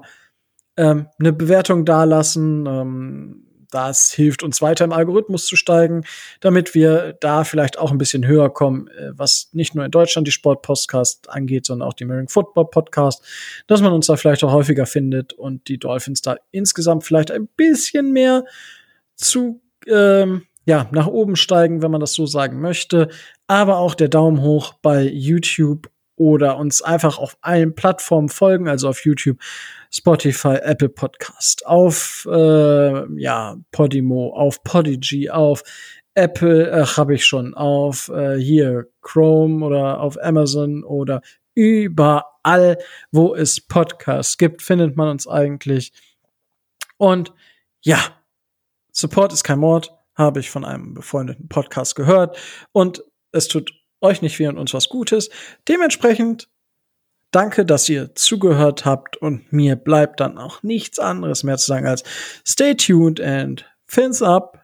ähm, 0.76 1.08
eine 1.18 1.32
Bewertung 1.32 1.84
dalassen. 1.84 2.66
Ähm, 2.66 3.46
das 3.70 4.10
hilft 4.12 4.42
uns 4.42 4.60
weiter 4.62 4.84
im 4.84 4.92
Algorithmus 4.92 5.46
zu 5.46 5.54
steigen, 5.54 6.02
damit 6.40 6.74
wir 6.74 7.16
da 7.20 7.44
vielleicht 7.44 7.78
auch 7.78 7.92
ein 7.92 7.98
bisschen 7.98 8.26
höher 8.26 8.52
kommen, 8.52 8.88
äh, 8.88 9.10
was 9.12 9.50
nicht 9.52 9.74
nur 9.74 9.84
in 9.84 9.90
Deutschland 9.90 10.26
die 10.26 10.32
Sport-Podcast 10.32 11.28
angeht, 11.30 11.66
sondern 11.66 11.86
auch 11.86 11.94
die 11.94 12.04
American 12.04 12.28
Football 12.28 12.68
Podcast, 12.70 13.22
dass 13.66 13.80
man 13.80 13.92
uns 13.92 14.06
da 14.06 14.16
vielleicht 14.16 14.42
auch 14.42 14.52
häufiger 14.52 14.86
findet 14.86 15.32
und 15.34 15.68
die 15.68 15.78
Dolphins 15.78 16.22
da 16.22 16.36
insgesamt 16.50 17.04
vielleicht 17.04 17.30
ein 17.30 17.46
bisschen 17.56 18.12
mehr 18.12 18.44
zu 19.14 19.60
ähm, 19.86 20.46
ja, 20.64 20.88
nach 20.92 21.06
oben 21.06 21.36
steigen, 21.36 21.82
wenn 21.82 21.90
man 21.90 22.00
das 22.00 22.14
so 22.14 22.26
sagen 22.26 22.60
möchte. 22.60 23.08
Aber 23.46 23.78
auch 23.78 23.94
der 23.94 24.08
Daumen 24.08 24.40
hoch 24.42 24.74
bei 24.82 25.02
YouTube 25.02 25.90
oder 26.16 26.58
uns 26.58 26.82
einfach 26.82 27.18
auf 27.18 27.38
allen 27.40 27.74
Plattformen 27.74 28.28
folgen, 28.28 28.68
also 28.68 28.88
auf 28.90 29.04
YouTube, 29.06 29.38
Spotify, 29.90 30.56
Apple 30.62 30.90
Podcast, 30.90 31.66
auf 31.66 32.28
äh, 32.30 33.20
ja, 33.20 33.56
Podimo, 33.72 34.34
auf 34.34 34.62
Podigy, 34.62 35.30
auf 35.30 35.62
Apple 36.14 36.70
äh, 36.70 36.84
habe 36.84 37.14
ich 37.14 37.24
schon, 37.24 37.54
auf 37.54 38.08
äh, 38.08 38.36
hier 38.36 38.88
Chrome 39.00 39.64
oder 39.64 40.00
auf 40.00 40.22
Amazon 40.22 40.84
oder 40.84 41.22
überall, 41.54 42.76
wo 43.10 43.34
es 43.34 43.60
Podcasts 43.60 44.36
gibt, 44.36 44.60
findet 44.60 44.96
man 44.96 45.08
uns 45.08 45.26
eigentlich. 45.26 45.92
Und 46.98 47.32
ja, 47.80 47.98
Support 48.92 49.32
ist 49.32 49.44
kein 49.44 49.58
Mord, 49.58 49.90
habe 50.20 50.38
ich 50.38 50.50
von 50.50 50.64
einem 50.64 50.94
befreundeten 50.94 51.48
Podcast 51.48 51.96
gehört. 51.96 52.38
Und 52.72 53.02
es 53.32 53.48
tut 53.48 53.72
euch 54.00 54.22
nicht 54.22 54.38
weh 54.38 54.46
und 54.46 54.58
uns 54.58 54.72
was 54.72 54.88
Gutes. 54.88 55.30
Dementsprechend 55.68 56.48
danke, 57.32 57.64
dass 57.64 57.88
ihr 57.88 58.14
zugehört 58.14 58.84
habt 58.84 59.16
und 59.16 59.52
mir 59.52 59.76
bleibt 59.76 60.20
dann 60.20 60.38
auch 60.38 60.62
nichts 60.62 60.98
anderes 60.98 61.42
mehr 61.42 61.58
zu 61.58 61.66
sagen 61.66 61.86
als 61.86 62.04
stay 62.46 62.74
tuned 62.74 63.20
and 63.20 63.66
fins 63.86 64.22
up. 64.22 64.59